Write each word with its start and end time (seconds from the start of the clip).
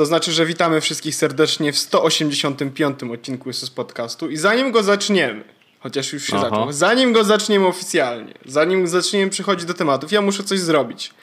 To 0.00 0.06
znaczy, 0.06 0.32
że 0.32 0.46
witamy 0.46 0.80
wszystkich 0.80 1.14
serdecznie 1.14 1.72
w 1.72 1.78
185 1.78 3.02
odcinku 3.12 3.48
Jesus 3.48 3.70
Podcastu 3.70 4.30
i 4.30 4.36
zanim 4.36 4.72
go 4.72 4.82
zaczniemy, 4.82 5.44
chociaż 5.80 6.12
już 6.12 6.26
się 6.26 6.36
Aha. 6.36 6.48
zaczął, 6.50 6.72
zanim 6.72 7.12
go 7.12 7.24
zaczniemy 7.24 7.66
oficjalnie, 7.66 8.34
zanim 8.46 8.88
zaczniemy 8.88 9.30
przychodzić 9.30 9.64
do 9.66 9.74
tematów, 9.74 10.12
ja 10.12 10.20
muszę 10.22 10.44
coś 10.44 10.60
zrobić. 10.60 11.14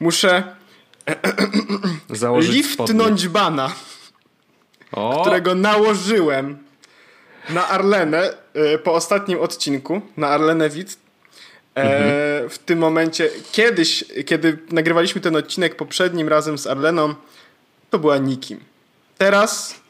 Muszę 0.00 0.42
Założyć 2.10 2.66
spodnie. 2.66 2.92
liftnąć 2.94 3.28
bana, 3.28 3.72
O, 4.92 5.20
którego 5.20 5.54
nałożyłem 5.54 6.58
na 7.50 7.68
Arlenę 7.68 8.34
e, 8.54 8.78
po 8.78 8.92
ostatnim 8.94 9.40
odcinku, 9.40 10.00
na 10.16 10.28
Arlenę 10.28 10.70
Wit. 10.70 10.96
E, 11.76 12.48
W 12.48 12.58
tym 12.58 12.78
momencie, 12.78 13.30
kiedyś, 13.52 14.04
kiedy 14.26 14.58
nagrywaliśmy 14.72 15.20
ten 15.20 15.36
odcinek 15.36 15.76
poprzednim 15.76 16.28
razem 16.28 16.58
z 16.58 16.66
Arleną, 16.66 17.14
to 17.92 17.98
była 17.98 18.18
nikim. 18.18 18.60
Teraz 19.18 19.80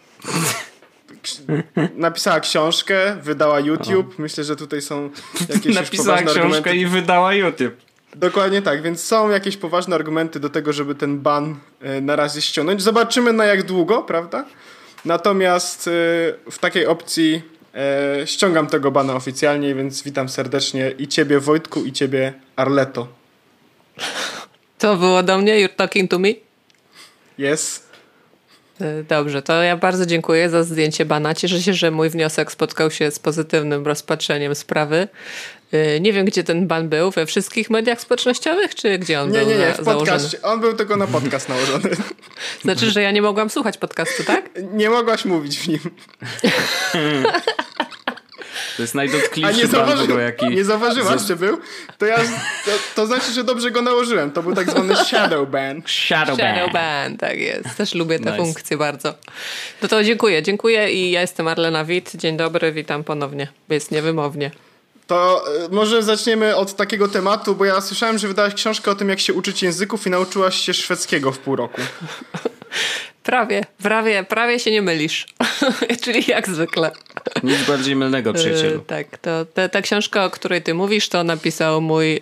napisała 1.94 2.40
książkę, 2.40 3.16
wydała 3.22 3.60
YouTube. 3.60 4.18
Myślę, 4.18 4.44
że 4.44 4.56
tutaj 4.56 4.82
są 4.82 5.10
jakieś 5.48 5.64
już 5.64 5.74
napisała 5.74 6.18
poważne 6.18 6.40
książkę 6.40 6.48
argumenty. 6.48 6.76
i 6.76 6.86
wydała 6.86 7.34
YouTube. 7.34 7.74
Dokładnie 8.14 8.62
tak, 8.62 8.82
więc 8.82 9.04
są 9.04 9.30
jakieś 9.30 9.56
poważne 9.56 9.96
argumenty 9.96 10.40
do 10.40 10.50
tego, 10.50 10.72
żeby 10.72 10.94
ten 10.94 11.20
ban 11.20 11.56
e, 11.80 12.00
na 12.00 12.16
razie 12.16 12.42
ściągnąć. 12.42 12.82
Zobaczymy 12.82 13.32
na 13.32 13.44
jak 13.44 13.62
długo, 13.62 14.02
prawda? 14.02 14.44
Natomiast 15.04 15.88
e, 15.88 15.90
w 16.50 16.58
takiej 16.60 16.86
opcji 16.86 17.42
e, 17.74 18.26
ściągam 18.26 18.66
tego 18.66 18.90
bana 18.90 19.14
oficjalnie, 19.14 19.74
więc 19.74 20.02
witam 20.02 20.28
serdecznie 20.28 20.94
i 20.98 21.08
ciebie 21.08 21.40
Wojtku 21.40 21.84
i 21.84 21.92
ciebie 21.92 22.32
Arleto. 22.56 23.08
To 24.78 24.96
było 24.96 25.22
do 25.22 25.38
mnie, 25.38 25.68
you're 25.68 25.76
talking 25.76 26.10
to 26.10 26.18
me? 26.18 26.28
Jest. 27.38 27.91
Y, 28.82 29.04
Dobrze, 29.08 29.42
to 29.42 29.62
ja 29.62 29.76
bardzo 29.76 30.06
dziękuję 30.06 30.50
za 30.50 30.62
zdjęcie 30.64 31.04
bana. 31.04 31.34
Cieszę 31.34 31.62
się, 31.62 31.74
że 31.74 31.90
mój 31.90 32.10
wniosek 32.10 32.52
spotkał 32.52 32.90
się 32.90 33.10
z 33.10 33.18
pozytywnym 33.18 33.86
rozpatrzeniem 33.86 34.54
sprawy. 34.54 35.08
Y, 35.74 36.00
Nie 36.00 36.12
wiem, 36.12 36.26
gdzie 36.26 36.44
ten 36.44 36.66
ban 36.66 36.88
był, 36.88 37.10
we 37.10 37.26
wszystkich 37.26 37.70
mediach 37.70 38.00
społecznościowych, 38.00 38.74
czy 38.74 38.98
gdzie 38.98 39.20
on 39.20 39.30
Nie, 39.30 39.38
był 39.38 39.48
nie, 39.48 39.56
nie, 39.56 39.72
w 39.72 39.84
podcaście. 39.84 40.42
On 40.42 40.60
był 40.60 40.72
tylko 40.74 40.96
na 40.96 41.06
podcast 41.06 41.48
nałożony. 41.48 41.90
Znaczy, 42.62 42.90
że 42.90 43.02
ja 43.02 43.10
nie 43.10 43.22
mogłam 43.22 43.50
słuchać 43.50 43.78
podcastu, 43.78 44.24
tak? 44.24 44.50
Nie 44.72 44.90
mogłaś 44.90 45.24
mówić 45.24 45.58
w 45.58 45.68
nim. 45.68 45.80
To 48.76 48.82
jest 48.82 48.94
A 48.94 48.96
najdotkliwszy 48.96 49.56
nie, 49.56 49.66
zauważy... 49.66 50.02
ogóle, 50.02 50.22
jaki... 50.22 50.46
nie 50.46 50.64
zauważyłaś, 50.64 51.22
że 51.22 51.36
był? 51.36 51.58
To, 51.98 52.06
ja... 52.06 52.16
to, 52.64 52.70
to 52.94 53.06
znaczy, 53.06 53.32
że 53.32 53.44
dobrze 53.44 53.70
go 53.70 53.82
nałożyłem. 53.82 54.30
To 54.30 54.42
był 54.42 54.54
tak 54.54 54.70
zwany 54.70 54.96
shadow 54.96 55.50
ban. 55.50 55.82
Shadow 55.86 56.38
ban. 56.38 56.54
Shadow 56.54 56.72
ban, 56.72 57.16
tak 57.16 57.38
jest. 57.38 57.76
Też 57.76 57.94
lubię 57.94 58.18
tę 58.18 58.30
Nice. 58.30 58.36
funkcję 58.36 58.76
bardzo. 58.76 59.14
No 59.82 59.88
to 59.88 60.04
dziękuję, 60.04 60.42
dziękuję 60.42 60.92
i 60.92 61.10
ja 61.10 61.20
jestem 61.20 61.48
Arlena 61.48 61.84
Wit. 61.84 62.10
Dzień 62.14 62.36
dobry, 62.36 62.72
witam 62.72 63.04
ponownie. 63.04 63.48
Jest 63.68 63.90
niewymownie. 63.90 64.50
To 65.06 65.44
e, 65.64 65.68
może 65.68 66.02
zaczniemy 66.02 66.56
od 66.56 66.76
takiego 66.76 67.08
tematu, 67.08 67.54
bo 67.54 67.64
ja 67.64 67.80
słyszałem, 67.80 68.18
że 68.18 68.28
wydałaś 68.28 68.54
książkę 68.54 68.90
o 68.90 68.94
tym, 68.94 69.08
jak 69.08 69.20
się 69.20 69.34
uczyć 69.34 69.62
języków 69.62 70.06
i 70.06 70.10
nauczyłaś 70.10 70.56
się 70.56 70.74
szwedzkiego 70.74 71.32
w 71.32 71.38
pół 71.38 71.56
roku. 71.56 71.80
Prawie, 73.22 73.64
prawie, 73.82 74.24
prawie 74.24 74.58
się 74.58 74.70
nie 74.70 74.82
mylisz. 74.82 75.26
Czyli 76.02 76.24
jak 76.30 76.48
zwykle. 76.48 76.90
Nic 77.42 77.62
bardziej 77.68 77.96
mylnego, 77.96 78.30
E, 78.30 78.34
przyjacielu. 78.34 78.80
tak, 78.80 79.18
to 79.18 79.44
ta, 79.44 79.68
ta 79.68 79.82
książka, 79.82 80.24
o 80.24 80.30
której 80.30 80.62
ty 80.62 80.74
mówisz, 80.74 81.08
to 81.08 81.24
napisał 81.24 81.80
mój 81.80 82.16
e, 82.16 82.20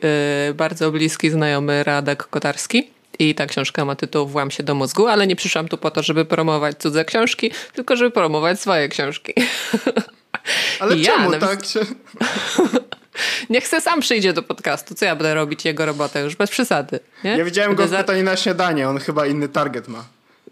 bardzo 0.54 0.90
bliski 0.90 1.30
znajomy 1.30 1.84
Radek 1.84 2.22
Kotarski. 2.22 2.90
I 3.18 3.34
ta 3.34 3.46
książka 3.46 3.84
ma 3.84 3.96
tytuł 3.96 4.26
Włam 4.26 4.50
się 4.50 4.62
do 4.62 4.74
mózgu, 4.74 5.06
ale 5.06 5.26
nie 5.26 5.36
przyszłam 5.36 5.68
tu 5.68 5.78
po 5.78 5.90
to, 5.90 6.02
żeby 6.02 6.24
promować 6.24 6.76
cudze 6.78 7.04
książki, 7.04 7.50
tylko 7.72 7.96
żeby 7.96 8.10
promować 8.10 8.60
swoje 8.60 8.88
książki. 8.88 9.32
Ale 10.80 10.96
Ja 10.96 11.12
czemu 11.16 11.32
tak 11.38 11.64
się... 11.66 11.80
Niech 13.50 13.68
se 13.68 13.80
sam 13.80 14.00
przyjdzie 14.00 14.32
do 14.32 14.42
podcastu. 14.42 14.94
Co 14.94 15.04
ja 15.04 15.16
będę 15.16 15.34
robić 15.34 15.64
jego 15.64 15.86
robotę? 15.86 16.20
Już 16.20 16.36
bez 16.36 16.50
przesady. 16.50 17.00
Nie? 17.24 17.30
Ja 17.36 17.44
widziałem 17.44 17.70
go 17.70 17.76
Będę 17.76 17.88
w 17.96 17.98
za- 17.98 18.04
pytaniu 18.04 18.22
na 18.24 18.36
śniadanie, 18.36 18.88
on 18.88 18.98
chyba 18.98 19.26
inny 19.26 19.48
target 19.48 19.88
ma. 19.88 20.04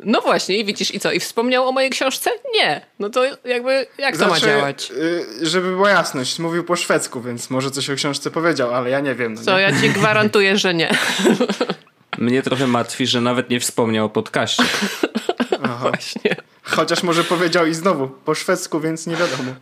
No 0.05 0.21
właśnie, 0.21 0.59
i 0.59 0.65
widzisz, 0.65 0.95
i 0.95 1.01
co? 1.01 1.13
I 1.13 1.21
wspomniał 1.21 1.69
o 1.69 1.73
mojej 1.73 1.91
książce? 1.91 2.31
Nie. 2.55 2.87
No 2.99 3.11
to 3.11 3.25
jakby, 3.45 3.87
jak 3.99 4.17
to 4.17 4.23
ma 4.23 4.29
Znaczy, 4.29 4.47
działać? 4.47 4.91
y, 4.91 5.47
żeby 5.47 5.69
była 5.71 5.91
jasność, 5.91 6.39
mówił 6.39 6.65
po 6.65 6.77
szwedzku, 6.77 7.21
więc 7.21 7.51
może 7.51 7.71
coś 7.71 7.91
o 7.91 7.95
książce 7.95 8.31
powiedział, 8.31 8.75
ale 8.75 8.91
ja 8.91 9.01
nie 9.01 9.15
wiem. 9.15 9.35
No 9.35 9.43
Co, 9.43 9.57
nie? 9.57 9.63
ja 9.63 9.81
ci 9.81 9.91
gwarantuję, 9.91 10.59
że 10.59 10.75
nie. 10.75 10.91
Mnie 12.19 12.43
trochę 12.43 12.67
martwi, 12.67 13.07
że 13.07 13.21
nawet 13.21 13.51
nie 13.51 13.61
wspomniał 13.61 14.07
o 14.07 14.09
podcaście. 14.09 14.65
Właśnie. 15.81 16.37
Chociaż 16.63 17.03
może 17.03 17.25
powiedział 17.25 17.67
i 17.67 17.75
znowu 17.75 18.09
po 18.09 18.35
szwedzku, 18.35 18.81
więc 18.81 19.07
nie 19.07 19.17
wiadomo. 19.17 19.53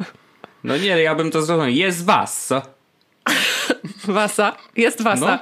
No 0.65 0.77
nie, 0.77 1.03
ja 1.03 1.15
bym 1.15 1.31
to 1.31 1.43
zrozumiał. 1.43 1.71
Jest 1.71 2.05
was, 2.05 2.47
co? 2.47 2.63
Wasa. 4.07 4.57
Jest 4.77 5.03
wasa. 5.03 5.39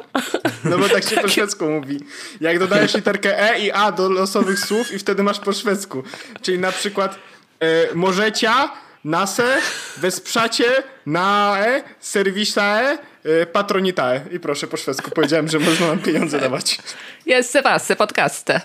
No 0.64 0.78
bo 0.78 0.88
tak 0.88 1.04
się 1.04 1.16
po 1.16 1.28
szwedzku 1.28 1.70
mówi. 1.70 2.00
Jak 2.40 2.58
dodajesz 2.58 2.94
literkę 3.04 3.50
E 3.50 3.58
i 3.58 3.70
A 3.70 3.92
do 3.92 4.08
losowych 4.08 4.58
słów 4.58 4.92
i 4.92 4.98
wtedy 4.98 5.22
masz 5.22 5.40
po 5.40 5.52
szwedzku. 5.52 6.02
Czyli 6.42 6.58
na 6.58 6.72
przykład 6.72 7.18
e, 7.60 7.94
możecia, 7.94 8.70
nase, 9.04 9.58
wesprzacie, 9.96 10.82
nae, 11.06 11.82
serwisae, 12.00 12.98
e, 13.24 13.46
patronitae. 13.46 14.20
I 14.30 14.40
proszę 14.40 14.66
po 14.66 14.76
szwedzku. 14.76 15.10
Powiedziałem, 15.10 15.48
że 15.48 15.58
można 15.58 15.86
nam 15.86 15.98
pieniądze 15.98 16.40
dawać. 16.40 16.78
Jest 17.26 17.50
se 17.50 17.62
wasy, 17.62 17.96
podcaste. 17.96 18.60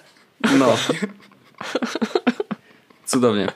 No. 0.57 0.77
Cudownie. 3.09 3.47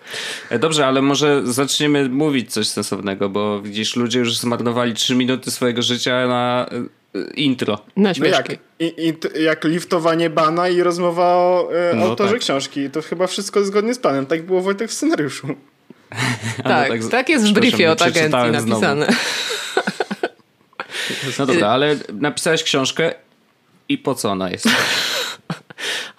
E, 0.50 0.60
Dobrze, 0.60 0.88
ale 0.88 1.02
może 1.02 1.42
zaczniemy 1.46 2.10
mówić 2.10 2.54
coś 2.54 2.68
sensownego, 2.68 3.30
bo 3.30 3.62
widzisz, 3.62 3.96
ludzie 3.96 4.20
już 4.20 4.38
zmarnowali 4.38 4.94
3 4.94 5.16
minuty 5.16 5.52
swojego 5.52 5.82
życia 5.82 6.28
na 6.28 6.66
e, 7.16 7.34
intro. 7.34 7.80
Na 7.98 8.12
No 8.20 8.26
jak? 8.26 8.52
I, 8.80 8.94
i, 8.98 9.44
jak 9.44 9.64
liftowanie 9.64 10.30
bana 10.30 10.70
i 10.70 10.84
rozmowa 10.84 11.24
o 11.26 11.70
e, 11.92 11.96
No 11.96 12.06
autorze 12.06 12.34
tak. 12.34 12.42
książki. 12.42 12.90
To 12.90 13.02
chyba 13.02 13.28
wszystko 13.28 13.66
zgodnie 13.66 13.94
z 13.94 14.00
planem. 14.00 14.26
Tak 14.26 14.46
było 14.46 14.62
Wojtek 14.62 14.90
w 14.90 14.94
scenariuszu. 14.94 15.48
Tak, 16.64 16.90
tak 16.90 17.06
tak 17.12 17.30
jest 17.30 17.46
w 17.46 17.52
briefie 17.52 17.92
od 17.92 18.02
agencji 18.02 18.52
napisane. 18.52 19.08
No 21.40 21.46
dobra, 21.46 21.68
ale 21.76 21.96
napisałeś 22.14 22.64
książkę 22.64 23.14
i 23.90 23.98
po 23.98 24.16
co 24.16 24.32
ona 24.32 24.50
jest? 24.50 24.66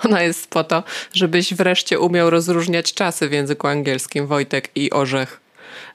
Ona 0.04 0.22
jest 0.22 0.50
po 0.50 0.64
to, 0.64 0.82
żebyś 1.14 1.54
wreszcie 1.54 2.00
umiał 2.00 2.30
rozróżniać 2.30 2.94
czasy 2.94 3.28
w 3.28 3.32
języku 3.32 3.66
angielskim, 3.66 4.26
Wojtek 4.26 4.68
i 4.74 4.90
Orzech. 4.90 5.40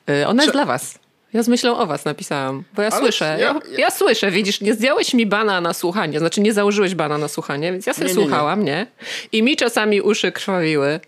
Y, 0.09 0.27
Ona 0.27 0.43
jest 0.43 0.51
Cze- 0.53 0.57
dla 0.57 0.65
was. 0.65 0.99
Ja 1.33 1.43
z 1.43 1.47
myślą 1.47 1.77
o 1.77 1.85
was 1.87 2.05
napisałam, 2.05 2.63
bo 2.75 2.81
ja 2.81 2.89
Ale 2.89 3.01
słyszę, 3.01 3.25
ja- 3.25 3.37
ja, 3.37 3.59
ja- 3.77 3.91
słyszę, 3.91 4.31
widzisz, 4.31 4.61
nie 4.61 4.73
zdjąłeś 4.73 5.13
mi 5.13 5.25
bana 5.25 5.61
na 5.61 5.73
słuchanie, 5.73 6.19
znaczy 6.19 6.41
nie 6.41 6.53
założyłeś 6.53 6.95
bana 6.95 7.17
na 7.17 7.27
słuchanie, 7.27 7.71
więc 7.71 7.85
ja 7.85 7.93
sobie 7.93 8.07
Nie, 8.07 8.13
nie, 8.13 8.19
nie. 8.19 8.25
słuchałam, 8.25 8.63
nie? 8.65 8.87
I 9.31 9.43
mi 9.43 9.55
czasami 9.55 10.01
uszy 10.01 10.31
krwawiły, 10.31 10.99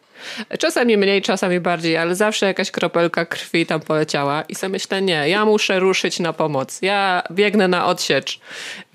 czasami 0.59 0.97
mniej, 0.97 1.21
czasami 1.21 1.59
bardziej, 1.59 1.97
ale 1.97 2.15
zawsze 2.15 2.45
jakaś 2.45 2.71
kropelka 2.71 3.25
krwi 3.25 3.65
tam 3.65 3.81
poleciała 3.81 4.41
i 4.41 4.55
sobie 4.55 4.71
myślę, 4.71 5.01
nie, 5.01 5.29
ja 5.29 5.45
muszę 5.45 5.79
ruszyć 5.79 6.19
na 6.19 6.33
pomoc, 6.33 6.79
ja 6.81 7.23
biegnę 7.31 7.67
na 7.67 7.85
odsiecz, 7.85 8.39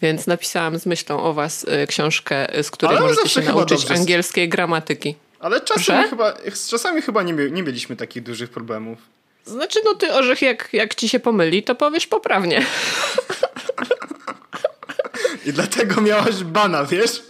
więc 0.03 0.27
napisałam 0.27 0.79
z 0.79 0.87
myślą 0.87 1.23
o 1.23 1.33
was 1.33 1.65
y, 1.65 1.87
książkę, 1.87 2.59
y, 2.59 2.63
z 2.63 2.71
której 2.71 2.97
Ale 2.97 3.07
możecie 3.07 3.29
się 3.29 3.41
nauczyć 3.41 3.81
dobrze- 3.81 3.95
angielskiej 3.95 4.49
gramatyki. 4.49 5.15
Ale 5.41 5.61
czasami 5.61 6.09
chyba, 6.09 6.35
czasami 6.71 7.03
chyba 7.03 7.23
nie, 7.23 7.33
nie 7.33 7.63
mieliśmy 7.63 7.97
takich 7.97 8.23
dużych 8.23 8.51
problemów. 8.51 8.99
Znaczy, 9.45 9.79
no 9.85 9.95
ty 9.95 10.13
orzech, 10.13 10.43
jak, 10.43 10.69
jak 10.73 10.95
ci 10.95 11.09
się 11.09 11.21
pomyli, 11.21 11.63
to 11.63 11.75
powiesz 11.75 12.07
poprawnie. 12.07 12.67
I 15.47 15.53
dlatego 15.53 16.01
miałaś 16.01 16.35
bana, 16.45 16.85
wiesz? 16.85 17.23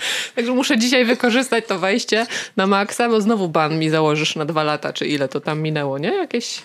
Także 0.36 0.52
muszę 0.52 0.78
dzisiaj 0.78 1.04
wykorzystać 1.04 1.66
to 1.66 1.78
wejście 1.78 2.26
na 2.56 2.66
maksa, 2.66 3.08
bo 3.08 3.20
znowu 3.20 3.48
ban 3.48 3.78
mi 3.78 3.90
założysz 3.90 4.36
na 4.36 4.44
dwa 4.44 4.62
lata, 4.62 4.92
czy 4.92 5.06
ile 5.06 5.28
to 5.28 5.40
tam 5.40 5.60
minęło, 5.60 5.98
nie? 5.98 6.14
Jakieś... 6.14 6.62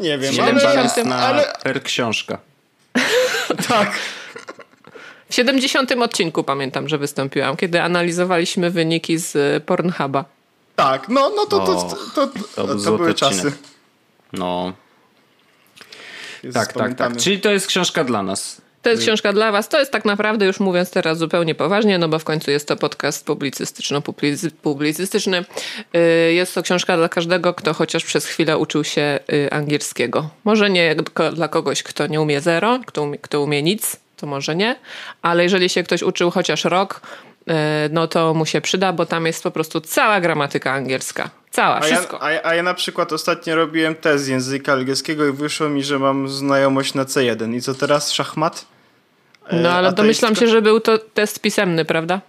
Nie 0.00 0.18
wiem, 0.18 0.32
Jeden 0.32 0.58
ale, 0.58 0.74
ban 0.74 0.84
jest 0.84 0.96
na 0.96 1.16
ale 1.16 1.52
per 1.62 1.82
książka. 1.82 2.38
tak. 3.68 3.92
W 5.28 5.34
70 5.34 5.92
odcinku 5.92 6.44
pamiętam, 6.44 6.88
że 6.88 6.98
wystąpiłam, 6.98 7.56
kiedy 7.56 7.82
analizowaliśmy 7.82 8.70
wyniki 8.70 9.18
z 9.18 9.36
y, 9.36 9.60
Pornhuba. 9.60 10.24
Tak, 10.76 11.08
no, 11.08 11.32
no 11.36 11.46
to, 11.46 11.58
to, 11.58 11.74
to, 12.14 12.26
to, 12.26 12.66
to 12.66 12.66
to, 12.66 12.96
były 12.96 13.10
odcinek. 13.10 13.34
czasy. 13.34 13.52
No, 14.32 14.72
Jezus, 16.42 16.62
tak, 16.62 16.72
tak, 16.72 16.94
tak. 16.94 17.16
Czyli 17.16 17.40
to 17.40 17.50
jest 17.50 17.66
książka 17.66 18.04
dla 18.04 18.22
nas. 18.22 18.60
To 18.82 18.90
jest 18.90 19.02
książka 19.02 19.32
dla 19.32 19.52
was. 19.52 19.68
To 19.68 19.78
jest 19.78 19.92
tak 19.92 20.04
naprawdę, 20.04 20.46
już 20.46 20.60
mówiąc 20.60 20.90
teraz 20.90 21.18
zupełnie 21.18 21.54
poważnie, 21.54 21.98
no 21.98 22.08
bo 22.08 22.18
w 22.18 22.24
końcu 22.24 22.50
jest 22.50 22.68
to 22.68 22.76
podcast 22.76 23.26
publicystyczno-publicystyczny. 23.26 25.44
Y, 25.96 26.32
Jest 26.32 26.54
to 26.54 26.62
książka 26.62 26.96
dla 26.96 27.08
każdego, 27.08 27.54
kto 27.54 27.74
chociaż 27.74 28.04
przez 28.04 28.26
chwilę 28.26 28.58
uczył 28.58 28.84
się 28.84 29.18
y, 29.32 29.50
angielskiego. 29.50 30.30
Może 30.44 30.70
nie 30.70 30.96
dla 31.32 31.48
kogoś, 31.48 31.82
kto 31.82 32.06
nie 32.06 32.20
umie 32.20 32.40
zero, 32.40 32.80
kto 32.86 33.02
umie, 33.02 33.18
kto 33.18 33.42
umie 33.42 33.62
nic, 33.62 33.96
to 34.16 34.26
może 34.26 34.56
nie, 34.56 34.76
ale 35.22 35.42
jeżeli 35.42 35.68
się 35.68 35.82
ktoś 35.82 36.02
uczył 36.02 36.30
chociaż 36.30 36.64
rok, 36.64 37.00
no 37.90 38.08
to 38.08 38.34
mu 38.34 38.46
się 38.46 38.60
przyda, 38.60 38.92
bo 38.92 39.06
tam 39.06 39.26
jest 39.26 39.42
po 39.42 39.50
prostu 39.50 39.80
cała 39.80 40.20
gramatyka 40.20 40.72
angielska. 40.72 41.30
Cała, 41.50 41.76
A 41.76 41.80
wszystko. 41.80 42.28
ja, 42.30 42.42
a, 42.42 42.48
a 42.48 42.54
ja 42.54 42.62
na 42.62 42.74
przykład 42.74 43.12
ostatnio 43.12 43.56
robiłem 43.56 43.94
test 43.94 44.24
z 44.24 44.28
języka 44.28 44.72
angielskiego 44.72 45.26
i 45.26 45.32
wyszło 45.32 45.68
mi, 45.68 45.84
że 45.84 45.98
mam 45.98 46.28
znajomość 46.28 46.94
na 46.94 47.04
C1. 47.04 47.54
I 47.56 47.62
co 47.62 47.74
teraz? 47.74 48.12
Szachmat? 48.12 48.66
E, 49.46 49.56
No 49.56 49.70
ale 49.72 49.92
domyślam 49.92 50.36
się, 50.36 50.46
że 50.46 50.62
był 50.62 50.80
to 50.80 50.98
test 50.98 51.40
pisemny, 51.40 51.84
prawda? 51.84 52.20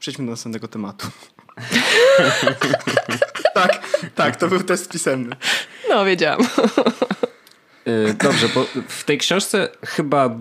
Przejdźmy 0.00 0.24
do 0.24 0.30
następnego 0.30 0.68
tematu. 0.68 1.06
tak, 3.54 3.82
tak, 4.14 4.36
to 4.36 4.48
był 4.48 4.62
test 4.62 4.92
pisemny. 4.92 5.36
No, 5.90 6.04
wiedziałam. 6.04 6.40
Y, 7.86 8.14
Dobrze, 8.14 8.48
bo 8.54 8.66
w 8.88 9.04
tej 9.04 9.18
książce 9.18 9.68
chyba 9.86 10.36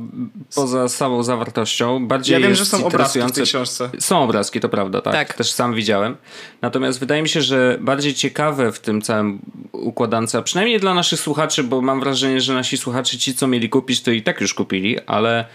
poza 0.56 0.90
samą 0.90 1.24
zawartością 1.24 2.08
bardziej 2.08 2.34
Ja 2.34 2.40
wiem, 2.40 2.50
jest 2.50 2.60
że 2.60 2.66
są 2.66 2.86
obrazki 2.86 3.20
w 3.20 3.32
tej 3.32 3.44
książce. 3.44 3.90
Są 4.00 4.24
obrazki, 4.24 4.60
to 4.60 4.70
prawda, 4.70 5.02
tak. 5.02 5.14
Tak. 5.14 5.34
Też 5.34 5.52
sam 5.52 5.74
widziałem. 5.74 6.18
Natomiast 6.62 7.00
wydaje 7.00 7.22
mi 7.22 7.30
się, 7.30 7.42
że 7.42 7.78
bardziej 7.82 8.14
ciekawe 8.14 8.72
w 8.72 8.80
tym 8.80 9.02
całym 9.02 9.40
układance, 9.72 10.36
a 10.36 10.42
przynajmniej 10.42 10.80
dla 10.80 10.94
naszych 10.94 11.20
słuchaczy, 11.20 11.64
bo 11.64 11.82
mam 11.82 12.00
wrażenie, 12.00 12.42
że 12.42 12.54
nasi 12.54 12.78
słuchacze, 12.78 13.18
ci 13.18 13.36
co 13.36 13.48
mieli 13.48 13.70
kupić, 13.70 14.02
to 14.02 14.12
i 14.12 14.22
tak 14.22 14.42
już 14.42 14.54
kupili, 14.54 15.00
ale 15.00 15.46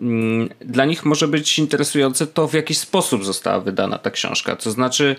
mm, 0.00 0.48
dla 0.60 0.84
nich 0.84 1.04
może 1.04 1.28
być 1.28 1.58
interesujące 1.58 2.26
to, 2.26 2.48
w 2.48 2.54
jaki 2.54 2.74
sposób 2.74 3.24
została 3.24 3.60
wydana 3.60 3.98
ta 3.98 4.10
książka. 4.10 4.56
To 4.56 4.70
znaczy, 4.70 5.16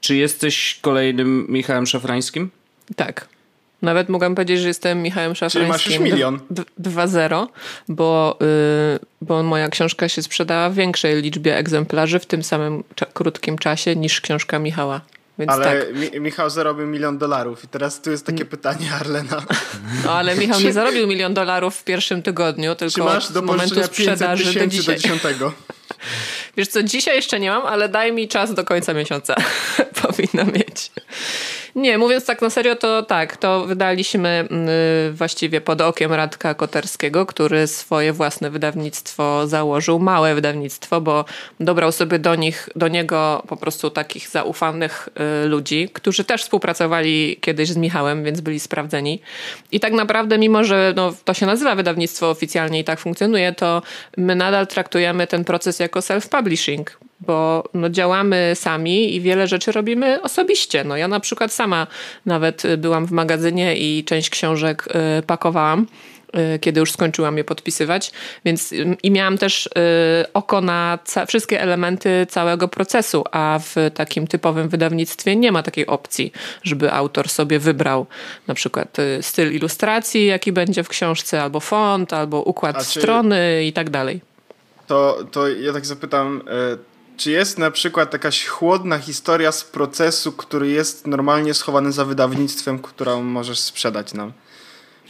czy 0.00 0.16
jesteś 0.16 0.78
kolejnym 0.82 1.46
Michałem 1.48 1.86
Szafrańskim? 1.86 2.50
Tak. 2.96 3.33
Nawet 3.84 4.08
mogłam 4.08 4.34
powiedzieć, 4.34 4.60
że 4.60 4.68
jestem 4.68 5.02
Michałem 5.02 5.34
Szafrańskim. 5.34 5.68
masz 5.68 5.86
już 5.86 5.98
milion. 5.98 6.40
d- 6.50 6.62
2-0, 6.78 7.46
bo, 7.88 8.38
y, 8.42 8.98
bo 9.22 9.42
moja 9.42 9.68
książka 9.68 10.08
się 10.08 10.22
sprzedała 10.22 10.70
w 10.70 10.74
większej 10.74 11.22
liczbie 11.22 11.56
egzemplarzy 11.56 12.18
w 12.18 12.26
tym 12.26 12.42
samym 12.42 12.84
cza- 12.96 13.06
krótkim 13.14 13.58
czasie 13.58 13.96
niż 13.96 14.20
książka 14.20 14.58
Michała. 14.58 15.00
Więc 15.38 15.52
Ale 15.52 15.64
tak. 15.64 15.94
Mi- 16.14 16.20
Michał 16.20 16.50
zarobił 16.50 16.86
milion 16.86 17.18
dolarów 17.18 17.64
i 17.64 17.68
teraz 17.68 18.00
tu 18.02 18.10
jest 18.10 18.26
takie 18.26 18.44
pytanie 18.44 18.92
Arlena. 19.00 19.42
No, 20.04 20.12
ale 20.12 20.36
Michał 20.36 20.60
nie 20.60 20.72
zarobił 20.72 21.06
milion 21.06 21.34
dolarów 21.34 21.76
w 21.76 21.84
pierwszym 21.84 22.22
tygodniu, 22.22 22.70
Czy 22.72 22.76
tylko 22.76 23.04
masz 23.04 23.26
od 23.26 23.32
do 23.32 23.42
momentu 23.42 23.74
pożyczenia 23.74 23.88
500 23.88 23.94
sprzedaży 24.16 24.54
do 24.54 24.60
do 24.60 24.66
dzisiaj. 24.66 24.96
10? 24.98 25.22
Wiesz 26.56 26.68
co, 26.68 26.82
dzisiaj 26.82 27.16
jeszcze 27.16 27.40
nie 27.40 27.50
mam, 27.50 27.66
ale 27.66 27.88
daj 27.88 28.12
mi 28.12 28.28
czas 28.28 28.54
do 28.54 28.64
końca 28.64 28.94
miesiąca. 28.94 29.34
Powinna 30.02 30.44
mieć. 30.44 30.90
Nie, 31.74 31.98
mówiąc 31.98 32.24
tak 32.24 32.42
na 32.42 32.50
serio, 32.50 32.76
to 32.76 33.02
tak, 33.02 33.36
to 33.36 33.66
wydaliśmy 33.66 34.48
y, 35.08 35.12
właściwie 35.12 35.60
pod 35.60 35.80
okiem 35.80 36.12
Radka 36.12 36.54
Koterskiego, 36.54 37.26
który 37.26 37.66
swoje 37.66 38.12
własne 38.12 38.50
wydawnictwo 38.50 39.46
założył, 39.46 39.98
małe 39.98 40.34
wydawnictwo, 40.34 41.00
bo 41.00 41.24
dobrał 41.60 41.92
sobie 41.92 42.18
do 42.18 42.34
nich, 42.34 42.68
do 42.76 42.88
niego 42.88 43.42
po 43.48 43.56
prostu 43.56 43.90
takich 43.90 44.28
zaufanych 44.28 45.08
y, 45.44 45.48
ludzi, 45.48 45.88
którzy 45.92 46.24
też 46.24 46.42
współpracowali 46.42 47.36
kiedyś 47.40 47.68
z 47.68 47.76
Michałem, 47.76 48.24
więc 48.24 48.40
byli 48.40 48.60
sprawdzeni. 48.60 49.20
I 49.72 49.80
tak 49.80 49.92
naprawdę, 49.92 50.38
mimo 50.38 50.64
że 50.64 50.92
no, 50.96 51.14
to 51.24 51.34
się 51.34 51.46
nazywa 51.46 51.74
wydawnictwo 51.74 52.30
oficjalnie 52.30 52.80
i 52.80 52.84
tak 52.84 53.00
funkcjonuje, 53.00 53.52
to 53.52 53.82
my 54.16 54.34
nadal 54.34 54.66
traktujemy 54.66 55.26
ten 55.26 55.44
proces 55.44 55.78
jako 55.78 56.00
self-publishing, 56.00 56.84
bo 57.20 57.64
no, 57.74 57.90
działamy 57.90 58.52
sami 58.54 59.14
i 59.14 59.20
wiele 59.20 59.46
rzeczy 59.46 59.72
robimy 59.72 60.22
osobiście. 60.22 60.84
No, 60.84 60.96
ja 60.96 61.08
na 61.08 61.20
przykład 61.20 61.52
sama 61.52 61.86
nawet 62.26 62.64
y, 62.64 62.76
byłam 62.76 63.06
w 63.06 63.10
magazynie 63.10 63.76
i 63.76 64.04
część 64.04 64.30
książek 64.30 64.88
y, 65.18 65.22
pakowałam 65.22 65.86
y, 66.54 66.58
kiedy 66.58 66.80
już 66.80 66.92
skończyłam 66.92 67.36
je 67.36 67.44
podpisywać, 67.44 68.12
więc 68.44 68.74
i 69.02 69.10
miałam 69.10 69.38
też 69.38 69.68
oko 70.34 70.60
na 70.60 70.98
wszystkie 71.28 71.60
elementy 71.60 72.26
całego 72.28 72.68
procesu, 72.68 73.24
a 73.32 73.60
w 73.62 73.74
takim 73.94 74.26
typowym 74.26 74.68
wydawnictwie 74.68 75.36
nie 75.36 75.52
ma 75.52 75.62
takiej 75.62 75.86
opcji, 75.86 76.32
żeby 76.62 76.92
autor 76.92 77.28
sobie 77.28 77.58
wybrał 77.58 78.06
na 78.46 78.54
przykład 78.54 78.96
styl 79.20 79.54
ilustracji, 79.54 80.26
jaki 80.26 80.52
będzie 80.52 80.82
w 80.82 80.88
książce, 80.88 81.42
albo 81.42 81.60
font, 81.60 82.12
albo 82.12 82.42
układ 82.42 82.78
czy- 82.78 83.00
strony 83.00 83.64
i 83.64 83.72
tak 83.72 83.90
dalej. 83.90 84.20
To, 84.86 85.18
to 85.32 85.48
ja 85.48 85.72
tak 85.72 85.86
zapytam, 85.86 86.42
czy 87.16 87.30
jest 87.30 87.58
na 87.58 87.70
przykład 87.70 88.12
jakaś 88.12 88.46
chłodna 88.46 88.98
historia 88.98 89.52
z 89.52 89.64
procesu, 89.64 90.32
który 90.32 90.68
jest 90.68 91.06
normalnie 91.06 91.54
schowany 91.54 91.92
za 91.92 92.04
wydawnictwem, 92.04 92.78
którą 92.78 93.22
możesz 93.22 93.58
sprzedać 93.58 94.14
nam? 94.14 94.32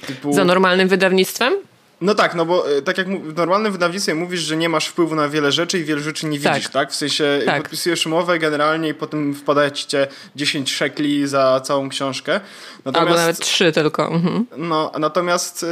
Typu... 0.07 0.33
Za 0.33 0.45
normalnym 0.45 0.89
wydawnictwem? 0.89 1.55
No 2.01 2.15
tak, 2.15 2.35
no 2.35 2.45
bo 2.47 2.77
e, 2.77 2.83
tak 2.83 2.99
jak 2.99 3.23
w 3.23 3.37
normalnym 3.37 3.73
wydawnictwie 3.73 4.15
mówisz, 4.15 4.41
że 4.41 4.57
nie 4.57 4.69
masz 4.69 4.87
wpływu 4.87 5.15
na 5.15 5.29
wiele 5.29 5.53
rzeczy 5.53 5.79
i 5.79 5.85
wiele 5.85 6.01
rzeczy 6.01 6.27
nie 6.27 6.41
Tak. 6.41 6.55
widzisz, 6.55 6.71
tak? 6.71 6.93
W 6.93 6.95
sensie 6.95 7.41
Tak. 7.47 7.63
podpisujesz 7.63 8.07
umowę 8.07 8.39
generalnie 8.39 8.89
i 8.89 8.95
potem 8.95 9.35
wpada 9.35 9.71
ci 9.71 9.87
cię 9.87 10.07
10 10.37 10.73
szekli 10.73 11.27
za 11.29 11.61
całą 11.65 11.89
książkę. 11.89 12.41
Natomiast, 12.85 13.09
Albo 13.09 13.21
nawet 13.21 13.39
trzy 13.41 13.73
tylko. 13.73 14.07
Mhm. 14.09 14.47
No, 14.57 14.93
natomiast 14.99 15.63
e, 15.63 15.67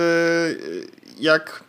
jak 1.20 1.64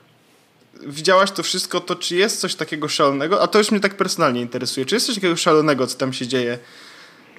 widziałaś 0.88 1.32
to 1.32 1.44
wszystko, 1.44 1.80
to 1.80 1.96
czy 1.96 2.16
jest 2.16 2.40
coś 2.40 2.56
takiego 2.56 2.88
szalonego? 2.88 3.42
A 3.42 3.48
to 3.48 3.58
już 3.58 3.72
mnie 3.72 3.80
tak 3.80 3.98
personalnie 3.98 4.42
interesuje. 4.42 4.86
Czy 4.86 4.96
jest 4.96 5.06
coś 5.06 5.16
takiego 5.16 5.36
szalonego, 5.36 5.88
co 5.88 5.98
tam 5.98 6.14
się 6.14 6.28
dzieje? 6.28 6.58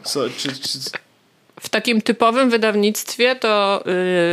Co, 0.04 0.28
czy, 0.36 0.48
czy, 0.48 0.78
W 1.60 1.68
takim 1.68 2.02
typowym 2.02 2.50
wydawnictwie 2.50 3.36
to 3.36 3.84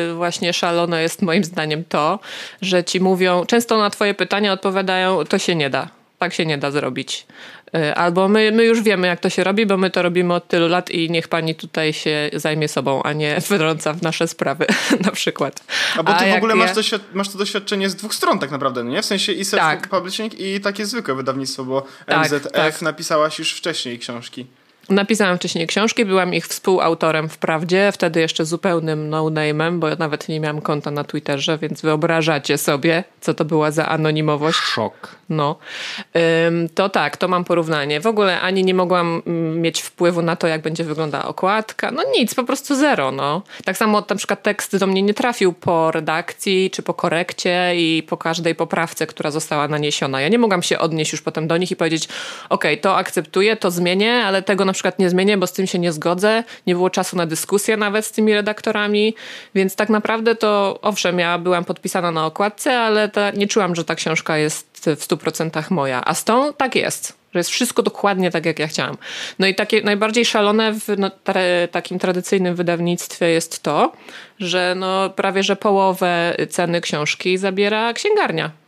yy, 0.07 0.13
właśnie 0.15 0.53
szalone 0.53 1.01
jest 1.01 1.21
moim 1.21 1.43
zdaniem 1.43 1.83
to, 1.89 2.19
że 2.61 2.83
ci 2.83 2.99
mówią, 2.99 3.45
często 3.45 3.77
na 3.77 3.89
twoje 3.89 4.13
pytania 4.13 4.53
odpowiadają, 4.53 5.25
to 5.25 5.37
się 5.37 5.55
nie 5.55 5.69
da. 5.69 5.89
Tak 6.19 6.33
się 6.33 6.45
nie 6.45 6.57
da 6.57 6.71
zrobić. 6.71 7.25
Yy, 7.73 7.95
Albo 7.95 8.27
my, 8.27 8.51
my 8.51 8.63
już 8.65 8.81
wiemy, 8.81 9.07
jak 9.07 9.19
to 9.19 9.29
się 9.29 9.43
robi, 9.43 9.65
bo 9.65 9.77
my 9.77 9.89
to 9.89 10.01
robimy 10.01 10.33
od 10.33 10.47
tylu 10.47 10.67
lat 10.67 10.89
i 10.91 11.09
niech 11.09 11.27
pani 11.27 11.55
tutaj 11.55 11.93
się 11.93 12.29
zajmie 12.33 12.67
sobą, 12.67 13.03
a 13.03 13.13
nie 13.13 13.41
wtrąca 13.41 13.93
w 13.93 14.01
nasze 14.01 14.27
sprawy, 14.27 14.65
na 15.05 15.11
przykład. 15.11 15.63
A 15.97 16.03
bo 16.03 16.13
ty 16.13 16.23
w 16.25 16.27
jak 16.27 16.37
ogóle 16.37 16.53
ja- 16.57 16.63
masz, 16.65 16.71
doświad- 16.75 16.99
masz 17.13 17.29
to 17.29 17.37
doświadczenie 17.37 17.89
z 17.89 17.95
dwóch 17.95 18.13
stron 18.15 18.39
tak 18.39 18.51
naprawdę, 18.51 18.83
no 18.83 18.91
nie? 18.91 19.01
W 19.01 19.05
sensie 19.05 19.31
i 19.31 19.45
Tak. 19.45 19.87
self-publishing 19.89 20.29
i 20.39 20.59
takie 20.61 20.85
zwykłe 20.85 21.15
wydawnictwo, 21.15 21.63
bo 21.65 21.85
Tak, 22.05 22.17
MZF 22.25 22.51
tak. 22.51 22.81
napisałaś 22.81 23.39
już 23.39 23.53
wcześniej 23.53 23.99
książki. 23.99 24.45
Napisałam 24.89 25.37
wcześniej 25.37 25.67
książki, 25.67 26.05
byłam 26.05 26.33
ich 26.33 26.47
współautorem 26.47 27.29
wprawdzie, 27.29 27.91
wtedy 27.91 28.19
jeszcze 28.19 28.45
zupełnym 28.45 29.09
no-name'em, 29.09 29.79
bo 29.79 29.87
ja 29.87 29.95
nawet 29.95 30.29
nie 30.29 30.39
miałam 30.39 30.61
konta 30.61 30.91
na 30.91 31.03
Twitterze, 31.03 31.57
więc 31.57 31.81
wyobrażacie 31.81 32.57
sobie, 32.57 33.03
co 33.21 33.33
to 33.33 33.45
była 33.45 33.71
za 33.71 33.87
anonimowość. 33.87 34.57
Szok. 34.57 35.15
No, 35.29 35.55
to 36.75 36.89
tak, 36.89 37.17
to 37.17 37.27
mam 37.27 37.43
porównanie. 37.43 38.01
W 38.01 38.07
ogóle 38.07 38.41
ani 38.41 38.63
nie 38.63 38.73
mogłam 38.73 39.21
mm, 39.27 39.61
mieć 39.61 39.81
wpływu 39.81 40.21
na 40.21 40.35
to, 40.35 40.47
jak 40.47 40.61
będzie 40.61 40.83
wyglądała 40.83 41.25
okładka. 41.25 41.91
No 41.91 42.03
nic, 42.17 42.35
po 42.35 42.43
prostu 42.43 42.75
zero. 42.75 43.11
No. 43.11 43.41
Tak 43.65 43.77
samo 43.77 44.03
na 44.09 44.15
przykład 44.15 44.43
tekst 44.43 44.77
do 44.77 44.87
mnie 44.87 45.01
nie 45.01 45.13
trafił 45.13 45.53
po 45.53 45.91
redakcji, 45.91 46.71
czy 46.71 46.83
po 46.83 46.93
korekcie 46.93 47.73
i 47.75 48.03
po 48.03 48.17
każdej 48.17 48.55
poprawce, 48.55 49.07
która 49.07 49.31
została 49.31 49.67
naniesiona. 49.67 50.21
Ja 50.21 50.27
nie 50.27 50.39
mogłam 50.39 50.63
się 50.63 50.79
odnieść 50.79 51.11
już 51.11 51.21
potem 51.21 51.47
do 51.47 51.57
nich 51.57 51.71
i 51.71 51.75
powiedzieć, 51.75 52.07
okej, 52.49 52.77
to 52.81 52.95
akceptuję, 52.95 53.55
to 53.55 53.71
zmienię, 53.71 54.13
ale 54.13 54.41
tego 54.41 54.65
na 54.65 54.70
przykład 54.73 54.99
nie 54.99 55.09
zmienię, 55.09 55.37
bo 55.37 55.47
z 55.47 55.53
tym 55.53 55.67
się 55.67 55.79
nie 55.79 55.91
zgodzę. 55.91 56.43
Nie 56.67 56.75
było 56.75 56.89
czasu 56.89 57.17
na 57.17 57.25
dyskusję 57.25 57.77
nawet 57.77 58.05
z 58.05 58.11
tymi 58.11 58.33
redaktorami, 58.33 59.15
więc 59.55 59.75
tak 59.75 59.89
naprawdę 59.89 60.35
to 60.35 60.79
owszem, 60.81 61.19
ja 61.19 61.37
byłam 61.37 61.65
podpisana 61.65 62.11
na 62.11 62.25
okładce, 62.25 62.79
ale 62.79 63.09
ta, 63.09 63.31
nie 63.31 63.47
czułam, 63.47 63.75
że 63.75 63.83
ta 63.83 63.95
książka 63.95 64.37
jest 64.37 64.89
w 64.89 65.07
100% 65.07 65.71
moja. 65.71 66.01
A 66.05 66.13
z 66.13 66.23
tą 66.23 66.53
tak 66.53 66.75
jest. 66.75 67.21
Że 67.33 67.39
jest 67.39 67.49
wszystko 67.49 67.83
dokładnie 67.83 68.31
tak, 68.31 68.45
jak 68.45 68.59
ja 68.59 68.67
chciałam. 68.67 68.97
No 69.39 69.47
i 69.47 69.55
takie 69.55 69.81
najbardziej 69.81 70.25
szalone 70.25 70.73
w 70.73 70.87
no, 70.97 71.11
takim 71.71 71.99
tradycyjnym 71.99 72.55
wydawnictwie 72.55 73.29
jest 73.29 73.63
to, 73.63 73.91
że 74.39 74.73
no, 74.77 75.09
prawie 75.09 75.43
że 75.43 75.55
połowę 75.55 76.35
ceny 76.49 76.81
książki 76.81 77.37
zabiera 77.37 77.93
księgarnia 77.93 78.60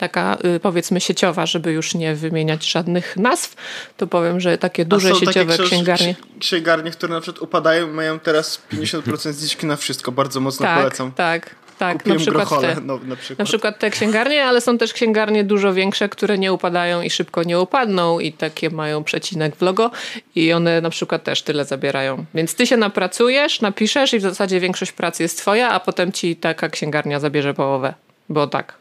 taka 0.00 0.38
y, 0.56 0.60
powiedzmy 0.60 1.00
sieciowa, 1.00 1.46
żeby 1.46 1.72
już 1.72 1.94
nie 1.94 2.14
wymieniać 2.14 2.70
żadnych 2.70 3.16
nazw, 3.16 3.54
to 3.96 4.06
powiem, 4.06 4.40
że 4.40 4.58
takie 4.58 4.84
duże 4.84 5.14
sieciowe 5.14 5.56
takie 5.56 5.64
księgarnie. 5.68 6.14
ksi- 6.14 6.38
Księgarnie, 6.40 6.90
które 6.90 7.14
na 7.14 7.20
przykład 7.20 7.42
upadają 7.42 7.92
mają 7.92 8.18
teraz 8.18 8.62
50% 8.72 9.32
zniżki 9.32 9.66
na 9.66 9.76
wszystko. 9.76 10.12
Bardzo 10.12 10.40
mocno 10.40 10.66
Tak, 10.66 10.78
polecam. 10.78 11.12
tak, 11.12 11.54
tak. 11.78 11.98
Kupiłem 11.98 12.18
na 12.18 12.22
przykład 12.22 12.48
grochole, 12.48 12.74
te. 12.74 12.80
no, 12.80 12.98
na 13.04 13.16
przykład. 13.16 13.38
Na 13.38 13.44
przykład 13.44 13.78
te 13.78 13.90
księgarnie, 13.90 14.44
ale 14.44 14.60
są 14.60 14.78
też 14.78 14.92
księgarnie 14.92 15.44
dużo 15.44 15.74
większe, 15.74 16.08
które 16.08 16.38
nie 16.38 16.52
upadają 16.52 17.02
i 17.02 17.10
szybko 17.10 17.42
nie 17.42 17.60
upadną 17.60 18.18
i 18.20 18.32
takie 18.32 18.70
mają 18.70 19.04
przecinek 19.04 19.56
w 19.56 19.62
logo 19.62 19.90
i 20.34 20.52
one 20.52 20.80
na 20.80 20.90
przykład 20.90 21.24
też 21.24 21.42
tyle 21.42 21.64
zabierają. 21.64 22.24
Więc 22.34 22.54
ty 22.54 22.66
się 22.66 22.76
napracujesz, 22.76 23.60
napiszesz 23.60 24.12
i 24.14 24.18
w 24.18 24.22
zasadzie 24.22 24.60
większość 24.60 24.92
pracy 24.92 25.22
jest 25.22 25.38
twoja, 25.38 25.70
a 25.70 25.80
potem 25.80 26.12
ci 26.12 26.36
taka 26.36 26.68
księgarnia 26.68 27.20
zabierze 27.20 27.54
połowę. 27.54 27.94
Bo 28.28 28.46
tak. 28.46 28.79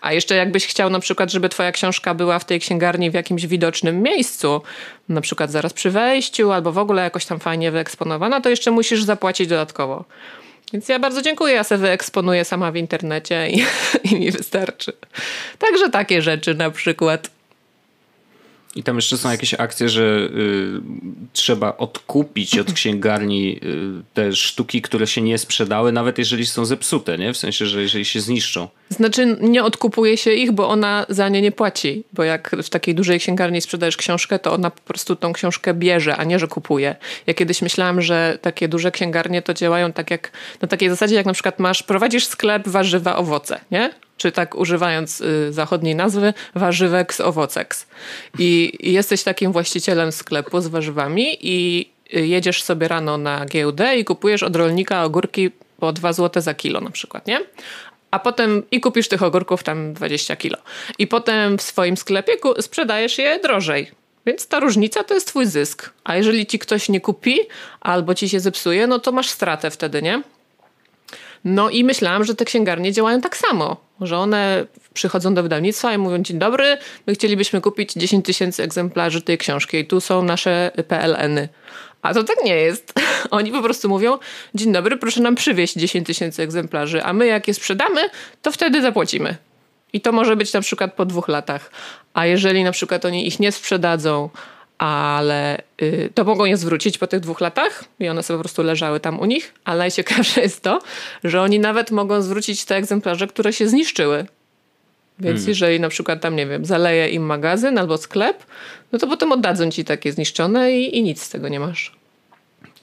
A 0.00 0.12
jeszcze 0.12 0.34
jakbyś 0.34 0.66
chciał 0.66 0.90
na 0.90 1.00
przykład, 1.00 1.32
żeby 1.32 1.48
twoja 1.48 1.72
książka 1.72 2.14
była 2.14 2.38
w 2.38 2.44
tej 2.44 2.60
księgarni 2.60 3.10
w 3.10 3.14
jakimś 3.14 3.46
widocznym 3.46 4.02
miejscu, 4.02 4.62
na 5.08 5.20
przykład 5.20 5.50
zaraz 5.50 5.72
przy 5.72 5.90
wejściu 5.90 6.52
albo 6.52 6.72
w 6.72 6.78
ogóle 6.78 7.02
jakoś 7.02 7.26
tam 7.26 7.40
fajnie 7.40 7.70
wyeksponowana, 7.70 8.40
to 8.40 8.48
jeszcze 8.48 8.70
musisz 8.70 9.02
zapłacić 9.02 9.48
dodatkowo. 9.48 10.04
Więc 10.72 10.88
ja 10.88 10.98
bardzo 10.98 11.22
dziękuję, 11.22 11.54
ja 11.54 11.64
se 11.64 11.78
wyeksponuję 11.78 12.44
sama 12.44 12.72
w 12.72 12.76
internecie 12.76 13.48
i, 13.50 13.64
i 14.10 14.14
mi 14.14 14.30
wystarczy. 14.30 14.92
Także 15.58 15.90
takie 15.90 16.22
rzeczy 16.22 16.54
na 16.54 16.70
przykład. 16.70 17.30
I 18.76 18.82
tam 18.82 18.96
jeszcze 18.96 19.18
są 19.18 19.30
jakieś 19.30 19.54
akcje, 19.54 19.88
że 19.88 20.02
y, 20.02 20.80
trzeba 21.32 21.76
odkupić 21.76 22.58
od 22.58 22.72
księgarni 22.72 23.60
y, 23.64 24.02
te 24.14 24.32
sztuki, 24.32 24.82
które 24.82 25.06
się 25.06 25.22
nie 25.22 25.38
sprzedały, 25.38 25.92
nawet 25.92 26.18
jeżeli 26.18 26.46
są 26.46 26.64
zepsute, 26.64 27.18
nie? 27.18 27.32
W 27.32 27.36
sensie, 27.36 27.66
że 27.66 27.82
jeżeli 27.82 28.04
się 28.04 28.20
zniszczą. 28.20 28.68
Znaczy 28.88 29.36
nie 29.40 29.64
odkupuje 29.64 30.16
się 30.16 30.32
ich, 30.32 30.52
bo 30.52 30.68
ona 30.68 31.06
za 31.08 31.28
nie 31.28 31.42
nie 31.42 31.52
płaci. 31.52 32.04
Bo 32.12 32.24
jak 32.24 32.56
w 32.62 32.70
takiej 32.70 32.94
dużej 32.94 33.20
księgarni 33.20 33.60
sprzedajesz 33.60 33.96
książkę, 33.96 34.38
to 34.38 34.52
ona 34.52 34.70
po 34.70 34.80
prostu 34.80 35.16
tą 35.16 35.32
książkę 35.32 35.74
bierze, 35.74 36.16
a 36.16 36.24
nie, 36.24 36.38
że 36.38 36.48
kupuje. 36.48 36.96
Ja 37.26 37.34
kiedyś 37.34 37.62
myślałam, 37.62 38.02
że 38.02 38.38
takie 38.42 38.68
duże 38.68 38.90
księgarnie 38.90 39.42
to 39.42 39.54
działają 39.54 39.92
tak 39.92 40.10
jak 40.10 40.32
na 40.62 40.68
takiej 40.68 40.88
zasadzie, 40.88 41.14
jak 41.14 41.26
na 41.26 41.32
przykład 41.32 41.58
masz, 41.58 41.82
prowadzisz 41.82 42.26
sklep 42.26 42.68
warzywa, 42.68 43.16
owoce, 43.16 43.60
nie? 43.70 43.90
Czy 44.22 44.32
tak 44.32 44.54
używając 44.54 45.20
y, 45.20 45.52
zachodniej 45.52 45.94
nazwy, 45.94 46.34
warzywek 46.54 47.14
z 47.14 47.20
owoceks. 47.20 47.86
I, 48.38 48.72
I 48.80 48.92
jesteś 48.92 49.22
takim 49.22 49.52
właścicielem 49.52 50.12
sklepu 50.12 50.60
z 50.60 50.66
warzywami 50.66 51.38
i 51.40 51.88
y, 52.14 52.26
jedziesz 52.26 52.62
sobie 52.62 52.88
rano 52.88 53.18
na 53.18 53.46
giełdę 53.46 53.96
i 53.96 54.04
kupujesz 54.04 54.42
od 54.42 54.56
rolnika 54.56 55.04
ogórki 55.04 55.50
po 55.78 55.92
2 55.92 56.12
zł 56.12 56.42
za 56.42 56.54
kilo 56.54 56.80
na 56.80 56.90
przykład, 56.90 57.26
nie? 57.26 57.40
A 58.10 58.18
potem 58.18 58.62
i 58.70 58.80
kupisz 58.80 59.08
tych 59.08 59.22
ogórków 59.22 59.62
tam 59.62 59.94
20 59.94 60.36
kilo. 60.36 60.58
I 60.98 61.06
potem 61.06 61.58
w 61.58 61.62
swoim 61.62 61.96
sklepie 61.96 62.32
sprzedajesz 62.60 63.18
je 63.18 63.38
drożej. 63.38 63.90
Więc 64.26 64.48
ta 64.48 64.60
różnica 64.60 65.04
to 65.04 65.14
jest 65.14 65.26
twój 65.26 65.46
zysk. 65.46 65.90
A 66.04 66.16
jeżeli 66.16 66.46
ci 66.46 66.58
ktoś 66.58 66.88
nie 66.88 67.00
kupi 67.00 67.38
albo 67.80 68.14
ci 68.14 68.28
się 68.28 68.40
zepsuje, 68.40 68.86
no 68.86 68.98
to 68.98 69.12
masz 69.12 69.30
stratę 69.30 69.70
wtedy, 69.70 70.02
nie? 70.02 70.22
No 71.44 71.70
i 71.70 71.84
myślałam, 71.84 72.24
że 72.24 72.34
te 72.34 72.44
księgarnie 72.44 72.92
działają 72.92 73.20
tak 73.20 73.36
samo, 73.36 73.76
że 74.06 74.18
one 74.18 74.66
przychodzą 74.94 75.34
do 75.34 75.42
wydawnictwa 75.42 75.94
i 75.94 75.98
mówią 75.98 76.22
dzień 76.22 76.38
dobry, 76.38 76.78
my 77.06 77.14
chcielibyśmy 77.14 77.60
kupić 77.60 77.92
10 77.92 78.26
tysięcy 78.26 78.62
egzemplarzy 78.62 79.22
tej 79.22 79.38
książki 79.38 79.76
i 79.76 79.86
tu 79.86 80.00
są 80.00 80.22
nasze 80.22 80.70
PLN-y. 80.88 81.48
A 82.02 82.14
to 82.14 82.24
tak 82.24 82.36
nie 82.44 82.56
jest. 82.56 82.92
Oni 83.30 83.52
po 83.52 83.62
prostu 83.62 83.88
mówią, 83.88 84.18
dzień 84.54 84.72
dobry, 84.72 84.96
proszę 84.96 85.20
nam 85.20 85.34
przywieźć 85.34 85.74
10 85.74 86.06
tysięcy 86.06 86.42
egzemplarzy, 86.42 87.04
a 87.04 87.12
my 87.12 87.26
jak 87.26 87.48
je 87.48 87.54
sprzedamy, 87.54 88.00
to 88.42 88.52
wtedy 88.52 88.82
zapłacimy. 88.82 89.36
I 89.92 90.00
to 90.00 90.12
może 90.12 90.36
być 90.36 90.52
na 90.52 90.60
przykład 90.60 90.94
po 90.94 91.04
dwóch 91.04 91.28
latach. 91.28 91.70
A 92.14 92.26
jeżeli 92.26 92.64
na 92.64 92.72
przykład 92.72 93.04
oni 93.04 93.26
ich 93.26 93.40
nie 93.40 93.52
sprzedadzą, 93.52 94.30
ale 94.82 95.62
y, 95.82 96.10
to 96.14 96.24
mogą 96.24 96.44
je 96.44 96.56
zwrócić 96.56 96.98
po 96.98 97.06
tych 97.06 97.20
dwóch 97.20 97.40
latach 97.40 97.84
i 98.00 98.08
one 98.08 98.22
sobie 98.22 98.36
po 98.38 98.42
prostu 98.42 98.62
leżały 98.62 99.00
tam 99.00 99.20
u 99.20 99.24
nich, 99.24 99.54
ale 99.64 99.78
najciekawsze 99.78 100.40
jest 100.40 100.62
to, 100.62 100.78
że 101.24 101.42
oni 101.42 101.58
nawet 101.58 101.90
mogą 101.90 102.22
zwrócić 102.22 102.64
te 102.64 102.76
egzemplarze, 102.76 103.26
które 103.26 103.52
się 103.52 103.68
zniszczyły. 103.68 104.26
Więc 105.18 105.36
hmm. 105.36 105.48
jeżeli 105.48 105.80
na 105.80 105.88
przykład 105.88 106.20
tam, 106.20 106.36
nie 106.36 106.46
wiem, 106.46 106.64
zaleje 106.64 107.08
im 107.08 107.22
magazyn 107.22 107.78
albo 107.78 107.98
sklep, 107.98 108.44
no 108.92 108.98
to 108.98 109.06
potem 109.06 109.32
oddadzą 109.32 109.70
ci 109.70 109.84
takie 109.84 110.12
zniszczone 110.12 110.72
i, 110.72 110.98
i 110.98 111.02
nic 111.02 111.22
z 111.22 111.28
tego 111.28 111.48
nie 111.48 111.60
masz. 111.60 111.92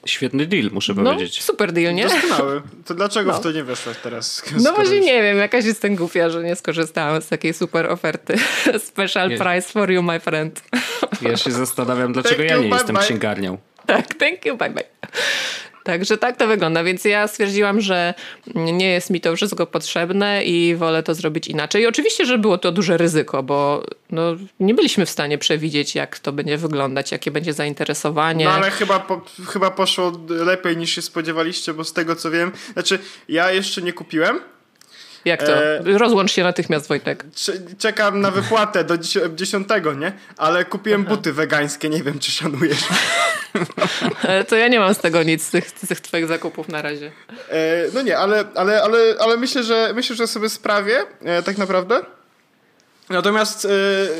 Świetny 0.06 0.46
deal, 0.46 0.70
muszę 0.72 0.94
no, 0.96 1.12
powiedzieć. 1.12 1.42
Super 1.42 1.72
deal, 1.72 1.94
nie? 1.94 2.04
Doskonały. 2.04 2.62
To 2.86 2.94
dlaczego 2.94 3.32
no. 3.32 3.38
w 3.38 3.42
to 3.42 3.52
nie 3.52 3.64
weszłaś 3.64 3.96
teraz? 4.02 4.42
No 4.64 4.72
właśnie 4.72 5.00
nie 5.00 5.22
wiem, 5.22 5.38
jakaś 5.38 5.64
jestem 5.64 5.96
głupia, 5.96 6.30
że 6.30 6.42
nie 6.42 6.56
skorzystałam 6.56 7.22
z 7.22 7.28
takiej 7.28 7.54
super 7.54 7.90
oferty. 7.90 8.34
Special 8.92 9.28
price 9.28 9.62
for 9.72 9.90
you, 9.90 10.02
my 10.02 10.20
friend. 10.20 10.62
Ja 11.22 11.36
się 11.36 11.50
zastanawiam, 11.50 12.12
dlaczego 12.12 12.36
thank 12.36 12.50
ja 12.50 12.58
nie 12.58 12.68
jestem 12.68 12.96
bye. 12.96 13.04
księgarnią. 13.04 13.58
Tak, 13.86 14.14
thank 14.14 14.46
you, 14.46 14.56
bye 14.56 14.70
bye. 14.70 14.84
Także 15.90 16.18
tak 16.18 16.36
to 16.36 16.46
wygląda, 16.46 16.84
więc 16.84 17.04
ja 17.04 17.28
stwierdziłam, 17.28 17.80
że 17.80 18.14
nie 18.54 18.90
jest 18.90 19.10
mi 19.10 19.20
to 19.20 19.36
wszystko 19.36 19.66
potrzebne 19.66 20.44
i 20.44 20.76
wolę 20.76 21.02
to 21.02 21.14
zrobić 21.14 21.48
inaczej. 21.48 21.82
I 21.82 21.86
oczywiście, 21.86 22.26
że 22.26 22.38
było 22.38 22.58
to 22.58 22.72
duże 22.72 22.96
ryzyko, 22.96 23.42
bo 23.42 23.84
no, 24.10 24.22
nie 24.60 24.74
byliśmy 24.74 25.06
w 25.06 25.10
stanie 25.10 25.38
przewidzieć, 25.38 25.94
jak 25.94 26.18
to 26.18 26.32
będzie 26.32 26.56
wyglądać, 26.56 27.12
jakie 27.12 27.30
będzie 27.30 27.52
zainteresowanie. 27.52 28.44
No 28.44 28.50
ale 28.50 28.70
chyba, 28.70 29.00
po, 29.00 29.20
chyba 29.46 29.70
poszło 29.70 30.12
lepiej 30.28 30.76
niż 30.76 30.94
się 30.94 31.02
spodziewaliście, 31.02 31.74
bo 31.74 31.84
z 31.84 31.92
tego 31.92 32.16
co 32.16 32.30
wiem, 32.30 32.52
znaczy 32.72 32.98
ja 33.28 33.52
jeszcze 33.52 33.82
nie 33.82 33.92
kupiłem, 33.92 34.40
jak 35.24 35.42
to? 35.42 35.64
E... 35.64 35.98
Rozłącz 35.98 36.32
się 36.32 36.42
natychmiast, 36.42 36.88
Wojtek. 36.88 37.24
Czekam 37.78 38.20
na 38.20 38.30
wypłatę 38.30 38.84
do 38.84 38.98
dziesiątego, 39.34 39.94
nie? 39.94 40.12
Ale 40.36 40.64
kupiłem 40.64 41.04
Aha. 41.06 41.16
buty 41.16 41.32
wegańskie, 41.32 41.88
nie 41.88 42.02
wiem, 42.02 42.18
czy 42.18 42.30
szanujesz. 42.30 42.78
E, 44.24 44.44
to 44.44 44.56
ja 44.56 44.68
nie 44.68 44.80
mam 44.80 44.94
z 44.94 44.98
tego 44.98 45.22
nic, 45.22 45.44
z 45.44 45.50
tych, 45.50 45.68
z 45.68 45.88
tych 45.88 46.00
twoich 46.00 46.26
zakupów 46.26 46.68
na 46.68 46.82
razie. 46.82 47.12
E, 47.50 47.84
no 47.94 48.02
nie, 48.02 48.18
ale, 48.18 48.44
ale, 48.54 48.82
ale, 48.82 48.98
ale 49.20 49.36
myślę, 49.36 49.62
że 49.62 49.92
myślę, 49.94 50.16
że 50.16 50.26
sobie 50.26 50.48
sprawię, 50.48 51.02
e, 51.24 51.42
tak 51.42 51.58
naprawdę. 51.58 52.00
Natomiast 53.10 53.64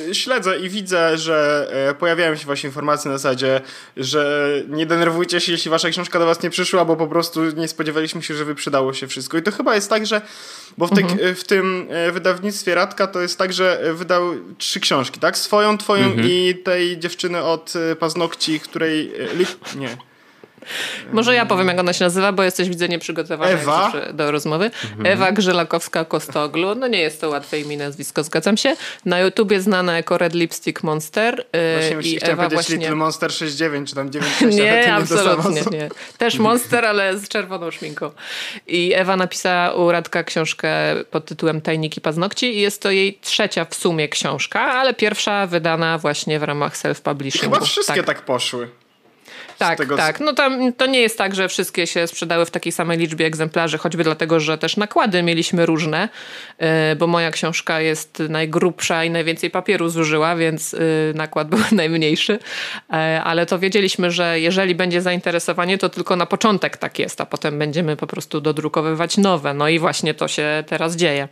y, 0.08 0.14
śledzę 0.14 0.58
i 0.58 0.68
widzę, 0.68 1.18
że 1.18 1.68
y, 1.90 1.94
pojawiają 1.94 2.36
się 2.36 2.46
właśnie 2.46 2.68
informacje 2.68 3.10
na 3.10 3.18
zasadzie, 3.18 3.60
że 3.96 4.52
nie 4.68 4.86
denerwujcie 4.86 5.40
się, 5.40 5.52
jeśli 5.52 5.70
wasza 5.70 5.90
książka 5.90 6.18
do 6.18 6.26
was 6.26 6.42
nie 6.42 6.50
przyszła, 6.50 6.84
bo 6.84 6.96
po 6.96 7.06
prostu 7.06 7.44
nie 7.50 7.68
spodziewaliśmy 7.68 8.22
się, 8.22 8.34
że 8.34 8.44
wyprzedało 8.44 8.94
się 8.94 9.06
wszystko. 9.06 9.38
I 9.38 9.42
to 9.42 9.52
chyba 9.52 9.74
jest 9.74 9.90
tak, 9.90 10.06
że, 10.06 10.22
bo 10.78 10.86
w, 10.86 10.90
te, 10.90 11.00
mhm. 11.00 11.34
w 11.34 11.44
tym 11.44 11.88
wydawnictwie 12.12 12.74
Radka 12.74 13.06
to 13.06 13.20
jest 13.20 13.38
tak, 13.38 13.52
że 13.52 13.94
wydał 13.94 14.22
trzy 14.58 14.80
książki, 14.80 15.20
tak? 15.20 15.38
Swoją, 15.38 15.78
twoją 15.78 16.06
mhm. 16.06 16.28
i 16.28 16.54
tej 16.64 16.98
dziewczyny 16.98 17.42
od 17.42 17.72
paznokci, 17.98 18.60
której... 18.60 19.12
Nie. 19.76 20.09
Może 21.12 21.34
ja 21.34 21.46
powiem, 21.46 21.68
jak 21.68 21.78
ona 21.78 21.92
się 21.92 22.04
nazywa, 22.04 22.32
bo 22.32 22.42
jesteś, 22.42 22.68
widzę, 22.68 22.88
nieprzygotowany 22.88 23.52
Ewa? 23.52 23.92
do 24.12 24.30
rozmowy. 24.30 24.64
Mhm. 24.64 25.06
Ewa 25.06 25.32
Grzelakowska-Kostoglu. 25.32 26.76
No 26.76 26.88
nie 26.88 27.00
jest 27.00 27.20
to 27.20 27.28
łatwe 27.28 27.60
imię, 27.60 27.76
nazwisko, 27.76 28.24
zgadzam 28.24 28.56
się. 28.56 28.76
Na 29.04 29.20
YouTubie 29.20 29.60
znana 29.60 29.96
jako 29.96 30.18
Red 30.18 30.34
Lipstick 30.34 30.82
Monster. 30.82 31.40
Y, 31.40 31.96
właśnie 31.96 32.10
i 32.10 32.18
Ewa 32.22 32.48
właśnie... 32.48 32.76
Little 32.76 32.94
Monster 32.94 33.32
69, 33.32 33.88
czy 33.88 33.94
tam 33.94 34.10
96, 34.10 34.58
Nie, 34.58 34.94
absolutnie 34.94 35.62
nie. 35.70 35.88
Też 36.18 36.38
Monster, 36.38 36.84
ale 36.84 37.18
z 37.18 37.28
czerwoną 37.28 37.70
szminką. 37.70 38.10
I 38.66 38.92
Ewa 38.94 39.16
napisała 39.16 39.74
u 39.74 39.92
Radka 39.92 40.24
książkę 40.24 40.70
pod 41.10 41.24
tytułem 41.24 41.60
Tajniki 41.60 42.00
Paznokci 42.00 42.56
i 42.56 42.60
jest 42.60 42.82
to 42.82 42.90
jej 42.90 43.18
trzecia 43.22 43.64
w 43.64 43.74
sumie 43.74 44.08
książka, 44.08 44.60
ale 44.60 44.94
pierwsza 44.94 45.46
wydana 45.46 45.98
właśnie 45.98 46.38
w 46.38 46.42
ramach 46.42 46.76
self-publishingu. 46.76 47.40
Chyba 47.40 47.60
wszystkie 47.60 47.94
tak, 48.02 48.06
tak 48.06 48.24
poszły. 48.24 48.68
Tak, 49.60 49.78
tego... 49.78 49.96
tak. 49.96 50.20
No 50.20 50.32
tam, 50.32 50.72
to 50.72 50.86
nie 50.86 51.00
jest 51.00 51.18
tak, 51.18 51.34
że 51.34 51.48
wszystkie 51.48 51.86
się 51.86 52.06
sprzedały 52.06 52.46
w 52.46 52.50
takiej 52.50 52.72
samej 52.72 52.98
liczbie 52.98 53.26
egzemplarzy, 53.26 53.78
choćby 53.78 54.04
dlatego, 54.04 54.40
że 54.40 54.58
też 54.58 54.76
nakłady 54.76 55.22
mieliśmy 55.22 55.66
różne, 55.66 56.08
y, 56.92 56.96
bo 56.96 57.06
moja 57.06 57.30
książka 57.30 57.80
jest 57.80 58.18
najgrubsza 58.28 59.04
i 59.04 59.10
najwięcej 59.10 59.50
papieru 59.50 59.88
zużyła, 59.88 60.36
więc 60.36 60.74
y, 60.74 61.12
nakład 61.14 61.48
był 61.48 61.58
najmniejszy. 61.72 62.38
E, 62.92 63.22
ale 63.24 63.46
to 63.46 63.58
wiedzieliśmy, 63.58 64.10
że 64.10 64.40
jeżeli 64.40 64.74
będzie 64.74 65.02
zainteresowanie, 65.02 65.78
to 65.78 65.88
tylko 65.88 66.16
na 66.16 66.26
początek 66.26 66.76
tak 66.76 66.98
jest, 66.98 67.20
a 67.20 67.26
potem 67.26 67.58
będziemy 67.58 67.96
po 67.96 68.06
prostu 68.06 68.40
dodrukowywać 68.40 69.16
nowe. 69.16 69.54
No 69.54 69.68
i 69.68 69.78
właśnie 69.78 70.14
to 70.14 70.28
się 70.28 70.64
teraz 70.66 70.96
dzieje. 70.96 71.28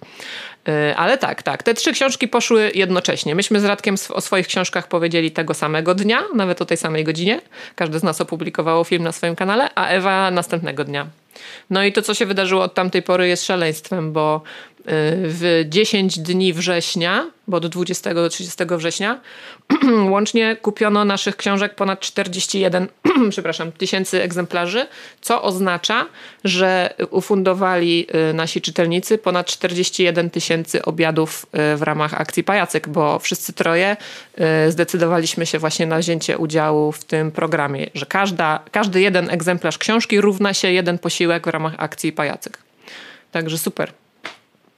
E, 0.68 0.96
ale 0.96 1.18
tak, 1.18 1.42
tak. 1.42 1.62
Te 1.62 1.74
trzy 1.74 1.92
książki 1.92 2.28
poszły 2.28 2.70
jednocześnie. 2.74 3.34
Myśmy 3.34 3.60
z 3.60 3.64
Radkiem 3.64 3.94
o 4.10 4.20
swoich 4.20 4.46
książkach 4.46 4.88
powiedzieli 4.88 5.30
tego 5.30 5.54
samego 5.54 5.94
dnia, 5.94 6.22
nawet 6.34 6.62
o 6.62 6.64
tej 6.64 6.76
samej 6.76 7.04
godzinie. 7.04 7.40
Każdy 7.74 7.98
z 7.98 8.02
nas 8.02 8.17
opublikowało 8.20 8.84
film 8.84 9.02
na 9.02 9.12
swoim 9.12 9.36
kanale, 9.36 9.70
a 9.74 9.86
Ewa 9.86 10.30
następnego 10.30 10.84
dnia. 10.84 11.06
No 11.70 11.84
i 11.84 11.92
to, 11.92 12.02
co 12.02 12.14
się 12.14 12.26
wydarzyło 12.26 12.62
od 12.62 12.74
tamtej 12.74 13.02
pory 13.02 13.28
jest 13.28 13.46
szaleństwem, 13.46 14.12
bo 14.12 14.42
w 15.22 15.64
10 15.68 16.18
dni 16.18 16.52
września, 16.52 17.30
bo 17.48 17.56
od 17.56 17.66
20 17.66 18.14
do 18.14 18.28
30 18.28 18.64
września, 18.70 19.20
łącznie 20.10 20.56
kupiono 20.62 21.04
naszych 21.04 21.36
książek 21.36 21.74
ponad 21.74 22.00
41 22.00 22.88
przepraszam, 23.30 23.72
tysięcy 23.72 24.22
egzemplarzy, 24.22 24.86
co 25.20 25.42
oznacza, 25.42 26.06
że 26.44 26.94
ufundowali 27.10 28.06
y, 28.30 28.34
nasi 28.34 28.60
czytelnicy 28.60 29.18
ponad 29.18 29.46
41 29.46 30.30
tysięcy 30.30 30.82
obiadów 30.84 31.46
y, 31.72 31.76
w 31.76 31.82
ramach 31.82 32.20
akcji 32.20 32.44
Pajacyk, 32.44 32.88
bo 32.88 33.18
wszyscy 33.18 33.52
troje 33.52 33.96
y, 34.66 34.72
zdecydowaliśmy 34.72 35.46
się 35.46 35.58
właśnie 35.58 35.86
na 35.86 35.98
wzięcie 35.98 36.38
udziału 36.38 36.92
w 36.92 37.04
tym 37.04 37.30
programie, 37.30 37.90
że 37.94 38.06
każda, 38.06 38.60
każdy 38.72 39.00
jeden 39.00 39.30
egzemplarz 39.30 39.78
książki 39.78 40.20
równa 40.20 40.54
się 40.54 40.72
jeden 40.72 40.98
posiłek 40.98 41.46
w 41.46 41.50
ramach 41.50 41.74
akcji 41.78 42.12
Pajacyk. 42.12 42.58
Także 43.32 43.58
super. 43.58 43.92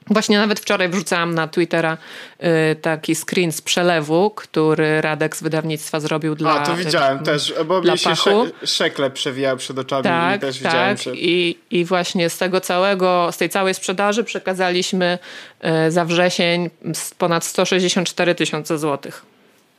Właśnie 0.07 0.37
nawet 0.37 0.59
wczoraj 0.59 0.89
wrzucałam 0.89 1.35
na 1.35 1.47
Twittera 1.47 1.97
y, 2.71 2.75
taki 2.75 3.15
screen 3.15 3.51
z 3.51 3.61
przelewu, 3.61 4.29
który 4.29 5.01
Radek 5.01 5.35
z 5.35 5.43
wydawnictwa 5.43 5.99
zrobił 5.99 6.35
dla 6.35 6.51
A, 6.51 6.65
to 6.65 6.75
widziałem 6.75 7.19
y, 7.19 7.23
też, 7.23 7.53
bo 7.65 7.81
mi 7.81 7.97
się 7.97 8.13
szekle 8.65 9.11
przewijały 9.11 9.57
przed 9.57 9.79
oczami 9.79 10.03
tak, 10.03 10.37
i 10.37 10.39
też 10.39 10.59
tak. 10.59 10.71
widziałem. 10.71 10.97
Że... 10.97 11.15
I, 11.15 11.57
I 11.71 11.85
właśnie 11.85 12.29
z 12.29 12.37
tego 12.37 12.61
całego, 12.61 13.29
z 13.31 13.37
tej 13.37 13.49
całej 13.49 13.73
sprzedaży 13.73 14.23
przekazaliśmy 14.23 15.19
y, 15.87 15.91
za 15.91 16.05
wrzesień 16.05 16.69
ponad 17.17 17.45
164 17.45 18.35
tysiące 18.35 18.77
złotych. 18.77 19.25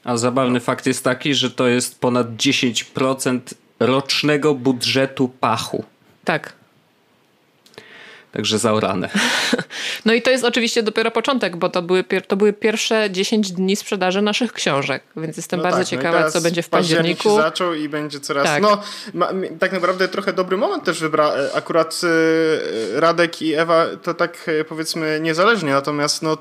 A 0.04 0.16
zabawny 0.16 0.60
fakt 0.60 0.86
jest 0.86 1.04
taki, 1.04 1.34
że 1.34 1.50
to 1.50 1.68
jest 1.68 2.00
ponad 2.00 2.26
10% 2.36 3.40
rocznego 3.80 4.54
budżetu 4.54 5.28
pachu. 5.28 5.84
Tak. 6.24 6.61
Także 8.32 8.58
zaorane. 8.58 9.08
No 10.04 10.12
i 10.12 10.22
to 10.22 10.30
jest 10.30 10.44
oczywiście 10.44 10.82
dopiero 10.82 11.10
początek, 11.10 11.56
bo 11.56 11.68
to 11.68 11.82
były, 11.82 12.04
to 12.28 12.36
były 12.36 12.52
pierwsze 12.52 13.08
10 13.10 13.52
dni 13.52 13.76
sprzedaży 13.76 14.22
naszych 14.22 14.52
książek, 14.52 15.02
więc 15.16 15.36
jestem 15.36 15.58
No 15.58 15.62
bardzo 15.62 15.78
tak, 15.78 15.86
no 15.86 15.90
ciekawa, 15.90 16.18
teraz 16.18 16.32
co 16.32 16.40
będzie 16.40 16.62
w 16.62 16.68
październik 16.68 17.16
październiku. 17.18 17.42
się 17.42 17.48
zaczął 17.50 17.74
i 17.74 17.88
będzie 17.88 18.20
coraz... 18.20 18.44
Tak. 18.44 18.62
No, 18.62 18.82
ma, 19.14 19.28
tak 19.58 19.72
naprawdę 19.72 20.08
trochę 20.08 20.32
dobry 20.32 20.56
moment 20.56 20.84
też 20.84 21.00
wybra... 21.00 21.32
Akurat 21.54 22.00
y, 22.04 23.00
Radek 23.00 23.42
i 23.42 23.54
Ewa 23.54 23.86
to 24.02 24.14
tak 24.14 24.48
y, 24.48 24.64
powiedzmy 24.64 25.20
niezależnie, 25.22 25.70
natomiast 25.72 26.22
no, 26.22 26.36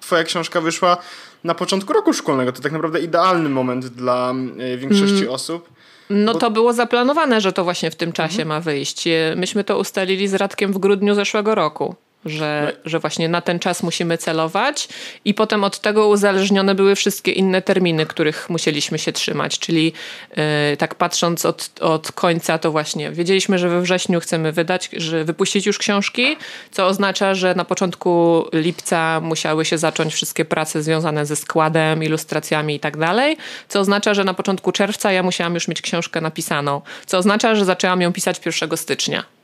twoja 0.00 0.24
książka 0.24 0.60
wyszła 0.60 0.96
na 1.44 1.54
początku 1.54 1.92
roku 1.92 2.12
szkolnego. 2.12 2.52
To 2.52 2.62
tak 2.62 2.72
naprawdę 2.72 3.00
idealny 3.00 3.48
moment 3.48 3.86
dla 3.86 4.34
większości 4.78 5.22
Mm. 5.22 5.30
osób. 5.30 5.68
No 6.10 6.34
to 6.34 6.50
było 6.50 6.72
zaplanowane, 6.72 7.40
że 7.40 7.52
to 7.52 7.64
właśnie 7.64 7.90
w 7.90 7.96
tym 7.96 8.12
czasie 8.12 8.42
Mhm. 8.42 8.48
ma 8.48 8.60
wyjść. 8.60 9.06
E, 9.06 9.34
Myśmy 9.36 9.64
to 9.64 9.78
ustalili 9.78 10.28
z 10.28 10.34
Radkiem 10.34 10.72
w 10.72 10.78
grudniu 10.78 11.14
zeszłego 11.14 11.54
roku. 11.54 11.94
No 12.24 12.30
Że, 12.30 12.76
że 12.84 12.98
właśnie 12.98 13.28
na 13.28 13.40
ten 13.40 13.58
czas 13.58 13.82
musimy 13.82 14.18
celować, 14.18 14.88
i 15.24 15.34
potem 15.34 15.64
od 15.64 15.80
tego 15.80 16.08
uzależnione 16.08 16.74
były 16.74 16.94
wszystkie 16.94 17.32
inne 17.32 17.62
terminy, 17.62 18.06
których 18.06 18.50
musieliśmy 18.50 18.98
się 18.98 19.12
trzymać. 19.12 19.58
Czyli 19.58 19.92
e, 20.30 20.76
tak 20.76 20.94
patrząc 20.94 21.46
od, 21.46 21.70
od 21.80 22.12
końca, 22.12 22.58
to 22.58 22.70
właśnie 22.70 23.10
wiedzieliśmy, 23.10 23.58
że 23.58 23.68
we 23.68 23.80
wrześniu 23.80 24.20
chcemy 24.20 24.52
wydać, 24.52 24.90
że 24.96 25.24
wypuścić 25.24 25.66
już 25.66 25.78
książki, 25.78 26.36
co 26.70 26.86
oznacza, 26.86 27.34
że 27.34 27.54
na 27.54 27.64
początku 27.64 28.44
lipca 28.52 29.20
musiały 29.20 29.64
się 29.64 29.78
zacząć 29.78 30.14
wszystkie 30.14 30.44
prace 30.44 30.82
związane 30.82 31.26
ze 31.26 31.36
składem, 31.36 32.02
ilustracjami 32.02 32.74
i 32.74 32.80
tak 32.80 32.96
dalej, 32.96 33.36
co 33.68 33.80
oznacza, 33.80 34.14
że 34.14 34.24
na 34.24 34.34
początku 34.34 34.72
czerwca 34.72 35.12
ja 35.12 35.22
musiałam 35.22 35.54
już 35.54 35.68
mieć 35.68 35.82
książkę 35.82 36.20
napisaną, 36.20 36.80
co 37.06 37.18
oznacza, 37.18 37.54
że 37.54 37.64
zaczęłam 37.64 38.00
ją 38.00 38.12
pisać 38.12 38.40
1 38.46 38.76
stycznia. 38.76 39.37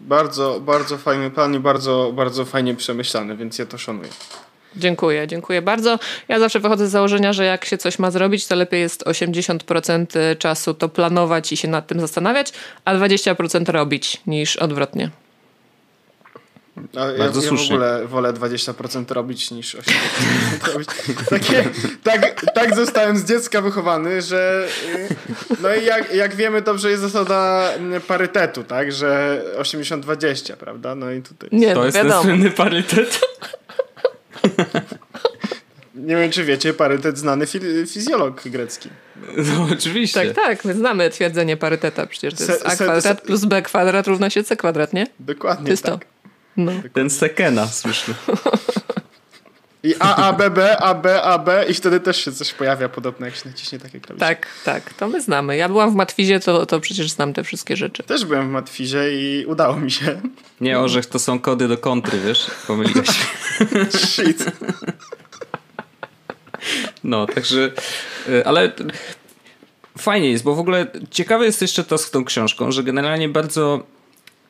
Bardzo, 0.00 0.60
bardzo 0.60 0.98
fajny 0.98 1.30
plan 1.30 1.54
i 1.54 1.58
bardzo, 1.58 2.12
bardzo 2.14 2.44
fajnie 2.44 2.74
przemyślany, 2.74 3.36
więc 3.36 3.58
ja 3.58 3.66
to 3.66 3.78
szanuję. 3.78 4.08
Dziękuję, 4.76 5.26
dziękuję 5.26 5.62
bardzo. 5.62 5.98
Ja 6.28 6.38
zawsze 6.38 6.60
wychodzę 6.60 6.88
z 6.88 6.90
założenia, 6.90 7.32
że 7.32 7.44
jak 7.44 7.64
się 7.64 7.78
coś 7.78 7.98
ma 7.98 8.10
zrobić, 8.10 8.46
to 8.46 8.54
lepiej 8.54 8.80
jest 8.80 9.04
80% 9.04 10.06
czasu 10.38 10.74
to 10.74 10.88
planować 10.88 11.52
i 11.52 11.56
się 11.56 11.68
nad 11.68 11.86
tym 11.86 12.00
zastanawiać, 12.00 12.52
a 12.84 12.94
20% 12.94 13.70
robić 13.70 14.20
niż 14.26 14.56
odwrotnie. 14.56 15.10
A 16.96 17.04
ja, 17.06 17.18
Bardzo 17.18 17.42
ja 17.42 17.50
w 17.50 17.60
ogóle 17.72 18.06
wolę 18.06 18.32
20% 18.32 19.12
robić 19.12 19.50
niż 19.50 19.76
80% 19.76 20.72
robić. 20.72 20.88
Takie, 21.30 21.64
tak, 22.04 22.44
tak 22.54 22.76
zostałem 22.76 23.18
z 23.18 23.24
dziecka 23.24 23.60
wychowany, 23.60 24.22
że 24.22 24.68
y, 24.94 25.14
no 25.62 25.74
i 25.74 25.84
jak, 25.84 26.14
jak 26.14 26.34
wiemy 26.34 26.62
dobrze 26.62 26.90
jest 26.90 27.02
zasada 27.02 27.70
mm, 27.76 28.00
parytetu, 28.00 28.64
tak, 28.64 28.92
że 28.92 29.42
80-20, 29.58 30.52
prawda? 30.56 30.94
No 30.94 31.10
i 31.10 31.22
tutaj 31.22 31.48
Nie, 31.52 31.74
To 31.74 31.78
no 31.80 31.84
jest 31.84 31.96
ten 31.96 32.06
wiadomo. 32.06 32.22
słynny 32.22 32.50
parytet. 32.50 33.20
nie 35.94 36.16
wiem 36.16 36.30
czy 36.30 36.44
wiecie, 36.44 36.74
parytet 36.74 37.18
znany 37.18 37.44
fi- 37.46 37.86
fizjolog 37.86 38.42
grecki. 38.48 38.88
No 39.36 39.68
oczywiście. 39.72 40.24
Tak, 40.34 40.44
tak, 40.44 40.64
my 40.64 40.74
znamy 40.74 41.10
twierdzenie 41.10 41.56
paryteta. 41.56 42.06
Przecież 42.06 42.34
to 42.34 42.44
Se- 42.44 42.52
jest 42.52 42.66
a 42.66 42.70
se- 42.70 42.84
kwadrat 42.84 43.02
se- 43.04 43.26
plus 43.26 43.44
b 43.44 43.62
kwadrat 43.62 44.06
równa 44.06 44.30
się 44.30 44.44
c 44.44 44.56
kwadrat, 44.56 44.92
nie? 44.92 45.06
Dokładnie 45.20 45.64
To 45.66 45.70
jest 45.70 45.82
tak. 45.82 45.92
to. 46.04 46.06
No. 46.56 46.72
Ten 46.92 47.10
Sekena, 47.10 47.66
słyszny. 47.66 48.14
I 49.82 49.94
A, 50.00 50.16
A, 50.16 50.32
B, 50.32 50.50
B, 50.50 50.78
A, 50.78 50.94
B, 50.94 51.22
A, 51.22 51.38
B 51.38 51.64
i 51.68 51.74
wtedy 51.74 52.00
też 52.00 52.24
się 52.24 52.32
coś 52.32 52.52
pojawia 52.52 52.88
podobne, 52.88 53.26
jak 53.26 53.36
się 53.36 53.48
naciśnie 53.48 53.78
takie 53.78 54.00
klawisze. 54.00 54.26
Tak, 54.26 54.46
tak, 54.64 54.94
to 54.94 55.08
my 55.08 55.20
znamy. 55.20 55.56
Ja 55.56 55.68
byłam 55.68 55.90
w 55.90 55.94
Matwizie, 55.94 56.40
to, 56.40 56.66
to 56.66 56.80
przecież 56.80 57.10
znam 57.10 57.32
te 57.32 57.44
wszystkie 57.44 57.76
rzeczy. 57.76 58.02
Też 58.02 58.24
byłem 58.24 58.48
w 58.48 58.50
Matwizie 58.50 59.12
i 59.12 59.46
udało 59.46 59.76
mi 59.76 59.90
się. 59.90 60.20
Nie, 60.60 60.78
orzech 60.78 61.06
to 61.06 61.18
są 61.18 61.38
kody 61.38 61.68
do 61.68 61.78
kontry, 61.78 62.18
wiesz? 62.20 62.50
Pomyliłeś 62.66 63.08
się. 63.08 63.24
Shit. 64.06 64.44
No, 67.04 67.26
także... 67.26 67.72
y, 68.28 68.46
Ale 68.46 68.72
fajnie 69.98 70.30
jest, 70.30 70.44
bo 70.44 70.54
w 70.54 70.60
ogóle 70.60 70.86
ciekawe 71.10 71.44
jest 71.44 71.62
jeszcze 71.62 71.84
to 71.84 71.98
z 71.98 72.10
tą 72.10 72.24
książką, 72.24 72.72
że 72.72 72.82
generalnie 72.82 73.28
bardzo 73.28 73.86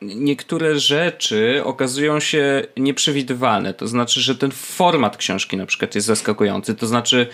niektóre 0.01 0.79
rzeczy 0.79 1.61
okazują 1.63 2.19
się 2.19 2.63
nieprzewidywalne. 2.77 3.73
To 3.73 3.87
znaczy, 3.87 4.21
że 4.21 4.35
ten 4.35 4.51
format 4.51 5.17
książki 5.17 5.57
na 5.57 5.65
przykład 5.65 5.95
jest 5.95 6.07
zaskakujący. 6.07 6.75
To 6.75 6.87
znaczy, 6.87 7.27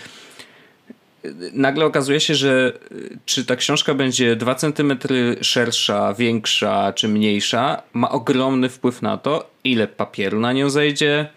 nagle 1.54 1.86
okazuje 1.86 2.20
się, 2.20 2.36
że 2.36 2.74
y, 2.92 3.18
czy 3.26 3.46
ta 3.46 3.56
książka 3.56 3.94
będzie 3.94 4.36
2 4.36 4.56
cm 4.56 4.98
szersza, 5.42 6.14
większa 6.14 6.94
czy 6.94 7.08
mniejsza, 7.08 7.82
ma 7.94 8.10
ogromny 8.10 8.70
wpływ 8.70 9.02
na 9.02 9.18
to, 9.18 9.50
ile 9.64 9.88
papieru 9.88 10.40
na 10.40 10.54
nią 10.54 10.70
zejdzie, 10.70 11.30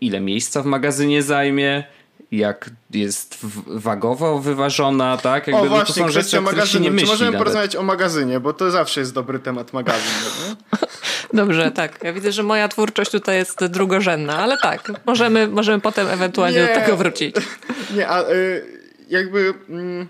ile 0.00 0.20
miejsca 0.20 0.62
w 0.62 0.66
magazynie 0.66 1.22
zajmie, 1.22 1.84
jak 2.32 2.70
jest 2.90 3.38
wagowo 3.66 4.38
wyważona, 4.38 5.16
tak? 5.16 5.46
Jakby, 5.46 5.62
O 5.62 5.64
no 5.64 5.70
to 5.70 5.76
właśnie, 5.76 6.02
są 6.02 6.08
rzeczy, 6.08 6.40
magazynu. 6.40 6.84
Czy 6.84 6.90
myśli 6.90 7.08
możemy 7.08 7.30
nawet. 7.30 7.38
porozmawiać 7.38 7.76
o 7.76 7.82
magazynie, 7.82 8.40
bo 8.40 8.52
to 8.52 8.70
zawsze 8.70 9.00
jest 9.00 9.14
dobry 9.14 9.38
temat 9.38 9.72
magazyn. 9.72 10.12
Dobrze, 11.32 11.70
tak. 11.70 11.98
Ja 12.04 12.12
widzę, 12.12 12.32
że 12.32 12.42
moja 12.42 12.68
twórczość 12.68 13.10
tutaj 13.10 13.36
jest 13.36 13.64
drugorzędna, 13.64 14.38
ale 14.38 14.58
tak, 14.58 14.92
możemy, 15.06 15.48
możemy 15.48 15.80
potem 15.80 16.08
ewentualnie 16.08 16.58
Nie. 16.60 16.68
do 16.68 16.74
tego 16.74 16.96
wrócić. 16.96 17.36
Nie, 17.96 18.08
a 18.08 18.30
y, 18.30 18.64
jakby... 19.08 19.54
Mm, 19.68 20.06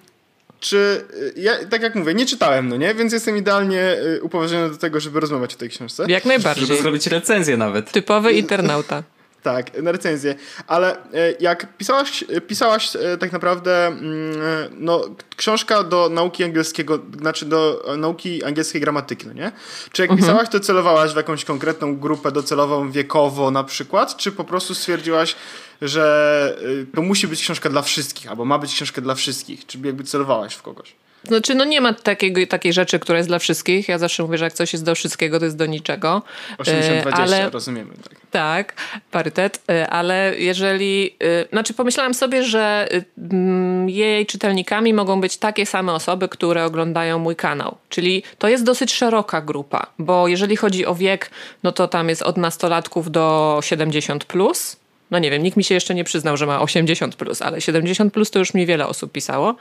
czy... 0.60 1.04
y, 1.14 1.32
Ja, 1.36 1.52
tak 1.70 1.82
jak 1.82 1.94
mówię, 1.94 2.14
nie 2.14 2.26
czytałem, 2.26 2.68
no 2.68 2.76
nie? 2.76 2.94
Więc 2.94 3.12
jestem 3.12 3.36
idealnie 3.36 3.96
y, 4.16 4.22
upoważniony 4.22 4.70
do 4.70 4.76
tego, 4.76 5.00
żeby 5.00 5.20
rozmawiać 5.20 5.54
o 5.54 5.58
tej 5.58 5.68
książce. 5.68 6.04
Jak 6.08 6.24
najbardziej. 6.24 6.66
Żeby 6.66 6.82
zrobić 6.82 7.06
recenzję 7.06 7.56
nawet. 7.56 7.92
Typowy 7.92 8.32
internauta. 8.32 9.02
Tak, 9.44 9.82
na 9.82 9.92
recenzję. 9.92 10.34
Ale 10.66 10.96
e, 10.96 11.32
jak 11.40 11.76
pisałaś, 11.76 12.24
pisałaś 12.46 12.96
e, 12.96 13.18
tak 13.18 13.32
naprawdę 13.32 13.86
mm, 13.86 14.42
e, 14.42 14.68
no, 14.72 15.04
książka 15.36 15.82
do 15.82 16.08
nauki 16.08 16.44
angielskiego, 16.44 16.98
znaczy 17.20 17.46
do 17.46 17.84
nauki 17.98 18.44
angielskiej 18.44 18.80
gramatyki, 18.80 19.26
no 19.26 19.32
nie? 19.32 19.52
Czy 19.92 20.02
jak 20.02 20.16
pisałaś, 20.16 20.48
to 20.48 20.60
celowałaś 20.60 21.12
w 21.12 21.16
jakąś 21.16 21.44
konkretną 21.44 21.96
grupę 21.96 22.32
docelową 22.32 22.90
wiekowo 22.90 23.50
na 23.50 23.64
przykład, 23.64 24.16
czy 24.16 24.32
po 24.32 24.44
prostu 24.44 24.74
stwierdziłaś, 24.74 25.36
że 25.82 26.56
to 26.94 27.02
musi 27.02 27.28
być 27.28 27.40
książka 27.40 27.70
dla 27.70 27.82
wszystkich, 27.82 28.30
albo 28.30 28.44
ma 28.44 28.58
być 28.58 28.74
książka 28.74 29.00
dla 29.00 29.14
wszystkich, 29.14 29.66
czy 29.66 29.78
jakby 29.78 30.04
celowałaś 30.04 30.54
w 30.54 30.62
kogoś? 30.62 30.94
Znaczy, 31.28 31.54
no 31.54 31.64
nie 31.64 31.80
ma 31.80 31.92
takiego, 31.92 32.46
takiej 32.46 32.72
rzeczy, 32.72 32.98
która 32.98 33.18
jest 33.18 33.30
dla 33.30 33.38
wszystkich. 33.38 33.88
Ja 33.88 33.98
zawsze 33.98 34.22
mówię, 34.22 34.38
że 34.38 34.44
jak 34.44 34.52
coś 34.52 34.72
jest 34.72 34.84
do 34.84 34.94
wszystkiego, 34.94 35.38
to 35.38 35.44
jest 35.44 35.56
do 35.56 35.66
niczego. 35.66 36.22
80-20, 36.58 37.08
E, 37.08 37.14
ale 37.14 37.50
rozumiemy. 37.50 37.94
Tak. 38.08 38.13
Tak, 38.34 38.74
parytet, 39.10 39.62
y, 39.70 39.86
ale 39.88 40.34
jeżeli. 40.38 41.16
y, 41.22 41.48
Znaczy, 41.52 41.74
pomyślałam 41.74 42.14
sobie, 42.14 42.42
że 42.42 42.88
y, 42.92 43.04
mm, 43.18 43.88
jej 43.88 44.26
czytelnikami 44.26 44.94
mogą 44.94 45.20
być 45.20 45.36
takie 45.36 45.66
same 45.66 45.92
osoby, 45.92 46.28
które 46.28 46.64
oglądają 46.64 47.18
mój 47.18 47.36
kanał. 47.36 47.76
Czyli 47.88 48.22
to 48.38 48.48
jest 48.48 48.64
dosyć 48.64 48.92
szeroka 48.94 49.40
grupa, 49.40 49.86
bo 49.98 50.28
jeżeli 50.28 50.56
chodzi 50.56 50.86
o 50.86 50.94
wiek, 50.94 51.30
no 51.62 51.72
to 51.72 51.88
tam 51.88 52.08
jest 52.08 52.22
od 52.22 52.36
nastolatków 52.36 53.10
do 53.10 53.58
70. 53.62 54.24
Plus. 54.24 54.76
No 55.10 55.18
nie 55.18 55.30
wiem, 55.30 55.42
nikt 55.42 55.56
mi 55.56 55.64
się 55.64 55.74
jeszcze 55.74 55.94
nie 55.94 56.04
przyznał, 56.04 56.36
że 56.36 56.46
ma 56.46 56.60
80, 56.60 57.16
plus, 57.16 57.42
ale 57.42 57.60
70 57.60 58.12
plus 58.12 58.30
to 58.30 58.38
już 58.38 58.54
mi 58.54 58.66
wiele 58.66 58.86
osób 58.86 59.12
pisało. 59.12 59.54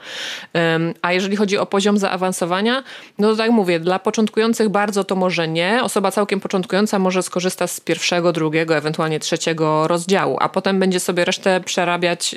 A 1.02 1.12
jeżeli 1.12 1.36
chodzi 1.36 1.58
o 1.58 1.66
poziom 1.66 1.98
zaawansowania, 1.98 2.84
no 3.18 3.30
to 3.30 3.36
tak 3.36 3.50
mówię, 3.50 3.80
dla 3.80 3.98
początkujących 3.98 4.68
bardzo 4.68 5.04
to 5.04 5.16
może 5.16 5.48
nie. 5.48 5.80
Osoba 5.82 6.10
całkiem 6.10 6.40
początkująca 6.40 6.98
może 6.98 7.22
skorzysta 7.22 7.66
z 7.66 7.80
pierwszego, 7.80 8.32
drugiego, 8.32 8.76
ewentualnie 8.76 9.20
trzeciego 9.20 9.88
rozdziału, 9.88 10.36
a 10.40 10.48
potem 10.48 10.80
będzie 10.80 11.00
sobie 11.00 11.24
resztę 11.24 11.60
przerabiać 11.60 12.34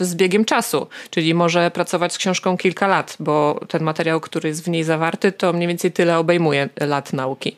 y, 0.00 0.04
z 0.04 0.14
biegiem 0.14 0.44
czasu, 0.44 0.86
czyli 1.10 1.34
może 1.34 1.70
pracować 1.70 2.12
z 2.12 2.18
książką 2.18 2.56
kilka 2.56 2.86
lat, 2.86 3.16
bo 3.20 3.60
ten 3.68 3.82
materiał, 3.82 4.20
który 4.20 4.48
jest 4.48 4.64
w 4.64 4.68
niej 4.68 4.84
zawarty, 4.84 5.32
to 5.32 5.52
mniej 5.52 5.68
więcej 5.68 5.92
tyle 5.92 6.18
obejmuje 6.18 6.68
lat 6.80 7.12
nauki. 7.12 7.56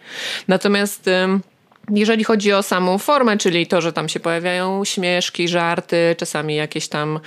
Natomiast. 0.49 1.11
Jeżeli 1.91 2.25
chodzi 2.25 2.53
o 2.53 2.63
samą 2.63 2.99
formę, 2.99 3.39
czyli 3.39 3.67
to, 3.67 3.81
że 3.81 3.93
tam 3.93 4.09
się 4.09 4.21
pojawiają 4.21 4.85
śmieszki, 4.85 5.49
żarty, 5.49 6.17
czasami 6.19 6.57
jakieś 6.57 6.89
tam, 6.89 7.21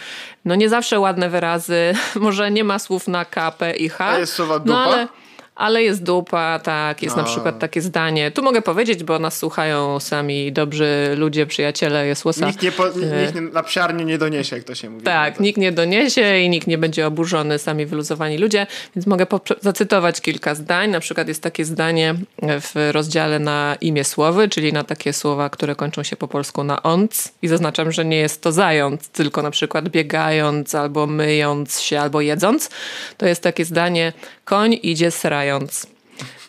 no 0.46 0.56
nie 0.56 0.70
zawsze 0.70 1.00
ładne 1.00 1.30
wyrazy, 1.30 1.94
może 2.16 2.52
nie 2.52 2.64
ma 2.64 2.80
słów 2.80 3.08
na 3.08 3.26
K, 3.26 3.52
P 3.52 3.72
i 3.72 3.90
H. 3.90 4.08
A 4.08 4.20
jest 4.20 4.34
słowa 4.34 4.60
dupa? 4.60 4.72
No 4.74 4.84
ale, 4.84 5.08
ale 5.56 5.84
jest 5.84 6.04
dupa, 6.04 6.60
tak, 6.60 7.04
jest 7.04 7.16
na 7.16 7.22
A. 7.22 7.26
przykład 7.26 7.60
takie 7.60 7.82
zdanie. 7.82 8.32
Tu 8.32 8.44
mogę 8.44 8.62
powiedzieć, 8.62 9.04
bo 9.04 9.20
nas 9.20 9.38
słuchają 9.38 10.00
sami 10.00 10.52
dobrzy 10.52 11.14
ludzie, 11.18 11.46
przyjaciele 11.46 12.08
Jesłosa. 12.08 12.48
Nikt, 12.48 12.62
nie 12.62 12.72
po, 12.72 12.88
nikt 12.88 13.36
nie, 13.36 13.42
na 13.42 13.64
psiarnię 13.64 14.06
nie 14.06 14.18
doniesie, 14.18 14.56
jak 14.56 14.66
to 14.66 14.76
się 14.76 14.90
mówi. 14.90 15.02
E. 15.02 15.06
Tak, 15.06 15.40
nikt 15.40 15.58
nie 15.58 15.72
doniesie 15.72 16.40
i 16.40 16.50
nikt 16.50 16.68
nie 16.68 16.78
będzie 16.78 17.08
oburzony, 17.08 17.60
sami 17.60 17.86
wyluzowani 17.86 18.38
ludzie, 18.38 18.68
więc 18.96 19.08
mogę 19.08 19.26
zacytować 19.62 20.22
kilka 20.22 20.56
zdań. 20.56 20.90
Na 20.90 21.00
przykład 21.00 21.28
jest 21.28 21.44
takie 21.44 21.66
zdanie 21.66 22.16
w 22.42 22.90
rozdziale 22.92 23.40
na 23.40 23.76
imię 23.82 24.04
słowy, 24.04 24.50
czyli 24.50 24.74
na 24.74 24.84
takie 24.84 25.14
słowa, 25.14 25.50
które 25.50 25.76
kończą 25.76 26.04
się 26.04 26.16
po 26.16 26.28
polsku 26.28 26.64
na 26.64 26.84
onc 26.84 27.32
i 27.42 27.48
zaznaczam, 27.48 27.92
że 27.92 28.06
nie 28.06 28.18
jest 28.18 28.42
to 28.42 28.52
zając, 28.52 29.10
tylko 29.10 29.42
na 29.42 29.52
przykład 29.52 29.90
biegając, 29.90 30.76
albo 30.76 31.08
myjąc 31.08 31.80
się, 31.80 32.00
albo 32.00 32.22
jedząc. 32.22 32.70
To 33.18 33.26
jest 33.26 33.44
takie 33.44 33.66
zdanie, 33.66 34.14
koń 34.46 34.80
idzie 34.84 35.12
srając. 35.12 35.88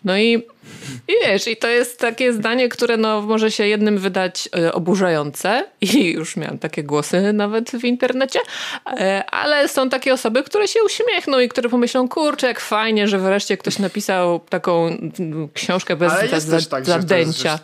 No 0.05 0.19
i, 0.19 0.33
i 1.09 1.13
wiesz, 1.27 1.49
i 1.49 1.57
to 1.57 1.69
jest 1.69 1.99
takie 1.99 2.33
zdanie, 2.33 2.69
które 2.69 2.97
no, 2.97 3.23
może 3.23 3.51
się 3.51 3.67
jednym 3.67 3.99
wydać 3.99 4.49
y, 4.59 4.73
oburzające 4.73 5.65
i 5.81 6.13
już 6.13 6.37
miałam 6.37 6.59
takie 6.59 6.83
głosy 6.83 7.33
nawet 7.33 7.71
w 7.71 7.85
internecie, 7.85 8.39
y, 8.39 8.95
ale 9.27 9.69
są 9.69 9.89
takie 9.89 10.13
osoby, 10.15 10.43
które 10.43 10.69
się 10.69 10.79
uśmiechną 10.85 11.39
i 11.39 11.49
które 11.49 11.69
pomyślą, 11.69 12.09
kurczę, 12.09 12.47
jak 12.47 12.61
fajnie, 12.61 13.09
że 13.09 13.19
wreszcie 13.19 13.57
ktoś 13.57 13.79
napisał 13.79 14.41
taką 14.41 14.89
y, 14.89 14.99
książkę 15.55 15.97
bez 15.97 16.13
Ale 16.13 16.27
jest 16.27 16.51
też 16.51 16.67
tak, 16.67 16.87
że 16.87 17.05
to 17.05 17.17
jest 17.17 17.31
rzecz- 17.31 17.43
że 17.43 17.59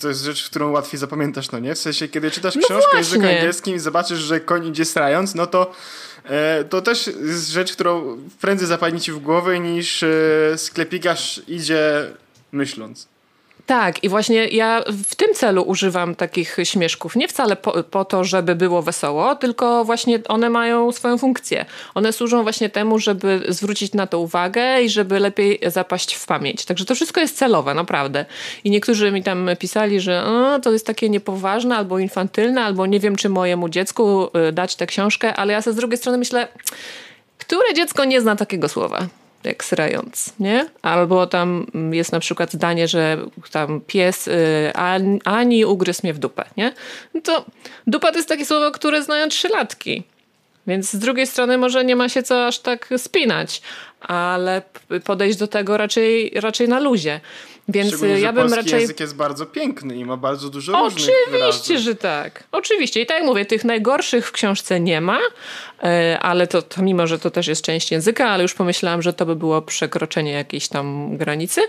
to 0.00 0.08
jest 0.08 0.24
rzecz, 0.24 0.44
którą 0.50 0.70
łatwiej 0.70 1.00
zapamiętasz, 1.00 1.50
no 1.50 1.58
nie? 1.58 1.74
W 1.74 1.78
sensie, 1.78 2.08
kiedy 2.08 2.30
czytasz 2.30 2.54
No 2.54 2.62
książkę 2.62 2.90
właśnie. 2.92 3.36
angielskim 3.36 3.76
i 3.76 3.78
zobaczysz, 3.78 4.18
że 4.18 4.40
koń 4.40 4.66
idzie 4.66 4.84
strając, 4.84 5.34
no 5.34 5.46
to 5.46 5.72
e, 6.24 6.64
to 6.64 6.82
też 6.82 7.06
jest 7.06 7.48
rzecz, 7.48 7.72
którą 7.72 8.18
prędzej 8.40 8.68
zapadnie 8.68 9.00
ci 9.00 9.12
w 9.12 9.18
głowę 9.18 9.60
niż 9.60 10.02
e, 10.02 10.08
sklepikarz 10.56 11.42
idzie 11.48 12.10
myśląc. 12.52 13.08
Tak, 13.70 14.04
i 14.04 14.08
właśnie 14.08 14.48
ja 14.48 14.84
w 15.08 15.14
tym 15.14 15.34
celu 15.34 15.62
używam 15.62 16.14
takich 16.14 16.56
śmieszków. 16.64 17.16
Nie 17.16 17.28
wcale 17.28 17.56
po, 17.56 17.84
po 17.84 18.04
to, 18.04 18.24
żeby 18.24 18.54
było 18.54 18.82
wesoło, 18.82 19.34
tylko 19.34 19.84
właśnie 19.84 20.20
one 20.28 20.50
mają 20.50 20.92
swoją 20.92 21.18
funkcję. 21.18 21.64
One 21.94 22.12
służą 22.12 22.42
właśnie 22.42 22.70
temu, 22.70 22.98
żeby 22.98 23.42
zwrócić 23.48 23.92
na 23.92 24.06
to 24.06 24.20
uwagę 24.20 24.82
i 24.82 24.90
żeby 24.90 25.20
lepiej 25.20 25.60
zapaść 25.66 26.14
w 26.14 26.26
pamięć. 26.26 26.64
Także 26.64 26.84
to 26.84 26.94
wszystko 26.94 27.20
jest 27.20 27.36
celowe, 27.36 27.74
naprawdę. 27.74 28.24
I 28.64 28.70
niektórzy 28.70 29.12
mi 29.12 29.22
tam 29.22 29.50
pisali, 29.58 30.00
że 30.00 30.24
to 30.62 30.72
jest 30.72 30.86
takie 30.86 31.08
niepoważne 31.08 31.76
albo 31.76 31.98
infantylne, 31.98 32.64
albo 32.64 32.86
nie 32.86 33.00
wiem, 33.00 33.16
czy 33.16 33.28
mojemu 33.28 33.68
dziecku 33.68 34.28
y, 34.48 34.52
dać 34.52 34.76
tę 34.76 34.86
książkę, 34.86 35.34
ale 35.34 35.52
ja 35.52 35.62
sobie 35.62 35.74
z 35.74 35.76
drugiej 35.76 35.98
strony 35.98 36.18
myślę, 36.18 36.48
które 37.38 37.74
dziecko 37.74 38.04
nie 38.04 38.20
zna 38.20 38.36
takiego 38.36 38.68
słowa? 38.68 39.19
Jak 39.44 39.64
srając, 39.64 40.32
nie? 40.40 40.68
Albo 40.82 41.26
tam 41.26 41.66
jest 41.92 42.12
na 42.12 42.20
przykład 42.20 42.52
zdanie, 42.52 42.88
że 42.88 43.18
tam 43.52 43.80
pies 43.80 44.28
y, 44.28 44.72
An- 44.74 45.18
Ani 45.24 45.64
ugryzł 45.64 46.00
mnie 46.02 46.14
w 46.14 46.18
dupę, 46.18 46.44
nie? 46.56 46.72
No 47.14 47.20
to 47.20 47.44
dupa 47.86 48.10
to 48.12 48.16
jest 48.16 48.28
takie 48.28 48.44
słowo, 48.46 48.70
które 48.70 49.02
znają 49.02 49.28
trzylatki. 49.28 50.02
Więc 50.66 50.90
z 50.90 50.98
drugiej 50.98 51.26
strony 51.26 51.58
może 51.58 51.84
nie 51.84 51.96
ma 51.96 52.08
się 52.08 52.22
co 52.22 52.46
aż 52.46 52.58
tak 52.58 52.88
spinać, 52.96 53.62
ale 54.00 54.62
podejść 55.04 55.38
do 55.38 55.48
tego 55.48 55.76
raczej, 55.76 56.32
raczej 56.34 56.68
na 56.68 56.80
luzie. 56.80 57.20
Więc 57.68 57.94
ja 58.18 58.32
bym 58.32 58.54
raczej... 58.54 58.80
język 58.80 59.00
jest 59.00 59.16
bardzo 59.16 59.46
piękny 59.46 59.96
i 59.96 60.04
ma 60.04 60.16
bardzo 60.16 60.50
dużo 60.50 60.72
różnych 60.72 61.14
wyrazów. 61.30 61.60
Oczywiście, 61.60 61.78
że 61.78 61.94
tak. 61.94 62.44
Oczywiście. 62.52 63.00
I 63.00 63.06
tak 63.06 63.16
jak 63.16 63.26
mówię, 63.26 63.44
tych 63.44 63.64
najgorszych 63.64 64.28
w 64.28 64.32
książce 64.32 64.80
nie 64.80 65.00
ma, 65.00 65.18
e, 65.82 66.18
ale 66.20 66.46
to, 66.46 66.62
to 66.62 66.82
mimo, 66.82 67.06
że 67.06 67.18
to 67.18 67.30
też 67.30 67.46
jest 67.46 67.62
część 67.62 67.90
języka, 67.90 68.28
ale 68.28 68.42
już 68.42 68.54
pomyślałam, 68.54 69.02
że 69.02 69.12
to 69.12 69.26
by 69.26 69.36
było 69.36 69.62
przekroczenie 69.62 70.32
jakiejś 70.32 70.68
tam 70.68 71.16
granicy. 71.16 71.60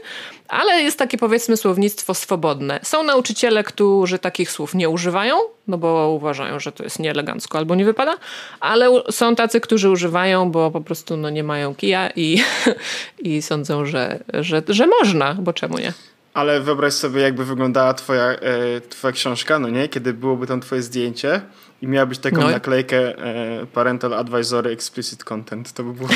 Ale 0.48 0.82
jest 0.82 1.00
takie 1.00 1.18
powiedzmy 1.18 1.58
słownictwo 1.58 2.14
swobodne. 2.14 2.80
Są 2.84 3.04
nauczyciele, 3.04 3.64
którzy 3.64 4.20
takich 4.20 4.52
słów 4.52 4.76
nie 4.76 4.90
używają, 4.90 5.36
no 5.72 5.78
bo 5.78 6.10
uważają, 6.10 6.60
że 6.60 6.72
to 6.72 6.84
jest 6.84 7.00
nieelegancko 7.00 7.58
albo 7.58 7.76
nie 7.76 7.86
wypada, 7.86 8.16
ale 8.60 8.88
są 9.12 9.36
tacy, 9.36 9.62
którzy 9.62 9.90
używają, 9.90 10.52
bo 10.52 10.72
po 10.72 10.82
prostu 10.82 11.18
no, 11.18 11.30
nie 11.30 11.44
mają 11.44 11.76
kija 11.76 12.10
i, 12.16 12.44
i 13.20 13.42
sądzą, 13.42 13.86
że, 13.86 14.20
że, 14.34 14.62
że 14.68 14.88
można, 14.88 15.34
bo 15.34 15.54
czemu 15.54 15.78
nie? 15.78 15.94
Ale 16.34 16.62
wyobraź 16.62 16.94
sobie, 16.94 17.22
jakby 17.22 17.46
wyglądała 17.46 17.94
twoja, 17.94 18.24
e, 18.24 18.82
twoja 18.90 19.12
książka, 19.12 19.60
no 19.60 19.70
nie? 19.70 19.88
Kiedy 19.88 20.14
byłoby 20.14 20.48
tam 20.48 20.62
twoje 20.62 20.82
zdjęcie 20.82 21.42
i 21.82 21.88
miałabyś 21.88 22.18
taką 22.18 22.42
No 22.42 22.50
naklejkę 22.50 23.18
e, 23.18 23.66
Parental 23.74 24.14
Advisory 24.14 24.72
Explicit 24.72 25.24
Content. 25.24 25.74
To 25.74 25.84
by 25.84 25.94
było 25.94 26.10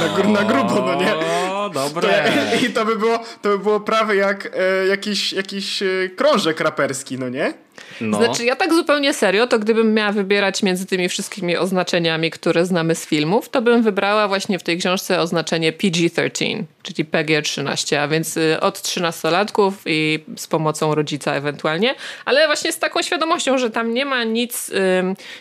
na, 0.00 0.08
gr- 0.16 0.32
na 0.32 0.44
grubo, 0.44 0.74
no 0.86 0.94
nie? 0.94 1.14
O, 1.14 1.70
To, 1.74 1.88
dobre. 1.88 2.32
I 2.68 2.70
to 2.72 2.84
by 2.84 2.96
było, 2.96 3.18
to 3.42 3.48
by 3.48 3.58
było 3.58 3.80
prawie 3.80 4.14
jak 4.14 4.50
e, 4.56 4.86
jakiś, 4.86 5.32
jakiś 5.32 5.82
e, 5.82 5.86
krążek 6.16 6.60
raperski, 6.60 7.18
no 7.18 7.28
nie? 7.28 7.54
No. 8.00 8.18
Znaczy, 8.18 8.44
ja 8.44 8.56
tak 8.56 8.74
zupełnie 8.74 9.14
serio, 9.14 9.46
to 9.46 9.58
gdybym 9.58 9.94
miała 9.94 10.12
wybierać 10.12 10.62
między 10.62 10.86
tymi 10.86 11.08
wszystkimi 11.08 11.56
oznaczeniami, 11.56 12.30
które 12.30 12.66
znamy 12.66 12.94
z 12.94 13.06
filmów, 13.06 13.48
to 13.48 13.62
bym 13.62 13.82
wybrała 13.82 14.28
właśnie 14.28 14.58
w 14.58 14.62
tej 14.62 14.78
książce 14.78 15.20
oznaczenie 15.20 15.72
PG-13, 15.72 16.62
czyli 16.82 17.04
PG-13, 17.04 17.96
a 17.96 18.08
więc 18.08 18.36
y, 18.36 18.60
od 18.60 18.78
13-latków 18.78 19.72
i 19.86 20.24
z 20.36 20.46
pomocą 20.46 20.94
rodzica 20.94 21.34
ewentualnie, 21.34 21.94
ale 22.24 22.46
właśnie 22.46 22.72
z 22.72 22.78
taką 22.78 23.02
świadomością, 23.02 23.58
że 23.58 23.70
tam 23.70 23.94
nie 23.94 24.04
ma 24.04 24.24
nic, 24.24 24.70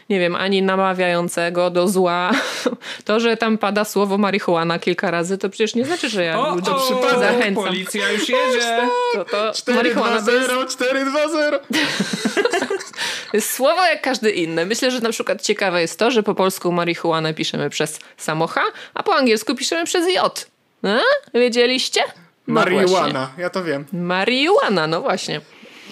nie 0.10 0.19
wiem, 0.19 0.36
ani 0.36 0.62
namawiającego 0.62 1.69
do 1.69 1.88
zła. 1.88 2.32
To, 3.06 3.19
że 3.19 3.38
tam 3.38 3.58
pada 3.58 3.86
słowo 3.86 4.17
marihuana 4.17 4.80
kilka 4.80 5.12
razy, 5.12 5.38
to 5.38 5.50
przecież 5.50 5.76
nie 5.76 5.86
znaczy, 5.86 6.10
że 6.10 6.24
ja 6.24 6.39
o, 6.39 6.56
ludzi 6.56 6.72
o, 6.72 7.19
zachęcam. 7.19 7.63
policja 7.63 8.12
już 8.12 8.30
jedzie. 8.30 8.89
To, 9.13 9.52
to 9.65 9.74
marihuana 9.74 10.22
to 10.22 10.32
jest 10.32 10.50
4-2-0, 10.50 10.65
4-2-0. 10.65 11.60
jest 11.72 12.22
słowo 13.39 13.86
jak 13.86 14.01
każdy 14.01 14.31
inny. 14.31 14.65
Myślę, 14.65 14.91
że 14.91 14.99
na 14.99 15.09
przykład 15.09 15.41
ciekawe 15.41 15.81
jest 15.81 15.99
to, 15.99 16.12
że 16.12 16.23
po 16.23 16.36
polsku 16.36 16.71
marihuanę 16.71 17.33
piszemy 17.33 17.69
przez 17.69 17.99
samo 18.17 18.47
H, 18.47 18.62
a 18.93 19.03
po 19.03 19.15
angielsku 19.15 19.55
piszemy 19.55 19.86
przez 19.86 20.13
J. 20.13 20.49
A? 20.83 20.99
Wiedzieliście? 21.39 22.01
No 22.47 22.53
Marihuana, 22.53 23.31
ja 23.38 23.49
to 23.49 23.63
wiem. 23.63 23.86
Marihuana, 23.93 24.88
no 24.88 25.01
właśnie. 25.01 25.41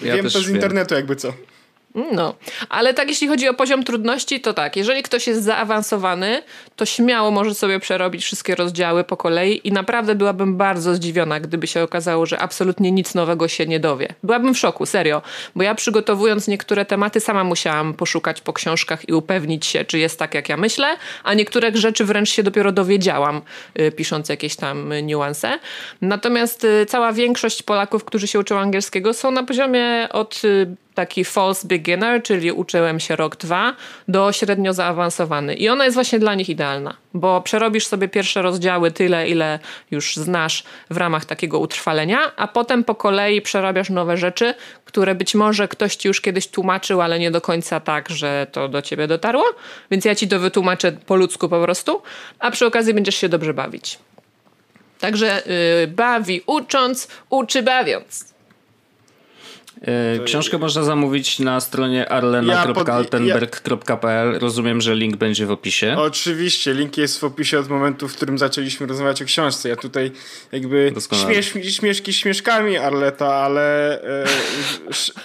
Ja 0.02 0.16
wiem 0.16 0.30
to 0.30 0.40
z 0.40 0.46
wiem. 0.46 0.54
internetu 0.54 0.94
jakby 0.94 1.16
co. 1.16 1.32
No, 1.94 2.34
ale 2.68 2.94
tak 2.94 3.08
jeśli 3.08 3.28
chodzi 3.28 3.48
o 3.48 3.54
poziom 3.54 3.84
trudności, 3.84 4.40
to 4.40 4.54
tak, 4.54 4.76
jeżeli 4.76 5.02
ktoś 5.02 5.26
jest 5.26 5.44
zaawansowany, 5.44 6.42
to 6.76 6.86
śmiało 6.86 7.30
może 7.30 7.54
sobie 7.54 7.80
przerobić 7.80 8.24
wszystkie 8.24 8.54
rozdziały 8.54 9.04
po 9.04 9.16
kolei 9.16 9.68
i 9.68 9.72
naprawdę 9.72 10.14
byłabym 10.14 10.56
bardzo 10.56 10.94
zdziwiona, 10.94 11.40
gdyby 11.40 11.66
się 11.66 11.82
okazało, 11.82 12.26
że 12.26 12.38
absolutnie 12.38 12.92
nic 12.92 13.14
nowego 13.14 13.48
się 13.48 13.66
nie 13.66 13.80
dowie. 13.80 14.08
Byłabym 14.22 14.54
w 14.54 14.58
szoku, 14.58 14.86
serio, 14.86 15.22
bo 15.56 15.62
ja 15.62 15.74
przygotowując 15.74 16.48
niektóre 16.48 16.84
tematy 16.84 17.20
sama 17.20 17.44
musiałam 17.44 17.94
poszukać 17.94 18.40
po 18.40 18.52
książkach 18.52 19.08
i 19.08 19.12
upewnić 19.12 19.66
się, 19.66 19.84
czy 19.84 19.98
jest 19.98 20.18
tak, 20.18 20.34
jak 20.34 20.48
ja 20.48 20.56
myślę, 20.56 20.96
a 21.24 21.34
niektóre 21.34 21.76
rzeczy 21.76 22.04
wręcz 22.04 22.30
się 22.30 22.42
dopiero 22.42 22.72
dowiedziałam, 22.72 23.42
y, 23.80 23.92
pisząc 23.92 24.28
jakieś 24.28 24.56
tam 24.56 24.92
niuanse. 25.02 25.58
Natomiast 26.00 26.64
y, 26.64 26.86
cała 26.86 27.12
większość 27.12 27.62
Polaków, 27.62 28.04
którzy 28.04 28.26
się 28.26 28.38
uczą 28.38 28.58
angielskiego, 28.58 29.14
są 29.14 29.30
na 29.30 29.42
poziomie 29.42 30.08
od 30.12 30.44
y, 30.44 30.76
taki 30.94 31.24
false 31.24 31.68
beginner, 31.68 32.22
czyli 32.22 32.52
uczyłem 32.52 33.00
się 33.00 33.16
rok, 33.16 33.36
dwa, 33.36 33.76
do 34.08 34.32
średnio 34.32 34.72
zaawansowany. 34.72 35.54
I 35.54 35.68
ona 35.68 35.84
jest 35.84 35.94
właśnie 35.94 36.18
dla 36.18 36.34
nich 36.34 36.48
idealna, 36.48 36.96
bo 37.14 37.40
przerobisz 37.40 37.86
sobie 37.86 38.08
pierwsze 38.08 38.42
rozdziały 38.42 38.90
tyle, 38.90 39.28
ile 39.28 39.58
już 39.90 40.16
znasz 40.16 40.64
w 40.90 40.96
ramach 40.96 41.24
takiego 41.24 41.58
utrwalenia, 41.58 42.36
a 42.36 42.48
potem 42.48 42.84
po 42.84 42.94
kolei 42.94 43.42
przerabiasz 43.42 43.90
nowe 43.90 44.16
rzeczy, 44.16 44.54
które 44.84 45.14
być 45.14 45.34
może 45.34 45.68
ktoś 45.68 45.96
ci 45.96 46.08
już 46.08 46.20
kiedyś 46.20 46.48
tłumaczył, 46.48 47.00
ale 47.00 47.18
nie 47.18 47.30
do 47.30 47.40
końca 47.40 47.80
tak, 47.80 48.10
że 48.10 48.46
to 48.52 48.68
do 48.68 48.82
ciebie 48.82 49.06
dotarło. 49.06 49.44
Więc 49.90 50.04
ja 50.04 50.14
ci 50.14 50.28
to 50.28 50.38
wytłumaczę 50.38 50.92
po 50.92 51.16
ludzku 51.16 51.48
po 51.48 51.62
prostu, 51.62 52.02
a 52.38 52.50
przy 52.50 52.66
okazji 52.66 52.94
będziesz 52.94 53.16
się 53.16 53.28
dobrze 53.28 53.54
bawić. 53.54 53.98
Także 55.00 55.42
yy, 55.80 55.86
bawi 55.86 56.42
ucząc, 56.46 57.08
uczy 57.30 57.62
bawiąc. 57.62 58.31
E, 59.82 60.18
Książkę 60.24 60.58
można 60.58 60.82
zamówić 60.82 61.38
na 61.38 61.60
stronie 61.60 62.08
arlena.altenberg.pl. 62.08 64.38
Rozumiem, 64.38 64.80
że 64.80 64.94
link 64.94 65.16
będzie 65.16 65.46
w 65.46 65.50
opisie. 65.50 65.96
Oczywiście, 65.98 66.74
link 66.74 66.96
jest 66.96 67.20
w 67.20 67.24
opisie 67.24 67.58
od 67.58 67.68
momentu, 67.68 68.08
w 68.08 68.16
którym 68.16 68.38
zaczęliśmy 68.38 68.86
rozmawiać 68.86 69.22
o 69.22 69.24
książce. 69.24 69.68
Ja 69.68 69.76
tutaj 69.76 70.12
jakby 70.52 70.92
śmiesz, 71.24 71.52
śmieszki 71.76 72.12
śmieszkami, 72.12 72.76
Arleta, 72.76 73.34
ale 73.34 73.98
e, 74.02 74.24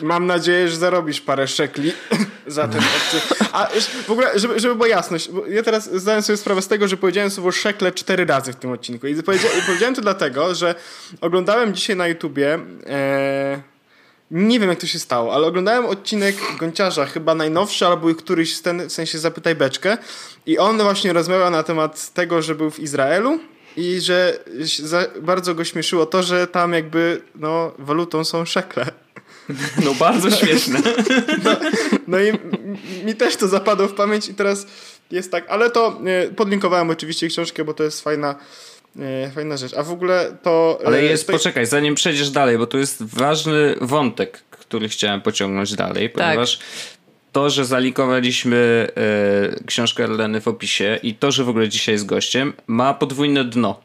mam 0.05 0.25
nadzieję, 0.25 0.69
że 0.69 0.75
zarobisz 0.75 1.21
parę 1.21 1.47
szekli 1.47 1.91
za 2.47 2.67
ten 2.67 2.81
odcinek. 2.81 3.23
A 3.53 3.69
w 4.07 4.11
ogóle, 4.11 4.39
żeby, 4.39 4.59
żeby 4.59 4.75
była 4.75 4.87
jasność, 4.87 5.31
bo 5.31 5.47
ja 5.47 5.63
teraz 5.63 5.95
zdałem 5.95 6.21
sobie 6.21 6.37
sprawę 6.37 6.61
z 6.61 6.67
tego, 6.67 6.87
że 6.87 6.97
powiedziałem 6.97 7.29
słowo 7.29 7.51
szekle 7.51 7.91
cztery 7.91 8.25
razy 8.25 8.53
w 8.53 8.55
tym 8.55 8.71
odcinku. 8.71 9.07
I 9.07 9.23
powiedzia, 9.23 9.47
i 9.59 9.61
powiedziałem 9.65 9.95
to 9.95 10.01
dlatego, 10.01 10.55
że 10.55 10.75
oglądałem 11.21 11.73
dzisiaj 11.73 11.95
na 11.95 12.07
YouTubie 12.07 12.59
e, 12.85 13.76
nie 14.31 14.59
wiem, 14.59 14.69
jak 14.69 14.79
to 14.79 14.87
się 14.87 14.99
stało, 14.99 15.33
ale 15.33 15.47
oglądałem 15.47 15.85
odcinek 15.85 16.35
Gonciarza, 16.59 17.05
chyba 17.05 17.35
najnowszy, 17.35 17.87
albo 17.87 18.15
któryś 18.15 18.55
z 18.55 18.61
ten, 18.61 18.89
w 18.89 18.91
sensie 18.91 19.19
Zapytaj 19.19 19.55
Beczkę 19.55 19.97
i 20.45 20.57
on 20.57 20.77
właśnie 20.77 21.13
rozmawiał 21.13 21.51
na 21.51 21.63
temat 21.63 22.13
tego, 22.13 22.41
że 22.41 22.55
był 22.55 22.71
w 22.71 22.79
Izraelu 22.79 23.39
i 23.77 23.99
że 24.01 24.39
bardzo 25.21 25.55
go 25.55 25.63
śmieszyło 25.63 26.05
to, 26.05 26.23
że 26.23 26.47
tam 26.47 26.73
jakby 26.73 27.21
no, 27.35 27.71
walutą 27.79 28.23
są 28.23 28.45
szekle. 28.45 28.85
No 29.85 29.93
bardzo 29.93 30.31
śmieszne. 30.31 30.79
No 32.07 32.19
i 32.19 32.27
m- 32.29 32.39
mi 33.05 33.15
też 33.15 33.35
to 33.35 33.47
zapadło 33.47 33.87
w 33.87 33.93
pamięć 33.93 34.29
i 34.29 34.33
teraz 34.33 34.67
jest 35.11 35.31
tak, 35.31 35.45
ale 35.49 35.69
to 35.69 36.01
e, 36.05 36.27
podlinkowałem 36.27 36.89
oczywiście 36.89 37.27
książkę, 37.27 37.63
bo 37.63 37.73
to 37.73 37.83
jest 37.83 38.01
fajna, 38.01 38.35
fajna 39.35 39.57
rzecz. 39.57 39.73
A 39.73 39.83
w 39.83 39.91
ogóle 39.91 40.37
to... 40.43 40.79
e, 40.83 40.87
Ale 40.87 41.03
jest, 41.03 41.27
to- 41.27 41.33
poczekaj, 41.33 41.65
zanim 41.65 41.95
przejdziesz 41.95 42.29
dalej, 42.29 42.57
bo 42.57 42.67
tu 42.67 42.77
jest 42.77 43.03
ważny 43.03 43.75
wątek, 43.81 44.39
który 44.49 44.89
chciałem 44.89 45.21
pociągnąć 45.21 45.75
dalej, 45.75 46.09
ponieważ 46.09 46.59
to, 47.31 47.49
że 47.49 47.65
zalinkowaliśmy 47.65 48.87
e, 49.57 49.63
książkę 49.65 50.03
Arleny 50.03 50.41
w 50.41 50.47
opisie 50.47 50.99
i 51.03 51.13
to, 51.15 51.31
że 51.31 51.43
w 51.43 51.49
ogóle 51.49 51.69
dzisiaj 51.69 51.93
jest 51.95 52.05
gościem, 52.05 52.53
ma 52.67 52.93
podwójne 52.93 53.43
dno. 53.43 53.79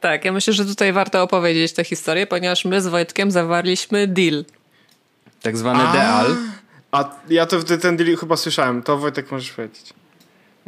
Tak, 0.00 0.24
ja 0.24 0.32
myślę, 0.32 0.52
że 0.52 0.64
tutaj 0.64 0.92
warto 0.92 1.22
opowiedzieć 1.22 1.72
tę 1.72 1.84
historię, 1.84 2.26
ponieważ 2.26 2.64
my 2.64 2.80
z 2.82 2.86
Wojtkiem 2.86 3.30
zawarliśmy 3.30 4.06
deal. 4.06 4.44
Tak 5.42 5.56
zwany 5.56 5.92
deal. 5.92 6.36
A 6.92 7.10
ja 7.28 7.46
to 7.46 7.62
ten 7.62 7.96
deal 7.96 8.16
chyba 8.16 8.36
słyszałem, 8.36 8.82
to 8.82 8.98
Wojtek 8.98 9.30
możesz 9.30 9.50
powiedzieć. 9.50 9.92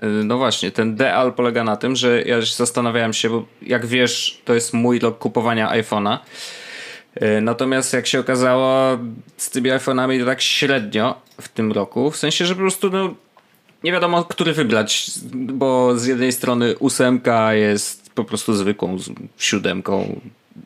Y, 0.03 0.07
No 0.25 0.39
właśnie, 0.39 0.71
ten 0.71 0.97
deal 0.97 1.33
polega 1.33 1.65
na 1.65 1.77
tym, 1.77 1.97
że 1.97 2.23
ja 2.23 2.43
się 2.43 2.57
zastanawiałem 2.57 3.13
się, 3.13 3.31
bo 3.31 3.45
jak 3.63 3.87
wiesz, 3.87 4.41
to 4.45 4.55
jest 4.55 4.73
mój 4.73 4.99
rok 4.99 5.19
kupowania 5.19 5.71
iPhone'a. 5.71 6.19
Y, 7.23 7.41
Natomiast 7.41 7.93
jak 7.93 8.07
się 8.07 8.21
okazało, 8.21 8.99
z 9.37 9.51
tymi 9.51 9.71
iPhone'ami 9.71 10.27
tak 10.27 10.43
średnio 10.43 11.21
w 11.41 11.49
tym 11.49 11.73
roku. 11.73 12.11
W 12.11 12.17
sensie, 12.17 12.47
że 12.47 12.55
po 12.55 12.61
prostu 12.61 12.91
no, 12.91 13.15
nie 13.85 13.93
wiadomo, 13.93 14.25
który 14.25 14.53
wybrać, 14.53 15.11
bo 15.33 15.99
z 15.99 16.07
jednej 16.07 16.33
strony 16.33 16.79
ósemka 16.79 17.55
jest 17.55 18.11
po 18.15 18.25
prostu 18.25 18.55
zwykłą 18.55 18.97
siódemką 19.39 20.21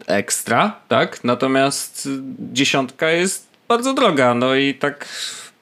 ekstra, 0.06 0.80
tak? 0.88 1.24
Natomiast 1.24 2.08
dziesiątka 2.52 3.10
jest 3.10 3.48
bardzo 3.68 3.94
droga, 3.94 4.34
no 4.34 4.54
i 4.54 4.74
tak 4.74 5.08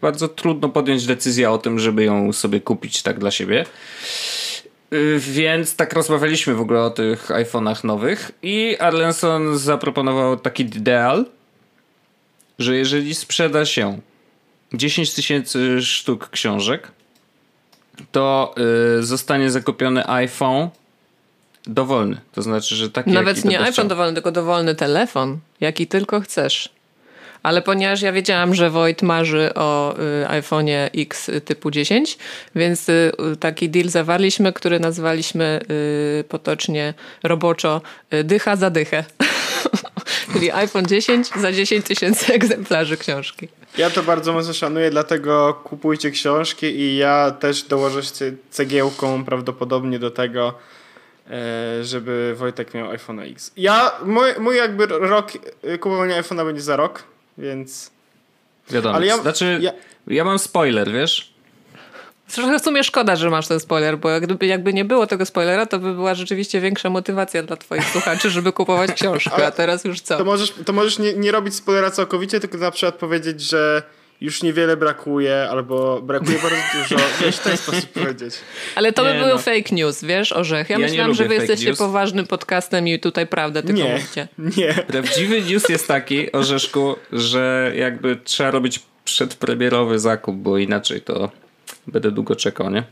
bardzo 0.00 0.28
trudno 0.28 0.68
podjąć 0.68 1.06
decyzję 1.06 1.50
o 1.50 1.58
tym, 1.58 1.78
żeby 1.78 2.04
ją 2.04 2.32
sobie 2.32 2.60
kupić 2.60 3.02
tak 3.02 3.18
dla 3.18 3.30
siebie. 3.30 3.64
Y, 4.92 5.18
Więc 5.18 5.76
tak 5.76 5.92
rozmawialiśmy 5.92 6.54
w 6.54 6.60
ogóle 6.60 6.80
o 6.82 6.90
tych 6.90 7.28
iPhone'ach 7.28 7.84
nowych 7.84 8.30
i 8.42 8.76
Arlenson 8.78 9.58
zaproponował 9.58 10.36
taki 10.36 10.64
deal, 10.64 11.24
że 12.58 12.76
jeżeli 12.76 13.14
sprzeda 13.14 13.64
się 13.64 14.00
10 14.72 15.14
tysięcy 15.14 15.82
sztuk 15.82 16.28
książek, 16.30 16.88
to 18.12 18.54
y, 18.98 19.02
zostanie 19.02 19.50
zakupiony 19.50 20.08
iPhone 20.08 20.68
dowolny. 21.66 22.20
To 22.32 22.42
znaczy, 22.42 22.76
że 22.76 22.90
taki 22.90 23.10
Nawet 23.10 23.44
nie 23.44 23.58
iPhone 23.58 23.72
chciał. 23.72 23.88
dowolny, 23.88 24.14
tylko 24.14 24.32
dowolny 24.32 24.74
telefon, 24.74 25.38
jaki 25.60 25.86
tylko 25.86 26.20
chcesz. 26.20 26.68
Ale 27.46 27.62
ponieważ 27.62 28.02
ja 28.02 28.12
wiedziałam, 28.12 28.54
że 28.54 28.70
Wojt 28.70 29.02
marzy 29.02 29.54
o 29.54 29.94
y, 29.98 30.26
iPhone'ie 30.26 30.90
X 30.94 31.30
typu 31.44 31.70
10, 31.70 32.18
więc 32.54 32.88
y, 32.88 33.12
taki 33.40 33.68
deal 33.68 33.88
zawarliśmy, 33.88 34.52
który 34.52 34.80
nazwaliśmy 34.80 35.60
y, 36.20 36.24
potocznie 36.24 36.94
roboczo 37.22 37.80
y, 38.14 38.24
dycha 38.24 38.56
za 38.56 38.70
dychę. 38.70 39.04
Czyli 40.32 40.52
iPhone 40.52 40.86
10 40.86 41.28
za 41.28 41.52
10 41.52 41.86
tysięcy 41.86 42.34
egzemplarzy 42.34 42.96
książki. 42.96 43.48
Ja 43.78 43.90
to 43.90 44.02
bardzo 44.02 44.32
mocno 44.32 44.52
szanuję, 44.52 44.90
dlatego 44.90 45.60
kupujcie 45.64 46.10
książki 46.10 46.66
i 46.66 46.96
ja 46.96 47.30
też 47.30 47.62
dołożę 47.62 48.02
się 48.02 48.32
cegiełką 48.50 49.24
prawdopodobnie 49.24 49.98
do 49.98 50.10
tego, 50.10 50.54
e, 51.30 51.84
żeby 51.84 52.34
Wojtek 52.36 52.74
miał 52.74 52.90
iPhone 52.90 53.20
X. 53.20 53.52
Ja, 53.56 53.92
mój, 54.04 54.28
mój 54.38 54.56
jakby 54.56 54.86
rok 54.86 55.32
kupowania 55.80 56.22
iPhone'a 56.22 56.44
będzie 56.44 56.62
za 56.62 56.76
rok, 56.76 57.15
więc... 57.38 57.90
Wiadomo. 58.70 58.94
Ale 58.94 59.06
ja- 59.06 59.16
znaczy, 59.18 59.58
ja... 59.62 59.72
ja- 60.06 60.24
mam 60.24 60.38
spoiler, 60.38 60.92
wiesz? 60.92 61.36
Trochę 62.32 62.58
w 62.58 62.62
sumie 62.62 62.84
szkoda, 62.84 63.16
że 63.16 63.30
masz 63.30 63.48
ten 63.48 63.60
spoiler, 63.60 63.98
bo 63.98 64.20
gdyby 64.20 64.46
jakby 64.46 64.72
nie 64.72 64.84
było 64.84 65.06
tego 65.06 65.26
spoilera, 65.26 65.66
to 65.66 65.78
by 65.78 65.94
była 65.94 66.14
rzeczywiście 66.14 66.60
większa 66.60 66.90
motywacja 66.90 67.42
dla 67.42 67.56
twoich 67.56 67.84
słuchaczy, 67.84 68.30
żeby 68.30 68.52
kupować 68.52 68.92
książkę, 68.92 69.46
a 69.46 69.50
teraz 69.50 69.84
już 69.84 70.00
co? 70.00 70.18
To 70.18 70.24
możesz, 70.24 70.54
to 70.64 70.72
możesz 70.72 70.98
nie, 70.98 71.14
nie 71.14 71.32
robić 71.32 71.54
spoilera 71.54 71.90
całkowicie, 71.90 72.40
tylko 72.40 72.58
na 72.58 72.70
przykład 72.70 72.94
powiedzieć, 72.94 73.40
że 73.40 73.82
już 74.20 74.42
niewiele 74.42 74.76
brakuje, 74.76 75.48
albo 75.50 76.02
brakuje 76.02 76.38
bardzo 76.38 76.56
dużo. 76.96 77.04
Wiesz, 77.20 77.36
w 77.36 77.42
ten 77.42 77.56
sposób 77.56 77.90
powiedzieć. 77.90 78.34
Ale 78.74 78.92
to 78.92 79.04
by 79.04 79.12
Nie, 79.12 79.18
były 79.18 79.30
no. 79.32 79.38
fake 79.38 79.74
news, 79.74 80.04
wiesz, 80.04 80.32
Orzech. 80.32 80.70
Ja, 80.70 80.74
Ja 80.74 80.78
nie 80.86 80.90
myślałam, 80.90 81.14
że 81.14 81.22
lubię 81.22 81.34
wy 81.34 81.40
fake 81.40 81.52
jesteście 81.52 81.70
news. 81.70 81.78
poważnym 81.78 82.26
podcastem 82.26 82.88
i 82.88 83.00
tutaj 83.00 83.26
prawdę 83.26 83.62
tylko 83.62 83.82
Nie, 83.82 83.92
mówicie. 83.92 84.28
nie. 84.38 84.74
Prawdziwy 84.74 85.42
news 85.42 85.68
jest 85.68 85.88
taki, 85.88 86.32
Orzeszku, 86.32 86.96
że 87.12 87.72
jakby 87.76 88.16
trzeba 88.24 88.50
robić 88.50 88.80
przedpremierowy 89.04 89.98
zakup, 89.98 90.36
bo 90.36 90.58
inaczej 90.58 91.00
to 91.00 91.30
będę 91.86 92.10
długo 92.10 92.36
czekał, 92.36 92.70
nie? 92.70 92.82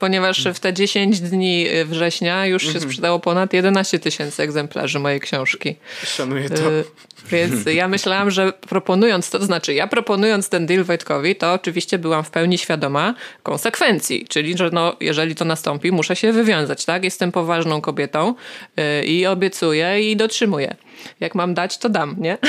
Ponieważ 0.00 0.44
w 0.54 0.60
te 0.60 0.72
10 0.72 1.20
dni 1.20 1.66
września 1.84 2.46
już 2.46 2.64
Mhm. 2.66 2.82
się 2.82 2.88
sprzedało 2.90 3.18
ponad 3.20 3.52
11 3.52 3.98
tysięcy 3.98 4.42
egzemplarzy 4.42 4.98
mojej 4.98 5.20
książki. 5.20 5.76
Szanuję 6.04 6.50
to. 6.50 6.70
Y, 6.72 6.84
Więc 7.30 7.52
ja 7.80 7.88
myślałam, 7.88 8.30
że 8.30 8.52
proponując 8.52 9.30
to, 9.30 9.38
to 9.38 9.44
znaczy 9.44 9.74
ja 9.74 9.86
proponując 9.86 10.48
ten 10.48 10.66
deal 10.66 10.84
Wojtkowi, 10.84 11.36
to 11.36 11.52
oczywiście 11.52 11.98
byłam 11.98 12.24
w 12.24 12.30
pełni 12.30 12.58
świadoma 12.58 13.14
konsekwencji, 13.42 14.26
czyli 14.28 14.56
że 14.56 14.70
no, 14.72 14.96
jeżeli 15.00 15.34
to 15.34 15.44
nastąpi, 15.44 15.92
muszę 15.92 16.16
się 16.16 16.32
wywiązać, 16.32 16.84
tak? 16.84 17.04
Jestem 17.04 17.32
poważną 17.32 17.80
kobietą 17.80 18.34
y, 19.00 19.04
i 19.04 19.26
obiecuję 19.26 20.10
i 20.10 20.16
dotrzymuję. 20.16 20.76
Jak 21.20 21.34
mam 21.34 21.54
dać, 21.54 21.78
to 21.78 21.88
dam, 21.88 22.16
nie? 22.18 22.38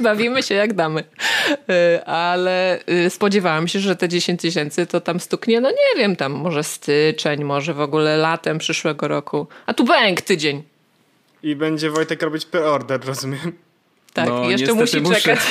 Bawimy 0.08 0.42
się 0.42 0.54
jak 0.54 0.72
damy. 0.74 1.04
Y, 1.50 2.04
Ale 2.04 2.80
y, 3.06 3.10
spodziewałam 3.10 3.68
się, 3.68 3.78
że 3.80 3.96
te 3.96 4.08
10 4.08 4.40
tysięcy 4.40 4.86
to 4.86 5.00
tam 5.00 5.20
stuknie, 5.20 5.60
no 5.60 5.70
nie 5.70 6.00
wiem, 6.02 6.16
tam 6.16 6.32
może 6.32 6.64
styczeń, 6.64 7.44
może 7.44 7.74
w 7.74 7.80
ogóle 7.80 8.16
latem 8.16 8.58
przyszłego 8.58 9.08
roku. 9.08 9.46
A 9.66 9.74
tu 9.74 9.84
bęk 9.84 10.20
tydzień. 10.22 10.62
I 11.42 11.56
będzie 11.56 11.90
Wojtek 11.90 12.22
robić 12.22 12.46
pre-order, 12.46 13.04
rozumiem. 13.06 13.52
Tak, 14.12 14.28
No, 14.28 14.50
jeszcze 14.50 14.74
musi 14.74 15.00
muszę. 15.00 15.20
czekać. 15.20 15.38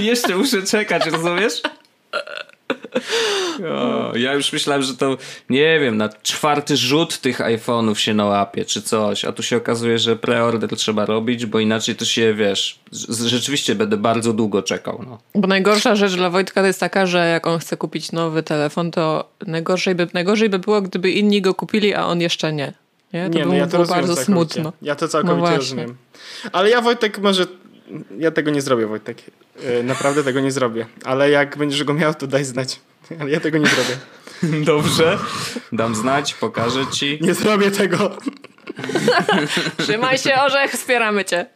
Jeszcze 0.00 0.36
muszę 0.36 0.62
czekać, 0.62 1.06
rozumiesz? 1.06 1.62
O, 3.74 4.16
ja 4.16 4.34
już 4.34 4.52
myślałem, 4.52 4.82
że 4.82 4.96
to, 4.96 5.16
nie 5.50 5.80
wiem, 5.80 5.96
na 5.96 6.08
czwarty 6.08 6.76
rzut 6.76 7.18
tych 7.18 7.38
iPhone'ów 7.40 7.94
się 7.94 8.14
nałapie, 8.14 8.64
czy 8.64 8.82
coś, 8.82 9.24
a 9.24 9.32
tu 9.32 9.42
się 9.42 9.56
okazuje, 9.56 9.98
że 9.98 10.16
preorder 10.16 10.70
trzeba 10.76 11.06
robić, 11.06 11.46
bo 11.46 11.58
inaczej 11.60 11.96
to 11.96 12.04
się, 12.04 12.34
wiesz, 12.34 12.78
rzeczywiście 13.26 13.74
będę 13.74 13.96
bardzo 13.96 14.32
długo 14.32 14.62
czekał, 14.62 15.04
no. 15.06 15.18
Bo 15.34 15.48
najgorsza 15.48 15.94
rzecz 15.96 16.14
dla 16.14 16.30
Wojtka 16.30 16.60
to 16.60 16.66
jest 16.66 16.80
taka, 16.80 17.06
że 17.06 17.26
jak 17.28 17.46
on 17.46 17.58
chce 17.58 17.76
kupić 17.76 18.12
nowy 18.12 18.42
telefon, 18.42 18.90
to 18.90 19.28
najgorzej 19.46 19.94
by, 19.94 20.08
najgorzej 20.14 20.48
by 20.48 20.58
było, 20.58 20.82
gdyby 20.82 21.10
inni 21.10 21.42
go 21.42 21.54
kupili, 21.54 21.94
a 21.94 22.04
on 22.06 22.20
jeszcze 22.20 22.52
nie. 22.52 22.72
Nie, 23.12 23.30
to 23.30 23.38
Nie, 23.38 23.44
by 23.44 23.48
no 23.50 23.54
ja 23.54 23.66
to 23.66 23.78
bardzo 23.78 23.90
całkowicie. 24.16 24.24
smutno. 24.24 24.72
Ja 24.82 24.96
to 24.96 25.04
No 25.04 25.08
całkowicie 25.08 25.38
właśnie. 25.40 25.56
rozumiem. 25.56 25.96
Ale 26.52 26.70
ja 26.70 26.80
Wojtek 26.80 27.18
może... 27.18 27.46
Ja 28.18 28.30
tego 28.30 28.50
nie 28.50 28.62
zrobię, 28.62 28.86
Wojtek. 28.86 29.18
E, 29.64 29.82
Naprawdę 29.82 30.24
tego 30.24 30.40
nie 30.40 30.50
zrobię. 30.52 30.86
Ale 31.04 31.30
jak 31.30 31.56
będziesz 31.56 31.84
go 31.84 31.94
miał, 31.94 32.14
to 32.14 32.26
daj 32.26 32.44
znać. 32.44 32.80
Ale 33.20 33.30
ja 33.30 33.40
tego 33.40 33.58
nie 33.58 33.66
zrobię. 33.66 33.96
Dobrze, 34.72 35.18
dam 35.72 35.94
znać, 35.94 36.34
pokażę 36.34 36.86
ci. 36.92 37.18
Nie 37.20 37.34
zrobię 37.34 37.70
tego. 37.70 38.16
Trzymaj 39.78 40.18
się, 40.18 40.34
Orzech, 40.34 40.72
wspieramy 40.72 41.24
cię. 41.24 41.46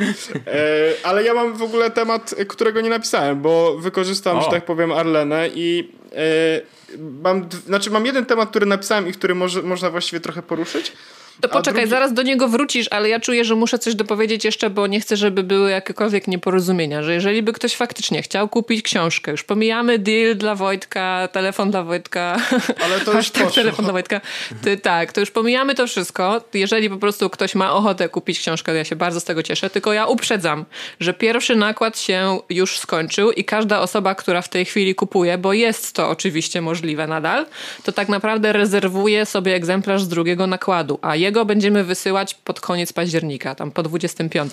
E, 0.00 0.60
ale 1.02 1.22
ja 1.24 1.34
mam 1.34 1.54
w 1.56 1.62
ogóle 1.62 1.90
temat, 1.90 2.34
którego 2.48 2.80
nie 2.80 2.90
napisałem, 2.90 3.42
bo 3.42 3.78
wykorzystam, 3.78 4.38
O. 4.38 4.42
że 4.42 4.50
tak 4.50 4.64
powiem, 4.64 4.92
Arlenę 4.92 5.48
i 5.54 5.92
e, 6.12 6.98
mam, 7.22 7.48
znaczy 7.66 7.90
mam 7.90 8.06
jeden 8.06 8.26
temat, 8.26 8.50
który 8.50 8.66
napisałem 8.66 9.08
i 9.08 9.12
który 9.12 9.34
może, 9.34 9.62
można 9.62 9.90
właściwie 9.90 10.20
trochę 10.20 10.42
poruszyć. 10.42 10.92
To 11.40 11.48
poczekaj, 11.48 11.82
drugi- 11.82 11.90
zaraz 11.90 12.12
do 12.12 12.22
niego 12.22 12.48
wrócisz, 12.48 12.86
ale 12.90 13.08
ja 13.08 13.20
czuję, 13.20 13.44
że 13.44 13.54
muszę 13.54 13.78
coś 13.78 13.94
dopowiedzieć 13.94 14.44
jeszcze, 14.44 14.70
bo 14.70 14.86
nie 14.86 15.00
chcę, 15.00 15.16
żeby 15.16 15.42
były 15.42 15.70
jakiekolwiek 15.70 16.28
nieporozumienia, 16.28 17.02
że 17.02 17.14
jeżeli 17.14 17.42
by 17.42 17.52
ktoś 17.52 17.74
faktycznie 17.76 18.22
chciał 18.22 18.48
kupić 18.48 18.82
książkę, 18.82 19.30
już 19.30 19.44
pomijamy 19.44 19.98
deal 19.98 20.36
dla 20.36 20.54
Wojtka, 20.54 21.28
telefon 21.32 21.70
dla 21.70 21.82
Wojtka, 21.82 22.36
Ale 22.84 23.00
to 23.00 23.12
już 23.16 23.30
poszło. 23.30 23.50
telefon 23.50 23.84
dla 23.84 23.92
Wojtka, 23.92 24.20
ty, 24.62 24.76
tak, 24.76 25.12
to 25.12 25.20
już 25.20 25.30
pomijamy 25.30 25.74
to 25.74 25.86
wszystko. 25.86 26.40
Jeżeli 26.54 26.90
po 26.90 26.96
prostu 26.96 27.30
ktoś 27.30 27.54
ma 27.54 27.72
ochotę 27.72 28.08
kupić 28.08 28.38
książkę, 28.38 28.72
to 28.72 28.76
ja 28.76 28.84
się 28.84 28.96
bardzo 28.96 29.20
z 29.20 29.24
tego 29.24 29.42
cieszę, 29.42 29.70
tylko 29.70 29.92
ja 29.92 30.06
uprzedzam, 30.06 30.64
że 31.00 31.14
pierwszy 31.14 31.56
nakład 31.56 31.98
się 31.98 32.38
już 32.50 32.78
skończył 32.78 33.30
i 33.32 33.44
każda 33.44 33.80
osoba, 33.80 34.14
która 34.14 34.42
w 34.42 34.48
tej 34.48 34.64
chwili 34.64 34.94
kupuje, 34.94 35.38
bo 35.38 35.52
jest 35.52 35.92
to 35.92 36.08
oczywiście 36.08 36.60
możliwe 36.60 37.06
nadal, 37.06 37.46
to 37.84 37.92
tak 37.92 38.08
naprawdę 38.08 38.52
rezerwuje 38.52 39.26
sobie 39.26 39.54
egzemplarz 39.54 40.02
z 40.02 40.08
drugiego 40.08 40.46
nakładu, 40.46 40.98
a 41.02 41.16
jego 41.24 41.44
będziemy 41.44 41.84
wysyłać 41.84 42.34
pod 42.34 42.60
koniec 42.60 42.92
października, 42.92 43.54
tam 43.54 43.70
po 43.70 43.82
25. 43.82 44.52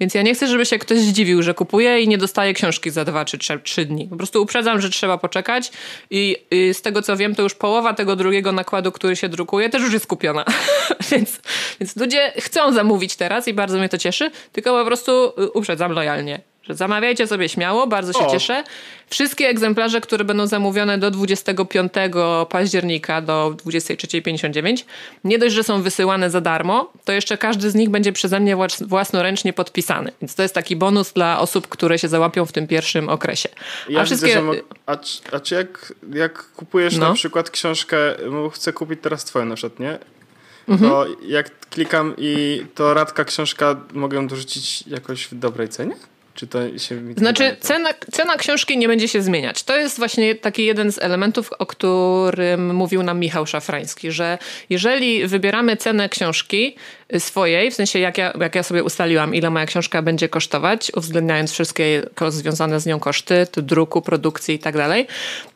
Więc 0.00 0.14
ja 0.14 0.22
nie 0.22 0.34
chcę, 0.34 0.48
żeby 0.48 0.66
się 0.66 0.78
ktoś 0.78 0.98
zdziwił, 0.98 1.42
że 1.42 1.54
kupuje 1.54 2.00
i 2.00 2.08
nie 2.08 2.18
dostaje 2.18 2.54
książki 2.54 2.90
za 2.90 3.04
dwa 3.04 3.24
czy 3.24 3.38
trzy, 3.38 3.60
trzy 3.60 3.84
dni. 3.84 4.08
Po 4.08 4.16
prostu 4.16 4.42
uprzedzam, 4.42 4.80
że 4.80 4.90
trzeba 4.90 5.18
poczekać 5.18 5.72
i 6.10 6.36
z 6.72 6.82
tego 6.82 7.02
co 7.02 7.16
wiem, 7.16 7.34
to 7.34 7.42
już 7.42 7.54
połowa 7.54 7.94
tego 7.94 8.16
drugiego 8.16 8.52
nakładu, 8.52 8.92
który 8.92 9.16
się 9.16 9.28
drukuje, 9.28 9.70
też 9.70 9.82
już 9.82 9.92
jest 9.92 10.06
kupiona. 10.06 10.44
więc, 11.10 11.40
więc 11.80 11.96
ludzie 11.96 12.32
chcą 12.38 12.72
zamówić 12.72 13.16
teraz 13.16 13.48
i 13.48 13.54
bardzo 13.54 13.78
mnie 13.78 13.88
to 13.88 13.98
cieszy, 13.98 14.30
tylko 14.52 14.78
po 14.78 14.84
prostu 14.84 15.32
y, 15.42 15.50
uprzedzam 15.50 15.92
lojalnie. 15.92 16.51
Że 16.62 16.74
zamawiajcie 16.74 17.26
sobie 17.26 17.48
śmiało, 17.48 17.86
bardzo 17.86 18.12
się 18.12 18.26
O. 18.26 18.30
cieszę. 18.30 18.64
Wszystkie 19.10 19.48
egzemplarze, 19.48 20.00
które 20.00 20.24
będą 20.24 20.46
zamówione 20.46 20.98
do 20.98 21.10
25 21.10 21.92
października 22.50 23.20
do 23.20 23.54
23.59, 23.66 24.84
nie 25.24 25.38
dość, 25.38 25.54
że 25.54 25.64
są 25.64 25.82
wysyłane 25.82 26.30
za 26.30 26.40
darmo, 26.40 26.92
to 27.04 27.12
jeszcze 27.12 27.38
każdy 27.38 27.70
z 27.70 27.74
nich 27.74 27.90
będzie 27.90 28.12
przeze 28.12 28.40
mnie 28.40 28.56
włas- 28.56 28.86
własnoręcznie 28.86 29.52
podpisany. 29.52 30.12
Więc 30.22 30.34
to 30.34 30.42
jest 30.42 30.54
taki 30.54 30.76
bonus 30.76 31.12
dla 31.12 31.40
osób, 31.40 31.68
które 31.68 31.98
się 31.98 32.08
załapią 32.08 32.46
w 32.46 32.52
tym 32.52 32.66
pierwszym 32.66 33.08
okresie. 33.08 33.48
Ja 33.88 34.00
a 34.00 34.04
widzę, 34.04 34.16
wszystkie. 34.16 34.32
że 34.32 34.42
mo- 34.42 34.52
a, 34.86 34.96
czy- 34.96 35.20
a 35.32 35.40
czy 35.40 35.54
jak, 35.54 35.92
jak 36.14 36.44
kupujesz 36.56 36.96
No. 36.96 37.08
na 37.08 37.14
przykład 37.14 37.50
książkę, 37.50 37.96
bo 38.30 38.50
chcę 38.50 38.72
kupić 38.72 38.98
teraz 39.02 39.24
twoją 39.24 39.44
na 39.44 39.54
przykład, 39.54 39.80
nie? 39.80 39.98
to 40.78 41.06
jak 41.26 41.68
klikam 41.70 42.14
i 42.18 42.62
to 42.74 42.94
Radka 42.94 43.24
książka 43.24 43.76
mogę 43.92 44.26
dorzucić 44.26 44.86
jakoś 44.86 45.24
w 45.26 45.34
dobrej 45.34 45.68
cenie? 45.68 45.94
Czy 46.34 46.46
to 46.46 46.78
się 46.78 47.14
Znaczy, 47.16 47.42
wydaje? 47.42 47.56
cena, 47.60 47.88
cena 48.12 48.36
książki 48.36 48.78
nie 48.78 48.88
będzie 48.88 49.08
się 49.08 49.22
zmieniać. 49.22 49.62
To 49.62 49.76
jest 49.76 49.98
właśnie 49.98 50.34
taki 50.34 50.64
jeden 50.64 50.92
z 50.92 50.98
elementów, 50.98 51.50
o 51.58 51.66
którym 51.66 52.74
mówił 52.74 53.02
nam 53.02 53.18
Michał 53.18 53.46
Szafrański, 53.46 54.12
że 54.12 54.38
jeżeli 54.70 55.26
wybieramy 55.26 55.76
cenę 55.76 56.08
książki 56.08 56.76
swojej, 57.18 57.70
w 57.70 57.74
sensie 57.74 57.98
jak 57.98 58.18
ja, 58.18 58.32
jak 58.40 58.54
ja 58.54 58.62
sobie 58.62 58.84
ustaliłam, 58.84 59.34
ile 59.34 59.50
moja 59.50 59.66
książka 59.66 60.02
będzie 60.02 60.28
kosztować, 60.28 60.92
uwzględniając 60.96 61.52
wszystkie 61.52 62.02
związane 62.28 62.80
z 62.80 62.86
nią 62.86 63.00
koszty, 63.00 63.46
druku, 63.56 64.02
produkcji 64.02 64.54
i 64.54 64.58
tak 64.58 64.76
dalej, 64.76 65.06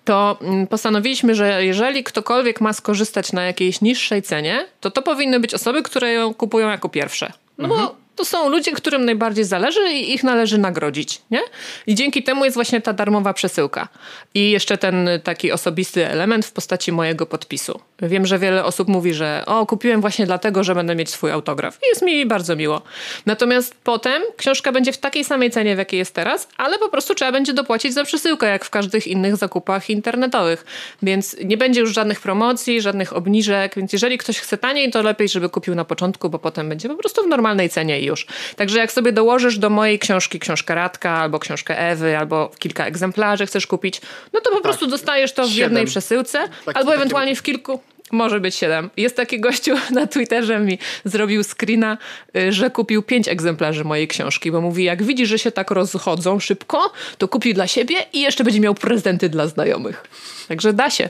to 0.04 0.38
mm, 0.42 0.66
postanowiliśmy, 0.66 1.34
że 1.34 1.64
jeżeli 1.64 2.04
ktokolwiek 2.04 2.60
ma 2.60 2.72
skorzystać 2.72 3.32
na 3.32 3.44
jakiejś 3.44 3.80
niższej 3.80 4.22
cenie, 4.22 4.66
to 4.80 4.90
to 4.90 5.02
powinny 5.02 5.40
być 5.40 5.54
osoby, 5.54 5.82
które 5.82 6.12
ją 6.12 6.34
kupują 6.34 6.68
jako 6.68 6.88
pierwsze. 6.88 7.32
No 7.58 7.68
bo 7.68 8.05
to 8.16 8.24
są 8.24 8.48
ludzie, 8.48 8.72
którym 8.72 9.04
najbardziej 9.04 9.44
zależy 9.44 9.90
i 9.92 10.14
ich 10.14 10.24
należy 10.24 10.58
nagrodzić, 10.58 11.22
nie? 11.30 11.40
I 11.86 11.94
dzięki 11.94 12.22
temu 12.22 12.44
jest 12.44 12.54
właśnie 12.54 12.80
ta 12.80 12.92
darmowa 12.92 13.32
przesyłka. 13.32 13.88
I 14.34 14.50
jeszcze 14.50 14.78
ten 14.78 15.08
taki 15.24 15.52
osobisty 15.52 16.06
element 16.06 16.46
w 16.46 16.52
postaci 16.52 16.92
mojego 16.92 17.26
podpisu. 17.26 17.80
Wiem, 18.02 18.26
że 18.26 18.38
wiele 18.38 18.64
osób 18.64 18.88
mówi, 18.88 19.14
że 19.14 19.42
o, 19.46 19.66
kupiłem 19.66 20.00
właśnie 20.00 20.26
dlatego, 20.26 20.64
że 20.64 20.74
będę 20.74 20.94
mieć 20.94 21.10
swój 21.10 21.30
autograf. 21.30 21.78
I 21.86 21.88
jest 21.88 22.02
mi 22.02 22.26
bardzo 22.26 22.56
miło. 22.56 22.82
Natomiast 23.26 23.74
potem 23.84 24.22
książka 24.36 24.72
będzie 24.72 24.92
w 24.92 24.98
takiej 24.98 25.24
samej 25.24 25.50
cenie, 25.50 25.74
w 25.74 25.78
jakiej 25.78 25.98
jest 25.98 26.14
teraz, 26.14 26.48
ale 26.56 26.78
po 26.78 26.88
prostu 26.88 27.14
trzeba 27.14 27.32
będzie 27.32 27.52
dopłacić 27.52 27.94
za 27.94 28.04
przesyłkę, 28.04 28.46
jak 28.46 28.64
w 28.64 28.70
każdych 28.70 29.06
innych 29.06 29.36
zakupach 29.36 29.90
internetowych. 29.90 30.64
Więc 31.02 31.36
nie 31.44 31.56
będzie 31.56 31.80
już 31.80 31.94
żadnych 31.94 32.20
promocji, 32.20 32.80
żadnych 32.80 33.16
obniżek, 33.16 33.74
więc 33.76 33.92
jeżeli 33.92 34.18
ktoś 34.18 34.38
chce 34.38 34.58
taniej, 34.58 34.90
to 34.90 35.02
lepiej, 35.02 35.28
żeby 35.28 35.48
kupił 35.48 35.74
na 35.74 35.84
początku, 35.84 36.30
bo 36.30 36.38
potem 36.38 36.68
będzie 36.68 36.88
po 36.88 36.94
prostu 36.94 37.22
w 37.22 37.26
normalnej 37.26 37.70
cenie 37.70 38.00
już. 38.06 38.26
Także 38.56 38.78
jak 38.78 38.92
sobie 38.92 39.12
dołożysz 39.12 39.58
do 39.58 39.70
mojej 39.70 39.98
książki 39.98 40.38
książkę 40.38 40.74
Radka, 40.74 41.10
albo 41.10 41.38
książkę 41.38 41.78
Ewy, 41.78 42.18
albo 42.18 42.50
kilka 42.58 42.86
egzemplarzy 42.86 43.46
chcesz 43.46 43.66
kupić, 43.66 44.00
no 44.32 44.40
to 44.40 44.50
po 44.50 44.60
prostu 44.60 44.86
dostajesz 44.86 45.32
to 45.32 45.46
w 45.46 45.52
jednej 45.52 45.86
przesyłce, 45.86 46.38
Taki- 46.38 46.78
albo 46.78 46.90
taki- 46.90 46.94
ewentualnie 47.00 47.36
w 47.36 47.42
kilku. 47.42 47.80
Może 48.12 48.40
być 48.40 48.54
siedem. 48.54 48.90
Jest 48.96 49.16
taki 49.16 49.40
gościu 49.40 49.74
na 49.90 50.06
Twitterze 50.06 50.58
mi 50.60 50.78
zrobił 51.04 51.42
screena, 51.44 51.98
y, 52.36 52.52
że 52.52 52.70
kupił 52.70 53.02
pięć 53.02 53.28
egzemplarzy 53.28 53.84
mojej 53.84 54.08
książki, 54.08 54.50
bo 54.50 54.60
mówi, 54.60 54.84
jak 54.84 55.02
widzi, 55.02 55.26
że 55.26 55.38
się 55.38 55.52
tak 55.52 55.70
rozchodzą 55.70 56.40
szybko, 56.40 56.92
to 57.18 57.28
kupi 57.28 57.54
dla 57.54 57.66
siebie 57.66 57.96
i 58.12 58.20
jeszcze 58.20 58.44
będzie 58.44 58.60
miał 58.60 58.74
prezenty 58.74 59.28
dla 59.28 59.46
znajomych. 59.46 60.04
Także 60.48 60.72
da 60.72 60.90
się. 60.90 61.08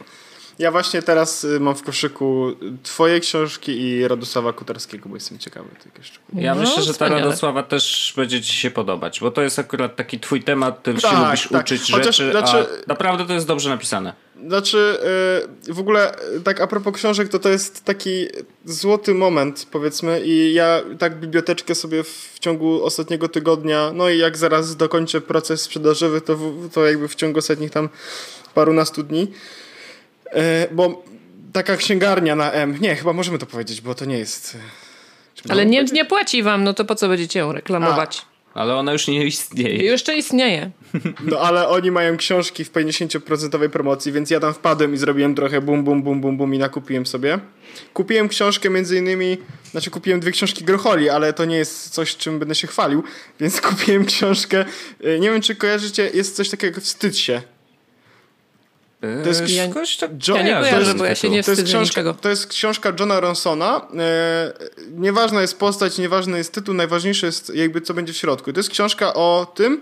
Ja 0.58 0.70
właśnie 0.70 1.02
teraz 1.02 1.44
y, 1.44 1.60
mam 1.60 1.74
w 1.76 1.82
koszyku 1.82 2.52
twoje 2.82 3.20
książki 3.20 3.80
i 3.80 4.08
Radosława 4.08 4.52
Kutarskiego, 4.52 5.08
bo 5.08 5.14
jestem 5.16 5.38
ciekawy 5.38 5.68
tych 5.82 5.92
jeszcze. 5.98 6.18
Ja 6.34 6.54
No, 6.54 6.60
myślę, 6.60 6.82
że 6.82 6.86
ta 6.88 6.92
wspaniale. 6.92 7.22
Radosława 7.22 7.62
też 7.62 8.12
będzie 8.16 8.42
ci 8.42 8.52
się 8.52 8.70
podobać, 8.70 9.20
bo 9.20 9.30
to 9.30 9.42
jest 9.42 9.58
akurat 9.58 9.96
taki 9.96 10.20
twój 10.20 10.42
temat, 10.42 10.82
ty 10.82 10.92
się 10.94 11.00
Tak, 11.00 11.24
lubisz 11.24 11.48
tak. 11.48 11.62
uczyć 11.62 11.92
Chociaż, 11.92 12.16
rzeczy, 12.16 12.30
znaczy- 12.30 12.56
a 12.56 12.88
naprawdę 12.88 13.26
to 13.26 13.32
jest 13.32 13.46
dobrze 13.46 13.68
napisane. 13.68 14.12
Znaczy, 14.46 14.98
y, 15.68 15.74
w 15.74 15.78
ogóle 15.80 16.14
y, 16.36 16.40
tak 16.40 16.60
a 16.60 16.66
propos 16.66 16.94
książek, 16.94 17.28
to 17.28 17.38
to 17.38 17.48
jest 17.48 17.84
taki 17.84 18.26
złoty 18.64 19.14
moment, 19.14 19.66
powiedzmy, 19.72 20.20
i 20.24 20.54
ja 20.54 20.80
tak 20.98 21.20
biblioteczkę 21.20 21.74
sobie 21.74 22.04
w 22.04 22.38
ciągu 22.40 22.84
ostatniego 22.84 23.28
tygodnia, 23.28 23.90
no 23.94 24.08
i 24.08 24.18
jak 24.18 24.36
zaraz 24.36 24.76
dokończę 24.76 25.20
proces 25.20 25.62
sprzedażowy, 25.62 26.20
to, 26.20 26.36
w, 26.36 26.70
to 26.72 26.86
jakby 26.86 27.08
w 27.08 27.14
ciągu 27.14 27.38
ostatnich 27.38 27.70
tam 27.70 27.88
parunastu 28.54 29.02
dni, 29.02 29.32
bo 30.72 31.04
taka 31.52 31.76
księgarnia 31.76 32.36
na 32.36 32.52
M, 32.52 32.76
nie, 32.80 32.96
chyba 32.96 33.12
możemy 33.12 33.38
to 33.38 33.46
powiedzieć, 33.46 33.80
bo 33.80 33.94
to 33.94 34.04
nie 34.04 34.18
jest... 34.18 34.56
czy 35.34 35.42
Ale 35.48 35.66
nie, 35.66 35.84
nie 35.84 36.04
płaci 36.04 36.42
wam, 36.42 36.64
no 36.64 36.74
to 36.74 36.84
po 36.84 36.94
co 36.94 37.08
będziecie 37.08 37.38
ją 37.38 37.52
reklamować? 37.52 38.26
Ale 38.56 38.76
ona 38.76 38.92
już 38.92 39.08
nie 39.08 39.24
istnieje. 39.24 39.76
Jeszcze 39.76 40.16
istnieje. 40.16 40.70
No 41.20 41.38
ale 41.38 41.68
oni 41.68 41.90
mają 41.90 42.16
książki 42.16 42.64
w 42.64 42.72
50% 42.72 43.68
promocji, 43.68 44.12
więc 44.12 44.30
ja 44.30 44.40
tam 44.40 44.54
wpadłem 44.54 44.94
i 44.94 44.96
zrobiłem 44.96 45.34
trochę 45.34 45.60
bum, 45.60 45.84
bum, 45.84 46.02
bum, 46.02 46.20
bum, 46.20 46.36
bum 46.36 46.54
i 46.54 46.58
nakupiłem 46.58 47.06
sobie. 47.06 47.38
Kupiłem 47.94 48.28
książkę 48.28 48.70
między 48.70 48.96
innymi, 48.96 49.38
znaczy 49.70 49.90
kupiłem 49.90 50.20
dwie 50.20 50.32
książki 50.32 50.64
Grocholi, 50.64 51.08
ale 51.10 51.32
to 51.32 51.44
nie 51.44 51.56
jest 51.56 51.90
coś, 51.90 52.16
czym 52.16 52.38
będę 52.38 52.54
się 52.54 52.66
chwalił, 52.66 53.02
więc 53.40 53.60
kupiłem 53.70 54.04
książkę, 54.04 54.64
y, 55.04 55.20
nie 55.20 55.30
wiem 55.30 55.40
czy 55.40 55.54
kojarzycie, 55.54 56.10
jest 56.14 56.36
coś 56.36 56.50
takiego 56.50 56.74
jak 56.74 56.84
Wstydź 56.84 57.18
się. 57.18 57.42
To 59.00 59.28
jest- 59.28 59.48
ja- 59.48 59.64
jakoś 59.64 59.96
tak 59.96 60.10
Jo- 60.28 60.36
Ja 60.36 60.42
nie 60.42 60.54
kojarzę 60.54 60.94
bo 60.94 61.04
ja 61.04 61.14
się 61.14 61.28
nie 61.30 61.42
To 61.42 61.50
wstydzę 61.52 61.62
książka, 61.62 62.00
niczego. 62.00 62.14
to 62.14 62.28
jest 62.28 62.46
książka 62.46 62.92
Johna 63.00 63.20
Ronsona. 63.20 63.86
E, 63.98 64.52
nieważna 64.90 65.40
jest 65.40 65.58
postać, 65.58 65.98
nieważny 65.98 66.38
jest 66.38 66.52
tytuł, 66.52 66.74
najważniejsze 66.74 67.26
jest 67.26 67.54
jakby 67.54 67.80
co 67.80 67.94
będzie 67.94 68.12
w 68.12 68.16
środku. 68.16 68.52
To 68.52 68.58
jest 68.60 68.70
książka 68.70 69.14
o 69.14 69.52
tym, 69.54 69.80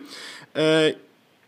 e, 0.56 0.92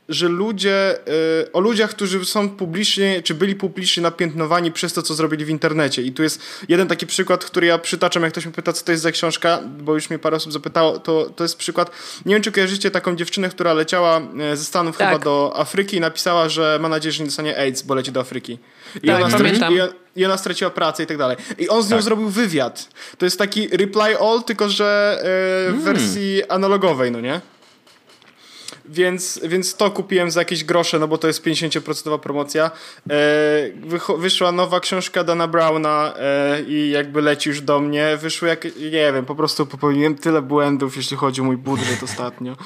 że 0.08 0.28
ludzie, 0.28 0.98
e, 0.98 1.52
o 1.52 1.60
ludziach, 1.60 1.90
którzy 1.90 2.24
są 2.24 2.50
publicznie, 2.50 3.22
czy 3.22 3.34
byli 3.34 3.54
publicznie 3.54 4.02
napiętnowani 4.02 4.72
przez 4.72 4.92
to, 4.92 5.02
co 5.02 5.14
zrobili 5.14 5.44
w 5.44 5.48
internecie. 5.48 6.02
I 6.02 6.12
tu 6.12 6.22
jest 6.22 6.40
jeden 6.68 6.88
taki 6.88 7.06
przykład, 7.06 7.44
który 7.44 7.66
ja 7.66 7.78
przytaczam, 7.78 8.22
jak 8.22 8.32
ktoś 8.32 8.44
mnie 8.44 8.54
pyta, 8.54 8.72
co 8.72 8.84
to 8.84 8.92
jest 8.92 9.02
za 9.02 9.12
książka, 9.12 9.60
bo 9.78 9.94
już 9.94 10.10
mnie 10.10 10.18
parę 10.18 10.36
osób 10.36 10.52
zapytało, 10.52 10.98
to, 10.98 11.30
to 11.36 11.44
jest 11.44 11.56
przykład, 11.56 11.90
nie 12.26 12.34
wiem, 12.34 12.42
czy 12.42 12.52
kojarzycie 12.52 12.90
taką 12.90 13.16
dziewczynę, 13.16 13.48
która 13.48 13.72
leciała 13.74 14.20
e, 14.52 14.56
ze 14.56 14.64
Stanów 14.64 14.96
Tak. 14.96 15.08
chyba 15.08 15.24
do 15.24 15.52
Afryki 15.56 15.96
i 15.96 16.00
napisała, 16.00 16.48
że 16.48 16.78
ma 16.82 16.88
nadzieję, 16.88 17.12
że 17.12 17.22
nie 17.22 17.26
dostanie 17.26 17.58
AIDS, 17.58 17.82
bo 17.82 17.94
leci 17.94 18.12
do 18.12 18.20
Afryki. 18.20 18.58
I, 19.02 19.06
Tak, 19.06 19.16
ona, 19.16 19.30
straci, 19.30 19.74
i, 20.16 20.20
I 20.20 20.24
ona 20.24 20.36
straciła 20.36 20.70
pracę 20.70 21.02
i 21.02 21.06
tak 21.06 21.18
dalej. 21.18 21.36
I 21.58 21.68
on 21.68 21.82
z 21.82 21.90
nią 21.90 22.02
zrobił 22.02 22.28
wywiad. 22.28 22.88
To 23.18 23.26
jest 23.26 23.38
taki 23.38 23.68
reply 23.68 24.18
all, 24.18 24.42
tylko 24.42 24.68
że 24.68 25.18
e, 25.68 25.72
w 25.72 25.82
wersji 25.82 26.42
analogowej, 26.48 27.10
no 27.12 27.20
nie? 27.20 27.40
Więc, 28.88 29.40
więc 29.44 29.76
to 29.76 29.90
kupiłem 29.90 30.30
za 30.30 30.40
jakieś 30.40 30.64
grosze, 30.64 30.98
no 30.98 31.08
bo 31.08 31.18
to 31.18 31.26
jest 31.26 31.44
50% 31.44 32.18
promocja. 32.18 32.70
E, 33.10 34.18
wyszła 34.18 34.52
nowa 34.52 34.80
książka 34.80 35.24
Dana 35.24 35.48
Browna 35.48 36.14
e, 36.18 36.62
i 36.62 36.90
jakby 36.90 37.22
leci 37.22 37.48
już 37.48 37.60
do 37.60 37.80
mnie. 37.80 38.16
Wyszły 38.16 38.48
jak, 38.48 38.64
nie 38.64 39.12
wiem, 39.12 39.24
po 39.24 39.34
prostu 39.34 39.66
popełniłem 39.66 40.14
tyle 40.14 40.42
błędów, 40.42 40.96
jeśli 40.96 41.16
chodzi 41.16 41.40
o 41.40 41.44
mój 41.44 41.56
budżet 41.56 42.02
ostatnio. 42.02 42.56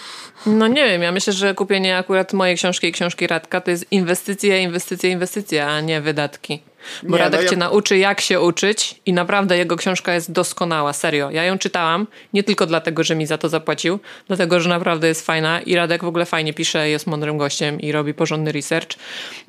No 0.47 0.69
nie 0.69 0.89
wiem, 0.89 1.03
ja 1.03 1.13
myślę, 1.13 1.33
że 1.33 1.55
kupienie 1.55 1.97
akurat 1.97 2.33
mojej 2.33 2.57
książki 2.57 2.87
i 2.87 2.93
książki 2.93 3.27
Radka 3.27 3.61
to 3.61 3.71
jest 3.71 3.93
inwestycja, 3.93 4.59
inwestycja, 4.59 5.11
inwestycja, 5.11 5.69
a 5.69 5.81
nie 5.81 6.01
wydatki. 6.01 6.70
Bo 7.03 7.17
Nie, 7.17 7.23
Radek 7.23 7.41
no 7.41 7.45
ja- 7.45 7.51
cię 7.51 7.57
nauczy, 7.57 7.99
jak 7.99 8.21
się 8.21 8.41
uczyć 8.41 9.01
i 9.07 9.13
naprawdę 9.13 9.59
jego 9.59 9.77
książka 9.77 10.15
jest 10.15 10.33
doskonała, 10.33 10.93
serio. 10.93 11.31
Ja 11.31 11.45
ją 11.45 11.59
czytałam 11.59 12.07
nie 12.33 12.43
tylko 12.43 12.67
dlatego, 12.67 13.05
że 13.05 13.15
mi 13.15 13.27
za 13.27 13.39
to 13.39 13.49
zapłacił, 13.49 13.99
dlatego, 14.29 14.61
że 14.61 14.69
naprawdę 14.69 15.09
jest 15.09 15.27
fajna 15.27 15.61
i 15.61 15.75
Radek 15.75 16.05
w 16.05 16.07
ogóle 16.07 16.27
fajnie 16.27 16.55
pisze, 16.55 16.89
jest 16.89 17.07
mądrym 17.07 17.39
gościem 17.39 17.81
i 17.81 17.93
robi 17.93 18.15
porządny 18.15 18.53
research. 18.53 18.89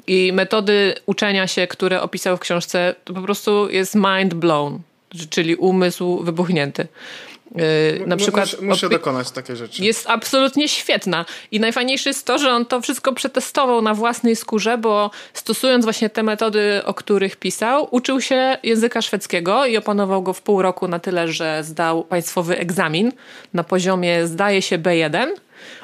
I 0.07 0.31
metody 0.33 0.95
uczenia 1.05 1.47
się, 1.47 1.67
które 1.67 2.01
opisał 2.01 2.37
w 2.37 2.39
książce, 2.39 2.95
to 3.03 3.13
po 3.13 3.21
prostu 3.21 3.69
jest 3.69 3.95
mind 3.95 4.33
blown, 4.33 4.79
czyli 5.29 5.55
umysł 5.55 6.23
wybuchnięty. 6.23 6.87
Yy, 7.55 8.07
na 8.07 8.17
przykład 8.17 8.61
muszę, 8.61 8.89
dokonać 8.89 9.31
takiej 9.31 9.55
rzeczy. 9.55 9.83
jest 9.83 10.09
absolutnie 10.09 10.67
świetna. 10.67 11.25
I 11.51 11.59
najfajniejsze 11.59 12.09
jest 12.09 12.25
to, 12.25 12.37
że 12.37 12.51
on 12.51 12.65
to 12.65 12.81
wszystko 12.81 13.13
przetestował 13.13 13.81
na 13.81 13.93
własnej 13.93 14.35
skórze, 14.35 14.77
bo 14.77 15.11
stosując 15.33 15.85
właśnie 15.85 16.09
te 16.09 16.23
metody, 16.23 16.81
o 16.85 16.93
których 16.93 17.35
pisał, 17.35 17.87
uczył 17.91 18.21
się 18.21 18.57
języka 18.63 19.01
szwedzkiego 19.01 19.65
i 19.65 19.77
opanował 19.77 20.23
go 20.23 20.33
w 20.33 20.41
pół 20.41 20.61
roku 20.61 20.87
na 20.87 20.99
tyle, 20.99 21.27
że 21.27 21.63
zdał 21.63 22.03
państwowy 22.03 22.57
egzamin 22.57 23.11
na 23.53 23.63
poziomie, 23.63 24.27
zdaje 24.27 24.61
się, 24.61 24.79
B1. 24.79 25.27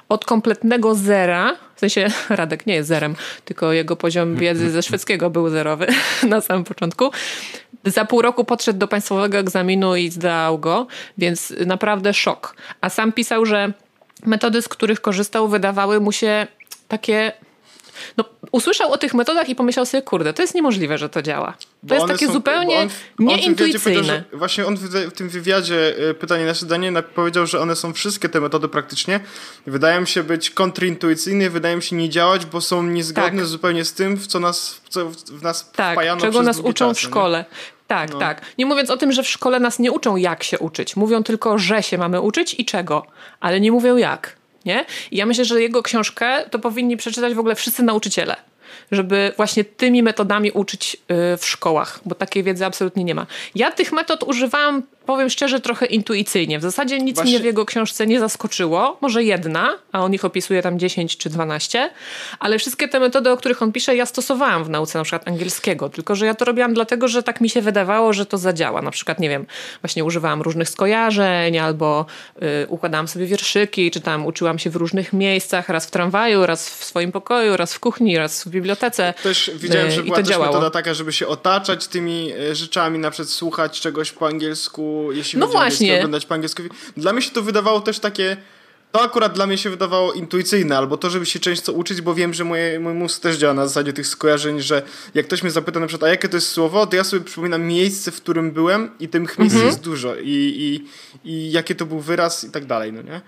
Od 0.09 0.25
kompletnego 0.25 0.95
zera, 0.95 1.55
w 1.75 1.79
sensie 1.79 2.07
Radek 2.29 2.65
nie 2.65 2.75
jest 2.75 2.89
zerem, 2.89 3.15
tylko 3.45 3.73
jego 3.73 3.95
poziom 3.95 4.35
wiedzy 4.35 4.69
ze 4.69 4.83
szwedzkiego 4.83 5.29
był 5.29 5.49
zerowy 5.49 5.87
na 6.29 6.41
samym 6.41 6.63
początku. 6.63 7.11
Za 7.87 8.05
pół 8.05 8.21
roku 8.21 8.45
podszedł 8.45 8.79
do 8.79 8.87
państwowego 8.87 9.37
egzaminu 9.37 9.95
i 9.95 10.09
zdał 10.09 10.59
go, 10.59 10.87
więc 11.17 11.53
naprawdę 11.65 12.13
szok. 12.13 12.55
A 12.81 12.89
sam 12.89 13.11
pisał, 13.11 13.45
że 13.45 13.73
metody, 14.25 14.61
z 14.61 14.67
których 14.67 15.01
korzystał, 15.01 15.47
wydawały 15.47 15.99
mu 15.99 16.11
się 16.11 16.47
takie. 16.87 17.31
No, 18.17 18.23
usłyszał 18.51 18.91
o 18.91 18.97
tych 18.97 19.13
metodach 19.13 19.49
i 19.49 19.55
pomyślał 19.55 19.85
sobie, 19.85 20.01
kurde, 20.01 20.33
to 20.33 20.41
jest 20.41 20.55
niemożliwe, 20.55 20.97
że 20.97 21.09
to 21.09 21.21
działa. 21.21 21.51
To 21.51 21.67
Bo 21.83 21.95
jest 21.95 22.07
takie 22.07 22.27
są- 22.27 22.33
zupełnie 22.33 22.77
on 22.77 22.89
on 23.19 23.25
nieintuicyjne. 23.25 24.23
Właśnie 24.33 24.65
on 24.65 24.75
w, 24.75 25.11
tym 25.13 25.29
wywiadzie, 25.29 25.95
y, 26.09 26.13
pytanie 26.13 26.45
na 26.45 26.53
zdanie, 26.53 26.91
na- 26.91 27.01
powiedział, 27.01 27.47
że 27.47 27.59
one 27.59 27.75
są 27.75 27.93
wszystkie 27.93 28.29
te 28.29 28.41
metody 28.41 28.67
praktycznie. 28.67 29.19
Wydają 29.67 30.05
się 30.05 30.23
być 30.23 30.49
kontrintuicyjne, 30.49 31.49
wydają 31.49 31.81
się 31.81 31.95
nie 31.95 32.09
działać, 32.09 32.45
bo 32.45 32.61
są 32.61 32.83
niezgodne 32.83 33.39
Tak. 33.39 33.45
zupełnie 33.45 33.85
z 33.85 33.93
tym, 33.93 34.17
w 34.17 34.27
co 34.27 34.39
nas, 34.39 34.73
w 34.83 34.89
co 34.89 35.09
w 35.09 35.43
nas 35.43 35.71
Tak, 35.71 35.93
wpajano 35.93 36.21
czego 36.21 36.41
nas 36.41 36.59
uczą 36.59 36.93
w 36.93 37.03
no 37.03 37.29
nie? 37.29 37.45
Tak, 37.87 38.09
tak. 38.19 38.41
Nie 38.57 38.65
mówiąc 38.65 38.89
o 38.89 38.97
tym, 38.97 39.11
że 39.11 39.23
w 39.23 39.29
szkole 39.29 39.59
nas 39.59 39.79
nie 39.79 39.91
uczą, 39.91 40.15
jak 40.15 40.43
się 40.43 40.59
uczyć. 40.59 40.95
Mówią 40.95 41.23
tylko, 41.23 41.57
że 41.57 41.83
się 41.83 41.97
mamy 41.97 42.21
uczyć 42.21 42.55
i 42.59 42.65
czego, 42.65 43.05
ale 43.39 43.59
nie 43.59 43.71
mówią 43.71 43.97
jak. 43.97 44.35
Nie? 44.65 44.85
I 45.11 45.17
ja 45.17 45.25
myślę, 45.25 45.45
że 45.45 45.61
jego 45.61 45.83
książkę 45.83 46.45
to 46.51 46.59
powinni 46.59 46.97
przeczytać 46.97 47.33
w 47.33 47.39
ogóle 47.39 47.55
wszyscy 47.55 47.83
nauczyciele. 47.83 48.35
żeby 48.91 49.33
właśnie 49.37 49.63
tymi 49.63 50.03
metodami 50.03 50.51
uczyć 50.51 50.97
y, 51.33 51.37
w 51.37 51.45
szkołach, 51.45 51.99
bo 52.05 52.15
takiej 52.15 52.43
wiedzy 52.43 52.65
absolutnie 52.65 53.03
nie 53.03 53.15
ma. 53.15 53.25
Ja 53.55 53.71
tych 53.71 53.91
metod 53.91 54.23
używałam 54.23 54.83
powiem 55.07 55.29
szczerze, 55.29 55.59
trochę 55.59 55.85
intuicyjnie. 55.85 56.59
W 56.59 56.61
zasadzie 56.61 56.99
nic 56.99 57.15
Właśnie... 57.15 57.31
mnie 57.31 57.39
w 57.39 57.45
jego 57.45 57.65
książce 57.65 58.07
nie 58.07 58.19
zaskoczyło. 58.19 58.97
Może 59.01 59.23
jedna, 59.23 59.77
a 59.91 60.03
on 60.03 60.13
ich 60.13 60.25
opisuje 60.25 60.61
tam 60.61 60.79
10 60.79 61.17
czy 61.17 61.29
12, 61.29 61.89
ale 62.39 62.59
wszystkie 62.59 62.87
te 62.87 62.99
metody, 62.99 63.31
o 63.31 63.37
których 63.37 63.61
on 63.61 63.71
pisze, 63.71 63.95
ja 63.95 64.05
stosowałam 64.05 64.63
w 64.63 64.69
nauce 64.69 64.97
na 64.97 65.03
przykład 65.03 65.27
angielskiego, 65.27 65.89
tylko 65.89 66.15
że 66.15 66.25
ja 66.25 66.35
to 66.35 66.45
robiłam 66.45 66.73
dlatego, 66.73 67.07
że 67.07 67.23
tak 67.23 67.41
mi 67.41 67.49
się 67.49 67.61
wydawało, 67.61 68.13
że 68.13 68.25
to 68.25 68.37
zadziała. 68.37 68.81
Na 68.81 68.91
przykład, 68.91 69.19
nie 69.19 69.29
wiem, 69.29 69.45
właśnie 69.81 70.03
używałam 70.03 70.41
różnych 70.41 70.69
skojarzeń 70.69 71.57
albo 71.57 72.05
y, 72.63 72.67
układałam 72.67 73.07
sobie 73.07 73.25
wierszyki, 73.25 73.91
czy 73.91 74.01
tam 74.01 74.25
uczyłam 74.25 74.59
się 74.59 74.69
w 74.69 74.75
różnych 74.75 75.13
miejscach, 75.13 75.69
raz 75.69 75.85
w 75.85 75.91
tramwaju, 75.91 76.45
raz 76.45 76.69
w 76.69 76.83
swoim 76.83 77.11
pokoju, 77.11 77.57
raz 77.57 77.73
w 77.73 77.79
kuchni, 77.79 78.17
raz 78.17 78.43
w 78.43 78.49
bibliotece. 78.49 79.13
Też 79.23 79.51
widziałem, 79.55 79.87
y, 79.87 79.91
że 79.91 80.03
była 80.03 80.17
też 80.17 80.27
działało. 80.27 80.51
metoda 80.53 80.69
taka, 80.69 80.93
żeby 80.93 81.13
się 81.13 81.27
otaczać 81.27 81.87
tymi 81.87 82.33
y, 82.33 82.55
rzeczami, 82.55 82.99
na 82.99 83.11
przykład 83.11 83.29
słuchać 83.29 83.79
czegoś 83.81 84.11
po 84.11 84.27
angielsku, 84.27 84.96
jeśli 85.11 85.39
no 85.39 85.47
właśnie. 85.47 85.95
oglądać 85.95 86.25
po 86.25 86.33
angielsku. 86.33 86.61
Dla 86.97 87.13
mnie 87.13 87.21
się 87.21 87.31
to 87.31 87.41
wydawało 87.41 87.81
też 87.81 87.99
takie 87.99 88.37
to 88.91 89.01
akurat 89.01 89.33
dla 89.33 89.47
mnie 89.47 89.57
się 89.57 89.69
wydawało 89.69 90.13
intuicyjne, 90.13 90.77
albo 90.77 90.97
to, 90.97 91.09
żeby 91.09 91.25
się 91.25 91.39
często 91.39 91.73
uczyć, 91.73 92.01
bo 92.01 92.15
wiem, 92.15 92.33
że 92.33 92.43
moje, 92.43 92.79
mój 92.79 92.93
mózg 92.93 93.21
też 93.21 93.37
działa 93.37 93.53
na 93.53 93.67
zasadzie 93.67 93.93
tych 93.93 94.07
skojarzeń, 94.07 94.61
że 94.61 94.81
jak 95.13 95.25
ktoś 95.25 95.43
mnie 95.43 95.51
zapyta 95.51 95.79
na 95.79 95.87
przykład, 95.87 96.09
a 96.09 96.11
jakie 96.11 96.29
to 96.29 96.37
jest 96.37 96.49
słowo, 96.49 96.87
to 96.87 96.95
ja 96.95 97.03
sobie 97.03 97.25
przypominam 97.25 97.63
miejsce, 97.63 98.11
w 98.11 98.21
którym 98.21 98.51
byłem 98.51 98.89
i 98.99 99.07
tym 99.07 99.21
miejsc 99.21 99.39
mhm. 99.39 99.65
jest 99.65 99.81
dużo 99.81 100.15
i, 100.15 100.25
i, 100.25 100.85
i 101.31 101.51
jakie 101.51 101.75
to 101.75 101.85
był 101.85 101.99
wyraz 101.99 102.43
i 102.43 102.51
tak 102.51 102.65
dalej, 102.65 102.93
no 102.93 103.01
nie? 103.01 103.21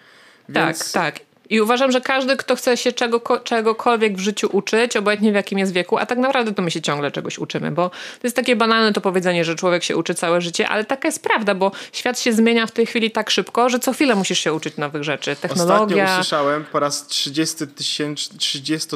Tak, 0.54 0.66
Więc... 0.66 0.92
Tak, 0.92 1.16
tak. 1.16 1.29
I 1.50 1.62
uważam, 1.62 1.92
że 1.92 2.02
każdy, 2.02 2.38
kto 2.38 2.56
chce 2.56 2.78
się 2.78 2.92
czego, 2.92 3.40
czegokolwiek 3.44 4.18
w 4.18 4.20
życiu 4.20 4.50
uczyć, 4.52 4.98
obojętnie 4.98 5.32
w 5.32 5.36
jakim 5.36 5.60
jest 5.60 5.74
wieku, 5.74 5.98
a 5.98 6.06
tak 6.06 6.18
naprawdę 6.18 6.54
to 6.54 6.62
my 6.62 6.72
się 6.72 6.82
ciągle 6.82 7.12
czegoś 7.12 7.40
uczymy, 7.40 7.72
bo 7.72 7.90
to 7.90 8.20
jest 8.24 8.36
takie 8.36 8.56
banalne 8.56 8.94
to 8.94 9.02
powiedzenie, 9.02 9.46
że 9.46 9.56
człowiek 9.56 9.84
się 9.84 9.98
uczy 9.98 10.16
całe 10.16 10.42
życie, 10.42 10.68
ale 10.68 10.86
taka 10.86 11.08
jest 11.08 11.24
prawda, 11.24 11.56
bo 11.56 11.72
świat 11.92 12.20
się 12.20 12.34
zmienia 12.34 12.68
w 12.68 12.72
tej 12.72 12.86
chwili 12.86 13.12
tak 13.12 13.30
szybko, 13.30 13.70
że 13.70 13.80
co 13.80 13.94
chwilę 13.94 14.16
musisz 14.16 14.40
się 14.40 14.54
uczyć 14.54 14.78
nowych 14.78 15.04
rzeczy. 15.04 15.36
Technologia. 15.36 16.04
Ostatnio 16.04 16.20
usłyszałem 16.20 16.66
po 16.72 16.80
raz 16.80 17.08
30 17.08 17.68
tysięczny 17.68 18.38
30 18.38 18.90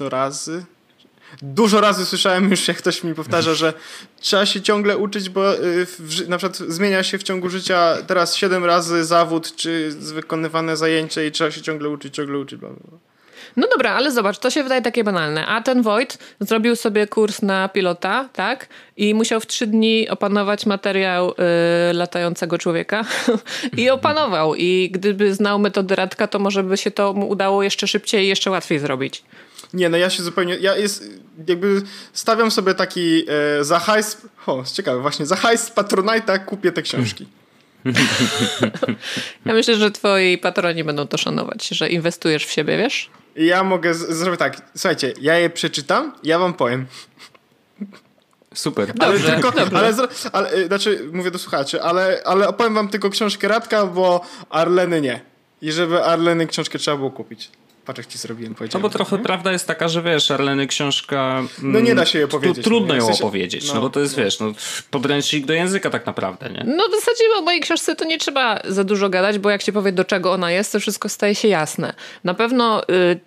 razy 0.00 0.64
Dużo 1.42 1.80
razy 1.80 2.06
słyszałem 2.06 2.50
już, 2.50 2.68
jak 2.68 2.76
ktoś 2.76 3.04
mi 3.04 3.14
powtarza, 3.14 3.54
że 3.54 3.72
trzeba 4.20 4.46
się 4.46 4.60
ciągle 4.60 4.98
uczyć, 4.98 5.30
bo 5.30 5.54
y, 5.54 5.86
w, 5.86 6.28
na 6.28 6.38
przykład 6.38 6.56
zmienia 6.56 7.02
się 7.02 7.18
w 7.18 7.22
ciągu 7.22 7.48
życia 7.48 7.96
teraz 8.06 8.36
7 8.36 8.64
razy 8.64 9.04
zawód 9.04 9.56
czy 9.56 9.90
wykonywane 9.90 10.76
zajęcie 10.76 11.26
i 11.26 11.32
trzeba 11.32 11.50
się 11.50 11.62
ciągle 11.62 11.88
uczyć, 11.88 12.14
ciągle 12.14 12.38
uczyć. 12.38 12.60
No 13.56 13.66
dobra, 13.68 13.92
ale 13.92 14.12
zobacz, 14.12 14.38
to 14.38 14.50
się 14.50 14.62
wydaje 14.62 14.82
takie 14.82 15.04
banalne. 15.04 15.46
A 15.46 15.62
ten 15.62 15.82
Wojt 15.82 16.18
zrobił 16.40 16.76
sobie 16.76 17.06
kurs 17.06 17.42
na 17.42 17.68
pilota, 17.68 18.28
tak? 18.32 18.68
I 18.96 19.14
musiał 19.14 19.40
w 19.40 19.46
trzy 19.46 19.66
dni 19.66 20.08
opanować 20.08 20.66
materiał 20.66 21.30
y, 21.30 21.92
latającego 21.92 22.58
człowieka. 22.58 23.04
I 23.76 23.90
opanował. 23.90 24.54
I 24.54 24.90
gdyby 24.92 25.34
znał 25.34 25.58
metody 25.58 25.96
Radka, 25.96 26.26
to 26.26 26.38
może 26.38 26.62
by 26.62 26.76
się 26.76 26.90
to 26.90 27.12
mu 27.12 27.28
udało 27.28 27.62
jeszcze 27.62 27.88
szybciej 27.88 28.24
i 28.24 28.28
jeszcze 28.28 28.50
łatwiej 28.50 28.78
zrobić. 28.78 29.22
Nie, 29.74 29.88
no 29.88 29.96
ja 29.96 30.10
się 30.10 30.22
zupełnie, 30.22 30.56
ja 30.56 30.76
jest, 30.76 31.10
jakby 31.48 31.82
stawiam 32.12 32.50
sobie 32.50 32.74
taki 32.74 33.24
e, 33.28 33.64
za 33.64 33.78
hajs, 33.78 34.16
o, 34.46 34.64
ciekawe, 34.72 35.00
właśnie, 35.00 35.26
za 35.26 35.36
hajs 35.36 35.72
Patronite'a 35.74 36.44
kupię 36.44 36.72
te 36.72 36.82
książki. 36.82 37.26
ja 39.46 39.54
myślę, 39.54 39.76
że 39.76 39.90
twoi 39.90 40.38
patroni 40.38 40.84
będą 40.84 41.06
to 41.06 41.18
szanować, 41.18 41.68
że 41.68 41.88
inwestujesz 41.88 42.46
w 42.46 42.50
siebie, 42.50 42.78
wiesz? 42.78 43.10
Ja 43.36 43.64
mogę 43.64 43.94
zrobić 43.94 44.38
tak, 44.38 44.62
słuchajcie, 44.74 45.12
ja 45.20 45.38
je 45.38 45.50
przeczytam, 45.50 46.12
ja 46.24 46.38
wam 46.38 46.54
powiem. 46.54 46.86
Super. 48.54 48.92
Ale 48.98 49.12
dobrze, 49.12 49.32
tylko, 49.32 49.52
dobrze. 49.52 49.78
Ale, 49.78 49.92
ale, 50.32 50.50
e, 50.50 50.66
znaczy, 50.66 51.08
mówię 51.12 51.30
do 51.30 51.38
słuchaczy, 51.38 51.82
ale, 51.82 52.22
ale 52.24 52.48
opowiem 52.48 52.74
wam 52.74 52.88
tylko 52.88 53.10
książkę 53.10 53.48
Radka, 53.48 53.86
bo 53.86 54.20
Arleny 54.50 55.00
nie. 55.00 55.20
I 55.62 55.72
żeby 55.72 56.04
Arleny 56.04 56.46
książkę 56.46 56.78
trzeba 56.78 56.96
było 56.96 57.10
kupić. 57.10 57.50
Patrz, 57.84 57.98
jak 57.98 58.06
ci 58.06 58.18
zrobiłem, 58.18 58.54
No 58.74 58.80
bo 58.80 58.88
trochę 58.88 59.16
nie? 59.16 59.22
prawda 59.22 59.52
jest 59.52 59.66
taka, 59.66 59.88
że 59.88 60.02
wiesz, 60.02 60.30
Arleny 60.30 60.66
książka... 60.66 61.42
No 61.62 61.80
nie 61.80 61.94
da 61.94 62.06
się 62.06 62.18
jej 62.18 62.24
opowiedzieć. 62.24 62.64
Trudno 62.64 62.94
ją 62.94 63.10
opowiedzieć, 63.10 63.68
no, 63.68 63.74
no, 63.74 63.80
bo 63.80 63.90
to 63.90 64.00
jest, 64.00 64.16
no. 64.16 64.24
wiesz, 64.24 64.40
no, 64.40 64.52
podręcznik 64.90 65.46
do 65.46 65.52
języka 65.52 65.90
tak 65.90 66.06
naprawdę, 66.06 66.50
nie? 66.50 66.64
No 66.76 66.88
w 66.88 66.94
zasadzie 66.94 67.24
o 67.38 67.42
mojej 67.42 67.60
książce 67.60 67.96
to 67.96 68.04
nie 68.04 68.18
trzeba 68.18 68.60
za 68.64 68.84
dużo 68.84 69.08
gadać, 69.08 69.38
bo 69.38 69.50
jak 69.50 69.62
się 69.62 69.72
powie, 69.72 69.92
do 69.92 70.04
czego 70.04 70.32
ona 70.32 70.50
jest, 70.50 70.72
to 70.72 70.80
wszystko 70.80 71.08
staje 71.08 71.34
się 71.34 71.48
jasne. 71.48 71.94
Na 72.24 72.34
pewno 72.34 72.82
y, 72.82 73.20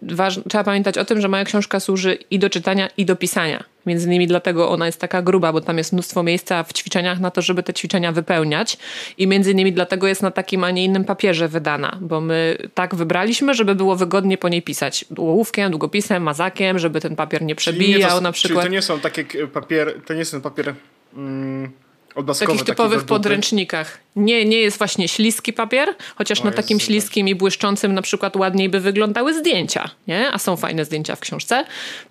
trzeba 0.49 0.63
pamiętać 0.63 0.97
o 0.97 1.05
tym, 1.05 1.21
że 1.21 1.27
moja 1.27 1.43
książka 1.43 1.79
służy 1.79 2.17
i 2.31 2.39
do 2.39 2.49
czytania, 2.49 2.89
i 2.97 3.05
do 3.05 3.15
pisania. 3.15 3.63
Między 3.85 4.07
innymi 4.07 4.27
dlatego 4.27 4.69
ona 4.69 4.85
jest 4.85 4.99
taka 4.99 5.21
gruba, 5.21 5.53
bo 5.53 5.61
tam 5.61 5.77
jest 5.77 5.93
mnóstwo 5.93 6.23
miejsca 6.23 6.63
w 6.63 6.73
ćwiczeniach 6.73 7.19
na 7.19 7.31
to, 7.31 7.41
żeby 7.41 7.63
te 7.63 7.73
ćwiczenia 7.73 8.11
wypełniać. 8.11 8.77
I 9.17 9.27
między 9.27 9.51
innymi 9.51 9.73
dlatego 9.73 10.07
jest 10.07 10.21
na 10.21 10.31
takim, 10.31 10.63
a 10.63 10.71
nie 10.71 10.85
innym 10.85 11.05
papierze 11.05 11.47
wydana, 11.47 11.97
bo 12.01 12.21
my 12.21 12.57
tak 12.73 12.95
wybraliśmy, 12.95 13.53
żeby 13.53 13.75
było 13.75 13.95
wygodnie 13.95 14.37
po 14.37 14.49
niej 14.49 14.61
pisać. 14.61 15.05
Ołówkiem, 15.17 15.71
długopisem, 15.71 16.23
mazakiem, 16.23 16.79
żeby 16.79 17.01
ten 17.01 17.15
papier 17.15 17.41
nie 17.41 17.55
przebijał 17.55 18.09
nie 18.09 18.15
to, 18.15 18.21
na 18.21 18.31
przykład. 18.31 18.59
Czyli 18.59 18.69
to 18.69 18.75
nie 18.75 18.81
są 18.81 18.99
takie 18.99 19.47
papier, 19.47 20.01
to 20.05 20.13
nie 20.13 20.25
są 20.25 20.41
papier... 20.41 20.73
Mm 21.15 21.82
w 22.15 22.39
takich 22.39 22.63
typowych 22.63 23.03
podręcznikach. 23.03 23.97
Nie, 24.15 24.45
nie 24.45 24.57
jest 24.57 24.77
właśnie 24.77 25.07
śliski 25.07 25.53
papier, 25.53 25.89
chociaż 26.15 26.41
o, 26.41 26.43
na 26.43 26.51
takim 26.51 26.79
śliskim 26.79 27.27
i 27.27 27.35
błyszczącym 27.35 27.93
na 27.93 28.01
przykład 28.01 28.35
ładniej 28.35 28.69
by 28.69 28.79
wyglądały 28.79 29.33
zdjęcia, 29.33 29.89
nie? 30.07 30.31
a 30.31 30.37
są 30.37 30.57
fajne 30.57 30.85
zdjęcia 30.85 31.15
w 31.15 31.19
książce, 31.19 31.65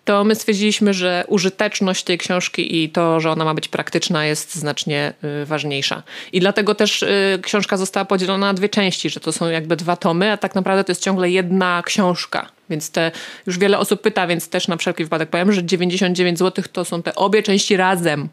to 0.05 0.25
my 0.25 0.35
stwierdziliśmy, 0.35 0.95
że 0.95 1.25
użyteczność 1.29 2.05
tej 2.05 2.19
książki 2.19 2.83
i 2.83 2.91
to, 2.91 3.21
że 3.21 3.31
ona 3.31 3.45
ma 3.45 3.55
być 3.55 3.69
praktyczna 3.69 4.27
jest 4.27 4.55
znacznie 4.55 5.13
y, 5.43 5.47
ważniejsza. 5.47 6.03
I 6.33 6.41
dlatego 6.41 6.75
też 6.75 7.03
y, 7.03 7.39
książka 7.43 7.77
została 7.77 8.05
podzielona 8.05 8.47
na 8.47 8.55
dwie 8.55 8.69
części, 8.69 9.11
że 9.11 9.21
to 9.21 9.33
są 9.33 9.49
jakby 9.49 9.77
dwa 9.77 9.97
tomy, 9.97 10.33
a 10.33 10.37
tak 10.37 10.55
naprawdę 10.55 10.85
to 10.85 10.93
jest 10.93 11.03
ciągle 11.03 11.31
jedna 11.31 11.83
książka. 11.87 12.49
Więc 12.71 12.91
te, 12.91 13.11
już 13.47 13.59
wiele 13.59 13.79
osób 13.79 14.01
pyta, 14.01 14.27
więc 14.27 14.49
też 14.49 14.69
na 14.69 14.77
wszelki 14.77 15.05
wypadek 15.05 15.31
powiem, 15.31 15.53
że 15.53 15.65
99 15.65 16.39
zł 16.39 16.65
to 16.73 16.85
są 16.85 17.03
te 17.03 17.15
obie 17.15 17.43
części 17.43 17.77
razem 17.77 18.29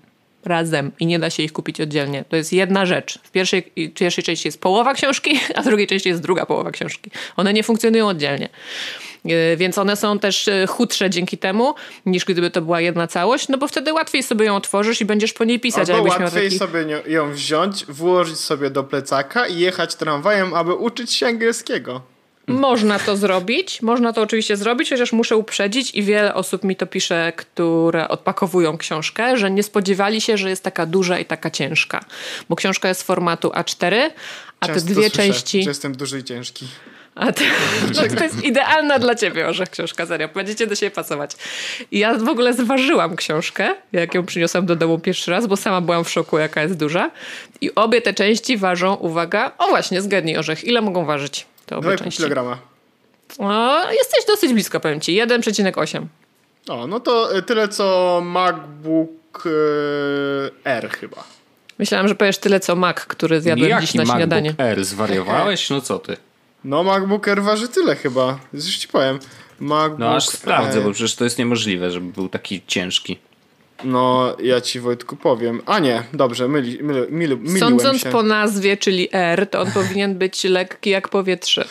razem 0.46 0.92
i 1.00 1.06
nie 1.06 1.20
da 1.20 1.30
się 1.30 1.44
ich 1.44 1.54
kupić 1.54 1.82
oddzielnie. 1.82 2.24
To 2.30 2.36
jest 2.36 2.54
jedna 2.54 2.86
rzecz. 2.86 3.20
W 3.24 3.32
pierwszej, 3.32 3.64
pierwszej 3.96 4.24
części 4.24 4.48
jest 4.48 4.62
połowa 4.62 4.94
książki, 4.94 5.40
a 5.56 5.62
w 5.62 5.66
drugiej 5.66 5.88
części 5.88 6.10
jest 6.10 6.22
druga 6.22 6.46
połowa 6.46 6.72
książki. 6.72 7.12
One 7.38 7.54
nie 7.54 7.64
funkcjonują 7.64 8.08
oddzielnie. 8.08 8.50
E, 9.26 9.58
więc 9.58 9.78
one 9.78 9.96
są 9.96 10.20
też 10.20 10.48
e, 10.48 10.68
chudsze 10.68 11.10
dzięki 11.10 11.38
temu, 11.38 11.74
niż 12.06 12.26
gdyby 12.26 12.52
to 12.52 12.62
była 12.62 12.82
jedna 12.82 13.08
całość, 13.08 13.48
no 13.48 13.58
bo 13.58 13.68
wtedy 13.68 13.94
łatwiej 13.94 14.24
sobie 14.24 14.46
ją 14.46 14.56
otworzysz 14.56 15.02
i 15.02 15.06
będziesz 15.06 15.34
po 15.34 15.44
niej 15.44 15.60
pisać. 15.60 15.90
Albo 15.90 16.10
łatwiej 16.10 16.44
taki... 16.44 16.58
sobie 16.58 16.86
ją 17.08 17.32
wziąć, 17.32 17.86
włożyć 17.86 18.38
sobie 18.38 18.70
do 18.70 18.84
plecaka 18.84 19.48
i 19.48 19.60
jechać 19.60 19.96
tramwajem, 19.96 20.54
aby 20.54 20.74
uczyć 20.74 21.14
się 21.14 21.28
angielskiego. 21.28 22.02
Można 22.50 23.00
to 23.00 23.18
zrobić, 23.18 23.82
można 23.82 24.14
to 24.14 24.22
oczywiście 24.22 24.58
zrobić, 24.58 24.90
chociaż 24.90 25.12
muszę 25.12 25.38
uprzedzić 25.38 25.96
i 25.96 26.04
wiele 26.04 26.34
osób 26.34 26.64
mi 26.64 26.76
to 26.76 26.88
pisze, 26.88 27.34
które 27.36 28.08
odpakowują 28.08 28.78
książkę, 28.78 29.38
że 29.38 29.52
nie 29.52 29.64
spodziewali 29.64 30.22
się, 30.22 30.38
że 30.38 30.50
jest 30.50 30.64
taka 30.64 30.86
duża 30.86 31.20
i 31.20 31.26
taka 31.26 31.52
ciężka. 31.52 32.06
Bo 32.50 32.56
książka 32.56 32.88
jest 32.88 33.04
formatu 33.04 33.50
A4, 33.50 34.10
a 34.60 34.68
Często 34.68 34.88
te 34.88 34.94
dwie 34.94 35.10
słyszę, 35.10 35.18
części. 35.18 35.64
Że 35.64 35.70
jestem 35.70 35.96
duży 35.96 36.20
i 36.20 36.24
ciężki. 36.24 36.68
A 37.16 37.32
to, 37.32 37.44
to 38.18 38.24
jest 38.24 38.44
idealna 38.44 39.00
dla 39.00 39.16
ciebie 39.16 39.48
orzech 39.48 39.70
książka, 39.70 40.06
serio. 40.06 40.30
Będziecie 40.36 40.68
do 40.68 40.76
siebie 40.76 40.92
pasować. 40.92 41.32
I 41.92 42.00
ja 42.00 42.14
w 42.14 42.30
ogóle 42.30 42.54
zważyłam 42.54 43.16
książkę, 43.16 43.76
jak 43.92 44.14
ją 44.14 44.26
przyniosłam 44.26 44.66
do 44.66 44.76
domu 44.76 45.00
pierwszy 45.00 45.32
raz, 45.32 45.48
bo 45.48 45.58
sama 45.58 45.82
byłam 45.82 46.04
w 46.04 46.10
szoku, 46.10 46.38
jaka 46.38 46.62
jest 46.62 46.78
duża. 46.78 47.12
I 47.62 47.76
obie 47.76 48.02
te 48.02 48.14
części 48.14 48.58
ważą, 48.58 48.96
uwaga, 48.96 49.52
o 49.58 49.68
właśnie, 49.68 50.02
zgadnij 50.02 50.38
orzech, 50.38 50.64
ile 50.64 50.82
mogą 50.82 51.06
ważyć? 51.06 51.46
Te 51.70 51.78
obie 51.78 51.90
2,5 51.90 52.28
kg. 52.28 52.58
O, 53.38 53.92
jesteś 53.92 54.26
dosyć 54.28 54.54
blisko, 54.54 54.80
powiem 54.80 55.02
ci. 55.02 55.22
1,8. 55.22 56.06
O, 56.68 56.88
no 56.88 57.00
to 57.00 57.36
e, 57.38 57.42
tyle 57.42 57.68
co 57.68 58.22
MacBook 58.26 59.44
e, 60.66 60.70
R 60.72 60.90
chyba. 60.90 61.24
Myślałam, 61.80 62.08
że 62.08 62.16
powiesz 62.16 62.38
tyle 62.38 62.60
co 62.60 62.76
Mac, 62.76 62.98
który 62.98 63.42
zjadłem 63.42 63.70
Jaki 63.70 63.86
dziś 63.86 63.96
na 63.96 64.02
MacBook 64.02 64.18
śniadanie. 64.18 64.54
R, 64.58 64.86
zwariowałeś? 64.86 65.70
No 65.70 65.82
co 65.82 66.00
ty? 66.00 66.18
No 66.64 66.84
MacBook 66.84 67.28
R 67.28 67.44
waży 67.44 67.68
tyle 67.68 67.96
chyba. 67.96 68.40
Już 68.54 68.78
ci 68.78 68.88
powiem. 68.88 69.20
MacBook 69.60 70.00
no 70.00 70.16
aż 70.16 70.28
sprawdzę, 70.28 70.82
bo 70.82 70.92
przecież 70.92 71.16
to 71.16 71.24
jest 71.24 71.38
niemożliwe, 71.38 71.92
żeby 71.92 72.14
był 72.14 72.30
taki 72.30 72.62
ciężki. 72.68 73.20
No, 73.84 74.36
ja 74.44 74.62
ci 74.62 74.80
Wojtku 74.80 75.16
powiem. 75.16 75.62
A 75.66 75.80
nie, 75.80 76.04
dobrze, 76.14 76.48
myli, 76.48 76.84
myli, 76.84 77.02
myli, 77.10 77.36
myliłem 77.36 77.60
Sądząc 77.60 78.02
się. 78.02 78.10
po 78.10 78.24
nazwie, 78.24 78.78
czyli 78.78 79.10
R, 79.12 79.48
to 79.48 79.62
on 79.62 79.72
powinien 79.72 80.18
być 80.18 80.44
lekki 80.44 80.90
jak 80.90 81.10
powietrze. 81.10 81.68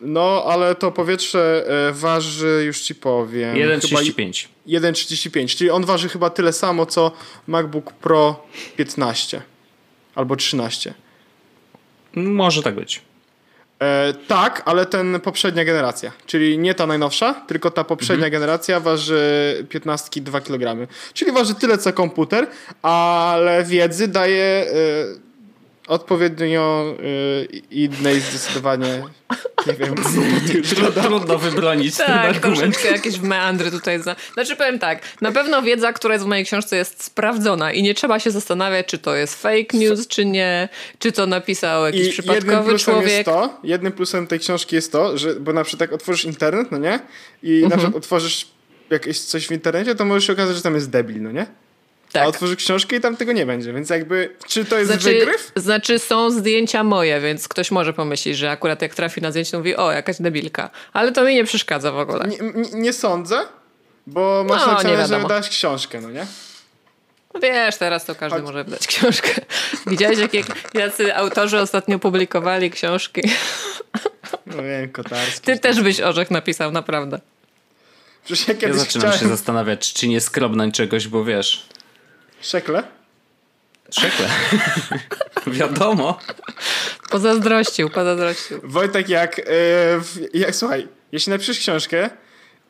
No, 0.00 0.44
ale 0.46 0.74
to 0.74 0.92
powietrze 0.92 1.64
e, 1.88 1.92
waży, 1.92 2.62
już 2.66 2.80
ci 2.80 2.94
powiem. 2.94 3.56
1,35. 3.56 4.46
1,35, 4.68 5.56
czyli 5.56 5.70
on 5.70 5.84
waży 5.84 6.08
chyba 6.08 6.30
tyle 6.30 6.52
samo, 6.52 6.86
co 6.86 7.12
MacBook 7.46 7.92
Pro 7.92 8.46
15 8.76 9.42
albo 10.14 10.36
13. 10.36 10.94
Może 12.14 12.62
tak 12.62 12.74
być. 12.74 13.02
E, 13.82 14.14
tak, 14.28 14.62
ale 14.64 14.86
ten 14.86 15.20
poprzednia 15.20 15.64
generacja, 15.64 16.12
czyli 16.26 16.58
nie 16.58 16.74
ta 16.74 16.86
najnowsza, 16.86 17.34
tylko 17.34 17.70
ta 17.70 17.84
poprzednia 17.84 18.26
Mhm. 18.26 18.32
generacja 18.32 18.80
waży 18.80 19.66
15 19.68 20.20
2 20.20 20.40
kg. 20.40 20.86
Czyli 21.14 21.32
waży 21.32 21.54
tyle 21.54 21.78
co 21.78 21.92
komputer, 21.92 22.46
ale 22.82 23.64
wiedzy 23.64 24.08
daje 24.08 24.44
e, 24.44 25.29
odpowiednio 25.90 26.94
e, 27.42 27.44
innej 27.70 28.20
zdecydowanie 28.20 29.02
nie 29.66 29.72
wiem, 29.72 29.94
Tru- 29.94 31.02
Trudno 31.02 31.38
wybronić 31.38 31.96
ten 31.96 32.06
Tak, 32.06 32.24
argument. 32.36 32.56
troszeczkę 32.60 32.90
jakieś 32.90 33.20
meandry 33.20 33.70
tutaj. 33.70 34.02
Za... 34.02 34.16
Znaczy 34.34 34.56
powiem 34.56 34.78
tak, 34.78 35.02
na 35.20 35.32
pewno 35.32 35.62
wiedza, 35.62 35.92
która 35.92 36.14
jest 36.14 36.24
w 36.24 36.28
mojej 36.28 36.44
książce 36.44 36.76
jest 36.76 37.04
sprawdzona 37.04 37.72
i 37.72 37.82
nie 37.82 37.94
trzeba 37.94 38.20
się 38.20 38.30
zastanawiać, 38.30 38.86
czy 38.86 38.98
to 38.98 39.14
jest 39.14 39.42
fake 39.42 39.64
news, 39.78 40.06
czy 40.08 40.24
nie, 40.24 40.68
czy 40.98 41.12
to 41.12 41.26
napisał 41.26 41.84
jakiś 41.84 42.00
I 42.00 42.04
jednym 42.06 42.22
przypadkowy 42.36 42.68
plusem 42.68 42.94
człowiek. 42.94 43.10
jest 43.12 43.24
to, 43.24 43.60
jednym 43.64 43.92
plusem 43.92 44.26
tej 44.26 44.38
książki 44.40 44.76
jest 44.76 44.92
to, 44.92 45.18
że 45.18 45.34
bo 45.34 45.52
na 45.52 45.64
przykład 45.64 45.80
jak 45.80 45.92
otworzysz 45.92 46.24
internet, 46.24 46.72
no 46.72 46.78
nie? 46.78 47.00
I 47.42 47.52
Mhm. 47.54 47.70
na 47.70 47.76
przykład 47.76 47.96
otworzysz 47.96 48.46
jakieś 48.90 49.20
coś 49.20 49.46
w 49.46 49.50
internecie, 49.52 49.94
to 49.94 50.04
może 50.04 50.26
się 50.26 50.32
okazać, 50.32 50.56
że 50.56 50.62
tam 50.62 50.74
jest 50.74 50.90
debil, 50.90 51.22
no 51.22 51.32
nie? 51.32 51.46
A 52.10 52.12
Tak. 52.12 52.28
otworzysz 52.28 52.56
książkę 52.56 52.96
i 52.96 53.00
tam 53.00 53.16
tego 53.16 53.32
nie 53.32 53.46
będzie, 53.46 53.72
więc 53.72 53.90
jakby, 53.90 54.34
czy 54.48 54.64
to 54.64 54.78
jest 54.78 54.90
Znaczy, 54.90 55.04
wygryw? 55.18 55.52
znaczy 55.56 55.98
są 55.98 56.30
zdjęcia 56.30 56.84
moje, 56.84 57.20
więc 57.20 57.48
ktoś 57.48 57.70
może 57.70 57.92
pomyśleć, 57.92 58.36
że 58.36 58.50
akurat 58.50 58.82
jak 58.82 58.94
trafi 58.94 59.20
na 59.20 59.30
zdjęcie, 59.30 59.50
to 59.50 59.58
mówi, 59.58 59.76
o, 59.76 59.92
jakaś 59.92 60.16
debilka. 60.20 60.70
Ale 60.92 61.12
to 61.12 61.24
mi 61.24 61.34
nie 61.34 61.44
przeszkadza 61.44 61.92
w 61.92 61.98
ogóle. 61.98 62.26
Nie, 62.28 62.38
nie, 62.62 62.70
nie 62.80 62.92
sądzę, 62.92 63.40
bo 64.06 64.44
masz 64.48 64.60
No, 64.60 64.72
napisane, 64.72 65.06
że 65.08 65.18
wydałeś 65.20 65.48
książkę, 65.48 66.00
no 66.00 66.10
nie? 66.10 66.26
No 67.34 67.40
Wiesz, 67.40 67.76
teraz 67.76 68.04
to 68.04 68.14
każdy 68.14 68.36
Chodź. 68.38 68.46
może 68.46 68.64
wydać 68.64 68.86
książkę. 68.86 69.28
Widziałeś, 69.86 70.18
jakie 70.18 70.44
jacy 70.74 71.16
autorzy 71.16 71.60
ostatnio 71.60 71.98
publikowali 71.98 72.70
książki? 72.70 73.20
No 74.46 74.62
wiem, 74.62 74.88
kotarski. 74.92 75.40
Ty 75.46 75.58
też 75.58 75.80
byś 75.82 76.00
orzech 76.00 76.30
napisał, 76.30 76.72
naprawdę. 76.72 77.20
Przecież 78.24 78.48
ja 78.48 78.54
Ja 78.68 78.74
zaczynam 78.74 79.08
chciałem... 79.08 79.18
się 79.18 79.28
zastanawiać, 79.36 79.92
czy 79.92 80.08
nie 80.08 80.20
skrobnąć 80.20 80.74
czegoś, 80.74 81.08
bo 81.08 81.24
wiesz, 81.24 81.66
Szekle? 82.40 82.82
szekle. 83.90 84.28
Wiadomo. 85.58 86.18
Pozazdrościł, 87.10 87.90
pozazdrościł. 87.90 88.60
Wojtek, 88.62 89.08
jak, 89.08 89.38
e, 89.38 89.42
w, 90.00 90.18
jak... 90.34 90.54
Słuchaj, 90.54 90.88
jeśli 91.12 91.30
napiszesz 91.30 91.58
książkę, 91.58 92.10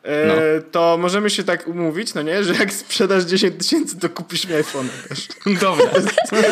e, 0.03 0.27
No. 0.27 0.35
to 0.71 0.99
możemy 0.99 1.31
się 1.31 1.45
tak 1.45 1.67
umówić, 1.67 2.15
no 2.15 2.23
nie? 2.23 2.45
Że 2.45 2.55
jak 2.55 2.73
sprzedasz 2.73 3.25
10 3.25 3.59
tysięcy, 3.59 3.99
to 3.99 4.09
kupisz 4.09 4.47
mi 4.49 4.55
iPhone 4.55 4.89
też. 5.09 5.29
Dobra. 5.61 5.87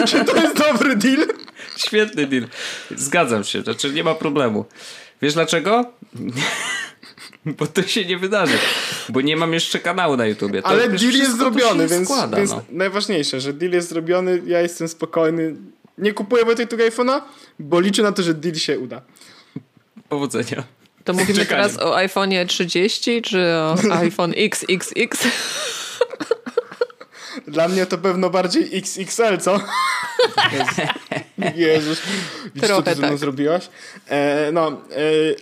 Czy 0.06 0.24
to 0.24 0.36
jest 0.36 0.56
dobry 0.56 0.96
deal? 0.96 1.26
Świetny 1.76 2.26
deal. 2.26 2.48
Zgadzam 2.96 3.44
się, 3.44 3.62
znaczy 3.62 3.92
nie 3.92 4.04
ma 4.04 4.14
problemu. 4.14 4.64
Wiesz 5.22 5.34
dlaczego? 5.34 5.92
Bo 7.59 7.66
to 7.66 7.82
się 7.82 8.05
nie 8.05 8.18
wydarzy. 8.18 8.59
Bo 9.09 9.20
nie 9.20 9.36
mam 9.36 9.53
jeszcze 9.53 9.78
kanału 9.78 10.16
na 10.16 10.26
YouTubie. 10.26 10.62
To 10.62 10.68
Ale 10.68 10.88
deal 10.88 11.12
jest 11.12 11.36
zrobiony, 11.36 11.88
więc, 11.88 12.09
składa, 12.09 12.36
więc 12.36 12.51
no. 12.51 12.62
najważniejsze, 12.70 13.40
że 13.40 13.53
deal 13.53 13.72
jest 13.72 13.88
zrobiony, 13.88 14.42
ja 14.46 14.61
jestem 14.61 14.88
spokojny. 14.88 15.57
Nie 15.99 16.12
kupuję 16.12 16.44
Wojtek 16.44 16.70
iPhone'a, 16.70 17.20
bo 17.59 17.80
liczę 17.80 18.03
na 18.03 18.12
to, 18.12 18.22
że 18.22 18.34
deal 18.34 18.55
się 18.55 18.78
uda. 18.78 19.03
Powodzenia. 20.09 20.64
To 21.05 21.12
mówimy 21.12 21.38
Czekanie. 21.38 21.62
teraz 21.62 21.78
o 21.82 21.96
iPhone'ie 21.96 22.46
30 22.46 23.22
czy 23.22 23.38
o 23.55 23.76
iPhone 24.05 24.34
XXX? 24.36 25.28
Dla 27.47 27.68
mnie 27.68 27.86
to 27.86 27.99
pewno 27.99 28.30
bardziej 28.30 28.78
XXL, 28.78 29.39
co? 29.41 29.61
Jezus. 31.55 32.03
Widzisz, 32.55 32.70
co 32.70 32.82
ty 32.82 32.95
ze 32.95 32.99
mną 32.99 33.09
tak. 33.09 33.18
zrobiłaś? 33.18 33.68
E, 34.09 34.51
no, 34.53 34.68
e, 34.68 34.74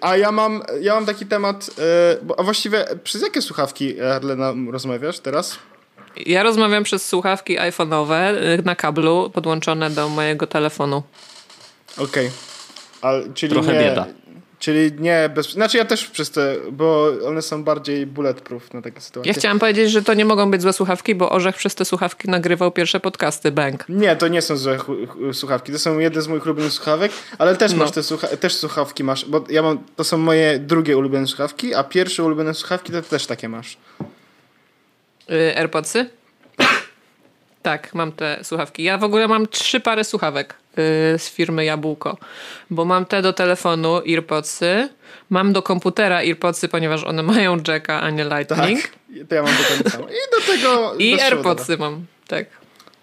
a 0.01 0.17
ja 0.17 0.33
mam, 0.33 0.63
ja 0.81 0.95
mam 0.95 1.07
taki 1.07 1.27
temat, 1.27 1.71
e, 1.79 2.17
bo, 2.23 2.41
a 2.41 2.43
właściwie 2.43 2.85
przez 3.05 3.23
jakie 3.23 3.43
słuchawki, 3.43 4.01
Arlena, 4.01 4.55
rozmawiasz 4.71 5.19
teraz? 5.19 5.59
Ja 6.27 6.43
rozmawiam 6.43 6.85
przez 6.85 7.09
słuchawki 7.09 7.59
iPhone'owe 7.59 8.35
y, 8.35 8.63
na 8.65 8.77
kablu 8.77 9.31
podłączone 9.31 9.91
do 9.91 10.09
mojego 10.09 10.47
telefonu. 10.47 11.03
Okej. 11.99 12.31
Okay. 13.03 13.35
Czyli 13.35 13.53
Trochę 13.53 13.73
nie, 13.73 13.81
bieda. 13.81 14.07
Czyli 14.59 14.93
nie 14.99 15.31
bez... 15.35 15.53
Znaczy 15.53 15.79
ja 15.79 15.85
też 15.85 16.07
przez 16.07 16.31
te, 16.31 16.57
bo 16.73 17.13
one 17.27 17.43
są 17.43 17.65
bardziej 17.65 18.07
bulletproof 18.07 18.75
na 18.75 18.83
takie 18.83 19.01
sytuacje. 19.01 19.33
Ja 19.33 19.39
chciałam 19.39 19.59
powiedzieć, 19.59 19.91
że 19.91 20.03
to 20.03 20.15
nie 20.15 20.25
mogą 20.25 20.51
być 20.51 20.63
złe 20.63 20.73
słuchawki, 20.73 21.15
bo 21.15 21.31
Orzech 21.31 21.57
przez 21.57 21.75
te 21.75 21.85
słuchawki 21.85 22.31
nagrywał 22.31 22.71
pierwsze 22.71 23.01
podcasty. 23.01 23.53
Bang. 23.53 23.85
Nie, 23.89 24.17
to 24.17 24.29
nie 24.29 24.43
są 24.43 24.57
złe 24.57 24.79
słuchawki. 25.33 25.73
To 25.73 25.79
są 25.79 25.99
jedne 25.99 26.23
z 26.23 26.29
moich 26.29 26.45
ulubionych 26.47 26.73
słuchawek, 26.73 27.13
ale 27.39 27.57
też 27.57 27.73
No. 27.73 27.79
masz 27.79 27.91
te 27.91 28.03
słucha 28.03 28.27
też 28.29 28.55
słuchawki 28.55 29.05
masz, 29.05 29.25
bo 29.25 29.45
ja 29.49 29.63
mam, 29.63 29.79
to 29.97 30.05
są 30.05 30.19
moje 30.19 30.59
drugie 30.59 30.97
ulubione 30.97 31.27
słuchawki, 31.27 31.75
a 31.75 31.85
pierwsze 31.85 32.25
ulubione 32.25 32.55
słuchawki 32.55 32.93
to 32.93 33.03
też 33.03 33.27
takie 33.27 33.49
masz. 33.49 33.77
Y, 35.31 35.57
AirPodsy? 35.59 36.11
Tak, 37.67 37.95
mam 37.95 38.13
te 38.13 38.39
słuchawki. 38.43 38.83
Ja 38.83 38.99
w 38.99 39.05
ogóle 39.05 39.29
mam 39.29 39.47
trzy 39.49 39.81
pary 39.81 40.05
słuchawek 40.05 40.55
y, 40.55 41.19
z 41.19 41.31
firmy 41.31 41.65
Jabłko, 41.65 42.19
bo 42.71 42.85
mam 42.85 43.07
te 43.07 43.23
do 43.23 43.33
telefonu 43.33 43.97
AirPodsy, 43.97 44.89
mam 45.31 45.53
do 45.53 45.63
komputera 45.63 46.17
AirPodsy, 46.17 46.69
ponieważ 46.69 47.05
one 47.05 47.23
mają 47.33 47.57
jacka, 47.69 48.01
a 48.01 48.11
nie 48.11 48.25
Tak. 48.25 48.49
Lightning. 48.51 48.81
To 49.29 49.35
ja 49.35 49.43
mam 49.43 49.55
samo. 49.91 50.05
I 50.09 50.31
do 50.33 50.53
tego... 50.53 50.95
I 50.99 51.17
do. 51.17 51.23
AirPodsy 51.23 51.77
mam, 51.77 52.07
tak. 52.27 52.47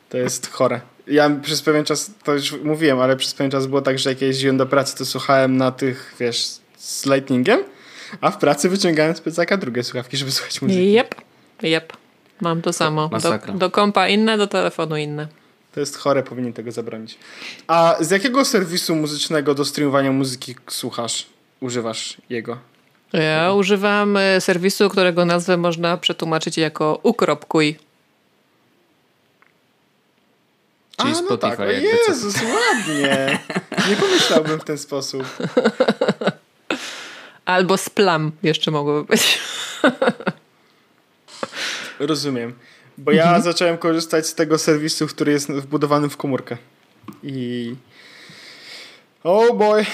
To 0.10 0.18
jest 0.18 0.52
chore. 0.52 0.82
Ja 1.08 1.30
przez 1.42 1.62
pewien 1.62 1.86
czas, 1.86 2.12
to 2.24 2.34
już 2.34 2.52
mówiłem, 2.52 3.00
ale 3.00 3.16
przez 3.16 3.34
pewien 3.34 3.52
czas 3.52 3.68
było 3.68 3.82
tak, 3.82 4.00
że 4.00 4.10
jak 4.10 4.22
ja 4.22 4.28
jeździłem 4.28 4.58
do 4.58 4.66
pracy, 4.66 4.98
to 4.98 5.06
słuchałem 5.06 5.58
na 5.58 5.72
tych, 5.72 6.16
wiesz, 6.20 6.48
z 6.78 7.06
lightningiem, 7.06 7.64
a 8.22 8.32
w 8.32 8.38
pracy 8.38 8.70
wyciągałem 8.70 9.16
z 9.16 9.22
plecaka 9.22 9.58
drugie 9.58 9.84
słuchawki, 9.84 10.18
żeby 10.18 10.32
słuchać 10.32 10.62
muzyki. 10.62 10.92
Jep, 10.92 11.16
jep. 11.62 12.03
Mam 12.44 12.62
to 12.62 12.74
samo. 12.74 13.02
Do, 13.02 13.10
masakra. 13.10 13.54
do 13.54 13.72
kompa 13.72 14.08
inne, 14.08 14.38
do 14.38 14.48
telefonu 14.48 14.98
inne. 14.98 15.28
To 15.74 15.80
jest 15.80 15.98
chore, 15.98 16.24
powinien 16.24 16.54
tego 16.54 16.72
zabronić. 16.72 17.18
A 17.68 17.96
z 18.00 18.12
jakiego 18.12 18.46
serwisu 18.46 18.96
muzycznego 18.96 19.56
do 19.56 19.66
streamowania 19.66 20.12
muzyki 20.12 20.56
słuchasz? 20.70 21.26
Używasz 21.60 22.18
jego? 22.30 22.58
Ja 23.14 23.54
używam 23.54 24.18
y, 24.18 24.42
serwisu, 24.42 24.90
którego 24.90 25.26
nazwę 25.26 25.58
można 25.58 25.98
przetłumaczyć 25.98 26.58
jako 26.58 27.00
ukropkuj. 27.04 27.78
Czyli 30.98 31.10
A, 31.10 31.12
no 31.12 31.16
Spotify 31.16 31.58
tak. 31.58 31.60
O 31.60 31.64
jakby 31.72 31.90
co. 32.06 32.12
Jezus, 32.12 32.36
ładnie. 32.36 33.40
Nie 33.90 33.96
pomyślałbym 33.96 34.60
w 34.60 34.64
ten 34.64 34.78
sposób. 34.78 35.24
Albo 37.46 37.78
splam 37.78 38.32
jeszcze 38.44 38.72
mogłoby 38.72 39.08
być. 39.08 39.40
Rozumiem. 42.08 42.54
Bo 42.98 43.12
ja 43.12 43.24
Mhm. 43.24 43.42
zacząłem 43.42 43.78
korzystać 43.78 44.28
z 44.28 44.36
tego 44.36 44.58
serwisu, 44.58 45.08
który 45.08 45.32
jest 45.32 45.52
wbudowany 45.52 46.10
w 46.10 46.18
komórkę. 46.18 46.58
I... 47.24 47.76
Oh 49.24 49.54
boy. 49.54 49.86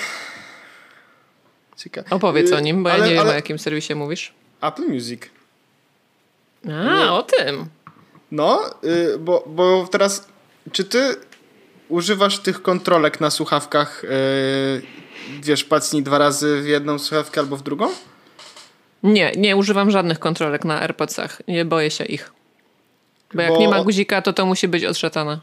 Ciekawe. 1.77 2.09
Opowiedz 2.09 2.51
o 2.51 2.59
nim, 2.59 2.83
bo 2.83 2.89
ja 2.89 2.95
Ale- 2.95 3.05
nie 3.07 3.11
wiem 3.13 3.19
ale 3.21 3.31
o 3.31 3.33
jakim 3.33 3.59
serwisie 3.59 3.95
mówisz. 3.95 4.33
Apple 4.61 4.87
Music. 4.87 5.21
A, 6.89 7.13
o 7.13 7.23
tym. 7.23 7.65
No, 8.31 8.69
y, 8.83 9.17
bo, 9.19 9.43
bo 9.47 9.87
teraz, 9.91 10.27
czy 10.71 10.83
ty 10.83 11.15
używasz 11.89 12.39
tych 12.39 12.61
kontrolek 12.61 13.19
na 13.21 13.29
słuchawkach, 13.29 14.03
y, 14.03 14.07
wiesz, 15.41 15.63
pacnij 15.63 16.03
dwa 16.03 16.17
razy 16.17 16.61
w 16.61 16.67
jedną 16.67 16.99
słuchawkę 16.99 17.41
albo 17.41 17.57
w 17.57 17.63
drugą? 17.63 17.89
Nie, 19.03 19.31
nie 19.37 19.55
używam 19.55 19.91
żadnych 19.91 20.19
kontrolek 20.19 20.65
na 20.65 20.81
AirPodsach. 20.81 21.41
Nie 21.47 21.65
boję 21.65 21.91
się 21.91 22.03
ich. 22.05 22.31
Bo 23.33 23.41
jak 23.41 23.51
Bo- 23.53 23.59
nie 23.59 23.69
ma 23.69 23.83
guzika, 23.83 24.21
to 24.21 24.33
to 24.33 24.45
musi 24.45 24.67
być 24.67 24.85
od 24.85 24.97
szatana. 24.97 25.39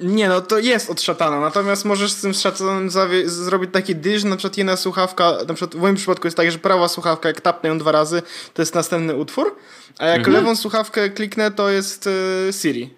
Nie, 0.00 0.28
no 0.28 0.40
to 0.40 0.58
jest 0.58 0.90
od 0.90 1.00
szatana, 1.02 1.40
natomiast 1.40 1.84
możesz 1.84 2.12
z 2.12 2.20
tym 2.20 2.34
szatanem 2.34 2.90
zrobić 3.24 3.70
taki 3.72 3.96
dyż, 3.96 4.22
że 4.22 4.28
na 4.28 4.36
przykład 4.36 4.58
jedna 4.58 4.76
słuchawka, 4.76 5.32
na 5.48 5.54
przykład 5.54 5.74
w 5.74 5.80
moim 5.82 5.94
przypadku 5.96 6.26
jest 6.26 6.36
tak, 6.36 6.50
że 6.50 6.58
prawa 6.58 6.88
słuchawka, 6.88 7.28
jak 7.28 7.40
tapnę 7.40 7.68
ją 7.68 7.78
dwa 7.78 7.92
razy, 7.92 8.22
to 8.54 8.62
jest 8.62 8.74
następny 8.74 9.14
utwór, 9.16 9.56
a 9.98 10.06
jak 10.06 10.18
Mhm. 10.18 10.36
lewą 10.36 10.56
słuchawkę 10.56 11.10
kliknę, 11.10 11.50
to 11.50 11.70
jest 11.70 12.06
y, 12.06 12.50
Siri. 12.62 12.90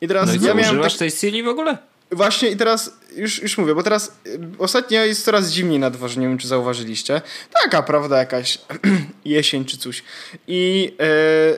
I 0.00 0.08
teraz 0.08 0.28
No 0.28 0.34
i 0.34 0.40
co, 0.40 0.46
ja 0.46 0.54
miałem 0.54 0.70
używasz 0.74 0.92
tak, 0.92 0.98
tej 0.98 1.10
Siri 1.10 1.42
w 1.42 1.48
ogóle? 1.48 1.78
Właśnie 2.12 2.50
i 2.50 2.56
teraz 2.56 2.90
już, 3.16 3.42
już 3.42 3.58
mówię, 3.58 3.74
bo 3.74 3.82
teraz 3.82 4.12
y, 4.26 4.40
ostatnio 4.58 5.04
jest 5.04 5.24
coraz 5.24 5.50
zimniej 5.50 5.78
na 5.78 5.90
dworze, 5.90 6.20
nie 6.20 6.28
wiem 6.28 6.38
czy 6.38 6.48
zauważyliście. 6.48 7.22
Taka 7.62 7.82
prawda 7.82 8.18
jakaś 8.18 8.58
jesień 9.24 9.64
czy 9.64 9.78
coś. 9.78 10.02
I 10.46 10.94
e, 10.98 11.04
e, 11.04 11.56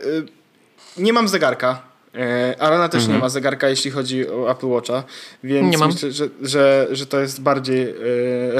nie 0.96 1.12
mam 1.12 1.28
zegarka. 1.28 1.82
E, 2.14 2.56
Arana 2.62 2.88
też 2.88 3.08
nie 3.08 3.18
ma 3.18 3.28
zegarka, 3.28 3.68
jeśli 3.68 3.90
chodzi 3.90 4.28
o 4.28 4.50
Apple 4.50 4.66
Watcha, 4.66 5.04
więc 5.44 5.80
myślę, 5.80 6.12
że, 6.12 6.28
że, 6.42 6.88
że 6.90 7.06
to 7.06 7.20
jest 7.20 7.40
bardziej 7.40 7.82
e, 7.82 7.94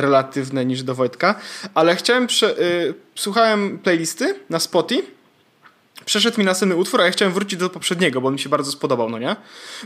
relatywne 0.01 0.67
niż 0.67 0.83
do 0.83 0.95
Wojtka. 0.95 1.35
Ale 1.75 1.97
chciałem, 1.97 2.27
prze, 2.27 2.59
e, 2.59 2.63
słuchałem 3.15 3.79
playlisty 3.79 4.35
na 4.51 4.61
Spotify 4.61 5.16
przeszedł 6.07 6.39
mi 6.39 6.45
następny 6.45 6.77
utwór, 6.77 7.01
a 7.01 7.05
ja 7.05 7.11
chciałem 7.11 7.35
wrócić 7.35 7.59
do 7.59 7.71
poprzedniego, 7.71 8.21
bo 8.21 8.29
on 8.29 8.35
mi 8.35 8.41
się 8.41 8.49
bardzo 8.49 8.73
spodobał, 8.73 9.11
no 9.11 9.19
nie? 9.19 9.37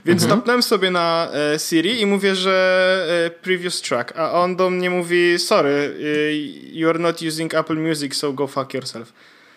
Więc 0.05 0.23
mhm. 0.23 0.41
tapnąłem 0.41 0.63
sobie 0.63 0.91
na 0.91 1.29
e, 1.55 1.59
Siri 1.59 2.01
i 2.01 2.07
mówię, 2.07 2.35
że 2.35 3.27
e, 3.27 3.31
previous 3.31 3.83
track, 3.83 4.13
a 4.17 4.33
on 4.33 4.57
do 4.57 4.71
mnie 4.71 4.91
mówi, 4.91 5.39
sorry, 5.39 5.95
e, 6.01 6.35
you 6.79 6.89
are 6.89 6.99
not 6.99 7.23
using 7.23 7.55
Apple 7.55 7.77
Music, 7.77 8.17
so 8.17 8.33
go 8.33 8.47
fuck 8.47 8.75
yourself. 8.75 9.13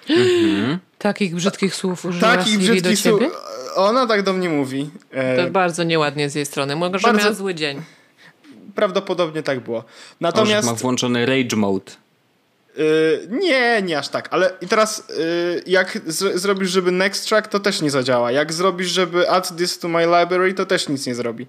Mhm. 0.10 0.80
Takich 0.98 1.36
brzydkich 1.36 1.76
słów 1.76 2.06
używa 2.06 2.36
Takich 2.36 2.54
Siri 2.54 2.64
brzydkich 2.64 2.84
do 2.84 2.96
ciebie? 2.96 3.30
Słów, 3.30 3.44
ona 3.76 4.08
tak 4.08 4.24
do 4.24 4.34
mnie 4.34 4.50
mówi. 4.50 4.90
E, 5.12 5.46
to 5.46 5.52
bardzo 5.52 5.84
nieładnie 5.84 6.30
z 6.30 6.36
jej 6.36 6.46
strony. 6.46 6.76
Może 6.76 7.00
bardzo... 7.00 7.20
miała 7.20 7.34
zły 7.34 7.56
dzień. 7.56 7.82
Prawdopodobnie 8.76 9.44
tak 9.44 9.60
było. 9.60 9.84
Natomiast... 10.22 10.68
Ma 10.68 10.74
włączony 10.74 11.26
rage 11.26 11.56
mode. 11.56 11.92
Yy, 12.78 13.28
nie, 13.30 13.82
nie 13.82 13.98
aż 13.98 14.10
tak, 14.10 14.28
ale 14.32 14.54
i 14.62 14.68
teraz 14.68 15.04
yy, 15.10 15.64
jak 15.68 16.00
z- 16.06 16.42
zrobisz, 16.42 16.70
żeby 16.70 16.92
next 16.92 17.28
track, 17.28 17.48
to 17.48 17.60
też 17.60 17.82
nie 17.82 17.92
zadziała. 17.92 18.32
Jak 18.32 18.54
zrobisz, 18.54 18.88
żeby 18.88 19.30
add 19.30 19.58
this 19.58 19.80
to 19.80 19.88
my 19.88 20.06
library, 20.06 20.54
to 20.54 20.66
też 20.66 20.90
nic 20.90 21.08
nie 21.08 21.16
zrobi. 21.16 21.48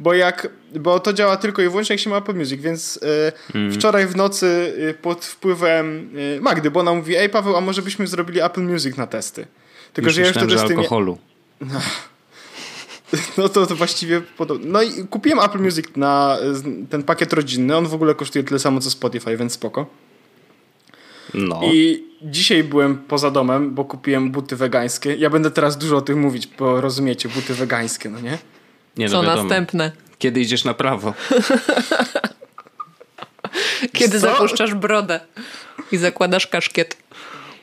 Bo 0.00 0.14
jak, 0.14 0.48
bo 0.74 1.00
to 1.00 1.12
działa 1.12 1.36
tylko 1.36 1.62
i 1.62 1.68
wyłącznie 1.68 1.94
jak 1.94 2.00
się 2.00 2.10
ma 2.10 2.16
Apple 2.16 2.34
Music, 2.34 2.60
więc 2.60 3.00
yy, 3.54 3.60
mm. 3.60 3.72
wczoraj 3.72 4.06
w 4.06 4.16
nocy 4.16 4.46
y, 4.78 4.94
pod 5.02 5.24
wpływem 5.24 6.10
y, 6.18 6.38
Magdy, 6.40 6.70
bo 6.70 6.80
ona 6.80 6.94
mówi, 6.94 7.16
ej 7.16 7.28
Paweł, 7.28 7.56
a 7.56 7.60
może 7.60 7.82
byśmy 7.82 8.06
zrobili 8.06 8.40
Apple 8.40 8.62
Music 8.62 8.96
na 8.96 9.06
testy. 9.06 9.46
Tylko, 9.92 10.08
Już 10.08 10.14
że 10.14 10.20
ja 10.20 10.26
już 10.26 10.36
wtedy 10.36 10.58
z 10.58 10.64
tym... 10.64 10.78
alkoholu. 10.78 11.18
No. 11.60 11.80
No 13.38 13.48
to, 13.48 13.66
to 13.66 13.76
właściwie 13.76 14.20
podobno. 14.20 14.66
No 14.70 14.82
i 14.82 15.06
kupiłem 15.06 15.40
Apple 15.40 15.58
Music 15.58 15.86
na 15.96 16.38
ten 16.90 17.02
pakiet 17.02 17.32
rodzinny. 17.32 17.76
On 17.76 17.86
w 17.86 17.94
ogóle 17.94 18.14
kosztuje 18.14 18.44
tyle 18.44 18.58
samo 18.58 18.80
co 18.80 18.90
Spotify, 18.90 19.36
więc 19.36 19.52
spoko. 19.52 19.86
No. 21.34 21.60
I 21.64 22.04
dzisiaj 22.22 22.64
byłem 22.64 22.98
poza 22.98 23.30
domem, 23.30 23.74
bo 23.74 23.84
kupiłem 23.84 24.30
buty 24.30 24.56
wegańskie. 24.56 25.14
Ja 25.14 25.30
będę 25.30 25.50
teraz 25.50 25.78
dużo 25.78 25.96
o 25.96 26.00
tym 26.00 26.20
mówić, 26.20 26.46
bo 26.46 26.80
rozumiecie, 26.80 27.28
buty 27.28 27.54
wegańskie, 27.54 28.08
no 28.08 28.20
nie? 28.20 28.38
nie 28.96 29.06
no 29.06 29.10
Co 29.10 29.22
wiadomo. 29.22 29.42
następne? 29.42 29.92
Kiedy 30.18 30.40
idziesz 30.40 30.64
na 30.64 30.74
prawo? 30.74 31.14
Kiedy 33.92 34.20
Co? 34.20 34.26
zapuszczasz 34.26 34.74
brodę 34.74 35.20
i 35.92 35.96
zakładasz 35.96 36.46
kaszkiet. 36.46 36.96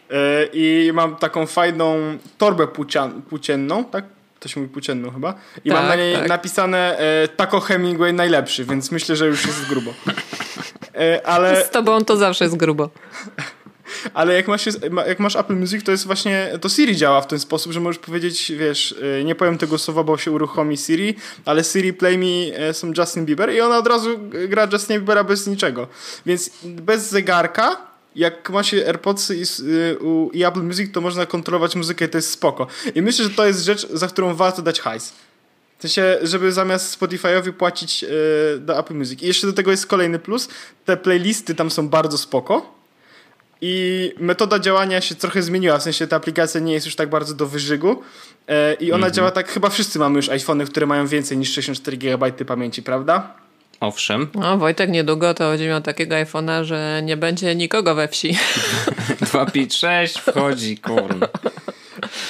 Yy, 0.09 0.18
I 0.53 0.91
mam 0.93 1.16
taką 1.16 1.45
fajną 1.45 2.18
torbę 2.38 2.68
płcian, 2.68 3.22
płócienną, 3.22 3.86
tak? 3.86 4.05
To 4.39 4.49
się 4.49 4.59
mówi 4.59 4.74
płócienną 4.74 5.11
chyba. 5.11 5.34
I 5.66 5.70
tak, 5.70 5.78
mam 5.80 5.88
na 5.88 5.95
niej 5.95 6.16
tak. 6.16 6.30
napisane 6.30 6.97
e, 6.97 7.28
Taco 7.28 7.59
Hemingway 7.59 8.14
najlepszy, 8.14 8.66
więc 8.66 8.91
myślę, 8.91 9.16
że 9.16 9.28
już 9.28 9.45
jest 9.45 9.68
grubo. 9.68 9.93
E, 10.95 11.27
ale... 11.27 11.65
Z 11.65 11.69
tobą 11.69 12.05
to 12.05 12.17
zawsze 12.17 12.45
jest 12.45 12.57
grubo. 12.57 12.89
Ale 14.13 14.33
jak 14.33 14.47
masz, 14.47 14.65
jak 15.07 15.19
masz 15.19 15.35
Apple 15.35 15.55
Music, 15.55 15.83
to 15.83 15.91
jest 15.91 16.05
właśnie, 16.05 16.51
to 16.61 16.69
Siri 16.69 16.95
działa 16.95 17.21
w 17.21 17.27
ten 17.27 17.39
sposób, 17.39 17.71
że 17.71 17.79
możesz 17.79 17.99
powiedzieć, 17.99 18.51
wiesz, 18.51 18.95
e, 19.19 19.23
nie 19.23 19.35
powiem 19.35 19.57
tego 19.57 19.77
słowa, 19.77 20.03
bo 20.03 20.17
się 20.17 20.31
uruchomi 20.31 20.77
Siri, 20.77 21.15
ale 21.45 21.63
Siri 21.63 21.93
play 21.93 22.17
me 22.17 22.57
e, 22.57 22.73
some 22.73 22.93
Justin 22.97 23.25
Bieber 23.25 23.53
i 23.53 23.61
ona 23.61 23.77
od 23.77 23.87
razu 23.87 24.19
gra 24.47 24.67
Justin 24.71 24.99
Biebera 24.99 25.23
bez 25.23 25.47
niczego. 25.47 25.87
Więc 26.25 26.51
bez 26.63 27.09
zegarka, 27.09 27.77
jak 28.15 28.49
ma 28.49 28.63
się 28.63 28.77
AirPodsy 28.77 29.35
i, 29.35 29.43
i 30.37 30.43
Apple 30.43 30.63
Music, 30.63 30.93
to 30.93 31.01
można 31.01 31.25
kontrolować 31.25 31.75
muzykę 31.75 32.05
i 32.05 32.09
to 32.09 32.17
jest 32.17 32.31
spoko. 32.31 32.67
I 32.95 33.01
myślę, 33.01 33.25
że 33.25 33.31
to 33.31 33.45
jest 33.45 33.63
rzecz, 33.63 33.87
za 33.89 34.07
którą 34.07 34.35
warto 34.35 34.61
dać 34.61 34.79
hajs. 34.79 35.13
W 35.84 35.86
sensie, 35.86 36.17
żeby 36.21 36.51
zamiast 36.51 37.01
Spotify'owi 37.01 37.51
płacić 37.51 38.01
yy, 38.01 38.09
do 38.59 38.79
Apple 38.79 38.93
Music. 38.93 39.21
I 39.21 39.27
jeszcze 39.27 39.47
do 39.47 39.53
tego 39.53 39.71
jest 39.71 39.88
kolejny 39.88 40.19
plus. 40.19 40.47
Te 40.86 40.97
playlisty 40.97 41.55
tam 41.55 41.71
są 41.71 41.89
bardzo 41.89 42.17
spoko. 42.17 42.73
I 43.61 44.11
metoda 44.19 44.59
działania 44.59 45.01
się 45.01 45.15
trochę 45.15 45.41
zmieniła. 45.41 45.77
W 45.77 45.84
sensie 45.84 46.07
ta 46.07 46.15
aplikacja 46.15 46.61
nie 46.61 46.73
jest 46.73 46.86
już 46.86 46.95
tak 46.95 47.09
bardzo 47.09 47.34
do 47.34 47.47
wyżygu. 47.47 48.01
Yy, 48.47 48.73
I 48.73 48.91
ona 48.91 49.07
-hmm. 49.07 49.11
działa 49.11 49.31
tak, 49.31 49.49
chyba 49.49 49.69
wszyscy 49.69 49.99
mamy 49.99 50.15
już 50.15 50.29
iPhony, 50.29 50.65
które 50.65 50.86
mają 50.86 51.07
więcej 51.07 51.38
niż 51.38 51.53
64 51.53 51.97
GB 51.97 52.31
pamięci, 52.31 52.84
prawda? 52.84 53.34
Owszem. 53.79 54.27
No, 54.36 54.57
Wojtek 54.57 54.89
niedługo 54.89 55.34
to 55.34 55.49
będzie 55.49 55.67
miał 55.67 55.81
takiego 55.81 56.15
iPhone'a, 56.15 56.63
że 56.63 57.01
nie 57.03 57.17
będzie 57.17 57.55
nikogo 57.55 57.95
we 57.95 58.07
wsi. 58.07 58.38
256 59.21 60.19
wchodzi, 60.19 60.77
kurwa. 60.77 61.27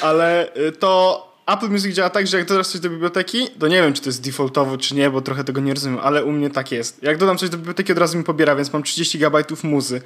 Ale 0.01 0.55
y, 0.55 0.71
to 0.71 1.32
Apple 1.45 1.69
Music 1.69 1.95
działa 1.95 2.09
tak, 2.09 2.27
że 2.27 2.37
jak 2.37 2.47
dodasz 2.47 2.67
coś 2.67 2.81
do 2.81 2.89
biblioteki, 2.89 3.47
to 3.59 3.67
nie 3.67 3.81
wiem, 3.81 3.93
czy 3.93 4.01
to 4.01 4.09
jest 4.09 4.21
defaultowo, 4.21 4.77
czy 4.77 4.95
nie, 4.95 5.09
bo 5.09 5.21
trochę 5.21 5.43
tego 5.43 5.61
nie 5.61 5.73
rozumiem, 5.73 5.99
ale 6.03 6.25
u 6.25 6.31
mnie 6.31 6.49
tak 6.49 6.71
jest. 6.71 7.03
Jak 7.03 7.17
dodam 7.17 7.37
coś 7.37 7.49
do 7.49 7.57
biblioteki, 7.57 7.91
od 7.91 7.97
razu 7.97 8.17
mi 8.17 8.23
pobiera, 8.23 8.55
więc 8.55 8.73
mam 8.73 8.83
30 8.83 9.19
GB 9.19 9.43
muzy. 9.63 10.01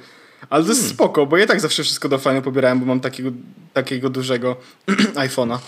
Ale 0.50 0.62
to 0.62 0.68
jest 0.68 0.80
hmm. 0.80 0.94
spoko, 0.94 1.26
bo 1.26 1.36
ja 1.36 1.46
tak 1.46 1.60
zawsze 1.60 1.82
wszystko 1.82 2.08
do 2.08 2.18
fajnie 2.18 2.42
pobierałem, 2.42 2.80
bo 2.80 2.86
mam 2.86 3.00
takiego, 3.00 3.30
takiego 3.72 4.10
dużego 4.10 4.56
iPhone'a. 5.26 5.58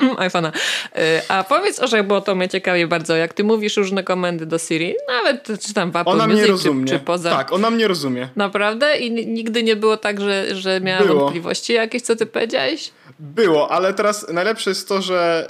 iPhone'a. 0.28 0.48
Y, 0.48 1.28
a 1.28 1.44
powiedz 1.44 1.80
Orzech, 1.80 2.06
bo 2.06 2.20
to 2.20 2.34
mnie 2.34 2.48
ciekawi 2.48 2.86
bardzo, 2.86 3.16
jak 3.16 3.32
ty 3.32 3.44
mówisz 3.44 3.76
różne 3.76 4.04
komendy 4.04 4.46
do 4.46 4.58
Siri, 4.58 4.94
nawet 5.08 5.62
czy 5.66 5.74
tam 5.74 5.90
w 5.90 5.96
Apple 5.96 6.10
ona 6.10 6.26
Music, 6.26 6.40
mnie 6.42 6.50
rozumie. 6.50 6.86
Czy, 6.86 6.92
czy 6.92 7.00
poza... 7.00 7.30
Tak, 7.30 7.52
ona 7.52 7.70
mnie 7.70 7.88
rozumie. 7.88 8.28
Naprawdę? 8.36 8.98
I 8.98 9.26
nigdy 9.26 9.62
nie 9.62 9.76
było 9.76 9.96
tak, 9.96 10.20
że, 10.20 10.54
że 10.54 10.80
miała 10.80 11.04
było. 11.04 11.20
wątpliwości 11.20 11.72
jakieś, 11.72 12.02
co 12.02 12.16
ty 12.16 12.26
powiedziałeś? 12.26 12.90
Było, 13.18 13.70
ale 13.70 13.94
teraz 13.94 14.28
najlepsze 14.28 14.70
jest 14.70 14.88
to, 14.88 15.02
że 15.02 15.48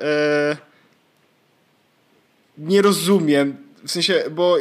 e, 0.60 0.68
nie 2.58 2.82
rozumiem, 2.82 3.56
w 3.84 3.90
sensie, 3.90 4.24
bo 4.30 4.56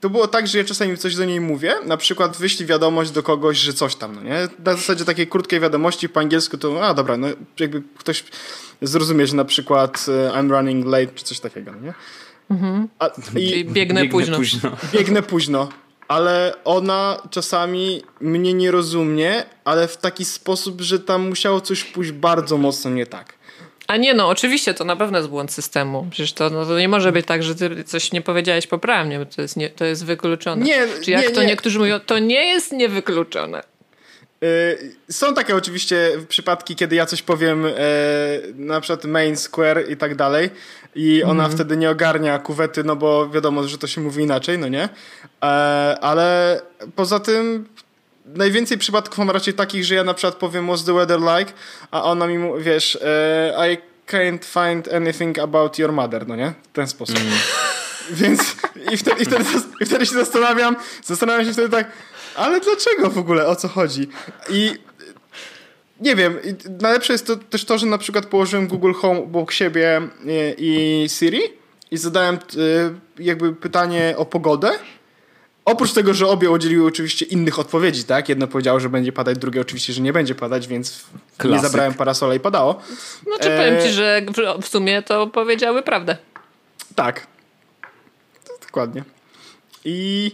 to 0.00 0.10
było 0.10 0.28
tak, 0.28 0.46
że 0.46 0.58
ja 0.58 0.64
czasami 0.64 0.98
coś 0.98 1.16
do 1.16 1.24
niej 1.24 1.40
mówię, 1.40 1.74
na 1.84 1.96
przykład 1.96 2.36
wyślij 2.36 2.66
wiadomość 2.66 3.10
do 3.10 3.22
kogoś, 3.22 3.58
że 3.58 3.72
coś 3.72 3.94
tam, 3.94 4.14
no 4.14 4.22
nie? 4.22 4.48
Na 4.64 4.72
zasadzie 4.74 5.04
takiej 5.04 5.26
krótkiej 5.26 5.60
wiadomości 5.60 6.08
po 6.08 6.20
angielsku 6.20 6.58
to, 6.58 6.86
a 6.86 6.94
dobra, 6.94 7.16
no 7.16 7.26
jakby 7.60 7.82
ktoś 7.98 8.24
zrozumie, 8.82 9.26
że 9.26 9.36
na 9.36 9.44
przykład 9.44 10.06
e, 10.08 10.30
I'm 10.30 10.50
running 10.50 10.86
late, 10.86 11.06
czy 11.14 11.24
coś 11.24 11.40
takiego, 11.40 11.72
no 11.72 11.80
nie? 11.80 11.94
Mhm. 12.50 12.88
A, 12.98 13.10
i, 13.36 13.64
biegnę, 13.64 13.72
biegnę 13.72 14.08
późno. 14.08 14.36
późno. 14.36 14.70
Biegnę 14.92 15.22
późno. 15.22 15.68
Ale 16.08 16.54
ona 16.64 17.22
czasami 17.30 18.02
mnie 18.20 18.54
nie 18.54 18.70
rozumie, 18.70 19.44
ale 19.64 19.88
w 19.88 19.96
taki 19.96 20.24
sposób, 20.24 20.80
że 20.80 20.98
tam 20.98 21.28
musiało 21.28 21.60
coś 21.60 21.84
pójść 21.84 22.12
bardzo 22.12 22.56
mocno 22.56 22.90
nie 22.90 23.06
tak. 23.06 23.34
A 23.86 23.96
nie, 23.96 24.14
no 24.14 24.28
oczywiście 24.28 24.74
to 24.74 24.84
na 24.84 24.96
pewno 24.96 25.18
jest 25.18 25.30
błąd 25.30 25.52
systemu. 25.52 26.06
Przecież 26.10 26.32
to, 26.32 26.50
no, 26.50 26.66
to 26.66 26.78
nie 26.78 26.88
może 26.88 27.12
być 27.12 27.26
tak, 27.26 27.42
że 27.42 27.54
ty 27.54 27.84
coś 27.84 28.12
nie 28.12 28.22
powiedziałeś 28.22 28.66
poprawnie, 28.66 29.18
bo 29.18 29.26
to 29.26 29.42
jest, 29.42 29.56
nie, 29.56 29.70
to 29.70 29.84
jest 29.84 30.04
wykluczone. 30.04 30.64
Nie, 30.64 30.86
Czy 31.04 31.10
jak 31.10 31.22
nie, 31.22 31.30
to 31.30 31.40
nie. 31.40 31.46
niektórzy 31.46 31.78
mówią, 31.78 32.00
to 32.00 32.18
nie 32.18 32.46
jest 32.46 32.72
niewykluczone. 32.72 33.62
Yy, 34.40 34.78
są 35.10 35.34
takie 35.34 35.56
oczywiście 35.56 36.10
przypadki, 36.28 36.76
kiedy 36.76 36.96
ja 36.96 37.06
coś 37.06 37.22
powiem, 37.22 37.62
yy, 37.62 37.72
na 38.54 38.80
przykład 38.80 39.04
main 39.04 39.36
square 39.36 39.90
i 39.90 39.96
tak 39.96 40.14
dalej, 40.14 40.50
i 40.94 41.22
ona 41.22 41.44
mm. 41.44 41.56
wtedy 41.56 41.76
nie 41.76 41.90
ogarnia 41.90 42.38
kuwety, 42.38 42.84
no 42.84 42.96
bo 42.96 43.28
wiadomo, 43.28 43.68
że 43.68 43.78
to 43.78 43.86
się 43.86 44.00
mówi 44.00 44.22
inaczej, 44.22 44.58
no 44.58 44.68
nie? 44.68 44.88
Yy, 45.42 45.48
ale 46.00 46.60
poza 46.96 47.20
tym 47.20 47.68
najwięcej 48.34 48.78
przypadków 48.78 49.18
mam 49.18 49.30
raczej 49.30 49.54
takich, 49.54 49.84
że 49.84 49.94
ja 49.94 50.04
na 50.04 50.14
przykład 50.14 50.34
powiem 50.34 50.66
what's 50.66 50.86
the 50.86 50.94
weather 50.94 51.20
like, 51.20 51.52
a 51.90 52.02
ona 52.02 52.26
mi 52.26 52.38
mówi, 52.38 52.64
wiesz, 52.64 52.98
e, 53.02 53.72
I 53.72 53.78
can't 54.06 54.44
find 54.44 54.94
anything 54.94 55.38
about 55.38 55.78
your 55.78 55.92
mother, 55.92 56.28
no 56.28 56.36
nie? 56.36 56.52
W 56.62 56.72
ten 56.72 56.88
sposób. 56.88 57.16
Mm. 57.16 57.32
Więc 58.10 58.56
i 58.92 58.96
wtedy, 58.96 59.22
i, 59.22 59.24
wtedy, 59.24 59.44
i 59.80 59.86
wtedy 59.86 60.06
się 60.06 60.14
zastanawiam, 60.14 60.76
zastanawiam 61.04 61.44
się 61.44 61.52
wtedy 61.52 61.68
tak, 61.68 61.92
ale 62.36 62.60
dlaczego 62.60 63.10
w 63.10 63.18
ogóle, 63.18 63.46
o 63.46 63.56
co 63.56 63.68
chodzi? 63.68 64.08
I 64.48 64.74
nie 66.00 66.16
wiem, 66.16 66.38
najlepsze 66.80 67.12
jest 67.12 67.26
to 67.26 67.36
też 67.36 67.64
to, 67.64 67.78
że 67.78 67.86
na 67.86 67.98
przykład 67.98 68.26
położyłem 68.26 68.68
Google 68.68 68.92
Home 68.92 69.20
obok 69.20 69.52
siebie 69.52 70.00
i, 70.58 71.04
i 71.04 71.08
Siri 71.08 71.40
i 71.90 71.96
zadałem 71.96 72.34
e, 72.34 72.38
jakby 73.18 73.54
pytanie 73.54 74.14
o 74.16 74.24
pogodę 74.24 74.70
Oprócz 75.66 75.92
tego, 75.92 76.14
że 76.14 76.26
obie 76.26 76.50
udzieliły 76.50 76.86
oczywiście 76.86 77.24
innych 77.24 77.58
odpowiedzi, 77.58 78.04
tak? 78.04 78.28
Jedno 78.28 78.46
powiedziało, 78.46 78.80
że 78.80 78.88
będzie 78.88 79.12
padać, 79.12 79.38
drugie 79.38 79.60
oczywiście, 79.60 79.92
że 79.92 80.02
nie 80.02 80.12
będzie 80.12 80.34
padać, 80.34 80.68
więc 80.68 81.04
Klasyk. 81.36 81.62
nie 81.62 81.68
zabrałem 81.68 81.94
parasola 81.94 82.34
i 82.34 82.40
padało. 82.40 82.80
Znaczy 83.22 83.50
e... 83.50 83.58
powiem 83.58 83.82
ci, 83.82 83.92
że 83.94 84.22
w 84.62 84.68
sumie 84.68 85.02
to 85.02 85.26
powiedziały 85.26 85.82
prawdę. 85.82 86.16
Tak. 86.94 87.26
Dokładnie. 88.66 89.04
I 89.84 90.30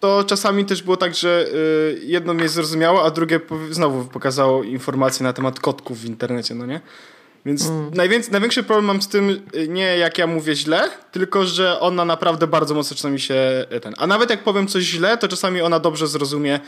to 0.00 0.24
czasami 0.24 0.64
też 0.64 0.82
było 0.82 0.96
tak, 0.96 1.14
że 1.14 1.46
y, 1.54 2.00
jedno 2.02 2.34
mnie 2.34 2.48
zrozumiało, 2.48 3.04
a 3.04 3.10
drugie 3.10 3.40
znowu 3.70 4.04
pokazało 4.04 4.62
informacje 4.62 5.24
na 5.24 5.32
temat 5.32 5.60
kotków 5.60 6.00
w 6.00 6.04
internecie, 6.04 6.54
no 6.54 6.66
nie? 6.66 6.80
Więc 7.46 7.66
mm. 7.66 7.90
najwięcej, 7.94 8.32
największy 8.32 8.62
problem 8.62 8.84
mam 8.84 9.02
z 9.02 9.08
tym 9.08 9.42
y, 9.54 9.68
nie 9.68 9.98
jak 9.98 10.18
ja 10.18 10.26
mówię 10.26 10.54
źle, 10.54 10.90
tylko 11.12 11.46
że 11.46 11.80
ona 11.80 12.04
naprawdę 12.04 12.46
bardzo 12.46 12.74
mocno 12.74 12.88
zaczyna 12.96 13.10
mi 13.10 13.20
się 13.20 13.66
y, 13.76 13.80
ten. 13.80 13.94
A 13.98 14.06
nawet 14.06 14.30
jak 14.30 14.44
powiem 14.44 14.66
coś 14.66 14.84
źle, 14.84 15.16
to 15.16 15.28
czasami 15.28 15.62
ona 15.62 15.80
dobrze 15.80 16.06
zrozumie 16.06 16.60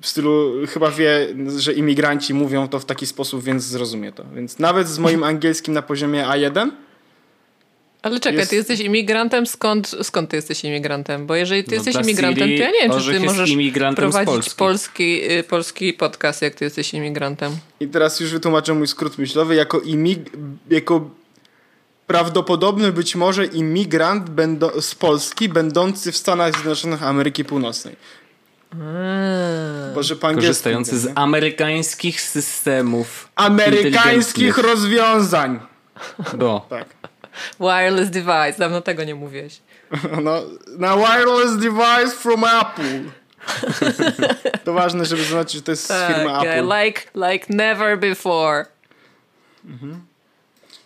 w 0.00 0.06
stylu 0.06 0.52
chyba 0.68 0.90
wie, 0.90 1.28
że 1.56 1.72
imigranci 1.72 2.34
mówią 2.34 2.68
to 2.68 2.78
w 2.78 2.84
taki 2.84 3.06
sposób, 3.06 3.42
więc 3.42 3.62
zrozumie 3.62 4.12
to. 4.12 4.24
Więc 4.34 4.58
nawet 4.58 4.88
z 4.88 4.98
moim 4.98 5.24
angielskim 5.32 5.74
na 5.74 5.82
poziomie 5.82 6.24
A1 6.24 6.70
Ale 8.02 8.20
czekaj, 8.20 8.38
Jest- 8.38 8.50
ty 8.50 8.56
jesteś 8.56 8.80
imigrantem, 8.80 9.46
skąd, 9.46 9.96
skąd 10.02 10.30
ty 10.30 10.36
jesteś 10.36 10.64
imigrantem? 10.64 11.26
Bo 11.26 11.34
jeżeli 11.34 11.64
ty 11.64 11.70
No 11.70 11.74
jesteś 11.76 11.96
imigrantem, 12.04 12.48
Siri 12.48 12.58
to 12.58 12.64
ja 12.64 12.70
nie 12.70 12.88
wiem, 12.88 13.00
czy 13.00 13.12
ty 13.12 13.20
możesz 13.20 13.50
prowadzić 13.96 14.26
Polski. 14.26 14.56
polski, 14.56 15.32
y, 15.32 15.42
polski 15.42 15.92
podcast, 15.92 16.42
jak 16.42 16.54
ty 16.54 16.64
jesteś 16.64 16.94
imigrantem. 16.94 17.56
I 17.80 17.88
teraz 17.88 18.20
już 18.20 18.32
wytłumaczę 18.32 18.74
mój 18.74 18.86
skrót 18.86 19.18
myślowy. 19.18 19.54
Jako, 19.54 19.80
imig... 19.80 20.20
jako 20.70 21.10
prawdopodobny 22.06 22.92
być 22.92 23.16
może 23.16 23.44
imigrant 23.44 24.30
będo... 24.30 24.82
z 24.82 24.94
Polski, 24.94 25.48
będący 25.48 26.12
w 26.12 26.16
Stanach 26.16 26.54
Zjednoczonych 26.54 27.02
Ameryki 27.02 27.44
Północnej. 27.44 27.96
Bo 29.94 30.02
że 30.02 30.16
po 30.16 30.34
Korzystający 30.34 30.98
z 30.98 31.12
amerykańskich 31.14 32.20
systemów. 32.20 33.28
amerykańskich 33.34 34.58
rozwiązań. 34.58 35.60
No. 36.38 36.66
Tak. 36.70 36.86
Wireless 37.60 38.10
device, 38.10 38.54
dawno 38.58 38.80
tego 38.80 39.04
nie 39.04 39.14
mówiłeś. 39.14 39.60
No, 40.22 40.42
na 40.78 40.96
wireless 40.96 41.56
device 41.56 42.10
from 42.16 42.44
Apple. 42.44 43.10
To 44.64 44.72
ważne, 44.72 45.04
żeby 45.04 45.24
zobaczyć, 45.24 45.52
że 45.54 45.62
to 45.62 45.70
jest 45.72 45.86
z 45.86 46.06
firmy 46.06 46.24
Tak, 46.24 46.44
Apple. 46.46 46.68
like, 46.84 47.00
like 47.14 47.46
never 47.48 47.98
before. 47.98 48.66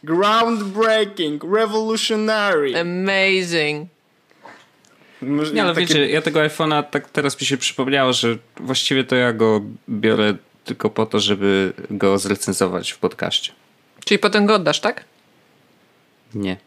Groundbreaking, 0.04 1.44
revolutionary. 1.54 2.72
Amazing. 2.80 3.88
Może 5.22 5.52
Nie, 5.52 5.62
ale 5.62 5.74
takie- 5.74 5.86
wiecie, 5.86 6.08
ja 6.08 6.22
tego 6.22 6.40
iPhone'a 6.40 6.82
tak 6.90 7.08
teraz 7.10 7.40
mi 7.40 7.46
się 7.46 7.56
przypomniało, 7.56 8.12
że 8.12 8.36
właściwie 8.56 9.04
to 9.04 9.16
ja 9.16 9.32
go 9.32 9.60
biorę 9.88 10.34
tylko 10.64 10.90
po 10.90 11.06
to, 11.06 11.20
żeby 11.20 11.72
go 11.90 12.18
zrecenzować 12.18 12.92
w 12.92 12.98
podcaście. 12.98 13.52
Czyli 14.04 14.18
potem 14.18 14.46
go 14.46 14.54
oddasz, 14.54 14.80
tak? 14.80 15.04
Nie. 16.34 16.56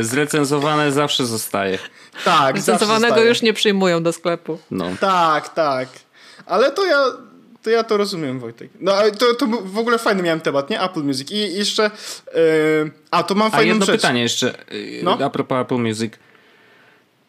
Y, 0.00 0.04
Zrecenzowane 0.04 0.92
zawsze 0.92 1.26
zostaje. 1.26 1.78
Tak, 2.24 2.60
zostaje. 2.60 3.24
już 3.28 3.42
nie 3.42 3.52
przyjmują 3.52 4.02
do 4.02 4.12
sklepu. 4.12 4.58
No. 4.70 4.86
Tak, 5.00 5.48
tak. 5.54 5.88
Ale 6.46 6.70
to 6.72 6.84
ja, 6.86 6.98
to 7.62 7.70
ja 7.70 7.84
to 7.84 7.96
rozumiem, 7.96 8.40
Wojtek. 8.40 8.70
No 8.80 8.92
ale 8.94 9.12
to, 9.12 9.34
to 9.34 9.46
w 9.46 9.78
ogóle 9.78 9.98
fajny 9.98 10.22
miałem 10.22 10.40
temat, 10.40 10.70
nie? 10.70 10.80
Apple 10.82 11.00
Music. 11.02 11.30
I 11.30 11.54
jeszcze... 11.56 11.90
Yy, 12.34 12.90
a, 13.10 13.22
to 13.22 13.34
mam 13.34 13.48
A 13.48 13.50
fajną 13.50 13.68
jedno 13.68 13.86
rzecz. 13.86 14.00
pytanie 14.00 14.22
jeszcze 14.22 14.54
y, 14.72 15.00
No. 15.02 15.18
a 15.24 15.30
propos 15.30 15.58
Apple 15.62 15.78
Music. 15.78 16.12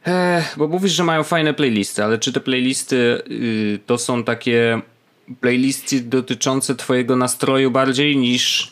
Ech, 0.05 0.53
bo 0.57 0.67
mówisz, 0.67 0.91
że 0.91 1.03
mają 1.03 1.23
fajne 1.23 1.53
playlisty, 1.53 2.03
ale 2.03 2.17
czy 2.19 2.33
te 2.33 2.39
playlisty 2.39 2.95
y, 3.31 3.79
to 3.85 3.97
są 3.97 4.23
takie 4.23 4.81
playlisty 5.41 5.99
dotyczące 5.99 6.75
twojego 6.75 7.15
nastroju 7.15 7.71
bardziej 7.71 8.17
niż 8.17 8.71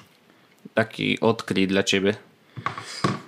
taki 0.80 1.20
odkryj 1.20 1.68
dla 1.68 1.84
ciebie? 1.84 2.14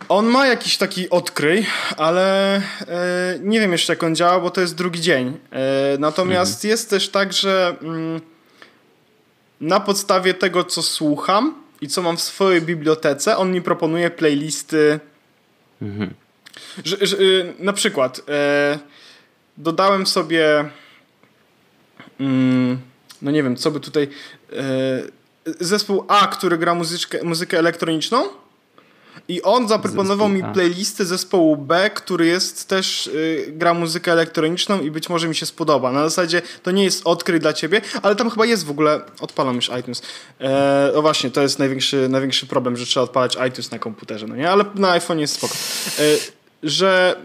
On 0.09 0.25
ma 0.25 0.47
jakiś 0.47 0.77
taki 0.77 1.09
odkryj, 1.09 1.65
ale 1.97 2.55
e, 2.55 2.61
nie 3.41 3.59
wiem 3.59 3.71
jeszcze 3.71 3.93
jak 3.93 4.03
on 4.03 4.15
działa, 4.15 4.39
bo 4.39 4.49
to 4.49 4.61
jest 4.61 4.75
drugi 4.75 5.01
dzień. 5.01 5.37
E, 5.51 5.97
natomiast 5.99 6.63
jest 6.63 6.89
też 6.89 7.09
tak, 7.09 7.33
że 7.33 7.75
mm, 7.81 8.21
na 9.61 9.79
podstawie 9.79 10.33
tego, 10.33 10.63
co 10.63 10.81
słucham 10.81 11.63
i 11.81 11.87
co 11.87 12.01
mam 12.01 12.17
w 12.17 12.21
swojej 12.21 12.61
bibliotece, 12.61 13.37
on 13.37 13.51
mi 13.51 13.61
proponuje 13.61 14.09
playlisty. 14.09 14.99
Że, 16.85 16.97
że, 17.01 17.17
y, 17.17 17.53
na 17.59 17.73
przykład 17.73 18.21
e, 18.29 18.79
dodałem 19.57 20.07
sobie. 20.07 20.69
Mm, 22.19 22.79
no 23.21 23.31
nie 23.31 23.43
wiem, 23.43 23.55
co 23.55 23.71
by 23.71 23.79
tutaj. 23.79 24.07
E, 24.53 25.20
zespół 25.59 26.05
A, 26.07 26.27
który 26.27 26.57
gra 26.57 26.75
muzyczkę, 26.75 27.23
muzykę 27.23 27.59
elektroniczną. 27.59 28.29
I 29.27 29.41
on 29.41 29.67
zaproponował 29.67 30.29
mi 30.29 30.43
A. 30.43 30.51
playlisty 30.51 31.05
zespołu 31.05 31.57
B, 31.57 31.89
który 31.89 32.25
jest 32.25 32.67
też 32.67 33.07
y, 33.07 33.45
gra 33.47 33.73
muzykę 33.73 34.11
elektroniczną 34.11 34.81
i 34.81 34.91
być 34.91 35.09
może 35.09 35.27
mi 35.27 35.35
się 35.35 35.45
spodoba. 35.45 35.91
Na 35.91 36.03
zasadzie 36.03 36.41
to 36.63 36.71
nie 36.71 36.83
jest 36.83 37.01
odkryj 37.07 37.39
dla 37.39 37.53
ciebie, 37.53 37.81
ale 38.01 38.15
tam 38.15 38.29
chyba 38.29 38.45
jest 38.45 38.65
w 38.65 38.69
ogóle. 38.69 39.01
Odpalam 39.19 39.55
już 39.55 39.71
iTunes. 39.79 40.01
E, 40.41 40.91
o 40.95 41.01
właśnie, 41.01 41.31
to 41.31 41.41
jest 41.41 41.59
największy, 41.59 42.09
największy 42.09 42.47
problem, 42.47 42.77
że 42.77 42.85
trzeba 42.85 43.03
odpalać 43.03 43.37
iTunes 43.47 43.71
na 43.71 43.79
komputerze, 43.79 44.27
no 44.27 44.35
nie? 44.35 44.51
Ale 44.51 44.65
na 44.75 44.91
iPhone 44.91 45.19
jest 45.19 45.33
spoko. 45.33 45.53
E, 45.99 46.03
że. 46.63 47.15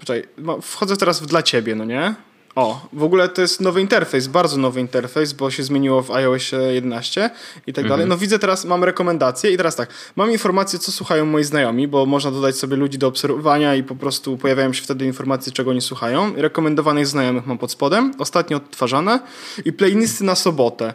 Poczekaj, 0.00 0.28
ma- 0.38 0.60
wchodzę 0.62 0.96
teraz 0.96 1.20
w 1.20 1.26
dla 1.26 1.42
ciebie, 1.42 1.74
no 1.74 1.84
nie? 1.84 2.14
O, 2.54 2.86
w 2.92 3.02
ogóle 3.02 3.28
to 3.28 3.42
jest 3.42 3.60
nowy 3.60 3.80
interfejs, 3.80 4.26
bardzo 4.26 4.56
nowy 4.56 4.80
interfejs, 4.80 5.32
bo 5.32 5.50
się 5.50 5.62
zmieniło 5.62 6.02
w 6.02 6.10
iOS 6.10 6.52
11 6.70 7.30
i 7.66 7.72
tak 7.72 7.88
dalej. 7.88 8.06
No 8.06 8.16
widzę 8.16 8.38
teraz, 8.38 8.64
mam 8.64 8.84
rekomendacje 8.84 9.50
i 9.50 9.56
teraz 9.56 9.76
tak, 9.76 9.88
mam 10.16 10.30
informacje, 10.30 10.78
co 10.78 10.92
słuchają 10.92 11.26
moi 11.26 11.44
znajomi, 11.44 11.88
bo 11.88 12.06
można 12.06 12.30
dodać 12.30 12.56
sobie 12.56 12.76
ludzi 12.76 12.98
do 12.98 13.06
obserwowania 13.06 13.74
i 13.74 13.82
po 13.82 13.94
prostu 13.94 14.36
pojawiają 14.36 14.72
się 14.72 14.82
wtedy 14.82 15.06
informacje, 15.06 15.52
czego 15.52 15.72
nie 15.72 15.80
słuchają. 15.80 16.32
Rekomendowanych 16.36 17.06
znajomych 17.06 17.46
mam 17.46 17.58
pod 17.58 17.72
spodem, 17.72 18.14
ostatnio 18.18 18.56
odtwarzane 18.56 19.20
i 19.64 19.72
playlisty 19.72 20.24
na 20.24 20.34
sobotę. 20.34 20.94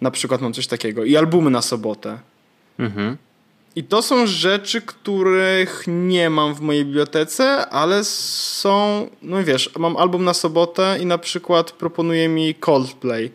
Na 0.00 0.10
przykład 0.10 0.40
mam 0.40 0.52
coś 0.52 0.66
takiego 0.66 1.04
i 1.04 1.16
albumy 1.16 1.50
na 1.50 1.62
sobotę. 1.62 2.18
Mhm. 2.78 3.16
I 3.76 3.84
to 3.84 4.02
są 4.02 4.26
rzeczy, 4.26 4.82
których 4.82 5.84
nie 5.86 6.30
mam 6.30 6.54
w 6.54 6.60
mojej 6.60 6.84
bibliotece, 6.84 7.66
ale 7.66 8.04
są, 8.04 9.08
no 9.22 9.44
wiesz, 9.44 9.70
mam 9.78 9.96
album 9.96 10.24
na 10.24 10.34
sobotę 10.34 10.98
i 11.00 11.06
na 11.06 11.18
przykład 11.18 11.72
proponuje 11.72 12.28
mi 12.28 12.54
Coldplay. 12.54 13.30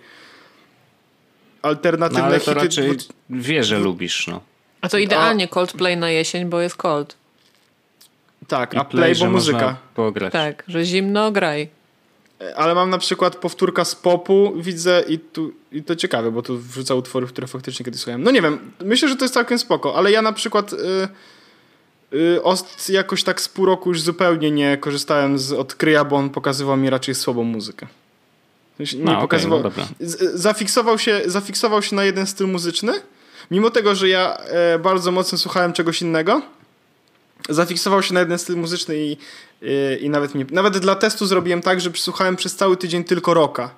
No 1.64 1.70
Alternatywne 1.70 2.24
ale 2.24 2.40
to 2.40 2.54
hity. 2.54 2.64
raczej 2.66 2.92
wie, 3.30 3.64
że 3.64 3.80
lubisz, 3.80 4.28
no. 4.28 4.42
A 4.82 4.90
to 4.90 4.98
idealnie 4.98 5.48
Coldplay 5.48 5.98
na 5.98 6.10
jesień, 6.10 6.46
bo 6.46 6.62
jest 6.62 6.76
cold. 6.76 7.16
Tak, 8.48 8.74
I 8.74 8.78
a 8.78 8.84
play, 8.86 9.16
że 9.16 9.26
bo 9.26 9.32
muzyka. 9.32 9.78
pograć. 9.96 10.34
Tak, 10.34 10.64
że 10.68 10.86
zimno 10.86 11.32
graj. 11.32 11.70
Ale 12.56 12.76
mam 12.76 12.90
na 12.90 12.98
przykład 12.98 13.36
powtórka 13.36 13.86
z 13.86 13.96
popu, 13.96 14.54
widzę 14.58 15.04
i, 15.08 15.20
tu, 15.20 15.52
i 15.72 15.84
to 15.84 15.96
ciekawe, 15.96 16.32
bo 16.32 16.42
tu 16.42 16.58
wrzuca 16.58 16.96
utwory, 16.96 17.28
które 17.28 17.48
faktycznie 17.48 17.86
kiedyś 17.86 18.02
słuchałem. 18.02 18.24
No 18.24 18.32
nie 18.32 18.42
wiem, 18.42 18.72
myślę, 18.86 19.10
że 19.10 19.16
to 19.16 19.26
jest 19.26 19.34
całkiem 19.34 19.60
spoko, 19.60 19.96
ale 19.96 20.12
ja 20.12 20.22
na 20.22 20.34
przykład 20.34 20.74
y, 20.74 20.78
y, 22.18 22.44
od 22.44 22.90
jakoś 22.90 23.24
tak 23.24 23.42
z 23.42 23.50
pół 23.50 23.66
roku 23.66 23.90
już 23.90 24.02
zupełnie 24.02 24.52
nie 24.52 24.78
korzystałem 24.78 25.40
z 25.40 25.52
odkryja, 25.52 26.06
bo 26.06 26.16
on 26.16 26.30
pokazywał 26.30 26.78
mi 26.78 26.90
raczej 26.90 27.16
słabą 27.16 27.44
muzykę. 27.44 27.88
Sensie 28.78 28.98
Nie 28.98 29.04
No, 29.04 29.22
pokazywał, 29.22 29.58
no 29.60 29.64
dobra. 29.64 29.88
z- 30.00 30.42
zafiksował, 30.42 31.00
się, 31.00 31.22
zafiksował 31.26 31.82
się 31.82 31.96
na 31.96 32.04
jeden 32.04 32.28
styl 32.28 32.48
muzyczny, 32.48 32.94
mimo 33.52 33.70
tego, 33.70 33.96
że 33.96 34.10
ja 34.10 34.38
e, 34.38 34.80
bardzo 34.80 35.12
mocno 35.12 35.38
słuchałem 35.38 35.74
czegoś 35.74 36.02
innego. 36.02 36.42
Zafiksował 37.50 38.04
się 38.04 38.14
na 38.14 38.20
jeden 38.20 38.40
styl 38.40 38.58
muzyczny 38.58 38.98
i, 38.98 39.18
i, 39.62 40.06
i 40.06 40.10
nawet, 40.10 40.52
nawet 40.52 40.78
dla 40.78 40.96
testu 40.96 41.26
zrobiłem 41.26 41.62
tak, 41.62 41.82
że 41.82 41.90
słuchałem 41.96 42.36
przez 42.36 42.56
cały 42.56 42.78
tydzień 42.78 43.04
tylko 43.04 43.34
rocka. 43.34 43.76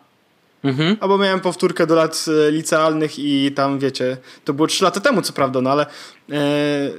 Mhm. 0.63 0.97
Albo 0.99 1.17
miałem 1.17 1.39
powtórkę 1.39 1.87
do 1.87 1.95
lat 1.95 2.25
e, 2.47 2.51
licealnych 2.51 3.19
i 3.19 3.51
tam 3.51 3.79
wiecie, 3.79 4.17
to 4.45 4.53
było 4.53 4.67
3 4.67 4.83
lata 4.83 4.99
temu 4.99 5.21
co 5.21 5.33
prawda, 5.33 5.61
no 5.61 5.71
ale 5.71 5.85
e, 6.31 6.89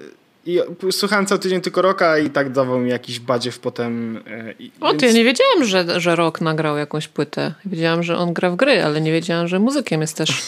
i 0.46 0.60
słuchałem 0.90 1.26
cały 1.26 1.38
tydzień 1.38 1.60
tylko 1.60 1.82
rocka 1.82 2.18
i 2.18 2.30
tak 2.30 2.52
dawał 2.52 2.78
mi 2.78 2.90
jakiś 2.90 3.20
badziew 3.20 3.58
potem. 3.58 4.16
E, 4.26 4.54
i, 4.58 4.72
O, 4.80 4.94
to 4.94 5.06
ja 5.06 5.12
nie 5.12 5.24
wiedziałam, 5.24 5.64
że, 5.64 6.00
że 6.00 6.16
Rock 6.16 6.40
nagrał 6.40 6.76
jakąś 6.76 7.08
płytę. 7.08 7.54
Wiedziałam, 7.64 8.02
że 8.02 8.16
on 8.18 8.32
gra 8.32 8.50
w 8.50 8.56
gry, 8.56 8.84
ale 8.84 9.00
nie 9.00 9.12
wiedziałam, 9.12 9.48
że 9.48 9.58
muzykiem 9.58 10.00
jest 10.00 10.16
też. 10.16 10.30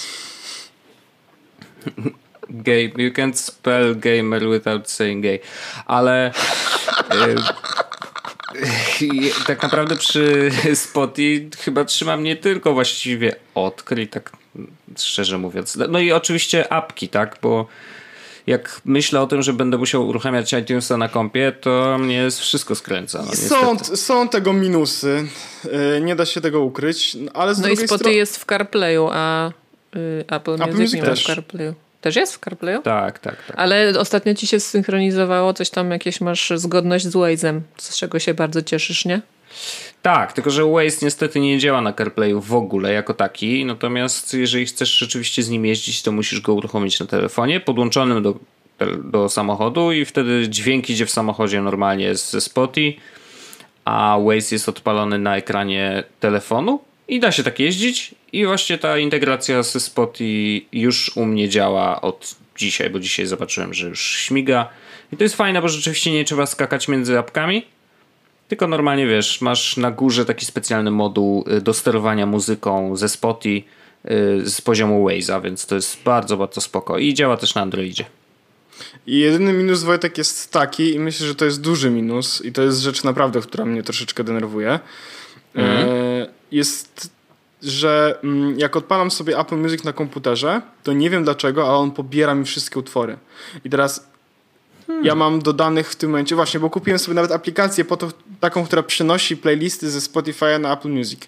Gay. 2.50 2.92
You 2.96 3.10
can't 3.10 3.34
spell 3.34 3.94
gamer 3.96 4.50
without 4.50 4.90
saying 4.90 5.22
gay. 5.22 5.38
Ale 5.86 6.30
y, 6.30 7.30
y, 7.30 7.83
tak 9.46 9.62
naprawdę 9.62 9.96
przy 9.96 10.50
Spotify 10.74 11.48
chyba 11.58 11.84
trzyma 11.84 12.16
mnie 12.16 12.36
tylko 12.36 12.72
właściwie 12.74 13.36
odkryj, 13.54 14.08
tak 14.08 14.32
szczerze 14.98 15.38
mówiąc. 15.38 15.78
No 15.88 15.98
i 15.98 16.12
oczywiście 16.12 16.72
apki, 16.72 17.08
tak, 17.08 17.38
bo 17.42 17.66
jak 18.46 18.80
myślę 18.84 19.20
o 19.20 19.26
tym, 19.26 19.42
że 19.42 19.52
będę 19.52 19.78
musiał 19.78 20.08
uruchamiać 20.08 20.52
iTunesa 20.52 20.96
na 20.96 21.08
kompie, 21.08 21.52
to 21.60 21.98
mnie 21.98 22.28
wszystko 22.30 22.74
skręca. 22.74 23.24
No, 23.26 23.34
Są, 23.34 23.78
są 23.78 24.28
tego 24.28 24.52
minusy, 24.52 25.26
e, 25.96 26.00
nie 26.00 26.16
da 26.16 26.26
się 26.26 26.40
tego 26.40 26.60
ukryć, 26.60 27.16
ale 27.34 27.54
z 27.54 27.58
No 27.58 27.68
i 27.68 27.70
drugiej 27.70 27.88
strony... 27.88 28.14
jest 28.14 28.38
w 28.38 28.44
CarPlayu, 28.44 29.08
a 29.12 29.48
y, 29.96 30.24
Apple 30.28 30.50
Music, 30.50 30.66
Apple 30.66 30.78
Music 30.78 30.94
nie 30.94 31.02
ma 31.02 31.14
w 31.14 31.22
CarPlayu. 31.22 31.74
Też 32.04 32.16
jest 32.16 32.34
w 32.34 32.40
CarPlayu? 32.40 32.82
Tak, 32.82 33.18
tak, 33.18 33.46
tak. 33.46 33.56
Ale 33.56 33.92
ostatnio 33.98 34.34
ci 34.34 34.46
się 34.46 34.60
zsynchronizowało, 34.60 35.54
coś 35.54 35.70
tam 35.70 35.90
jakieś 35.90 36.20
masz 36.20 36.52
zgodność 36.54 37.04
z 37.04 37.14
Waze'em, 37.14 37.60
z 37.78 37.96
czego 37.96 38.18
się 38.18 38.34
bardzo 38.34 38.62
cieszysz, 38.62 39.04
nie? 39.04 39.20
Tak, 40.02 40.32
tylko 40.32 40.50
że 40.50 40.64
Waze 40.64 40.96
niestety 41.02 41.40
nie 41.40 41.58
działa 41.58 41.80
na 41.80 41.92
CarPlayu 41.92 42.40
w 42.40 42.54
ogóle 42.54 42.92
jako 42.92 43.14
taki, 43.14 43.64
natomiast 43.64 44.34
jeżeli 44.34 44.66
chcesz 44.66 44.98
rzeczywiście 44.98 45.42
z 45.42 45.48
nim 45.48 45.66
jeździć, 45.66 46.02
to 46.02 46.12
musisz 46.12 46.40
go 46.40 46.54
uruchomić 46.54 47.00
na 47.00 47.06
telefonie 47.06 47.60
podłączonym 47.60 48.22
do, 48.22 48.34
do 49.04 49.28
samochodu 49.28 49.92
i 49.92 50.04
wtedy 50.04 50.48
dźwięk 50.48 50.90
idzie 50.90 51.06
w 51.06 51.10
samochodzie 51.10 51.62
normalnie 51.62 52.14
ze 52.14 52.40
Spotify, 52.40 53.00
a 53.84 54.18
Waze 54.24 54.54
jest 54.54 54.68
odpalony 54.68 55.18
na 55.18 55.36
ekranie 55.36 56.04
telefonu 56.20 56.80
i 57.08 57.20
da 57.20 57.32
się 57.32 57.42
tak 57.42 57.58
jeździć 57.58 58.14
i 58.32 58.46
właśnie 58.46 58.78
ta 58.78 58.98
integracja 58.98 59.62
ze 59.62 59.80
Spotify 59.80 60.66
już 60.72 61.16
u 61.16 61.24
mnie 61.24 61.48
działa 61.48 62.00
od 62.00 62.36
dzisiaj, 62.56 62.90
bo 62.90 63.00
dzisiaj 63.00 63.26
zobaczyłem, 63.26 63.74
że 63.74 63.88
już 63.88 64.16
śmiga. 64.16 64.68
I 65.12 65.16
to 65.16 65.22
jest 65.22 65.36
fajne, 65.36 65.62
bo 65.62 65.68
rzeczywiście 65.68 66.12
nie 66.12 66.24
trzeba 66.24 66.46
skakać 66.46 66.88
między 66.88 67.18
apkami. 67.18 67.66
Tylko 68.48 68.68
normalnie 68.68 69.06
wiesz, 69.06 69.40
masz 69.40 69.76
na 69.76 69.90
górze 69.90 70.24
taki 70.24 70.46
specjalny 70.46 70.90
moduł 70.90 71.44
y, 71.56 71.60
do 71.60 71.74
sterowania 71.74 72.26
muzyką 72.26 72.96
ze 72.96 73.08
Spotify 73.08 73.62
z 74.44 74.60
poziomu 74.60 75.08
Waze'a, 75.08 75.42
więc 75.42 75.66
to 75.66 75.74
jest 75.74 76.02
bardzo, 76.02 76.36
bardzo 76.36 76.60
spoko. 76.60 76.98
I 76.98 77.14
działa 77.14 77.36
też 77.36 77.54
na 77.54 77.62
Androidzie. 77.62 78.04
I 79.06 79.18
jedyny 79.18 79.52
minus 79.52 79.82
Wojtek 79.82 80.18
jest 80.18 80.52
taki, 80.52 80.94
i 80.94 80.98
myślę, 80.98 81.26
że 81.26 81.34
to 81.34 81.44
jest 81.44 81.60
duży 81.60 81.90
minus, 81.90 82.44
i 82.44 82.52
to 82.52 82.62
jest 82.62 82.80
rzecz 82.80 83.04
naprawdę, 83.04 83.40
która 83.40 83.64
mnie 83.64 83.82
troszeczkę 83.82 84.24
denerwuje. 84.24 84.80
Mhm. 85.54 85.88
E, 85.88 86.13
jest, 86.54 87.10
że 87.62 88.18
mm, 88.24 88.58
jak 88.58 88.76
odpalam 88.76 89.10
sobie 89.10 89.38
Apple 89.38 89.56
Music 89.56 89.84
na 89.84 89.92
komputerze, 89.92 90.62
to 90.82 90.92
nie 90.92 91.10
wiem 91.10 91.24
dlaczego, 91.24 91.68
ale 91.68 91.76
on 91.76 91.90
pobiera 91.90 92.34
mi 92.34 92.44
wszystkie 92.44 92.78
utwory. 92.78 93.16
I 93.64 93.70
teraz 93.70 94.06
hmm. 94.86 95.04
ja 95.04 95.14
mam 95.14 95.42
dodanych 95.42 95.90
w 95.90 95.96
tym 95.96 96.10
momencie, 96.10 96.34
właśnie, 96.34 96.60
bo 96.60 96.70
kupiłem 96.70 96.98
sobie 96.98 97.14
nawet 97.14 97.32
aplikację 97.32 97.84
po 97.84 97.96
to, 97.96 98.08
taką, 98.40 98.64
która 98.64 98.82
przenosi 98.82 99.36
playlisty 99.36 99.90
ze 99.90 100.00
Spotify 100.00 100.58
na 100.58 100.72
Apple 100.72 100.88
Music. 100.90 101.20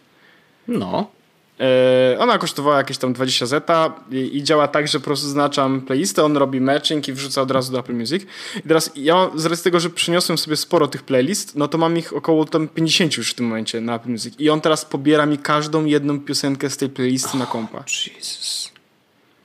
No. 0.69 1.16
E, 1.61 2.17
ona 2.19 2.39
kosztowała 2.39 2.77
jakieś 2.79 2.99
tam 2.99 3.13
20 3.13 3.47
zeta 3.47 3.95
i, 4.11 4.37
i, 4.37 4.43
działa 4.43 4.69
tak, 4.69 4.89
że 4.89 4.99
po 4.99 5.05
prostu 5.05 5.27
zaznaczam 5.27 5.81
playlistę, 5.81 6.25
on 6.25 6.37
robi 6.37 6.61
matching 6.61 7.09
i 7.09 7.13
wrzuca 7.13 7.43
od 7.43 7.51
razu 7.51 7.73
do 7.73 7.79
Apple 7.79 7.95
Music. 7.95 8.23
I 8.57 8.69
teraz 8.69 8.91
ja 8.97 9.31
z 9.35 9.47
racji 9.47 9.65
tego, 9.65 9.81
że 9.81 9.91
przyniosłem 9.91 10.39
sobie 10.39 10.57
sporo 10.57 10.89
tych 10.89 11.03
playlist, 11.03 11.57
no 11.57 11.69
to 11.69 11.79
mam 11.79 11.97
ich 11.97 12.13
około 12.13 12.45
tam 12.45 12.69
50 12.69 13.17
już 13.17 13.31
w 13.31 13.35
tym 13.35 13.47
momencie 13.47 13.81
na 13.81 13.95
Apple 13.95 14.11
Music. 14.11 14.35
I 14.39 14.51
on 14.51 14.61
teraz 14.61 14.85
pobiera 14.85 15.27
mi 15.27 15.39
każdą 15.39 15.85
jedną 15.85 16.21
piosenkę 16.21 16.71
z 16.71 16.77
tej 16.77 16.89
playlisty 16.89 17.29
oh, 17.29 17.39
na 17.39 17.47
kompa. 17.47 17.85
Jesus. 18.17 18.73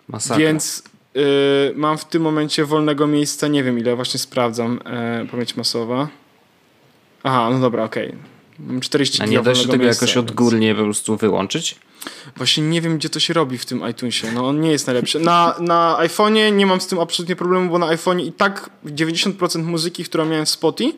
Masakra. 0.08 0.38
Więc 0.38 0.84
y, 1.16 1.22
mam 1.76 1.98
w 1.98 2.06
tym 2.06 2.22
momencie 2.22 2.66
wolnego 2.66 3.08
miejsca, 3.08 3.48
nie 3.48 3.64
wiem 3.64 3.80
ile, 3.80 3.96
właśnie 3.96 4.20
sprawdzam, 4.20 4.80
e, 4.86 5.26
pamięć 5.32 5.56
masowa. 5.56 6.08
Aha, 7.24 7.50
no 7.52 7.60
dobra, 7.60 7.84
okej. 7.84 8.08
Okay. 8.08 8.20
Mam 8.60 8.82
40 8.82 9.22
A 9.22 9.26
nie 9.26 9.42
da 9.42 9.56
się 9.56 9.68
tego 9.68 9.84
miejsca, 9.84 10.06
jakoś 10.06 10.18
odgórnie 10.18 10.68
więc... 10.68 10.78
po 10.78 10.84
prostu 10.84 11.18
wyłączyć? 11.18 11.80
Właśnie 12.36 12.64
nie 12.64 12.82
wiem, 12.82 12.98
gdzie 12.98 13.10
to 13.10 13.20
się 13.20 13.34
robi 13.34 13.58
w 13.58 13.66
tym 13.66 13.90
iTunesie. 13.90 14.32
No 14.32 14.48
on 14.48 14.62
nie 14.62 14.72
jest 14.72 14.88
najlepszy. 14.88 15.20
Na, 15.20 15.56
na 15.60 15.98
iPhone'ie 16.00 16.54
nie 16.54 16.66
mam 16.66 16.82
z 16.82 16.88
tym 16.88 17.00
absolutnie 17.00 17.36
problemu, 17.36 17.70
bo 17.70 17.80
na 17.80 17.88
iPhone'ie 17.88 18.26
i 18.26 18.32
tak 18.32 18.70
90% 18.86 19.64
muzyki, 19.64 20.04
którą 20.04 20.26
miałem 20.26 20.46
w 20.46 20.50
Spotify, 20.50 20.98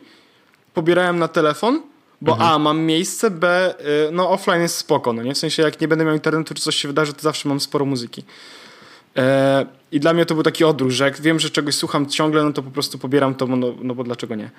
pobierałem 0.74 1.18
na 1.18 1.28
telefon, 1.28 1.82
bo 2.20 2.32
mhm. 2.32 2.50
A, 2.50 2.58
mam 2.58 2.80
miejsce, 2.80 3.30
B, 3.30 3.74
y, 4.08 4.12
no 4.12 4.30
offline 4.30 4.62
jest 4.62 4.76
spoko, 4.76 5.12
no 5.12 5.22
nie? 5.22 5.34
W 5.34 5.38
sensie, 5.38 5.62
jak 5.62 5.80
nie 5.80 5.88
będę 5.88 6.04
miał 6.04 6.14
internetu, 6.14 6.54
czy 6.54 6.62
coś 6.62 6.76
się 6.76 6.88
wydarzy, 6.88 7.12
to 7.12 7.22
zawsze 7.22 7.48
mam 7.48 7.60
sporo 7.60 7.84
muzyki. 7.84 8.24
E, 9.16 9.66
I 9.92 10.00
dla 10.00 10.12
mnie 10.12 10.26
to 10.26 10.34
był 10.34 10.42
taki 10.42 10.64
odruch, 10.64 10.90
że 10.90 11.04
jak 11.04 11.20
wiem, 11.20 11.40
że 11.40 11.50
czegoś 11.50 11.74
słucham 11.74 12.06
ciągle, 12.06 12.44
no 12.44 12.52
to 12.52 12.62
po 12.62 12.70
prostu 12.70 12.98
pobieram 12.98 13.34
to, 13.34 13.46
no, 13.46 13.74
no 13.82 13.94
bo 13.94 14.04
dlaczego 14.04 14.34
nie? 14.34 14.50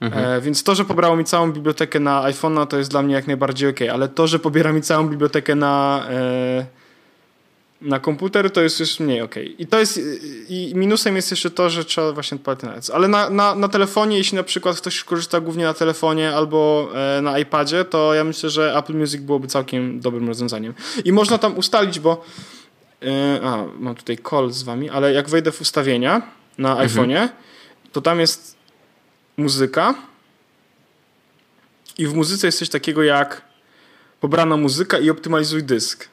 Mhm. 0.00 0.24
E, 0.24 0.40
więc 0.40 0.62
to, 0.62 0.74
że 0.74 0.84
pobrało 0.84 1.16
mi 1.16 1.24
całą 1.24 1.52
bibliotekę 1.52 2.00
na 2.00 2.22
iPhone'a, 2.22 2.66
to 2.66 2.78
jest 2.78 2.90
dla 2.90 3.02
mnie 3.02 3.14
jak 3.14 3.26
najbardziej 3.26 3.70
ok, 3.70 3.80
ale 3.92 4.08
to, 4.08 4.26
że 4.26 4.38
pobiera 4.38 4.72
mi 4.72 4.82
całą 4.82 5.08
bibliotekę 5.08 5.54
na, 5.54 6.06
e, 6.10 6.66
na 7.82 8.00
komputer, 8.00 8.50
to 8.50 8.60
jest 8.60 8.80
już 8.80 9.00
mniej 9.00 9.20
ok. 9.20 9.34
I 9.58 9.66
to 9.66 9.78
jest, 9.78 10.00
i 10.48 10.72
minusem 10.74 11.16
jest 11.16 11.30
jeszcze 11.30 11.50
to, 11.50 11.70
że 11.70 11.84
trzeba 11.84 12.12
właśnie 12.12 12.36
odpalić 12.36 12.60
ten 12.60 12.70
Ale 12.94 13.08
na, 13.08 13.30
na, 13.30 13.54
na 13.54 13.68
telefonie, 13.68 14.18
jeśli 14.18 14.36
na 14.36 14.42
przykład 14.42 14.76
ktoś 14.76 15.04
korzysta 15.04 15.40
głównie 15.40 15.64
na 15.64 15.74
telefonie 15.74 16.34
albo 16.34 16.88
e, 16.94 17.22
na 17.22 17.38
iPadzie, 17.38 17.84
to 17.84 18.14
ja 18.14 18.24
myślę, 18.24 18.50
że 18.50 18.76
Apple 18.76 18.94
Music 18.94 19.20
byłoby 19.20 19.48
całkiem 19.48 20.00
dobrym 20.00 20.28
rozwiązaniem. 20.28 20.74
I 21.04 21.12
można 21.12 21.38
tam 21.38 21.58
ustalić, 21.58 22.00
bo 22.00 22.24
a, 23.42 23.64
mam 23.78 23.94
tutaj 23.94 24.18
call 24.30 24.50
z 24.50 24.62
wami, 24.62 24.90
ale 24.90 25.12
jak 25.12 25.28
wejdę 25.28 25.52
w 25.52 25.60
ustawienia 25.60 26.22
na 26.58 26.70
mhm. 26.70 26.88
iPhone'ie, 26.88 27.28
to 27.92 28.00
tam 28.00 28.20
jest 28.20 28.56
muzyka 29.36 29.94
i 31.98 32.06
w 32.06 32.14
muzyce 32.14 32.46
jest 32.46 32.58
coś 32.58 32.68
takiego 32.68 33.02
jak 33.02 33.42
pobrana 34.20 34.56
muzyka 34.56 34.98
i 34.98 35.10
optymalizuj 35.10 35.64
dysk. 35.64 36.08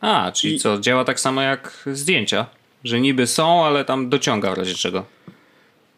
A, 0.00 0.32
czyli 0.32 0.54
I... 0.54 0.58
co, 0.58 0.78
działa 0.78 1.04
tak 1.04 1.20
samo 1.20 1.42
jak 1.42 1.88
zdjęcia, 1.92 2.46
że 2.84 3.00
niby 3.00 3.26
są, 3.26 3.64
ale 3.64 3.84
tam 3.84 4.08
dociąga 4.08 4.54
w 4.54 4.58
razie 4.58 4.74
czego. 4.74 5.04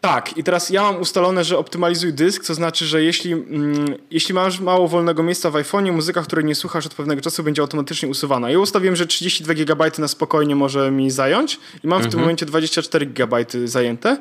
Tak, 0.01 0.37
i 0.37 0.43
teraz 0.43 0.69
ja 0.69 0.81
mam 0.81 1.01
ustalone, 1.01 1.43
że 1.43 1.57
optymalizuj 1.57 2.13
dysk, 2.13 2.45
to 2.45 2.53
znaczy, 2.53 2.85
że 2.85 3.03
jeśli, 3.03 3.33
mm, 3.33 3.95
jeśli 4.11 4.33
masz 4.33 4.59
mało 4.59 4.87
wolnego 4.87 5.23
miejsca 5.23 5.51
w 5.51 5.53
iPhone'ie, 5.53 5.91
muzyka, 5.91 6.21
której 6.21 6.45
nie 6.45 6.55
słuchasz 6.55 6.85
od 6.85 6.93
pewnego 6.93 7.21
czasu 7.21 7.43
będzie 7.43 7.61
automatycznie 7.61 8.09
usuwana. 8.09 8.49
Ja 8.49 8.59
ustawiłem, 8.59 8.95
że 8.95 9.07
32 9.07 9.53
GB 9.53 9.91
na 9.97 10.07
spokojnie 10.07 10.55
może 10.55 10.91
mi 10.91 11.11
zająć 11.11 11.59
i 11.83 11.87
mam 11.87 11.99
w 11.99 12.05
mhm. 12.05 12.11
tym 12.11 12.19
momencie 12.19 12.45
24 12.45 13.05
GB 13.05 13.45
zajęte, 13.65 14.17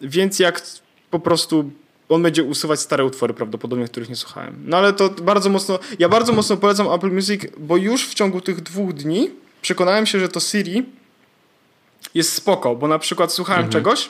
więc 0.00 0.38
jak 0.38 0.62
po 1.10 1.18
prostu 1.18 1.70
on 2.08 2.22
będzie 2.22 2.42
usuwać 2.42 2.80
stare 2.80 3.04
utwory 3.04 3.34
prawdopodobnie, 3.34 3.86
których 3.86 4.08
nie 4.08 4.16
słuchałem. 4.16 4.62
No 4.64 4.76
ale 4.76 4.92
to 4.92 5.08
bardzo 5.08 5.50
mocno, 5.50 5.78
ja 5.98 6.08
bardzo 6.08 6.32
mocno 6.32 6.56
polecam 6.56 6.92
Apple 6.92 7.10
Music, 7.10 7.42
bo 7.58 7.76
już 7.76 8.08
w 8.08 8.14
ciągu 8.14 8.40
tych 8.40 8.60
dwóch 8.60 8.92
dni 8.92 9.30
przekonałem 9.62 10.06
się, 10.06 10.20
że 10.20 10.28
to 10.28 10.40
Siri 10.40 10.86
jest 12.14 12.32
spoko, 12.32 12.76
bo 12.76 12.88
na 12.88 12.98
przykład 12.98 13.32
słuchałem 13.32 13.64
mhm. 13.64 13.72
czegoś, 13.72 14.08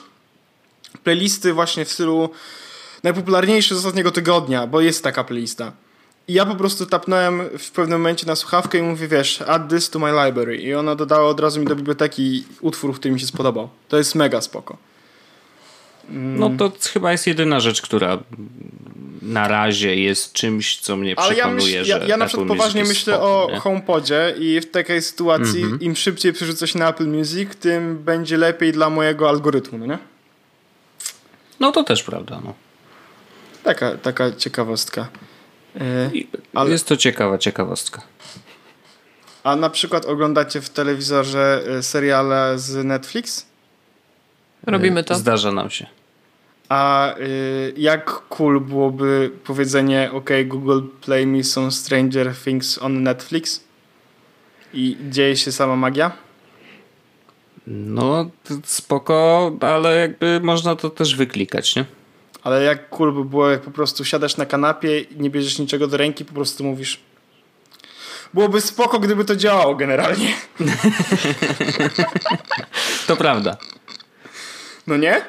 playlisty 1.04 1.52
właśnie 1.52 1.84
w 1.84 1.92
stylu 1.92 2.30
najpopularniejszy 3.02 3.74
z 3.74 3.78
ostatniego 3.78 4.10
tygodnia, 4.10 4.66
bo 4.66 4.80
jest 4.80 5.04
taka 5.04 5.24
playlista. 5.24 5.72
I 6.28 6.32
ja 6.32 6.46
po 6.46 6.54
prostu 6.54 6.86
tapnąłem 6.86 7.42
w 7.58 7.70
pewnym 7.70 8.00
momencie 8.00 8.26
na 8.26 8.36
słuchawkę 8.36 8.78
i 8.78 8.82
mówię, 8.82 9.08
wiesz, 9.08 9.42
add 9.42 9.70
this 9.70 9.90
to 9.90 9.98
my 9.98 10.10
library. 10.24 10.56
I 10.56 10.74
ona 10.74 10.94
dodała 10.94 11.28
od 11.28 11.40
razu 11.40 11.60
mi 11.60 11.66
do 11.66 11.76
biblioteki 11.76 12.44
utwór, 12.60 12.94
który 12.94 13.14
mi 13.14 13.20
się 13.20 13.26
spodobał. 13.26 13.68
To 13.88 13.98
jest 13.98 14.14
mega 14.14 14.40
spoko. 14.40 14.76
No 16.10 16.50
to 16.58 16.72
chyba 16.92 17.12
jest 17.12 17.26
jedyna 17.26 17.60
rzecz, 17.60 17.82
która 17.82 18.18
na 19.22 19.48
razie 19.48 19.96
jest 19.96 20.32
czymś, 20.32 20.78
co 20.78 20.96
mnie 20.96 21.14
Ale 21.18 21.34
przekonuje, 21.34 21.72
ja 21.72 21.80
myśl, 21.80 21.84
że 21.84 21.98
Ja, 21.98 22.06
ja 22.06 22.16
na 22.16 22.26
przykład 22.26 22.48
poważnie 22.48 22.84
myślę 22.84 23.14
spoko, 23.14 23.46
o? 23.46 23.60
HomePodzie 23.60 24.34
i 24.38 24.60
w 24.60 24.70
takiej 24.70 25.02
sytuacji 25.02 25.62
mm 25.62 25.78
-hmm. 25.78 25.82
im 25.82 25.96
szybciej 25.96 26.32
przerzucę 26.32 26.68
się 26.68 26.78
na 26.78 26.88
Apple 26.88 27.06
Music, 27.06 27.56
tym 27.60 27.98
będzie 27.98 28.36
lepiej 28.36 28.72
dla 28.72 28.90
mojego 28.90 29.28
algorytmu, 29.28 29.78
no 29.78 29.86
nie? 29.86 29.98
No 31.60 31.72
to 31.72 31.84
też 31.84 32.02
prawda, 32.02 32.40
no. 32.44 32.54
Taka, 33.62 33.96
taka 33.96 34.32
ciekawostka. 34.32 35.08
E, 35.80 36.10
ale... 36.54 36.70
Jest 36.70 36.88
to 36.88 36.96
ciekawa 36.96 37.38
ciekawostka. 37.38 38.02
A 39.44 39.56
na 39.56 39.70
przykład 39.70 40.06
oglądacie 40.06 40.60
w 40.60 40.70
telewizorze 40.70 41.62
e, 41.68 41.82
seriale 41.82 42.58
z 42.58 42.84
Netflix? 42.84 43.46
Robimy 44.66 45.04
to. 45.04 45.14
Zdarza 45.14 45.52
nam 45.52 45.70
się. 45.70 45.86
A 46.68 47.14
y, 47.18 47.74
jak 47.76 48.10
cool 48.28 48.60
byłoby 48.60 49.30
powiedzenie 49.44 50.10
OK, 50.12 50.30
Google 50.44 50.80
Play 51.00 51.26
Me 51.26 51.44
Some 51.44 51.70
Stranger 51.70 52.34
Things 52.44 52.78
on 52.82 53.02
Netflix? 53.02 53.64
I 54.74 54.96
dzieje 55.10 55.36
się 55.36 55.52
sama 55.52 55.76
magia? 55.76 56.12
No, 57.70 58.30
spoko, 58.64 59.50
ale 59.60 59.96
jakby 59.96 60.40
można 60.42 60.76
to 60.76 60.90
też 60.90 61.16
wyklikać, 61.16 61.76
nie? 61.76 61.84
Ale 62.42 62.62
jak 62.62 62.90
cool 62.90 63.12
by 63.12 63.24
było, 63.24 63.50
jak 63.50 63.60
po 63.60 63.70
prostu 63.70 64.04
siadasz 64.04 64.36
na 64.36 64.46
kanapie 64.46 65.00
i 65.00 65.20
nie 65.20 65.30
bierzesz 65.30 65.58
niczego 65.58 65.86
do 65.86 65.96
ręki, 65.96 66.24
po 66.24 66.34
prostu 66.34 66.64
mówisz 66.64 67.00
byłoby 68.34 68.60
spoko, 68.60 68.98
gdyby 68.98 69.24
to 69.24 69.36
działało 69.36 69.74
generalnie. 69.74 70.34
to 73.06 73.16
prawda. 73.16 73.56
No 74.86 74.96
nie? 74.96 75.22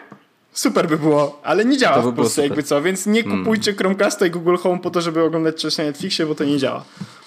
Super 0.54 0.88
by 0.88 0.98
było, 0.98 1.42
ale 1.44 1.66
nie 1.66 1.78
działa 1.78 2.02
by 2.02 2.12
w 2.12 2.16
Polsce 2.16 2.44
jakby 2.44 2.64
co, 2.64 2.82
więc 2.82 3.06
nie 3.06 3.24
hmm. 3.24 3.40
kupujcie. 3.40 3.74
Chromecasta 3.74 4.26
i 4.26 4.32
Google 4.32 4.56
Home 4.56 4.80
po 4.80 4.90
to, 4.90 5.02
żeby 5.02 5.24
oglądać 5.24 5.62
coś 5.62 5.78
na 5.78 5.84
Netflixie, 5.84 6.26
bo 6.26 6.36
to 6.36 6.44
nie 6.44 6.58
działa. 6.58 6.84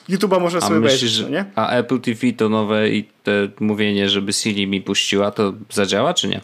YouTube'a 0.09 0.41
może 0.41 0.61
sobie 0.61 0.81
myślisz, 0.81 1.21
obejrzeć, 1.21 1.31
nie? 1.31 1.45
A 1.55 1.71
Apple 1.71 2.01
TV 2.01 2.33
to 2.33 2.49
nowe 2.49 2.91
i 2.91 3.05
te 3.23 3.49
mówienie, 3.61 4.09
żeby 4.09 4.33
Siri 4.33 4.67
mi 4.67 4.81
puściła, 4.81 5.31
to 5.31 5.53
zadziała 5.71 6.15
czy 6.15 6.29
nie? 6.29 6.41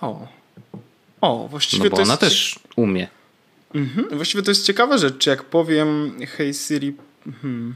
O. 0.00 0.26
O, 1.20 1.48
właściwie 1.48 1.84
no 1.84 1.90
bo 1.90 1.96
to 1.96 2.02
ona 2.02 2.16
też 2.16 2.58
umie. 2.76 3.08
Mhm. 3.74 4.08
Właściwie 4.12 4.42
to 4.42 4.50
jest 4.50 4.66
ciekawa 4.66 4.98
rzecz, 4.98 5.18
czy 5.18 5.30
jak 5.30 5.44
powiem 5.44 6.12
Hey 6.36 6.54
Siri... 6.54 6.94
Hmm. 7.42 7.74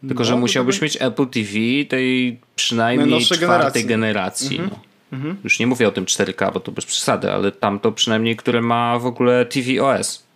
Tylko, 0.00 0.22
no, 0.22 0.24
że 0.24 0.36
musiałbyś 0.36 0.78
to... 0.78 0.84
mieć 0.84 0.96
Apple 1.00 1.26
TV 1.26 1.50
tej 1.88 2.38
przynajmniej 2.56 3.20
czwartej 3.20 3.84
generacji. 3.84 3.86
generacji 3.86 4.58
mhm. 4.58 4.70
no. 5.12 5.18
mhm. 5.18 5.36
Już 5.44 5.58
nie 5.58 5.66
mówię 5.66 5.88
o 5.88 5.92
tym 5.92 6.04
4K, 6.04 6.52
bo 6.52 6.60
to 6.60 6.72
bez 6.72 6.86
przesady, 6.86 7.32
ale 7.32 7.52
tamto 7.52 7.92
przynajmniej, 7.92 8.36
które 8.36 8.62
ma 8.62 8.98
w 8.98 9.06
ogóle 9.06 9.46
TV 9.46 9.82
OS. 9.84 10.29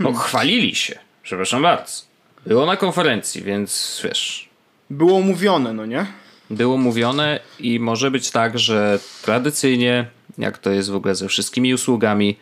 No, 0.00 0.12
chwalili 0.12 0.74
się, 0.74 0.98
przepraszam 1.22 1.62
bardzo. 1.62 2.02
Było 2.46 2.66
na 2.66 2.76
konferencji, 2.76 3.42
więc 3.42 4.00
wiesz. 4.04 4.48
Było 4.90 5.20
mówione, 5.20 5.72
no 5.72 5.86
nie? 5.86 6.06
Było 6.50 6.76
mówione 6.76 7.40
i 7.60 7.80
może 7.80 8.10
być 8.10 8.30
tak, 8.30 8.58
że 8.58 8.98
tradycyjnie, 9.22 10.06
jak 10.38 10.58
to 10.58 10.70
jest 10.70 10.90
w 10.90 10.94
ogóle 10.94 11.14
ze 11.14 11.28
wszystkimi 11.28 11.74
usługami, 11.74 12.36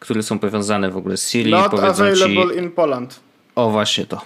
które 0.00 0.22
są 0.22 0.38
powiązane 0.38 0.90
w 0.90 0.96
ogóle 0.96 1.16
z 1.16 1.30
Siri, 1.30 1.50
Not 1.50 1.70
powiedzą 1.70 2.04
available 2.04 2.54
ci... 2.54 2.58
in 2.58 2.70
Poland. 2.70 3.20
O, 3.54 3.70
właśnie 3.70 4.06
to. 4.06 4.20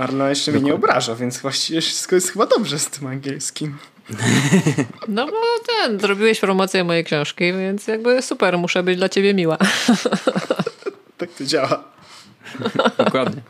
Arlena 0.00 0.30
jeszcze 0.30 0.52
mnie 0.52 0.60
nie 0.60 0.74
obraża, 0.74 1.14
więc 1.14 1.38
właściwie 1.38 1.80
wszystko 1.80 2.14
jest 2.14 2.32
chyba 2.32 2.46
dobrze 2.46 2.78
z 2.78 2.86
tym 2.86 3.06
angielskim. 3.06 3.76
No 5.08 5.26
bo 5.26 5.32
ten, 5.66 6.00
zrobiłeś 6.00 6.40
promocję 6.40 6.84
mojej 6.84 7.04
książki, 7.04 7.52
więc 7.52 7.86
jakby 7.86 8.22
super, 8.22 8.58
muszę 8.58 8.82
być 8.82 8.96
dla 8.96 9.08
ciebie 9.08 9.34
miła. 9.34 9.58
Tak 11.18 11.30
to 11.38 11.44
działa. 11.44 11.84
Dokładnie. 12.98 13.42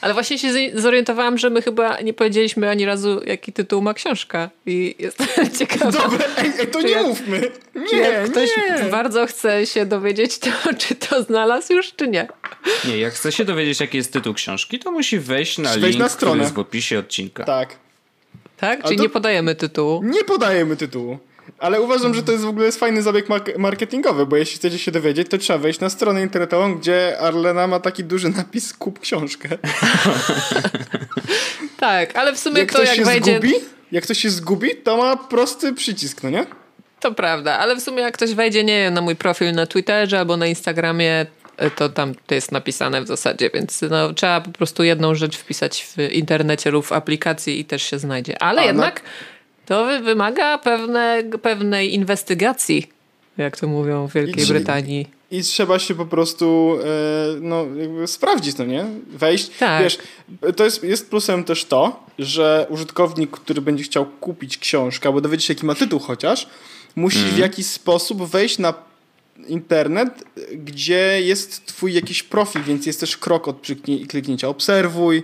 Ale 0.00 0.14
właśnie 0.14 0.38
się 0.38 0.48
zorientowałam, 0.74 1.38
że 1.38 1.50
my 1.50 1.62
chyba 1.62 2.00
nie 2.00 2.14
powiedzieliśmy 2.14 2.70
ani 2.70 2.84
razu, 2.84 3.20
jaki 3.26 3.52
tytuł 3.52 3.82
ma 3.82 3.94
książka. 3.94 4.50
I 4.66 4.94
jestem 4.98 5.26
ciekawa. 5.58 5.90
Dobra, 5.90 6.26
ej, 6.38 6.52
ej 6.60 6.66
to 6.66 6.80
nie 6.80 6.90
jak, 6.90 7.06
mówmy. 7.06 7.50
Nie, 7.92 7.98
jak 7.98 8.30
ktoś 8.30 8.50
nie. 8.56 8.84
bardzo 8.90 9.26
chce 9.26 9.66
się 9.66 9.86
dowiedzieć, 9.86 10.38
to 10.38 10.48
czy 10.78 10.94
to 10.94 11.22
znalazł 11.22 11.72
już, 11.72 11.92
czy 11.96 12.08
nie? 12.08 12.28
Nie, 12.84 12.98
jak 12.98 13.12
chce 13.14 13.32
się 13.32 13.44
dowiedzieć, 13.44 13.80
jaki 13.80 13.96
jest 13.96 14.12
tytuł 14.12 14.34
książki, 14.34 14.78
to 14.78 14.92
musi 14.92 15.18
wejść 15.18 15.58
na 15.58 15.70
Wejść 15.70 15.86
link, 15.86 15.98
na 15.98 16.08
stronę. 16.08 16.32
który 16.32 16.42
jest 16.42 16.54
w 16.54 16.58
opisie 16.58 16.98
odcinka. 16.98 17.44
Tak. 17.44 17.81
Tak? 18.62 18.82
Czyli 18.82 18.96
to- 18.96 19.02
nie 19.02 19.08
podajemy 19.08 19.54
tytułu. 19.54 20.00
Nie 20.04 20.24
podajemy 20.24 20.76
tytułu. 20.76 21.18
Ale 21.58 21.80
uważam, 21.80 22.14
że 22.14 22.22
to 22.22 22.32
jest 22.32 22.44
w 22.44 22.48
ogóle 22.48 22.66
jest 22.66 22.78
fajny 22.78 23.02
zabieg 23.02 23.28
mark- 23.28 23.58
marketingowy, 23.58 24.26
bo 24.26 24.36
jeśli 24.36 24.56
chcecie 24.56 24.78
się 24.78 24.90
dowiedzieć, 24.90 25.28
to 25.28 25.38
trzeba 25.38 25.58
wejść 25.58 25.80
na 25.80 25.90
stronę 25.90 26.22
internetową, 26.22 26.74
gdzie 26.74 27.18
Arlena 27.20 27.66
ma 27.66 27.80
taki 27.80 28.04
duży 28.04 28.28
napis 28.28 28.72
kup 28.72 29.00
książkę. 29.00 29.48
Tak, 31.76 32.16
ale 32.16 32.32
w 32.32 32.38
sumie 32.38 32.58
Jak 32.60 32.72
to 32.72 32.82
jak 32.82 33.04
wejdzie... 33.04 33.32
zgubi, 33.32 33.54
jak 33.92 34.04
ktoś 34.04 34.18
się 34.18 34.30
zgubi, 34.30 34.76
to 34.76 34.96
ma 34.96 35.16
prosty 35.16 35.72
przycisk, 35.72 36.22
no 36.22 36.30
nie? 36.30 36.46
To 37.00 37.12
prawda, 37.12 37.58
ale 37.58 37.76
w 37.76 37.80
sumie 37.82 38.00
jak 38.02 38.14
ktoś 38.14 38.34
wejdzie, 38.34 38.64
nie 38.64 38.82
wiem, 38.82 38.94
na 38.94 39.00
mój 39.00 39.16
profil 39.16 39.52
na 39.52 39.66
Twitterze 39.66 40.18
albo 40.18 40.36
na 40.36 40.46
Instagramie, 40.46 41.26
to 41.70 41.88
tam 41.88 42.14
to 42.26 42.34
jest 42.34 42.52
napisane 42.52 43.02
w 43.02 43.06
zasadzie, 43.06 43.50
więc 43.54 43.80
no, 43.90 44.12
trzeba 44.12 44.40
po 44.40 44.50
prostu 44.50 44.82
jedną 44.84 45.14
rzecz 45.14 45.36
wpisać 45.36 45.86
w 45.96 46.12
internecie 46.12 46.70
lub 46.70 46.86
w 46.86 46.92
aplikacji 46.92 47.60
i 47.60 47.64
też 47.64 47.82
się 47.82 47.98
znajdzie. 47.98 48.42
Ale 48.42 48.60
A, 48.60 48.64
no- 48.64 48.68
jednak 48.68 49.02
to 49.66 49.86
wy- 49.86 50.00
wymaga 50.00 50.58
pewne, 50.58 51.22
pewnej 51.42 51.94
inwestygacji, 51.94 52.88
jak 53.38 53.56
to 53.56 53.66
mówią 53.66 54.08
w 54.08 54.12
Wielkiej 54.12 54.44
I- 54.44 54.48
Brytanii. 54.48 55.10
I 55.30 55.42
trzeba 55.42 55.78
się 55.78 55.94
po 55.94 56.06
prostu 56.06 56.78
e, 56.84 56.86
no, 57.40 57.66
jakby 57.76 58.06
sprawdzić, 58.06 58.58
no 58.58 58.64
nie? 58.64 58.84
Wejść. 59.06 59.48
Tak. 59.58 59.82
Wiesz, 59.82 59.98
to 60.56 60.64
jest, 60.64 60.84
jest 60.84 61.10
plusem 61.10 61.44
też 61.44 61.64
to, 61.64 62.06
że 62.18 62.66
użytkownik, 62.70 63.30
który 63.30 63.60
będzie 63.60 63.84
chciał 63.84 64.06
kupić 64.06 64.58
książkę 64.58 65.08
albo 65.08 65.20
dowiedzieć 65.20 65.46
się, 65.46 65.54
jaki 65.54 65.66
ma 65.66 65.74
tytuł 65.74 65.98
chociaż, 65.98 66.46
musi 66.96 67.18
w 67.18 67.38
jakiś 67.38 67.66
sposób 67.66 68.22
wejść 68.30 68.58
na 68.58 68.74
internet, 69.46 70.24
gdzie 70.52 71.22
jest 71.22 71.66
twój 71.66 71.94
jakiś 71.94 72.22
profil, 72.22 72.62
więc 72.62 72.86
jest 72.86 73.00
też 73.00 73.16
krok 73.16 73.48
od 73.48 73.66
kliknięcia 74.08 74.48
obserwuj, 74.48 75.22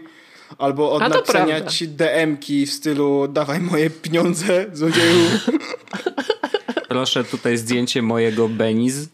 albo 0.58 0.92
od 0.92 1.00
napisania 1.00 1.60
ci 1.60 1.88
DM-ki 1.88 2.66
w 2.66 2.72
stylu 2.72 3.28
dawaj 3.28 3.60
moje 3.60 3.90
pieniądze, 3.90 4.66
złodzieju. 4.72 5.24
Proszę 6.88 7.24
tutaj 7.24 7.58
zdjęcie 7.58 8.02
mojego 8.02 8.48
Beniz. 8.48 9.08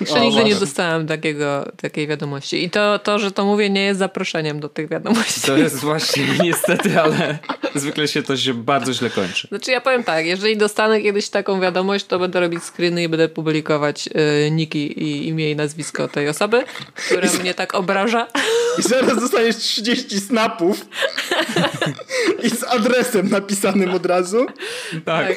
Jeszcze 0.00 0.16
O, 0.16 0.20
nigdy 0.20 0.44
nie 0.44 0.54
dostałam 0.54 1.06
takiego, 1.06 1.72
takiej 1.76 2.06
wiadomości. 2.06 2.64
I 2.64 2.70
to, 2.70 2.98
to, 2.98 3.18
że 3.18 3.32
to 3.32 3.44
mówię, 3.44 3.70
nie 3.70 3.84
jest 3.84 3.98
zaproszeniem 3.98 4.60
do 4.60 4.68
tych 4.68 4.88
wiadomości. 4.88 5.40
To 5.40 5.56
jest 5.56 5.76
właśnie 5.76 6.24
niestety, 6.42 7.00
ale 7.00 7.38
zwykle 7.74 8.08
się 8.08 8.22
to 8.22 8.36
się 8.36 8.54
bardzo 8.54 8.92
źle 8.92 9.10
kończy. 9.10 9.48
Znaczy 9.48 9.70
ja 9.70 9.80
powiem 9.80 10.04
tak, 10.04 10.26
jeżeli 10.26 10.56
dostanę 10.56 11.00
kiedyś 11.00 11.28
taką 11.28 11.60
wiadomość, 11.60 12.04
to 12.04 12.18
będę 12.18 12.40
robić 12.40 12.62
screeny 12.62 13.02
i 13.02 13.08
będę 13.08 13.28
publikować 13.28 14.08
y, 14.46 14.50
niki 14.50 15.02
i 15.02 15.28
imię 15.28 15.50
i 15.50 15.56
nazwisko 15.56 16.08
tej 16.08 16.28
osoby, 16.28 16.64
która 16.94 17.28
mnie 17.40 17.54
tak 17.54 17.74
obraża. 17.74 18.26
I 18.78 18.82
zaraz 18.82 19.20
dostaniesz 19.20 19.56
30 19.56 20.20
snapów 20.20 20.86
i 22.42 22.50
z 22.50 22.64
adresem 22.64 23.30
napisanym 23.30 23.94
od 23.94 24.06
razu. 24.06 24.46
Tak. 25.04 25.36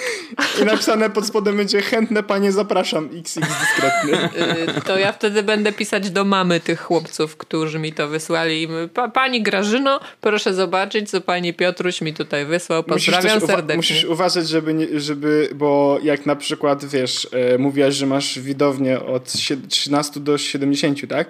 I 0.61 0.65
napisane 0.65 1.09
pod 1.09 1.25
spodem 1.25 1.57
będzie 1.57 1.81
chętne 1.81 2.23
panie 2.23 2.51
zapraszam 2.51 3.09
XX 3.13 3.47
dyskretny. 3.59 4.29
Y, 4.77 4.81
to 4.85 4.97
ja 4.99 5.11
wtedy 5.11 5.43
będę 5.43 5.71
pisać 5.71 6.09
do 6.09 6.25
mamy 6.25 6.59
tych 6.59 6.81
chłopców, 6.81 7.37
którzy 7.37 7.79
mi 7.79 7.93
to 7.93 8.07
wysłali. 8.07 8.67
Pani 9.13 9.41
Grażyno, 9.43 9.99
proszę 10.21 10.53
zobaczyć, 10.53 11.09
co 11.09 11.21
pani 11.21 11.53
Piotruś 11.53 12.01
mi 12.01 12.13
tutaj 12.13 12.45
wysłał. 12.45 12.83
Pozdrawiam 12.83 13.37
uwa- 13.39 13.47
serdecznie. 13.47 13.75
musisz 13.75 14.03
uważać, 14.05 14.47
żeby, 14.49 14.73
nie, 14.73 14.99
żeby, 14.99 15.49
bo 15.55 15.99
jak 16.03 16.25
na 16.25 16.35
przykład, 16.35 16.85
wiesz, 16.85 17.27
e, 17.31 17.57
mówiłaś, 17.57 17.95
że 17.95 18.05
masz 18.05 18.39
widownię 18.39 18.99
od 18.99 19.29
sie- 19.33 19.67
13 19.69 20.19
do 20.19 20.37
70, 20.37 21.07
tak? 21.09 21.27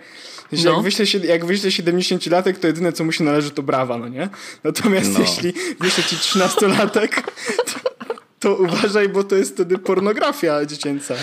Jeśli 0.51 0.66
No. 0.68 0.74
Jak, 0.74 0.82
wyśle, 0.84 1.07
się- 1.07 1.18
jak 1.26 1.45
wyśle 1.45 1.70
70-latek, 1.72 2.53
to 2.60 2.68
jedyne, 2.68 2.93
co 2.93 3.03
mu 3.03 3.12
się 3.12 3.24
należy, 3.24 3.51
to 3.51 3.64
brawa, 3.64 3.97
no 3.97 4.07
nie? 4.07 4.30
Natomiast 4.64 5.14
No. 5.14 5.20
jeśli 5.20 5.53
wyśle 5.80 6.03
ci 6.03 6.16
13-latek, 6.16 7.10
to, 7.74 7.80
to 8.39 8.55
uważaj, 8.55 9.10
bo 9.10 9.24
to 9.24 9.36
jest 9.36 9.53
wtedy 9.53 9.78
pornografia 9.78 10.66
dziecięca. 10.66 11.16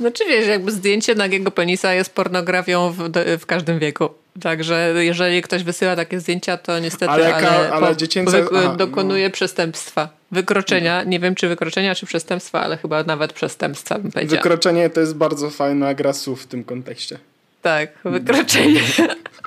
Znaczy 0.00 0.24
wiesz, 0.28 0.46
jakby 0.46 0.72
zdjęcie 0.72 1.14
nagiego 1.14 1.50
penisa 1.50 1.94
jest 1.94 2.14
pornografią 2.14 2.92
w, 2.92 3.10
w 3.40 3.46
każdym 3.46 3.78
wieku. 3.78 4.08
Także 4.42 4.92
jeżeli 4.98 5.42
ktoś 5.42 5.62
wysyła 5.62 5.96
takie 5.96 6.20
zdjęcia, 6.20 6.56
to 6.56 6.78
niestety 6.78 7.10
Ale 7.12 7.34
ale, 7.34 7.70
ale 7.72 7.96
dziecięce- 7.96 8.30
wy- 8.42 8.58
aha, 8.58 8.74
dokonuje 8.76 9.30
przestępstwa. 9.30 10.08
Wykroczenia. 10.32 11.02
Nie 11.02 11.20
wiem, 11.20 11.34
czy 11.34 11.48
wykroczenia, 11.48 11.94
czy 11.94 12.06
przestępstwa, 12.06 12.60
ale 12.60 12.76
chyba 12.76 13.02
nawet 13.02 13.32
przestępstwa 13.32 13.98
bym 13.98 14.12
powiedziała. 14.12 14.42
Wykroczenie 14.42 14.90
to 14.90 15.00
jest 15.00 15.14
bardzo 15.14 15.50
fajna 15.50 15.94
gra 15.94 16.12
słów 16.12 16.42
w 16.42 16.46
tym 16.46 16.64
kontekście. 16.64 17.18
tak, 17.62 17.90
wykroczenie. 18.04 18.80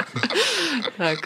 tak. 0.98 1.18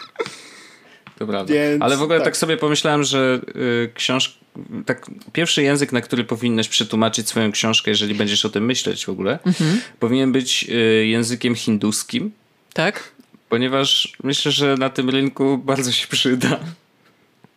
To 1.18 1.26
prawda. 1.26 1.54
Więc 1.54 1.82
Ale 1.82 1.96
w 1.96 2.02
ogóle 2.02 2.18
tak, 2.18 2.24
tak. 2.24 2.36
sobie 2.36 2.56
pomyślałem, 2.56 3.04
że 3.04 3.40
y, 3.56 3.90
książ... 3.94 4.38
tak, 4.86 5.06
pierwszy 5.32 5.62
język, 5.62 5.92
na 5.92 6.00
który 6.00 6.24
powinnaś 6.24 6.68
przetłumaczyć 6.68 7.28
swoją 7.28 7.52
książkę, 7.52 7.90
jeżeli 7.90 8.14
będziesz 8.14 8.44
o 8.44 8.48
tym 8.48 8.64
myśleć 8.64 9.06
w 9.06 9.08
ogóle, 9.08 9.38
Mhm. 9.46 9.80
powinien 10.00 10.32
być 10.32 10.66
y, 10.70 11.06
językiem 11.06 11.54
hinduskim, 11.54 12.32
Tak? 12.74 13.12
ponieważ 13.48 14.12
myślę, 14.22 14.52
że 14.52 14.74
na 14.74 14.90
tym 14.90 15.10
rynku 15.10 15.58
bardzo 15.58 15.92
się 15.92 16.06
przyda. 16.08 16.58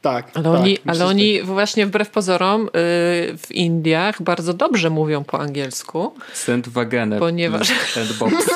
Tak. 0.01 0.31
Ale 0.33 0.43
tak, 0.43 0.53
oni, 0.53 0.69
myślę, 0.71 0.83
ale 0.91 1.05
oni 1.05 1.41
właśnie 1.43 1.85
wbrew 1.85 2.09
pozorom 2.09 2.61
y, 2.67 2.69
w 3.37 3.47
Indiach 3.51 4.21
bardzo 4.21 4.53
dobrze 4.53 4.89
mówią 4.89 5.23
po 5.23 5.39
angielsku. 5.39 6.13
Send 6.33 6.69
wagenę. 6.69 7.19
Ponieważ- 7.19 7.71
And 8.01 8.13
box. 8.17 8.33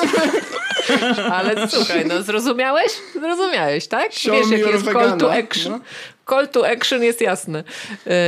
Ale 1.32 1.68
słuchaj, 1.68 2.06
no 2.06 2.22
zrozumiałeś? 2.22 2.92
Zrozumiałeś, 3.14 3.86
tak? 3.86 4.12
Show 4.12 4.34
Wiesz, 4.50 4.60
your 4.60 4.72
jest 4.72 4.92
call 4.92 5.18
to 5.18 5.34
action. 5.34 5.72
no. 5.72 5.80
Call 6.28 6.48
to 6.48 6.68
action 6.68 7.02
jest 7.02 7.20
jasny. 7.20 7.64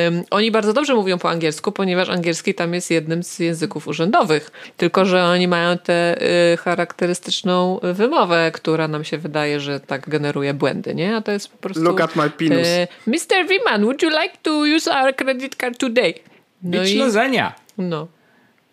Ym, 0.09 0.25
oni 0.31 0.51
bardzo 0.51 0.73
dobrze 0.73 0.95
mówią 0.95 1.19
po 1.19 1.31
angielsku, 1.31 1.73
ponieważ 1.73 2.09
angielski 2.09 2.55
tam 2.55 2.75
jest 2.75 2.91
jednym 2.91 3.23
z 3.23 3.39
języków 3.39 3.89
urzędowych. 3.89 4.51
Tylko, 4.77 5.05
że 5.05 5.25
oni 5.25 5.49
mają 5.49 5.79
tę 5.79 6.17
y, 6.53 6.57
charakterystyczną 6.57 7.81
wymowę, 7.83 8.51
która 8.55 8.89
nam 8.89 9.05
się 9.05 9.19
wydaje, 9.19 9.61
że 9.61 9.81
tak 9.81 10.09
generuje 10.09 10.55
błędy, 10.55 10.95
nie? 10.95 11.17
A 11.17 11.21
to 11.21 11.33
jest 11.33 11.49
po 11.49 11.57
prostu... 11.57 11.83
Look 11.83 12.01
at 12.01 12.17
my 12.17 12.31
penis. 12.31 12.69
y, 12.69 12.89
Mr. 13.07 13.49
Wiman, 13.49 13.83
would 13.83 14.03
you 14.03 14.11
like 14.11 14.35
to 14.43 14.51
use 14.77 14.91
our 14.95 15.17
credit 15.17 15.57
card 15.57 15.79
today? 15.79 16.15
No 16.63 16.83
Bić 16.83 16.91
i... 16.91 16.99
lasagna. 16.99 17.53
No. 17.79 18.09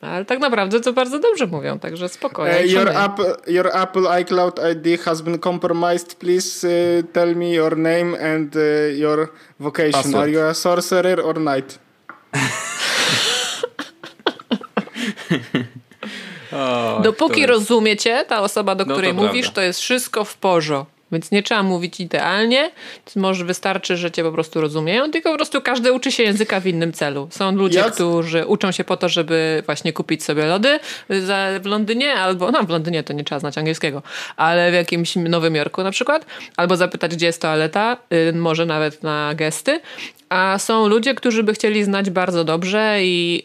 Ale 0.06 0.26
tak 0.26 0.40
naprawdę 0.40 0.80
to 0.80 0.94
bardzo 0.94 1.20
dobrze 1.20 1.48
mówią, 1.48 1.80
także 1.80 2.10
spokojnie. 2.10 2.60
Uh, 2.66 2.72
your. 2.72 2.90
Apple, 2.90 3.36
your 3.48 3.70
Apple 3.74 4.22
iCloud 4.22 4.60
ID 4.72 5.02
has 5.02 5.22
been 5.22 5.40
compromised. 5.40 6.16
Please 6.16 6.68
uh, 6.68 6.74
tell 7.14 7.36
me 7.36 7.50
your 7.54 7.78
name 7.78 8.34
and 8.34 8.56
uh, 8.56 8.62
your 8.98 9.28
vocation. 9.60 9.92
Password. 10.04 10.16
Are 10.24 10.32
you 10.32 10.42
a 10.42 10.54
sorcerer 10.54 11.20
or 11.26 11.36
knight? 11.36 11.80
O, 16.54 17.00
Dopóki 17.04 17.34
to 17.34 17.40
jest- 17.40 17.50
rozumiecie, 17.50 18.26
ta 18.28 18.42
osoba, 18.42 18.76
do 18.76 18.86
No 18.86 18.94
której 18.94 19.12
to 19.12 19.22
mówisz, 19.22 19.46
prawda. 19.46 19.56
to 19.56 19.62
jest 19.62 19.80
wszystko 19.80 20.26
w 20.26 20.38
porządku. 20.38 20.94
Więc 21.14 21.32
nie 21.32 21.44
trzeba 21.44 21.64
mówić 21.64 22.00
idealnie, 22.00 22.72
może 23.16 23.46
wystarczy, 23.46 23.98
że 23.98 24.12
cię 24.12 24.24
po 24.24 24.32
prostu 24.32 24.62
rozumieją, 24.62 25.12
tylko 25.12 25.30
po 25.30 25.36
prostu 25.36 25.62
każdy 25.62 25.92
uczy 25.94 26.12
się 26.12 26.24
języka 26.24 26.60
w 26.60 26.68
innym 26.68 26.94
celu. 26.94 27.28
Są 27.32 27.56
ludzie, 27.56 27.80
Ja- 27.80 27.92
którzy 27.92 28.46
uczą 28.46 28.72
się 28.72 28.84
po 28.84 28.98
to, 28.98 29.10
żeby 29.10 29.64
właśnie 29.66 29.94
kupić 29.94 30.24
sobie 30.24 30.46
lody 30.46 30.80
w 31.10 31.66
Londynie, 31.66 32.14
albo 32.14 32.52
no 32.52 32.64
w 32.64 32.70
Londynie 32.70 33.04
to 33.04 33.14
nie 33.14 33.24
trzeba 33.24 33.40
znać 33.40 33.58
angielskiego, 33.58 34.02
ale 34.38 34.72
w 34.72 34.74
jakimś 34.74 35.16
Nowym 35.16 35.56
Jorku 35.56 35.84
na 35.84 35.92
przykład, 35.92 36.26
albo 36.58 36.76
zapytać, 36.78 37.16
gdzie 37.16 37.26
jest 37.26 37.42
toaleta, 37.42 37.98
y, 38.30 38.34
może 38.34 38.66
nawet 38.66 39.04
na 39.04 39.34
gesty. 39.36 39.82
A 40.30 40.60
są 40.60 40.88
ludzie, 40.88 41.16
którzy 41.16 41.44
by 41.44 41.54
chcieli 41.54 41.84
znać 41.84 42.10
bardzo 42.10 42.44
dobrze 42.44 42.98
i 43.02 43.44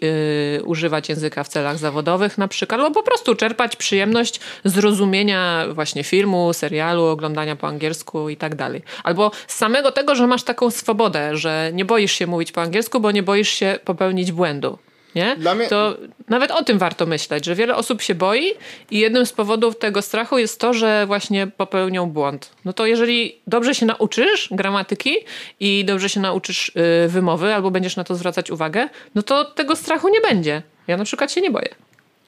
y, 0.58 0.64
używać 0.64 1.08
języka 1.08 1.44
w 1.44 1.48
celach 1.48 1.78
zawodowych 1.78 2.38
na 2.38 2.48
przykład, 2.48 2.80
albo 2.80 2.94
po 2.94 3.02
prostu 3.02 3.34
czerpać 3.34 3.76
przyjemność 3.76 4.40
zrozumienia 4.64 5.64
właśnie 5.72 6.04
filmu, 6.04 6.52
serialu, 6.52 7.04
oglądania 7.04 7.56
po 7.58 7.66
angielsku 7.68 8.28
i 8.28 8.36
tak 8.36 8.54
dalej. 8.54 8.82
Albo 9.04 9.30
z 9.46 9.54
samego 9.56 9.92
tego, 9.92 10.14
że 10.14 10.26
masz 10.26 10.42
taką 10.42 10.70
swobodę, 10.70 11.36
że 11.36 11.70
nie 11.74 11.84
boisz 11.84 12.12
się 12.12 12.26
mówić 12.26 12.52
po 12.52 12.62
angielsku, 12.62 13.00
bo 13.00 13.10
nie 13.10 13.22
boisz 13.22 13.48
się 13.48 13.78
popełnić 13.84 14.32
błędu. 14.32 14.78
nie? 15.14 15.36
Dla 15.36 15.54
mnie- 15.54 15.68
To 15.68 15.96
nawet 16.28 16.50
o 16.50 16.64
tym 16.64 16.78
warto 16.78 17.06
myśleć, 17.06 17.44
że 17.44 17.54
wiele 17.54 17.76
osób 17.76 18.02
się 18.02 18.14
boi 18.14 18.52
i 18.90 18.98
jednym 18.98 19.26
z 19.26 19.32
powodów 19.32 19.78
tego 19.78 20.02
strachu 20.02 20.38
jest 20.38 20.60
to, 20.60 20.74
że 20.74 21.06
właśnie 21.06 21.46
popełnią 21.46 22.10
błąd. 22.10 22.50
No 22.64 22.72
to 22.72 22.86
jeżeli 22.86 23.36
dobrze 23.46 23.74
się 23.74 23.86
nauczysz 23.86 24.48
gramatyki 24.50 25.16
i 25.60 25.84
dobrze 25.84 26.08
się 26.08 26.20
nauczysz 26.20 26.68
y, 27.04 27.08
wymowy 27.08 27.54
albo 27.54 27.70
będziesz 27.70 27.96
na 27.96 28.04
to 28.04 28.14
zwracać 28.14 28.50
uwagę, 28.50 28.88
no 29.14 29.22
to 29.22 29.44
tego 29.44 29.76
strachu 29.76 30.08
nie 30.08 30.20
będzie. 30.20 30.62
Ja 30.86 30.96
na 30.96 31.04
przykład 31.04 31.32
się 31.32 31.40
nie 31.40 31.50
boję. 31.50 31.68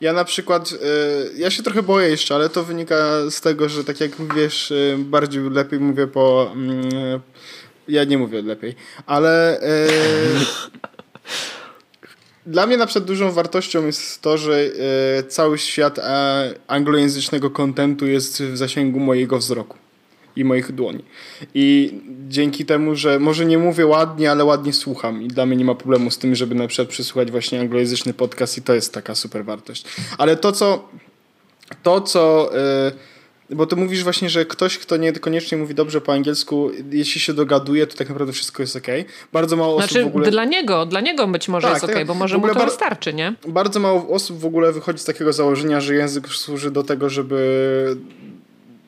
Ja 0.00 0.12
na 0.12 0.24
przykład, 0.24 0.72
y, 0.72 0.76
ja 1.36 1.50
się 1.50 1.62
trochę 1.62 1.82
boję 1.82 2.08
jeszcze, 2.08 2.34
ale 2.34 2.48
to 2.48 2.64
wynika 2.64 3.30
z 3.30 3.40
tego, 3.40 3.68
że 3.68 3.84
tak 3.84 4.00
jak 4.00 4.10
wiesz, 4.34 4.70
y, 4.70 4.96
bardziej 4.98 5.50
lepiej 5.50 5.80
mówię 5.80 6.06
po... 6.06 6.50
mm, 6.54 7.20
ja 7.88 8.04
nie 8.04 8.18
mówię 8.18 8.42
lepiej, 8.42 8.74
ale... 9.06 9.60
Dla 12.46 12.66
mnie 12.66 12.76
na 12.76 12.86
przykład 12.86 13.04
dużą 13.04 13.32
wartością 13.32 13.86
jest 13.86 14.22
to, 14.22 14.38
że 14.38 14.70
cały 15.28 15.58
świat 15.58 15.98
e, 15.98 16.54
anglojęzycznego 16.66 17.50
kontentu 17.50 18.06
jest 18.06 18.42
w 18.42 18.56
zasięgu 18.56 19.00
mojego 19.00 19.38
wzroku 19.38 19.76
i 20.40 20.44
moich 20.44 20.72
dłoni. 20.72 21.04
I 21.54 21.94
dzięki 22.28 22.64
temu, 22.64 22.94
że 22.94 23.18
może 23.18 23.44
nie 23.46 23.58
mówię 23.58 23.86
ładnie, 23.86 24.30
ale 24.30 24.44
ładnie 24.44 24.72
słucham 24.72 25.22
i 25.22 25.28
dla 25.28 25.46
mnie 25.46 25.56
nie 25.56 25.64
ma 25.64 25.74
problemu 25.74 26.10
z 26.10 26.18
tym, 26.18 26.34
żeby 26.34 26.54
na 26.54 26.66
przykład 26.68 26.88
przysłuchać 26.88 27.30
właśnie 27.30 27.60
anglojęzyczny 27.60 28.14
podcast 28.14 28.58
i 28.58 28.62
to 28.62 28.74
jest 28.74 28.94
taka 28.94 29.14
super 29.14 29.44
wartość. 29.44 29.84
Ale 30.18 30.36
to, 30.36 30.52
co 30.52 30.88
to, 31.82 32.00
co 32.00 32.50
y, 33.50 33.56
bo 33.56 33.66
ty 33.66 33.76
mówisz 33.76 34.02
właśnie, 34.04 34.30
że 34.30 34.44
ktoś, 34.46 34.78
kto 34.78 34.96
niekoniecznie 34.96 35.58
mówi 35.58 35.74
dobrze 35.74 36.00
po 36.00 36.12
angielsku, 36.12 36.70
jeśli 36.90 37.20
się 37.20 37.32
dogaduje, 37.34 37.86
to 37.86 37.96
tak 37.96 38.08
naprawdę 38.08 38.32
wszystko 38.32 38.62
jest 38.62 38.76
ok. 38.76 38.86
Bardzo 39.32 39.56
mało 39.56 39.76
osób 39.76 39.90
Znaczy 39.90 40.04
w 40.04 40.06
ogóle... 40.06 40.30
dla 40.30 40.44
niego, 40.44 40.86
dla 40.86 41.00
niego 41.00 41.26
być 41.28 41.48
może 41.48 41.66
Tak, 41.66 41.74
jest 41.74 41.84
okej, 41.84 41.96
tak. 41.96 42.06
bo 42.06 42.14
może 42.14 42.38
mu 42.38 42.48
to 42.48 42.54
bar- 42.54 42.68
wystarczy, 42.68 43.14
nie? 43.14 43.34
Bardzo 43.48 43.80
mało 43.80 44.08
osób 44.08 44.38
w 44.38 44.46
ogóle 44.46 44.72
wychodzi 44.72 44.98
z 44.98 45.04
takiego 45.04 45.32
założenia, 45.32 45.80
że 45.80 45.94
język 45.94 46.28
służy 46.28 46.70
do 46.70 46.82
tego, 46.82 47.08
żeby 47.08 47.96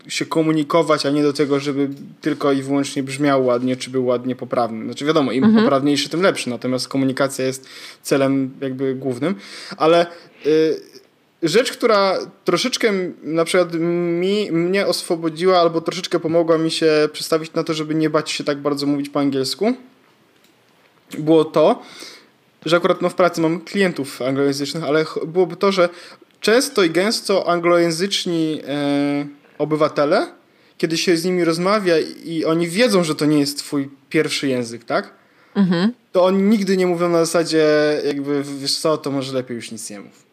się 0.08 0.26
komunikować, 0.26 1.06
a 1.06 1.10
nie 1.10 1.22
do 1.22 1.32
tego, 1.32 1.60
żeby 1.60 1.88
tylko 2.20 2.52
i 2.52 2.62
wyłącznie 2.62 3.02
brzmiał 3.02 3.44
ładnie, 3.44 3.76
czy 3.76 3.90
był 3.90 4.06
ładnie 4.06 4.36
poprawny. 4.36 4.84
Znaczy 4.84 5.04
wiadomo, 5.04 5.32
im 5.32 5.54
poprawniejszy, 5.54 6.08
tym 6.08 6.22
lepszy, 6.22 6.50
natomiast 6.50 6.88
komunikacja 6.88 7.44
jest 7.44 7.66
celem 8.02 8.50
jakby 8.60 8.94
głównym, 8.94 9.34
ale 9.76 10.06
y, 10.46 10.80
rzecz, 11.42 11.72
która 11.72 12.18
troszeczkę 12.44 12.92
na 13.22 13.44
przykład 13.44 13.74
mi, 14.20 14.52
mnie 14.52 14.86
oswobodziła 14.86 15.60
albo 15.60 15.80
troszeczkę 15.80 16.20
pomogła 16.20 16.58
mi 16.58 16.70
się 16.70 17.08
przestawić 17.12 17.52
na 17.52 17.64
to, 17.64 17.74
żeby 17.74 17.94
nie 17.94 18.10
bać 18.10 18.30
się 18.30 18.44
tak 18.44 18.58
bardzo 18.58 18.86
mówić 18.86 19.08
po 19.08 19.20
angielsku, 19.20 19.74
było 21.18 21.44
to, 21.44 21.82
że 22.66 22.76
akurat 22.76 23.02
no, 23.02 23.10
w 23.10 23.14
pracy 23.14 23.40
mam 23.40 23.60
klientów 23.60 24.22
anglojęzycznych, 24.22 24.84
ale 24.84 25.04
byłoby 25.26 25.56
to, 25.56 25.72
że 25.72 25.88
często 26.40 26.82
i 26.82 26.90
gęsto 26.90 27.48
anglojęzyczni 27.48 28.60
e, 28.66 29.26
obywatele, 29.62 30.26
kiedy 30.78 30.96
się 30.96 31.16
z 31.16 31.24
nimi 31.24 31.44
rozmawia 31.44 31.94
i 32.24 32.44
oni 32.44 32.68
wiedzą, 32.68 33.04
że 33.04 33.14
to 33.14 33.24
nie 33.26 33.38
jest 33.40 33.58
twój 33.58 33.90
pierwszy 34.08 34.48
język, 34.48 34.84
tak? 34.84 35.14
To 36.12 36.24
oni 36.24 36.42
nigdy 36.42 36.76
nie 36.76 36.86
mówią 36.86 37.08
na 37.08 37.24
zasadzie 37.24 37.66
jakby, 38.06 38.42
wiesz 38.60 38.76
co, 38.78 38.98
to 38.98 39.10
może 39.10 39.32
lepiej 39.32 39.54
już 39.54 39.70
nic 39.70 39.90
nie 39.90 40.00
mów. 40.00 40.26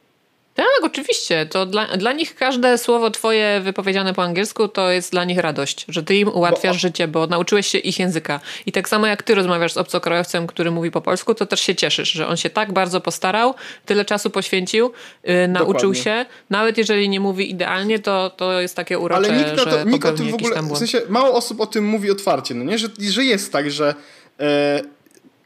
Tak, 0.59 0.83
oczywiście. 0.83 1.45
To 1.45 1.65
dla, 1.65 1.97
dla 1.97 2.13
nich 2.13 2.35
każde 2.35 2.77
słowo 2.77 3.11
twoje 3.11 3.61
wypowiedziane 3.63 4.13
po 4.13 4.23
angielsku 4.23 4.67
to 4.67 4.91
jest 4.91 5.11
dla 5.11 5.23
nich 5.23 5.37
radość, 5.37 5.85
że 5.87 6.03
ty 6.03 6.15
im 6.15 6.27
ułatwiasz 6.27 6.75
Bo- 6.75 6.79
życie, 6.79 7.07
bo 7.07 7.27
nauczyłeś 7.27 7.67
się 7.67 7.77
ich 7.77 7.99
języka. 7.99 8.39
I 8.65 8.71
tak 8.71 8.89
samo 8.89 9.07
jak 9.07 9.23
ty 9.23 9.35
rozmawiasz 9.35 9.73
z 9.73 9.77
obcokrajowcem, 9.77 10.47
który 10.47 10.71
mówi 10.71 10.91
po 10.91 11.01
polsku, 11.01 11.35
to 11.35 11.45
też 11.45 11.59
się 11.61 11.75
cieszysz, 11.75 12.11
że 12.11 12.27
on 12.27 12.37
się 12.37 12.49
tak 12.49 12.73
bardzo 12.73 13.01
postarał, 13.01 13.53
tyle 13.85 14.05
czasu 14.05 14.29
poświęcił, 14.29 14.91
yy, 15.23 15.47
nauczył 15.47 15.73
Dokładnie. 15.73 16.03
się. 16.03 16.25
Nawet 16.49 16.77
jeżeli 16.77 17.09
nie 17.09 17.19
mówi 17.19 17.51
idealnie, 17.51 17.99
to, 17.99 18.29
to 18.29 18.61
jest 18.61 18.75
takie 18.75 18.99
urocze, 18.99 19.27
Ale 19.29 19.37
nikt, 19.37 19.51
na 19.51 19.57
że 19.57 19.65
to, 19.65 19.83
nikt 19.83 20.05
o 20.05 20.11
tym 20.11 20.31
w 20.31 20.33
ogóle, 20.33 20.61
w 20.61 20.77
sensie 20.77 21.01
mało 21.09 21.33
osób 21.33 21.61
o 21.61 21.65
tym 21.65 21.85
mówi 21.85 22.11
otwarcie, 22.11 22.55
no 22.55 22.63
nie? 22.63 22.77
Że, 22.77 22.87
że 22.99 23.23
jest 23.23 23.51
tak, 23.51 23.71
że 23.71 23.95
e, 24.39 24.81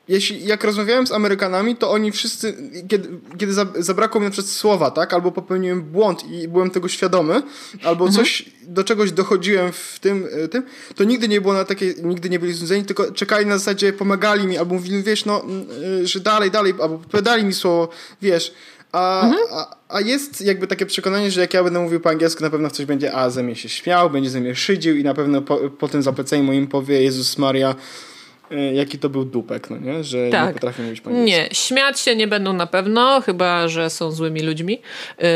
jeśli, 0.08 0.45
jak 0.45 0.64
rozmawiałem 0.64 1.08
z 1.08 1.12
Amerykanami, 1.12 1.76
to 1.76 1.91
oni 1.91 2.12
wszyscy, 2.12 2.58
kiedy, 2.88 3.10
kiedy 3.38 3.54
za- 3.54 3.66
zabrakło 3.80 4.22
mi 4.22 4.26
na 4.26 4.32
przykład 4.32 4.51
słowa, 4.51 4.91
tak? 4.91 5.14
Albo 5.14 5.32
popełniłem 5.32 5.82
błąd 5.82 6.24
i 6.32 6.47
byłem 6.47 6.70
tego 6.70 6.88
świadomy, 6.88 7.41
albo 7.84 8.10
coś, 8.10 8.45
do 8.64 8.84
czegoś 8.84 9.12
dochodziłem 9.12 9.72
w 9.72 9.97
tym, 10.01 10.28
e, 10.43 10.47
tym, 10.47 10.64
to 10.95 11.04
nigdy 11.04 11.28
nie 11.28 11.41
było 11.41 11.54
na 11.54 11.66
takie, 11.66 11.93
nigdy 12.04 12.30
nie 12.30 12.39
byli 12.39 12.54
znudzeni, 12.54 12.86
tylko 12.86 13.12
czekali 13.12 13.45
na 13.45 13.58
zasadzie, 13.58 13.93
pomagali 13.93 14.47
mi, 14.47 14.58
albo 14.58 14.76
mówili, 14.76 15.04
wiesz, 15.04 15.26
no, 15.26 15.45
e, 16.01 16.08
że 16.08 16.20
dalej, 16.20 16.51
dalej, 16.51 16.74
albo 16.82 16.97
podali 16.97 17.43
mi 17.43 17.54
słowo, 17.54 17.89
wiesz, 18.22 18.54
a, 18.91 19.32
a, 19.51 19.76
a 19.89 20.01
jest 20.01 20.41
jakby 20.41 20.68
takie 20.68 20.86
przekonanie, 20.86 21.32
że 21.32 21.41
jak 21.41 21.54
ja 21.54 21.64
będę 21.64 21.80
mówił 21.80 21.99
po 21.99 22.10
angielsku, 22.10 22.43
na 22.43 22.49
pewno 22.49 22.70
ktoś 22.70 22.86
będzie 22.86 23.14
a 23.16 23.30
ze 23.30 23.43
mnie 23.43 23.56
się 23.56 23.70
śmiał, 23.70 24.10
będzie 24.10 24.30
ze 24.30 24.41
mnie 24.41 24.56
szydził 24.56 24.97
i 24.97 25.04
na 25.04 25.14
pewno 25.14 25.41
po, 25.41 25.58
po 25.58 25.88
tym 25.88 26.04
zapleceniu 26.04 26.43
moim 26.43 26.68
powie 26.68 27.01
Jezus 27.04 27.38
Maria, 27.38 27.76
jaki 28.74 29.00
to 29.00 29.10
był 29.10 29.26
dupek, 29.26 29.70
no 29.70 29.78
nie? 29.78 30.04
Że 30.04 30.18
nie 30.18 30.32
Tak. 30.32 30.54
potrafię 30.54 30.84
mówić 30.84 31.02
po 31.02 31.10
angielsku. 31.10 31.30
Nie, 31.30 31.50
śmiać 31.52 32.00
się 32.00 32.16
nie 32.16 32.28
będą 32.28 32.54
na 32.54 32.68
pewno, 32.68 33.22
chyba 33.22 33.68
że 33.68 33.89
są 33.89 34.12
złymi 34.12 34.41
ludźmi, 34.41 34.82
yy, 35.20 35.28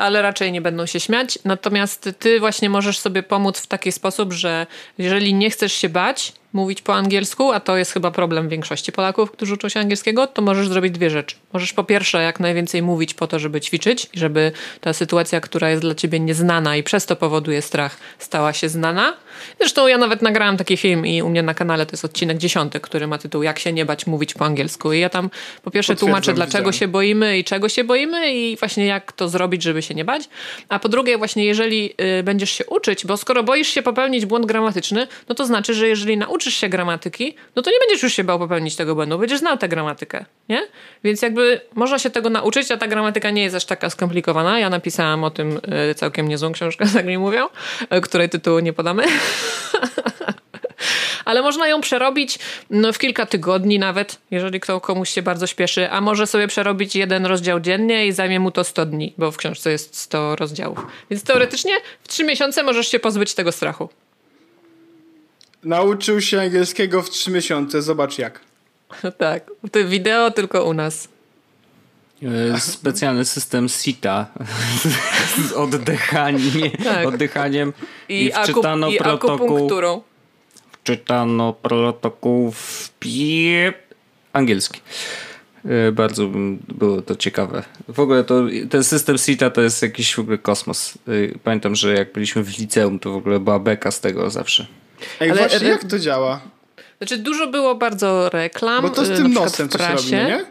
ale 0.00 0.22
raczej 0.22 0.52
nie 0.52 0.60
będą 0.60 0.86
się 0.86 1.00
śmiać. 1.00 1.38
Natomiast 1.44 2.10
ty 2.18 2.40
właśnie 2.40 2.70
możesz 2.70 2.98
sobie 2.98 3.22
pomóc 3.22 3.60
w 3.60 3.66
taki 3.66 3.92
sposób, 3.92 4.32
że 4.32 4.66
jeżeli 4.98 5.34
nie 5.34 5.50
chcesz 5.50 5.72
się 5.72 5.88
bać 5.88 6.32
mówić 6.56 6.82
po 6.82 6.94
angielsku, 6.94 7.52
a 7.52 7.60
to 7.60 7.76
jest 7.76 7.92
chyba 7.92 8.10
problem 8.10 8.48
większości 8.48 8.92
Polaków, 8.92 9.30
którzy 9.30 9.54
uczą 9.54 9.68
się 9.68 9.80
angielskiego, 9.80 10.26
to 10.26 10.42
możesz 10.42 10.68
zrobić 10.68 10.92
dwie 10.92 11.10
rzeczy. 11.10 11.36
Możesz 11.52 11.72
po 11.72 11.84
pierwsze 11.84 12.22
jak 12.22 12.40
najwięcej 12.40 12.82
mówić 12.82 13.14
po 13.14 13.26
to, 13.26 13.38
żeby 13.38 13.60
ćwiczyć 13.60 14.08
i 14.12 14.18
żeby 14.18 14.52
ta 14.80 14.92
sytuacja, 14.92 15.40
która 15.40 15.70
jest 15.70 15.82
dla 15.82 15.94
ciebie 15.94 16.20
nieznana 16.20 16.76
i 16.76 16.82
przez 16.82 17.06
to 17.06 17.16
powoduje 17.16 17.62
strach, 17.62 17.96
stała 18.18 18.52
się 18.52 18.68
znana. 18.68 19.14
Zresztą 19.58 19.86
ja 19.86 19.98
nawet 19.98 20.22
nagrałam 20.22 20.56
taki 20.56 20.76
film 20.76 21.06
i 21.06 21.22
u 21.22 21.28
mnie 21.28 21.42
na 21.42 21.54
kanale 21.54 21.86
to 21.86 21.92
jest 21.92 22.04
odcinek 22.04 22.38
dziesiąty, 22.38 22.80
który 22.80 23.06
ma 23.06 23.18
tytuł 23.18 23.42
Jak 23.42 23.58
się 23.58 23.72
nie 23.72 23.84
bać 23.84 24.06
mówić 24.06 24.34
po 24.34 24.44
angielsku. 24.44 24.92
I 24.92 25.00
ja 25.00 25.08
tam 25.08 25.30
po 25.62 25.70
pierwsze 25.70 25.96
tłumaczę, 25.96 26.34
dlaczego 26.34 26.58
widziałem. 26.58 26.72
się 26.72 26.88
boimy 26.88 27.38
i 27.38 27.44
czego 27.44 27.68
się 27.68 27.84
boimy 27.84 28.34
i 28.34 28.56
właśnie 28.56 28.86
jak 28.86 29.12
to 29.12 29.28
zrobić, 29.28 29.62
żeby 29.62 29.82
się 29.82 29.94
nie 29.94 30.04
bać. 30.04 30.28
A 30.68 30.78
po 30.78 30.88
drugie 30.88 31.18
właśnie 31.18 31.44
jeżeli 31.44 31.94
y, 32.18 32.22
będziesz 32.22 32.50
się 32.50 32.66
uczyć, 32.66 33.06
bo 33.06 33.16
skoro 33.16 33.42
boisz 33.42 33.68
się 33.68 33.82
popełnić 33.82 34.26
błąd 34.26 34.46
gramatyczny, 34.46 35.06
no 35.28 35.34
to 35.34 35.46
znaczy, 35.46 35.74
że 35.74 35.88
jeżeli 35.88 36.16
nauczysz 36.16 36.45
się 36.54 36.68
gramatyki, 36.68 37.34
no 37.56 37.62
to 37.62 37.70
nie 37.70 37.78
będziesz 37.80 38.02
już 38.02 38.12
się 38.12 38.24
bał 38.24 38.38
popełnić 38.38 38.76
tego 38.76 38.94
błędu, 38.94 39.18
będziesz 39.18 39.38
znał 39.38 39.58
tę 39.58 39.68
gramatykę, 39.68 40.24
nie? 40.48 40.66
Więc 41.04 41.22
jakby 41.22 41.60
można 41.74 41.98
się 41.98 42.10
tego 42.10 42.30
nauczyć, 42.30 42.70
a 42.70 42.76
ta 42.76 42.88
gramatyka 42.88 43.30
nie 43.30 43.42
jest 43.42 43.56
aż 43.56 43.64
taka 43.64 43.90
skomplikowana. 43.90 44.58
Ja 44.58 44.70
napisałam 44.70 45.24
o 45.24 45.30
tym 45.30 45.60
y, 45.90 45.94
całkiem 45.94 46.28
niezłą 46.28 46.52
książkę, 46.52 46.84
tak 46.94 47.06
mi 47.06 47.18
mówią, 47.18 47.48
y, 47.96 48.00
której 48.00 48.28
tytułu 48.28 48.58
nie 48.58 48.72
podamy. 48.72 49.04
Ale 51.24 51.42
można 51.42 51.68
ją 51.68 51.80
przerobić 51.80 52.38
no, 52.70 52.92
w 52.92 52.98
kilka 52.98 53.26
tygodni 53.26 53.78
nawet, 53.78 54.18
jeżeli 54.30 54.60
kto 54.60 54.80
komuś 54.80 55.10
się 55.10 55.22
bardzo 55.22 55.46
śpieszy, 55.46 55.90
a 55.90 56.00
może 56.00 56.26
sobie 56.26 56.48
przerobić 56.48 56.96
jeden 56.96 57.26
rozdział 57.26 57.60
dziennie 57.60 58.06
i 58.06 58.12
zajmie 58.12 58.40
mu 58.40 58.50
to 58.50 58.64
100 58.64 58.86
dni, 58.86 59.14
bo 59.18 59.32
w 59.32 59.36
książce 59.36 59.70
jest 59.70 59.96
100 59.96 60.36
rozdziałów. 60.36 60.86
Więc 61.10 61.24
teoretycznie 61.24 61.72
w 62.02 62.08
3 62.08 62.24
miesiące 62.24 62.62
możesz 62.62 62.88
się 62.88 62.98
pozbyć 62.98 63.34
tego 63.34 63.52
strachu. 63.52 63.88
Nauczył 65.66 66.20
się 66.20 66.40
angielskiego 66.40 67.02
w 67.02 67.10
trzy 67.10 67.30
miesiące, 67.30 67.82
zobacz 67.82 68.18
jak. 68.18 68.40
tak, 69.18 69.50
to 69.72 69.88
wideo 69.88 70.30
tylko 70.30 70.64
u 70.64 70.74
nas. 70.74 71.08
E, 72.54 72.60
Specjalny 72.60 73.24
system 73.24 73.68
SITA 73.68 74.26
z 75.48 75.52
oddychaniem, 75.52 76.70
Tak. 76.84 77.06
oddychaniem 77.06 77.72
i, 78.08 78.24
I, 78.24 78.32
akup- 78.32 78.42
wczytano 78.52 78.88
i 78.88 78.98
protokół, 78.98 79.30
akupunkturą. 79.34 80.02
wczytano 80.72 81.52
protokół 81.52 82.52
w 82.52 82.90
pie... 83.00 83.72
angielski. 84.32 84.80
E, 85.64 85.92
Bardzo 85.92 86.28
było 86.68 87.02
to 87.02 87.16
ciekawe. 87.16 87.62
W 87.88 88.00
ogóle 88.00 88.24
to, 88.24 88.42
ten 88.70 88.84
system 88.84 89.18
SITA 89.18 89.50
to 89.50 89.60
jest 89.60 89.82
jakiś 89.82 90.14
w 90.14 90.18
ogóle 90.18 90.38
kosmos. 90.38 90.94
E, 91.08 91.38
Pamiętam, 91.44 91.74
że 91.74 91.94
jak 91.94 92.12
byliśmy 92.12 92.42
w 92.42 92.58
liceum, 92.58 92.98
to 92.98 93.10
w 93.10 93.16
ogóle 93.16 93.40
była 93.40 93.58
beka 93.58 93.90
z 93.90 94.00
tego 94.00 94.30
zawsze. 94.30 94.66
Ej, 95.20 95.30
Ale- 95.30 95.48
właśnie 95.48 95.68
jak 95.68 95.84
to 95.84 95.98
działa? 95.98 96.40
Znaczy 96.98 97.18
dużo 97.18 97.46
było 97.46 97.74
bardzo 97.74 98.30
reklam. 98.30 98.82
Bo 98.82 98.90
to 98.90 99.04
z 99.04 99.10
y, 99.10 99.16
tym 99.16 99.32
nosem 99.32 99.68
coś 99.68 99.80
robi, 99.80 100.12
nie? 100.12 100.44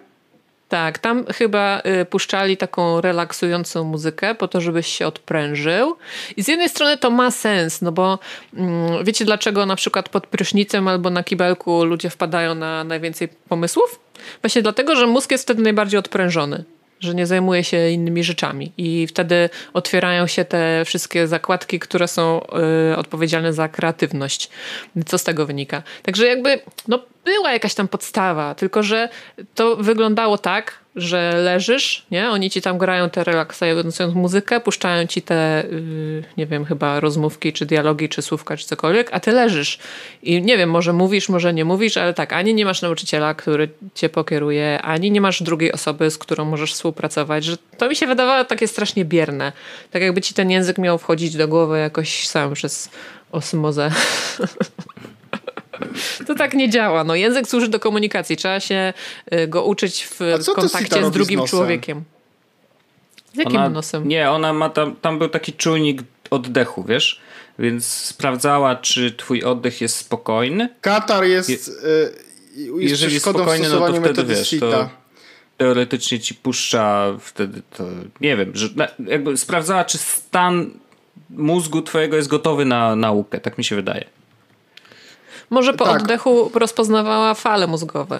Tak, 0.69 0.99
tam 0.99 1.25
chyba 1.25 1.81
y, 2.01 2.05
puszczali 2.05 2.57
taką 2.57 3.01
relaksującą 3.01 3.83
muzykę 3.83 4.35
po 4.35 4.47
to, 4.47 4.61
żebyś 4.61 4.87
się 4.87 5.07
odprężył. 5.07 5.97
I 6.37 6.43
z 6.43 6.47
jednej 6.47 6.69
strony 6.69 6.97
to 6.97 7.09
ma 7.09 7.31
sens, 7.31 7.81
no 7.81 7.91
bo 7.91 8.19
mm, 8.53 9.03
wiecie 9.03 9.25
dlaczego 9.25 9.65
na 9.65 9.75
przykład 9.75 10.09
pod 10.09 10.27
prysznicem 10.27 10.87
albo 10.87 11.09
na 11.09 11.23
kibelku 11.23 11.85
ludzie 11.85 12.09
wpadają 12.09 12.55
na 12.55 12.83
najwięcej 12.83 13.27
pomysłów? 13.49 13.99
Właśnie 14.41 14.61
dlatego, 14.61 14.95
że 14.95 15.07
mózg 15.07 15.31
jest 15.31 15.43
wtedy 15.43 15.61
najbardziej 15.61 15.99
odprężony. 15.99 16.63
Że 16.99 17.15
nie 17.15 17.25
zajmuje 17.25 17.63
się 17.63 17.89
innymi 17.89 18.23
rzeczami, 18.23 18.71
i 18.77 19.07
wtedy 19.07 19.49
otwierają 19.73 20.27
się 20.27 20.45
te 20.45 20.83
wszystkie 20.85 21.27
zakładki, 21.27 21.79
które 21.79 22.07
są 22.07 22.41
y, 22.91 22.97
odpowiedzialne 22.97 23.53
za 23.53 23.69
kreatywność. 23.69 24.49
Co 25.05 25.17
z 25.17 25.23
tego 25.23 25.45
wynika? 25.45 25.83
Także 26.03 26.27
jakby, 26.27 26.59
no, 26.87 26.99
była 27.25 27.53
jakaś 27.53 27.73
tam 27.73 27.87
podstawa, 27.87 28.55
tylko 28.55 28.83
że 28.83 29.09
to 29.55 29.75
wyglądało 29.75 30.37
tak, 30.37 30.84
że 30.95 31.33
leżysz, 31.35 32.05
nie? 32.11 32.29
Oni 32.29 32.49
ci 32.49 32.61
tam 32.61 32.77
grają 32.77 33.09
tę 33.09 33.23
relaksującą 33.23 34.11
muzykę, 34.11 34.59
puszczają 34.59 35.07
ci 35.07 35.21
te, 35.21 35.63
yy, 35.71 36.23
nie 36.37 36.45
wiem, 36.45 36.65
chyba 36.65 36.99
rozmówki, 36.99 37.53
czy 37.53 37.65
dialogi, 37.65 38.09
czy 38.09 38.21
słówka, 38.21 38.57
czy 38.57 38.65
cokolwiek, 38.65 39.09
a 39.11 39.19
ty 39.19 39.31
leżysz. 39.31 39.79
I 40.23 40.41
nie 40.41 40.57
wiem, 40.57 40.69
może 40.69 40.93
mówisz, 40.93 41.29
może 41.29 41.53
nie 41.53 41.65
mówisz, 41.65 41.97
ale 41.97 42.13
tak, 42.13 42.33
ani 42.33 42.53
nie 42.53 42.65
masz 42.65 42.81
nauczyciela, 42.81 43.33
który 43.33 43.69
cię 43.93 44.09
pokieruje, 44.09 44.81
ani 44.81 45.11
nie 45.11 45.21
masz 45.21 45.43
drugiej 45.43 45.71
osoby, 45.71 46.11
z 46.11 46.17
którą 46.17 46.45
możesz 46.45 46.73
współpracować, 46.73 47.43
że 47.43 47.57
to 47.77 47.89
mi 47.89 47.95
się 47.95 48.07
wydawało 48.07 48.45
takie 48.45 48.67
strasznie 48.67 49.05
bierne. 49.05 49.51
Tak 49.91 50.01
jakby 50.01 50.21
ci 50.21 50.33
ten 50.33 50.51
język 50.51 50.77
miał 50.77 50.97
wchodzić 50.97 51.35
do 51.35 51.47
głowy 51.47 51.79
jakoś 51.79 52.27
sam 52.27 52.53
przez 52.53 52.89
osmozę. 53.31 53.91
To 56.27 56.35
tak 56.35 56.53
nie 56.53 56.69
działa. 56.69 57.03
No, 57.03 57.15
język 57.15 57.47
służy 57.47 57.67
do 57.67 57.79
komunikacji. 57.79 58.37
Trzeba 58.37 58.59
się 58.59 58.93
y, 59.33 59.47
go 59.47 59.63
uczyć 59.63 60.03
w 60.03 60.19
kontakcie 60.55 61.05
z 61.05 61.11
drugim 61.11 61.47
z 61.47 61.49
człowiekiem. 61.49 62.03
Z 63.33 63.37
jakim 63.37 63.57
ona, 63.57 63.69
nosem? 63.69 64.07
Nie, 64.07 64.31
ona 64.31 64.53
ma 64.53 64.69
tam, 64.69 64.95
tam 64.95 65.19
był 65.19 65.29
taki 65.29 65.53
czujnik 65.53 66.01
oddechu, 66.29 66.83
wiesz? 66.83 67.19
Więc 67.59 67.85
sprawdzała, 67.85 68.75
czy 68.75 69.11
twój 69.11 69.43
oddech 69.43 69.81
jest 69.81 69.97
spokojny. 69.97 70.69
Katar 70.81 71.23
jest, 71.23 71.49
Je, 71.49 71.55
y, 71.55 72.13
jest 72.55 72.91
jeżeli 72.91 73.13
jest 73.13 73.25
spokojny, 73.25 73.69
no 73.69 73.87
to 73.87 73.93
wtedy 73.93 74.23
wiesz, 74.23 74.55
to 74.59 74.89
teoretycznie 75.57 76.19
ci 76.19 76.35
puszcza 76.35 77.13
wtedy 77.19 77.61
to, 77.77 77.83
nie 78.21 78.37
wiem, 78.37 78.51
że 78.53 78.69
jakby 79.07 79.37
sprawdzała, 79.37 79.85
czy 79.85 79.97
stan 79.97 80.71
mózgu 81.29 81.81
twojego 81.81 82.15
jest 82.15 82.27
gotowy 82.27 82.65
na 82.65 82.95
naukę, 82.95 83.39
tak 83.39 83.57
mi 83.57 83.63
się 83.63 83.75
wydaje. 83.75 84.05
Może 85.49 85.73
po 85.73 85.85
tak. 85.85 86.01
oddechu 86.01 86.51
rozpoznawała 86.53 87.33
fale 87.33 87.67
mózgowe. 87.67 88.19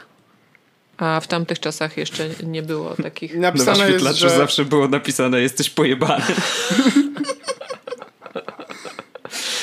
A 0.98 1.20
w 1.20 1.28
tamtych 1.28 1.60
czasach 1.60 1.98
jeszcze 1.98 2.30
nie 2.44 2.62
było 2.62 2.96
takich. 3.04 3.38
Napisane 3.38 3.80
na 3.80 3.88
jest, 3.88 4.18
że... 4.18 4.30
zawsze 4.30 4.66
było 4.66 4.88
napisane 4.88 5.42
jesteś 5.42 5.70
pojebany. 5.70 6.24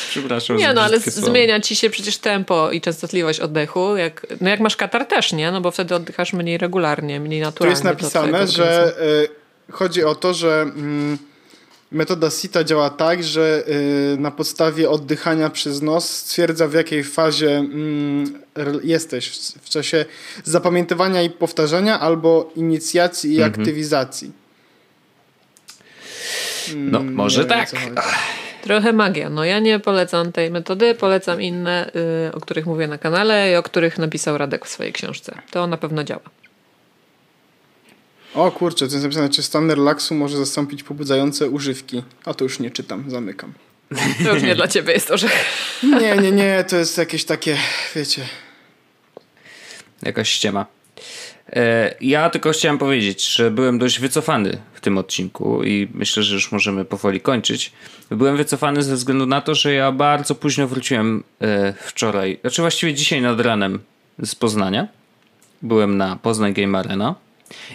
Przepraszam. 0.08 0.56
Nie, 0.56 0.74
no 0.74 0.82
ale 0.82 1.00
zmienia 1.00 1.60
ci 1.60 1.76
się 1.76 1.90
przecież 1.90 2.18
tempo 2.18 2.70
i 2.70 2.80
częstotliwość 2.80 3.40
oddechu. 3.40 3.96
Jak, 3.96 4.26
no 4.40 4.50
jak 4.50 4.60
masz 4.60 4.76
katar 4.76 5.06
też, 5.06 5.32
nie? 5.32 5.52
No 5.52 5.60
bo 5.60 5.70
wtedy 5.70 5.94
oddychasz 5.94 6.32
mniej 6.32 6.58
regularnie, 6.58 7.20
mniej 7.20 7.40
naturalnie. 7.40 7.76
Tu 7.76 7.88
jest 7.88 8.02
napisane, 8.02 8.46
że 8.46 8.94
y, 9.68 9.72
chodzi 9.72 10.04
o 10.04 10.14
to, 10.14 10.34
że 10.34 10.66
y, 11.16 11.31
Metoda 11.92 12.30
SITA 12.30 12.64
działa 12.64 12.90
tak, 12.90 13.24
że 13.24 13.64
y, 14.14 14.16
na 14.18 14.30
podstawie 14.30 14.90
oddychania 14.90 15.50
przez 15.50 15.82
nos 15.82 16.08
stwierdza 16.08 16.68
w 16.68 16.72
jakiej 16.72 17.04
fazie 17.04 17.56
mm, 17.56 18.42
jesteś 18.82 19.28
w 19.62 19.68
czasie 19.68 20.04
zapamiętywania 20.44 21.22
i 21.22 21.30
powtarzania 21.30 22.00
albo 22.00 22.50
inicjacji 22.56 23.34
i 23.34 23.42
mhm. 23.42 23.52
aktywizacji. 23.52 24.32
No, 26.76 26.98
mm, 26.98 27.14
może 27.14 27.44
tak. 27.44 27.70
Trochę 28.62 28.92
magia. 28.92 29.30
No 29.30 29.44
ja 29.44 29.58
nie 29.58 29.78
polecam 29.78 30.32
tej 30.32 30.50
metody, 30.50 30.94
polecam 30.94 31.42
inne, 31.42 31.90
y, 32.28 32.34
o 32.34 32.40
których 32.40 32.66
mówię 32.66 32.86
na 32.86 32.98
kanale 32.98 33.52
i 33.52 33.56
o 33.56 33.62
których 33.62 33.98
napisał 33.98 34.38
Radek 34.38 34.66
w 34.66 34.68
swojej 34.68 34.92
książce. 34.92 35.38
To 35.50 35.66
na 35.66 35.76
pewno 35.76 36.04
działa. 36.04 36.41
O 38.34 38.50
kurczę, 38.50 38.88
to 38.88 38.92
jest 38.92 39.02
napisane, 39.02 39.28
czy 39.28 39.42
stan 39.42 39.70
relaksu 39.70 40.14
może 40.14 40.36
zastąpić 40.36 40.82
pobudzające 40.82 41.48
używki. 41.48 42.02
A 42.24 42.34
to 42.34 42.44
już 42.44 42.58
nie 42.58 42.70
czytam, 42.70 43.04
zamykam. 43.10 43.52
To 44.24 44.34
już 44.34 44.42
nie 44.42 44.54
dla 44.54 44.68
ciebie 44.68 44.92
jest 44.92 45.10
orzech. 45.10 45.44
Nie, 45.82 46.16
nie, 46.16 46.32
nie, 46.32 46.64
to 46.68 46.76
jest 46.76 46.98
jakieś 46.98 47.24
takie, 47.24 47.56
wiecie... 47.94 48.28
Jakaś 50.02 50.28
ściema. 50.28 50.66
E, 51.52 51.94
ja 52.00 52.30
tylko 52.30 52.52
chciałem 52.52 52.78
powiedzieć, 52.78 53.34
że 53.34 53.50
byłem 53.50 53.78
dość 53.78 54.00
wycofany 54.00 54.58
w 54.74 54.80
tym 54.80 54.98
odcinku 54.98 55.64
i 55.64 55.88
myślę, 55.94 56.22
że 56.22 56.34
już 56.34 56.52
możemy 56.52 56.84
powoli 56.84 57.20
kończyć. 57.20 57.72
Byłem 58.10 58.36
wycofany 58.36 58.82
ze 58.82 58.94
względu 58.94 59.26
na 59.26 59.40
to, 59.40 59.54
że 59.54 59.74
ja 59.74 59.92
bardzo 59.92 60.34
późno 60.34 60.68
wróciłem 60.68 61.24
e, 61.40 61.74
wczoraj, 61.80 62.38
znaczy 62.40 62.62
właściwie 62.62 62.94
dzisiaj 62.94 63.22
nad 63.22 63.40
ranem 63.40 63.78
z 64.22 64.34
Poznania. 64.34 64.88
Byłem 65.62 65.96
na 65.96 66.16
Poznań 66.16 66.54
Game 66.54 66.78
Arena 66.78 67.14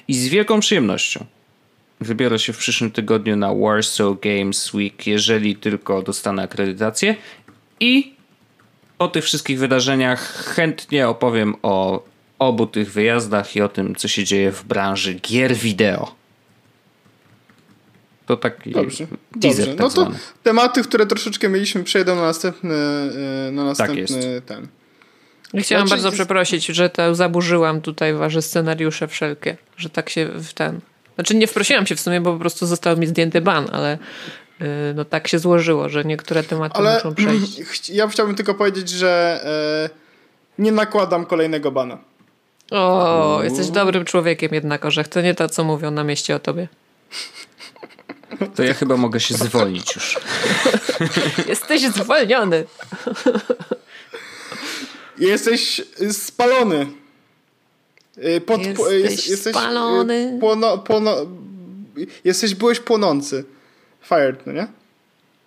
i 0.07 0.13
z 0.13 0.27
wielką 0.27 0.59
przyjemnością 0.59 1.25
wybiorę 1.99 2.39
się 2.39 2.53
w 2.53 2.57
przyszłym 2.57 2.91
tygodniu 2.91 3.35
na 3.35 3.53
Warsaw 3.53 4.19
Games 4.21 4.73
Week, 4.73 5.07
jeżeli 5.07 5.55
tylko 5.55 6.01
dostanę 6.01 6.43
akredytację. 6.43 7.15
I 7.79 8.15
o 8.99 9.07
tych 9.07 9.23
wszystkich 9.23 9.59
wydarzeniach 9.59 10.45
chętnie 10.55 11.07
opowiem 11.07 11.55
o 11.63 12.03
obu 12.39 12.67
tych 12.67 12.91
wyjazdach 12.91 13.55
i 13.55 13.61
o 13.61 13.69
tym, 13.69 13.95
co 13.95 14.07
się 14.07 14.23
dzieje 14.23 14.51
w 14.51 14.63
branży 14.63 15.13
gier 15.13 15.55
wideo. 15.55 16.15
To 18.25 18.37
taki 18.37 18.71
dobrze, 18.71 19.07
teaser 19.41 19.65
dobrze. 19.65 19.75
Tak 19.75 19.79
no 19.79 19.89
to 19.89 20.11
tematy, 20.43 20.83
które 20.83 21.05
troszeczkę 21.05 21.49
mieliśmy, 21.49 21.83
przejdą 21.83 22.15
na 22.15 22.21
następny, 22.21 22.75
e, 23.47 23.51
na 23.51 23.75
tak 23.75 23.89
następny 23.89 24.41
tak 24.41 24.57
ten. 24.57 24.67
Chciałam 25.59 25.87
znaczy, 25.87 26.01
bardzo 26.01 26.15
przeprosić, 26.15 26.65
że 26.65 26.89
to 26.89 27.15
zaburzyłam 27.15 27.81
tutaj 27.81 28.13
wasze 28.13 28.41
scenariusze 28.41 29.07
wszelkie, 29.07 29.57
że 29.77 29.89
tak 29.89 30.09
się 30.09 30.25
w 30.25 30.53
ten... 30.53 30.79
Znaczy 31.15 31.35
nie 31.35 31.47
wprosiłam 31.47 31.87
się 31.87 31.95
w 31.95 31.99
sumie, 31.99 32.21
bo 32.21 32.33
po 32.33 32.39
prostu 32.39 32.65
został 32.65 32.97
mi 32.97 33.07
zdjęty 33.07 33.41
ban, 33.41 33.67
ale 33.71 33.97
yy, 34.59 34.67
no 34.95 35.05
tak 35.05 35.27
się 35.27 35.39
złożyło, 35.39 35.89
że 35.89 36.05
niektóre 36.05 36.43
tematy 36.43 36.77
ale 36.77 36.95
muszą 36.95 37.15
przejść. 37.15 37.89
Ja 37.93 38.07
chciałbym 38.07 38.35
tylko 38.35 38.53
powiedzieć, 38.53 38.89
że 38.89 39.41
yy, 39.83 40.65
nie 40.65 40.71
nakładam 40.71 41.25
kolejnego 41.25 41.71
bana. 41.71 41.97
O, 42.71 43.39
jesteś 43.43 43.67
dobrym 43.67 44.05
człowiekiem 44.05 44.53
jednak, 44.53 44.85
Orzech. 44.85 45.07
To 45.07 45.21
nie 45.21 45.35
to, 45.35 45.49
co 45.49 45.63
mówią 45.63 45.91
na 45.91 46.03
mieście 46.03 46.35
o 46.35 46.39
tobie. 46.39 46.67
To 48.55 48.63
ja 48.63 48.73
chyba 48.73 48.97
mogę 48.97 49.19
się 49.19 49.33
zwolnić 49.33 49.95
już. 49.95 50.19
Jesteś 51.47 51.81
zwolniony. 51.81 52.63
Jesteś 55.19 55.81
spalony. 56.11 56.87
Y, 58.17 58.41
pod, 58.41 58.65
jesteś, 58.65 59.03
jest, 59.03 59.29
jesteś 59.29 59.55
y, 59.55 59.59
spalony. 59.59 60.37
Płono, 60.39 60.77
płono, 60.77 61.15
jesteś, 62.23 62.55
byłeś 62.55 62.79
płonący. 62.79 63.45
Fired, 64.01 64.45
no 64.45 64.53
nie? 64.53 64.67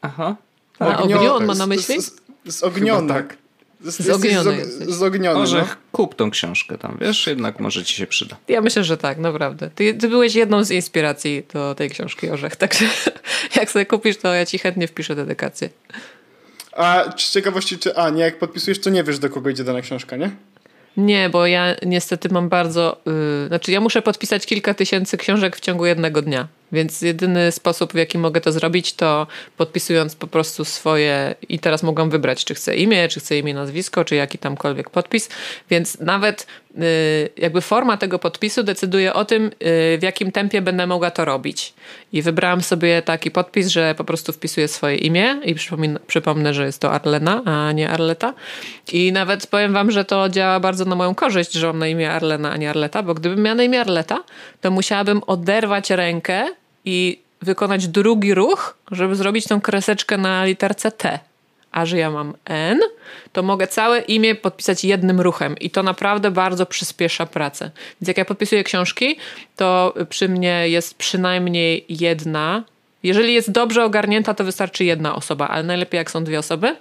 Aha. 0.02 0.36
A 0.78 0.98
Ognio, 0.98 1.36
on 1.36 1.44
ma 1.44 1.54
na 1.54 1.66
myśli? 1.66 2.02
Z, 2.02 2.16
z, 2.46 2.56
z 2.56 2.62
ogniony. 2.62 3.08
tak. 3.08 3.36
Zogniony 3.84 4.64
zogniony. 4.88 5.38
Może 5.38 5.58
no. 5.58 5.66
kup 5.92 6.14
tą 6.14 6.30
książkę 6.30 6.78
tam, 6.78 6.98
wiesz? 7.00 7.26
Jednak 7.26 7.60
może 7.60 7.84
ci 7.84 7.94
się 7.94 8.06
przyda. 8.06 8.36
Ja 8.48 8.60
myślę, 8.60 8.84
że 8.84 8.96
tak, 8.96 9.18
naprawdę. 9.18 9.70
Ty, 9.74 9.94
ty 9.94 10.08
byłeś 10.08 10.34
jedną 10.34 10.64
z 10.64 10.70
inspiracji 10.70 11.46
do 11.52 11.74
tej 11.74 11.90
książki 11.90 12.30
Orzech, 12.30 12.56
także 12.56 12.84
jak 13.56 13.70
sobie 13.70 13.86
kupisz, 13.86 14.16
to 14.16 14.34
ja 14.34 14.46
ci 14.46 14.58
chętnie 14.58 14.88
wpiszę 14.88 15.14
dedykację. 15.14 15.68
A 16.80 17.04
z 17.16 17.32
ciekawości, 17.32 17.78
czy. 17.78 17.96
A, 17.96 18.10
nie, 18.10 18.22
jak 18.22 18.38
podpisujesz, 18.38 18.80
to 18.80 18.90
nie 18.90 19.04
wiesz, 19.04 19.18
do 19.18 19.30
kogo 19.30 19.50
idzie 19.50 19.64
dana 19.64 19.80
książka, 19.80 20.16
nie? 20.16 20.30
Nie, 20.96 21.30
bo 21.30 21.46
ja 21.46 21.76
niestety 21.86 22.28
mam 22.28 22.48
bardzo. 22.48 23.00
Yy, 23.06 23.48
znaczy, 23.48 23.72
ja 23.72 23.80
muszę 23.80 24.02
podpisać 24.02 24.46
kilka 24.46 24.74
tysięcy 24.74 25.16
książek 25.16 25.56
w 25.56 25.60
ciągu 25.60 25.86
jednego 25.86 26.22
dnia. 26.22 26.48
Więc 26.72 27.02
jedyny 27.02 27.52
sposób, 27.52 27.92
w 27.92 27.96
jaki 27.96 28.18
mogę 28.18 28.40
to 28.40 28.52
zrobić, 28.52 28.92
to 28.92 29.26
podpisując 29.56 30.16
po 30.16 30.26
prostu 30.26 30.64
swoje. 30.64 31.34
I 31.48 31.58
teraz 31.58 31.82
mogłam 31.82 32.10
wybrać, 32.10 32.44
czy 32.44 32.54
chcę 32.54 32.76
imię, 32.76 33.08
czy 33.08 33.20
chcę 33.20 33.38
imię, 33.38 33.54
nazwisko, 33.54 34.04
czy 34.04 34.14
jaki 34.14 34.38
tamkolwiek 34.38 34.90
podpis. 34.90 35.28
Więc 35.70 36.00
nawet 36.00 36.46
yy, 36.74 36.82
jakby 37.36 37.60
forma 37.60 37.96
tego 37.96 38.18
podpisu 38.18 38.62
decyduje 38.62 39.14
o 39.14 39.24
tym, 39.24 39.44
yy, 39.44 39.50
w 39.98 40.02
jakim 40.02 40.32
tempie 40.32 40.62
będę 40.62 40.86
mogła 40.86 41.10
to 41.10 41.24
robić. 41.24 41.74
I 42.12 42.22
wybrałam 42.22 42.62
sobie 42.62 43.02
taki 43.02 43.30
podpis, 43.30 43.68
że 43.68 43.94
po 43.94 44.04
prostu 44.04 44.32
wpisuję 44.32 44.68
swoje 44.68 44.96
imię 44.96 45.40
i 45.44 45.54
przypomnę, 46.06 46.54
że 46.54 46.66
jest 46.66 46.80
to 46.80 46.92
Arlena, 46.92 47.42
a 47.44 47.72
nie 47.72 47.90
Arleta. 47.90 48.34
I 48.92 49.12
nawet 49.12 49.46
powiem 49.46 49.72
wam, 49.72 49.90
że 49.90 50.04
to 50.04 50.28
działa 50.28 50.60
bardzo 50.60 50.84
na 50.84 50.96
moją 50.96 51.14
korzyść, 51.14 51.52
że 51.52 51.66
mam 51.66 51.78
na 51.78 51.86
imię 51.86 52.12
Arlena, 52.12 52.50
a 52.50 52.56
nie 52.56 52.70
Arleta, 52.70 53.02
bo 53.02 53.14
gdybym 53.14 53.42
miała 53.42 53.54
na 53.54 53.62
imię 53.62 53.80
Arleta, 53.80 54.24
to 54.60 54.70
musiałabym 54.70 55.22
oderwać 55.26 55.90
rękę 55.90 56.59
i 56.84 57.20
wykonać 57.42 57.88
drugi 57.88 58.34
ruch, 58.34 58.76
żeby 58.90 59.14
zrobić 59.14 59.46
tą 59.46 59.60
kreseczkę 59.60 60.18
na 60.18 60.44
literce 60.44 60.92
T. 60.92 61.18
A 61.72 61.86
że 61.86 61.98
ja 61.98 62.10
mam 62.10 62.34
N, 62.44 62.80
to 63.32 63.42
mogę 63.42 63.66
całe 63.66 64.00
imię 64.00 64.34
podpisać 64.34 64.84
jednym 64.84 65.20
ruchem 65.20 65.58
i 65.58 65.70
to 65.70 65.82
naprawdę 65.82 66.30
bardzo 66.30 66.66
przyspiesza 66.66 67.26
pracę. 67.26 67.70
Więc 68.00 68.08
jak 68.08 68.18
ja 68.18 68.24
podpisuję 68.24 68.64
książki, 68.64 69.16
to 69.56 69.94
przy 70.08 70.28
mnie 70.28 70.68
jest 70.68 70.94
przynajmniej 70.94 71.84
jedna. 71.88 72.64
Jeżeli 73.02 73.34
jest 73.34 73.50
dobrze 73.50 73.84
ogarnięta, 73.84 74.34
to 74.34 74.44
wystarczy 74.44 74.84
jedna 74.84 75.14
osoba, 75.14 75.48
ale 75.48 75.62
najlepiej 75.62 75.98
jak 75.98 76.10
są 76.10 76.24
dwie 76.24 76.38
osoby. 76.38 76.76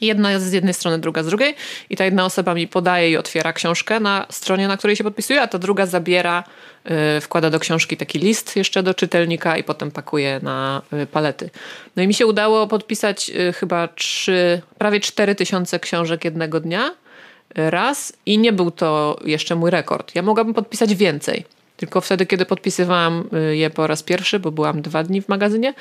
Jedna 0.00 0.40
z 0.40 0.52
jednej 0.52 0.74
strony, 0.74 0.98
druga 0.98 1.22
z 1.22 1.26
drugiej 1.26 1.54
i 1.90 1.96
ta 1.96 2.04
jedna 2.04 2.24
osoba 2.24 2.54
mi 2.54 2.68
podaje 2.68 3.10
i 3.10 3.16
otwiera 3.16 3.52
książkę 3.52 4.00
na 4.00 4.26
stronie, 4.30 4.68
na 4.68 4.76
której 4.76 4.96
się 4.96 5.04
podpisuje, 5.04 5.42
a 5.42 5.46
ta 5.46 5.58
druga 5.58 5.86
zabiera, 5.86 6.44
yy, 6.84 7.20
wkłada 7.20 7.50
do 7.50 7.60
książki 7.60 7.96
taki 7.96 8.18
list 8.18 8.56
jeszcze 8.56 8.82
do 8.82 8.94
czytelnika 8.94 9.56
i 9.56 9.64
potem 9.64 9.90
pakuje 9.90 10.40
na 10.42 10.82
yy, 10.92 11.06
palety. 11.06 11.50
No 11.96 12.02
i 12.02 12.06
mi 12.06 12.14
się 12.14 12.26
udało 12.26 12.66
podpisać 12.66 13.28
yy, 13.28 13.52
chyba 13.52 13.88
trzy, 13.88 14.62
prawie 14.78 15.00
cztery 15.00 15.34
tysiące 15.34 15.80
książek 15.80 16.24
jednego 16.24 16.60
dnia 16.60 16.90
raz 17.54 18.12
i 18.26 18.38
nie 18.38 18.52
był 18.52 18.70
to 18.70 19.20
jeszcze 19.24 19.54
mój 19.54 19.70
rekord. 19.70 20.14
Ja 20.14 20.22
mogłabym 20.22 20.54
podpisać 20.54 20.94
więcej. 20.94 21.44
Tylko 21.76 22.00
wtedy, 22.00 22.26
kiedy 22.26 22.46
podpisywałam 22.46 23.28
y, 23.52 23.56
je 23.56 23.70
po 23.70 23.86
raz 23.86 24.02
pierwszy, 24.02 24.38
bo 24.38 24.50
byłam 24.50 24.82
dwa 24.82 25.02
dni 25.02 25.22
w 25.22 25.28
magazynie, 25.28 25.74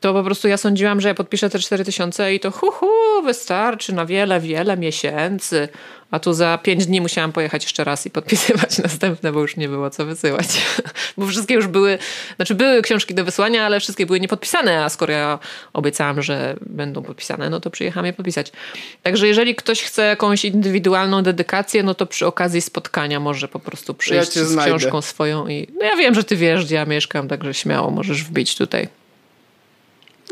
to 0.00 0.14
po 0.14 0.22
prostu 0.22 0.48
ja 0.48 0.56
sądziłam, 0.56 1.00
że 1.00 1.08
ja 1.08 1.14
podpiszę 1.14 1.50
te 1.50 1.58
4000 1.58 2.34
i 2.34 2.40
to 2.40 2.50
hu, 2.50 2.70
hu 2.70 2.86
wystarczy 3.24 3.92
na 3.92 4.06
wiele, 4.06 4.40
wiele 4.40 4.76
miesięcy. 4.76 5.68
A 6.10 6.18
tu 6.18 6.32
za 6.32 6.58
5 6.58 6.86
dni 6.86 7.00
musiałam 7.00 7.32
pojechać 7.32 7.62
jeszcze 7.62 7.84
raz 7.84 8.06
i 8.06 8.10
podpisywać 8.10 8.78
następne, 8.82 9.32
bo 9.32 9.40
już 9.40 9.56
nie 9.56 9.68
było 9.68 9.90
co 9.90 10.06
wysyłać. 10.06 10.46
bo 11.18 11.26
wszystkie 11.26 11.54
już 11.54 11.66
były, 11.66 11.98
znaczy 12.36 12.54
były 12.54 12.82
książki 12.82 13.14
do 13.14 13.24
wysłania, 13.24 13.66
ale 13.66 13.80
wszystkie 13.80 14.06
były 14.06 14.20
niepodpisane, 14.20 14.84
a 14.84 14.88
skoro 14.88 15.12
ja 15.12 15.38
obiecałam, 15.72 16.22
że 16.22 16.56
będą 16.60 17.02
podpisane, 17.02 17.50
no 17.50 17.60
to 17.60 17.70
przyjechałam 17.70 18.06
je 18.06 18.12
podpisać. 18.12 18.52
Także 19.02 19.26
jeżeli 19.26 19.54
ktoś 19.54 19.82
chce 19.82 20.02
jakąś 20.02 20.44
indywidualną 20.44 21.22
dedykację, 21.22 21.82
no 21.82 21.94
to 21.94 22.06
przy 22.06 22.26
okazji 22.26 22.60
spotkania 22.60 23.20
może 23.20 23.48
po 23.48 23.58
prostu 23.58 23.94
przyjść 23.94 24.36
Ja 24.36 24.44
z 24.44 24.48
znajdę. 24.48 24.78
książką 24.78 25.02
swoją 25.02 25.48
i 25.48 25.68
no 25.78 25.84
ja 25.84 25.96
wiem, 25.96 26.14
że 26.14 26.24
ty 26.24 26.36
wiesz, 26.36 26.64
gdzie 26.64 26.74
ja 26.74 26.84
mieszkam, 26.84 27.28
także 27.28 27.54
śmiało 27.54 27.90
możesz 27.90 28.24
wbić 28.24 28.56
tutaj. 28.56 28.88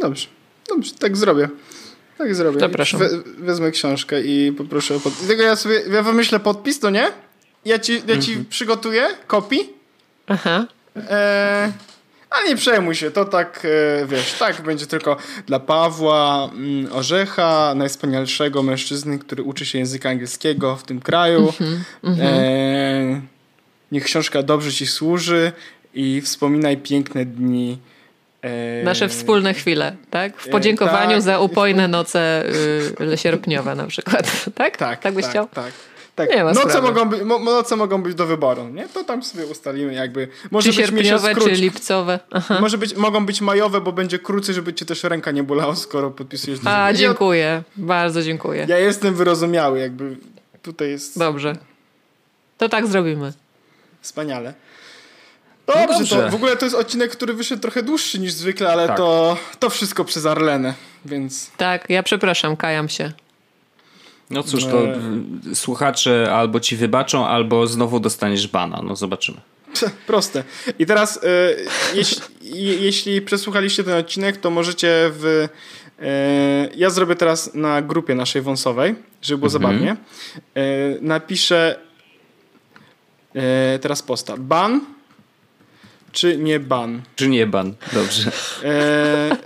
Dobrze, 0.00 0.26
dobrze, 0.68 0.92
tak 0.98 1.16
zrobię. 1.16 1.48
Tak 2.18 2.34
zrobię. 2.34 2.60
Zapraszam. 2.60 3.00
We, 3.00 3.08
wezmę 3.38 3.70
książkę 3.70 4.22
i 4.22 4.52
poproszę 4.52 4.94
o 4.96 5.00
podpis. 5.00 5.26
Tylko 5.26 5.42
ja 5.42 5.56
sobie, 5.56 5.82
ja 5.90 6.02
wymyślę 6.02 6.40
podpis, 6.40 6.80
to 6.80 6.90
nie? 6.90 7.12
Ja 7.64 7.78
ci, 7.78 7.92
ja 8.06 8.18
ci 8.18 8.30
Mhm. 8.30 8.44
przygotuję 8.50 9.06
kopii. 9.26 9.72
Aha. 10.26 10.66
E, 10.96 11.72
a 12.30 12.48
nie 12.48 12.56
przejmuj 12.56 12.94
się, 12.94 13.10
to 13.10 13.24
tak, 13.24 13.66
e, 14.02 14.06
wiesz, 14.06 14.32
tak 14.32 14.62
będzie 14.62 14.86
tylko 14.86 15.16
dla 15.46 15.60
Pawła 15.60 16.50
mm, 16.54 16.92
Orzecha, 16.92 17.74
najwspanialszego 17.76 18.62
mężczyzny, 18.62 19.18
który 19.18 19.42
uczy 19.42 19.66
się 19.66 19.78
języka 19.78 20.08
angielskiego 20.10 20.76
w 20.76 20.82
tym 20.82 21.00
kraju. 21.00 21.52
E, 22.04 23.20
niech 23.92 24.04
książka 24.04 24.42
dobrze 24.42 24.72
ci 24.72 24.86
służy 24.86 25.52
i 25.94 26.20
wspominaj 26.20 26.76
piękne 26.76 27.24
dni. 27.24 27.78
E, 28.44 28.82
Nasze 28.84 29.08
wspólne 29.08 29.54
chwile, 29.54 29.96
tak? 30.10 30.36
W 30.36 30.48
podziękowaniu 30.48 31.12
tak. 31.12 31.22
za 31.22 31.38
upojne 31.40 31.88
noce 31.88 32.44
y, 33.12 33.16
sierpniowe 33.18 33.74
na 33.74 33.86
przykład, 33.86 34.44
tak? 34.54 34.76
Tak, 34.76 35.00
Tak 35.00 35.14
byś 35.14 35.22
tak, 35.22 35.30
chciał? 35.30 35.48
Tak. 35.48 35.72
tak. 36.14 36.30
Nie 36.30 36.44
ma 36.44 36.52
noce, 36.52 36.68
sprawy. 36.70 36.88
mogą 36.88 37.08
być, 37.08 37.22
mo, 37.22 37.38
noce 37.38 37.76
mogą 37.76 38.02
być 38.02 38.14
do 38.14 38.26
wyboru, 38.26 38.68
nie? 38.68 38.88
To 38.88 39.04
tam 39.04 39.22
sobie 39.22 39.46
ustalimy 39.46 39.94
jakby. 39.94 40.28
Może 40.50 40.72
Czy 40.72 40.76
być 40.76 40.86
sierpniowe, 40.86 41.34
czy 41.34 41.50
lipcowe. 41.50 42.18
Aha. 42.30 42.58
Może 42.60 42.78
być, 42.78 42.96
mogą 42.96 43.26
być 43.26 43.40
majowe, 43.40 43.80
bo 43.80 43.92
będzie 43.92 44.18
krócej, 44.18 44.54
żeby 44.54 44.74
cię 44.74 44.84
też 44.84 45.04
ręka 45.04 45.30
nie 45.30 45.42
bolała, 45.42 45.76
skoro 45.76 46.10
podpisujesz. 46.10 46.60
A, 46.64 46.70
Ja- 46.90 46.92
dziękuję. 46.92 47.62
Bardzo 47.76 48.22
dziękuję. 48.22 48.66
Ja 48.68 48.78
jestem 48.78 49.14
wyrozumiały, 49.14 49.78
jakby 49.80 50.16
tutaj 50.62 50.90
jest 50.90 51.18
Dobrze. 51.18 51.56
To 52.58 52.68
tak 52.68 52.86
zrobimy. 52.86 53.32
wspaniale. 54.00 54.54
Dobrze, 55.66 55.86
No 55.92 55.98
dobrze. 55.98 56.16
to 56.24 56.30
w 56.30 56.34
ogóle 56.34 56.56
to 56.56 56.66
jest 56.66 56.76
odcinek, 56.76 57.10
który 57.10 57.34
wyszedł 57.34 57.62
trochę 57.62 57.82
dłuższy 57.82 58.18
niż 58.18 58.32
zwykle, 58.32 58.72
ale 58.72 58.86
Tak. 58.86 58.96
to, 58.96 59.36
to 59.58 59.70
wszystko 59.70 60.04
przez 60.04 60.26
Arlenę, 60.26 60.74
więc 61.04 61.50
Tak, 61.56 61.86
ja 61.88 62.02
przepraszam, 62.02 62.56
kajam 62.56 62.88
się. 62.88 63.12
No 64.30 64.42
cóż, 64.42 64.64
to 64.64 64.84
y, 65.50 65.54
słuchacze 65.54 66.32
albo 66.34 66.60
ci 66.60 66.76
wybaczą, 66.76 67.26
albo 67.26 67.66
znowu 67.66 68.00
dostaniesz 68.00 68.48
bana. 68.48 68.80
No 68.82 68.96
zobaczymy. 68.96 69.40
proste. 70.06 70.44
I 70.78 70.86
teraz, 70.86 71.16
e, 71.16 71.20
jeśli, 71.94 72.22
je- 72.42 72.76
jeśli 72.76 73.22
przesłuchaliście 73.22 73.84
ten 73.84 73.94
odcinek, 73.94 74.36
to 74.36 74.50
możecie 74.50 75.10
w. 75.12 75.48
E, 76.02 76.68
ja 76.76 76.90
zrobię 76.90 77.16
teraz 77.16 77.54
na 77.54 77.82
grupie 77.82 78.14
naszej 78.14 78.42
wąsowej, 78.42 78.94
żeby 79.22 79.38
było 79.38 79.50
zabawnie. 79.50 79.96
E, 80.54 80.62
napiszę 81.00 81.78
teraz 83.80 84.02
posta. 84.02 84.34
Ban 84.38 84.80
czy 86.14 86.36
nie 86.38 86.60
ban? 86.60 87.02
Czy 87.16 87.28
nie 87.28 87.46
ban? 87.46 87.74
Dobrze. 87.92 88.30
E, 88.64 89.36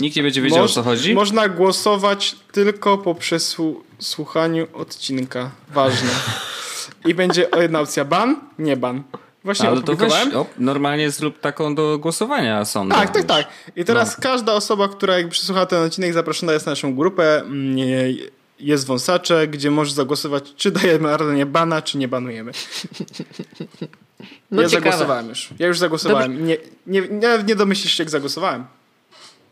Nikt 0.00 0.16
nie 0.16 0.22
będzie 0.22 0.42
wiedział, 0.42 0.64
o 0.64 0.68
co 0.68 0.82
chodzi? 0.82 1.14
Można 1.14 1.48
głosować 1.48 2.36
tylko 2.52 2.98
po 2.98 3.14
przesłuchaniu 3.14 4.66
odcinka. 4.72 5.50
Ważne. 5.68 6.10
I 7.06 7.14
będzie 7.14 7.48
jedna 7.60 7.80
opcja 7.80 8.04
ban, 8.04 8.36
nie 8.58 8.76
ban. 8.76 9.02
Właśnie 9.44 9.68
Ale 9.68 9.82
to 9.82 9.96
weź, 9.96 10.12
o, 10.34 10.46
normalnie 10.58 11.10
zrób 11.10 11.40
taką 11.40 11.74
do 11.74 11.98
głosowania 11.98 12.64
sądu. 12.64 12.94
Tak, 12.94 13.10
tak, 13.10 13.24
tak. 13.24 13.46
I 13.76 13.84
teraz 13.84 14.16
No. 14.18 14.22
każda 14.22 14.52
osoba, 14.52 14.88
która 14.88 15.16
jakby 15.16 15.30
przesłuchała 15.32 15.66
ten 15.66 15.82
odcinek, 15.82 16.12
zaproszona 16.12 16.52
jest 16.52 16.66
na 16.66 16.72
naszą 16.72 16.94
grupę. 16.94 17.42
Jest 18.60 18.86
wąsacze, 18.86 19.48
gdzie 19.48 19.70
możesz 19.70 19.92
zagłosować, 19.92 20.52
czy 20.56 20.70
dajemy 20.70 21.14
Arlenie 21.14 21.46
bana, 21.46 21.82
czy 21.82 21.98
nie 21.98 22.08
banujemy. 22.08 22.52
No 24.50 24.62
ja 24.62 24.68
ciekawe. 24.68 24.90
zagłosowałem 24.90 25.28
już. 25.28 25.48
Ja 25.58 25.66
już 25.66 25.78
zagłosowałem. 25.78 26.46
Nie, 26.46 26.56
nie, 26.86 27.00
nie, 27.00 27.28
nie 27.46 27.56
domyślisz 27.56 27.92
się, 27.92 28.02
jak 28.02 28.10
zagłosowałem. 28.10 28.64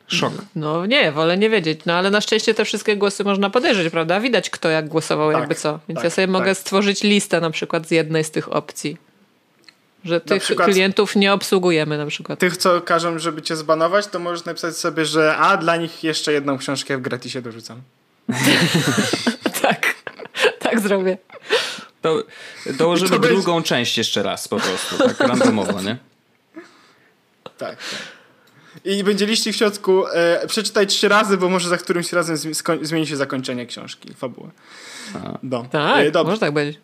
Szok. 0.07 0.33
No 0.55 0.87
nie, 0.87 1.13
wolę 1.13 1.39
nie 1.39 1.51
wiedzieć. 1.51 1.81
No 1.87 1.93
ale 1.95 2.11
na 2.11 2.21
szczęście 2.21 2.55
te 2.55 2.65
wszystkie 2.65 2.97
głosy 2.97 3.25
można 3.25 3.51
podejrzeć, 3.51 3.93
prawda? 3.93 4.21
Widać 4.21 4.51
kto 4.51 4.69
jak 4.69 4.89
głosował, 4.89 5.33
Tak, 5.33 5.41
jakby 5.41 5.55
co. 5.55 5.81
Więc 5.89 5.97
tak, 5.97 6.05
ja 6.05 6.11
sobie 6.11 6.27
tak. 6.27 6.33
mogę 6.33 6.55
stworzyć 6.55 7.03
listę 7.03 7.41
na 7.41 7.51
przykład 7.51 7.87
z 7.87 7.91
jednej 7.91 8.25
z 8.25 8.31
tych 8.31 8.53
opcji. 8.53 8.97
Że 10.05 10.21
tych 10.21 10.43
przykład- 10.43 10.69
klientów 10.71 11.17
nie 11.17 11.33
obsługujemy 11.33 11.99
na 11.99 12.07
przykład. 12.07 12.39
Tych, 12.39 12.57
co 12.57 12.81
każą, 12.81 13.19
żeby 13.19 13.43
cię 13.43 13.57
zbanować, 13.57 14.07
to 14.07 14.19
możesz 14.19 14.45
napisać 14.45 14.77
sobie, 14.77 15.05
że 15.05 15.37
a 15.37 15.57
dla 15.57 15.77
nich 15.77 16.05
jeszcze 16.05 16.33
jedną 16.33 16.59
książkę 16.59 16.99
w 16.99 17.01
gratisie 17.01 17.43
dorzucam. 17.43 17.81
tak, 19.63 19.95
tak 20.59 20.81
zrobię. 20.81 21.19
To 22.03 22.23
dołożymy 22.79 23.11
To 23.11 23.19
będzie- 23.19 23.35
drugą 23.35 23.63
część 23.63 23.99
jeszcze 23.99 24.23
raz 24.23 24.49
po 24.49 24.57
prostu, 24.57 24.99
tak 24.99 25.21
randomowo, 25.21 25.83
nie? 25.83 25.97
Tak. 27.45 27.59
tak. 27.59 27.77
I 28.85 29.05
będzie 29.05 29.27
liścik 29.27 29.55
w 29.55 29.57
środku. 29.57 30.07
E, 30.07 30.47
przeczytaj 30.47 30.87
trzy 30.87 31.09
razy, 31.09 31.37
bo 31.37 31.49
może 31.49 31.69
za 31.69 31.77
którymś 31.77 32.13
razem 32.13 32.37
zmieni 32.83 33.07
się 33.07 33.17
zakończenie 33.17 33.67
książki, 33.67 34.15
fabuły. 34.15 34.51
No. 35.43 35.65
Tak, 35.73 36.07
E, 36.07 36.11
dobrze. 36.11 36.31
może 36.31 36.41
tak 36.41 36.53
być. 36.55 36.79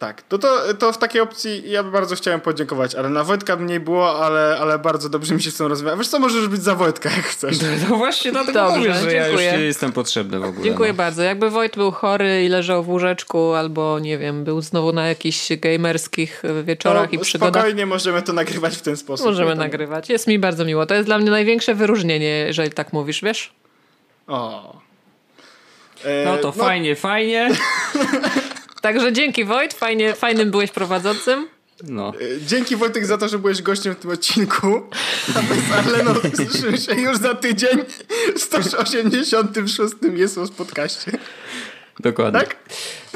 Tak, 0.00 0.22
to, 0.22 0.38
to, 0.38 0.74
to 0.78 0.92
w 0.92 0.98
takiej 0.98 1.20
opcji 1.20 1.70
ja 1.70 1.82
bardzo 1.82 2.16
chciałem 2.16 2.40
podziękować, 2.40 2.94
ale 2.94 3.08
na 3.08 3.24
Wojtka 3.24 3.56
mniej 3.56 3.80
było, 3.80 4.24
ale, 4.24 4.56
ale 4.60 4.78
bardzo 4.78 5.08
dobrze 5.08 5.34
mi 5.34 5.42
się 5.42 5.50
z 5.50 5.56
tym 5.56 5.66
rozmawia. 5.66 5.96
Wiesz 5.96 6.08
co, 6.08 6.18
możesz 6.18 6.48
być 6.48 6.62
za 6.62 6.74
Wojtka, 6.74 7.10
jak 7.10 7.24
chcesz. 7.24 7.56
No 7.90 7.96
właśnie 7.96 8.32
dlatego 8.32 8.52
Dobrze, 8.52 8.78
mówię, 8.78 8.94
że 8.94 9.12
ja 9.12 9.28
już 9.28 9.40
dziękuję. 9.40 9.58
nie 9.58 9.64
jestem 9.64 9.92
potrzebny 9.92 10.38
w 10.38 10.44
ogóle. 10.44 10.64
Dziękuję 10.64 10.88
no. 10.92 10.96
bardzo. 10.96 11.22
Jakby 11.22 11.50
Wojt 11.50 11.76
był 11.76 11.90
chory 11.90 12.44
i 12.44 12.48
leżał 12.48 12.82
w 12.84 12.88
łóżeczku, 12.88 13.52
albo 13.52 13.98
nie 13.98 14.18
wiem, 14.18 14.44
był 14.44 14.60
znowu 14.60 14.92
na 14.92 15.08
jakichś 15.08 15.48
gamerskich 15.56 16.44
e, 16.44 16.62
wieczorach 16.62 17.12
i 17.12 17.18
To 17.18 17.24
przygodach, 17.24 17.62
spokojnie 17.62 17.86
możemy 17.86 18.22
to 18.22 18.32
nagrywać 18.32 18.76
w 18.76 18.82
ten 18.82 18.96
sposób. 18.96 19.26
możemy 19.26 19.54
nagrywać. 19.54 20.08
Jest 20.08 20.26
mi 20.26 20.38
bardzo 20.38 20.64
miło. 20.64 20.86
To 20.86 20.94
jest 20.94 21.06
dla 21.06 21.18
mnie 21.18 21.30
największe 21.30 21.74
wyróżnienie, 21.74 22.28
jeżeli 22.46 22.70
tak 22.70 22.92
mówisz, 22.92 23.22
wiesz? 23.22 23.52
O. 24.26 24.76
E, 26.04 26.24
No 26.24 26.36
to 26.36 26.52
fajnie, 26.52 26.96
fajnie. 26.96 27.50
Także 28.80 29.12
dzięki 29.12 29.44
Wojt, 29.44 29.74
fajnie, 29.74 30.14
fajnym 30.14 30.50
byłeś 30.50 30.70
prowadzącym. 30.70 31.48
No. 31.88 32.12
e, 32.20 32.46
Dzięki 32.46 32.76
Wojtek 32.76 33.06
za 33.06 33.18
to, 33.18 33.28
że 33.28 33.38
byłeś 33.38 33.62
gościem 33.62 33.94
w 33.94 33.98
tym 33.98 34.10
odcinku. 34.10 34.66
A 35.36 35.42
my 35.42 35.60
z 35.68 35.72
Arleną 35.72 36.14
słyszymy 36.34 36.78
się 36.78 36.94
już 36.94 37.16
za 37.18 37.34
tydzień 37.34 37.78
w 38.36 38.40
186. 38.40 39.94
jest 40.16 40.38
podcaście. 40.56 41.12
Dokładnie. 42.00 42.40
Tak? 42.40 42.56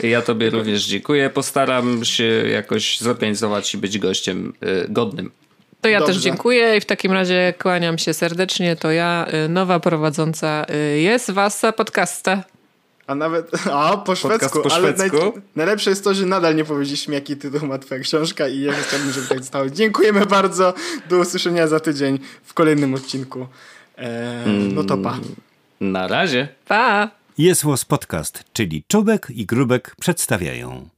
Ja 0.02 0.22
tobie 0.22 0.50
również 0.50 0.84
dziękuję. 0.84 1.30
Postaram 1.30 2.04
się 2.04 2.24
jakoś 2.48 2.98
zorganizować 3.00 3.74
i 3.74 3.78
być 3.78 3.98
gościem 3.98 4.52
y, 4.62 4.86
godnym. 4.88 5.30
To 5.80 5.88
ja 5.88 5.98
Dobrze. 5.98 6.14
też 6.14 6.22
dziękuję 6.22 6.76
i 6.76 6.80
w 6.80 6.84
takim 6.84 7.12
razie 7.12 7.54
kłaniam 7.58 7.98
się 7.98 8.14
serdecznie. 8.14 8.76
To 8.76 8.90
ja, 8.90 9.26
y, 9.44 9.48
nowa 9.48 9.80
prowadząca 9.80 10.66
jest 10.96 11.30
Wasa 11.30 11.72
Podcasta. 11.72 12.44
A 13.06 13.14
nawet, 13.14 13.50
a 13.72 13.96
po 13.96 14.16
szwedzku, 14.16 14.62
po 14.62 14.72
ale 14.72 14.94
szwedzku? 14.94 15.16
naj, 15.16 15.32
najlepsze 15.56 15.90
jest 15.90 16.04
to, 16.04 16.14
że 16.14 16.26
nadal 16.26 16.56
nie 16.56 16.64
powiedzieliśmy, 16.64 17.14
jaki 17.14 17.36
tytuł 17.36 17.68
ma 17.68 17.78
twoja 17.78 18.00
książka 18.00 18.48
i 18.48 18.60
ja 18.60 18.72
chciałbym, 18.72 19.12
żeby 19.12 19.26
tak 19.26 19.38
zostało. 19.38 19.70
Dziękujemy 19.70 20.26
bardzo, 20.26 20.74
do 21.08 21.18
usłyszenia 21.18 21.66
za 21.66 21.80
tydzień 21.80 22.18
w 22.44 22.54
kolejnym 22.54 22.94
odcinku. 22.94 23.46
Eee, 23.98 24.74
no 24.74 24.84
to 24.84 24.98
pa. 24.98 25.18
Na 25.80 26.08
razie. 26.08 26.48
Pa! 26.68 27.10
Jest 27.38 27.64
Podcast, 27.88 28.44
czyli 28.52 28.84
Czubek 28.88 29.28
i 29.30 29.46
Grubek 29.46 29.96
przedstawiają. 30.00 30.88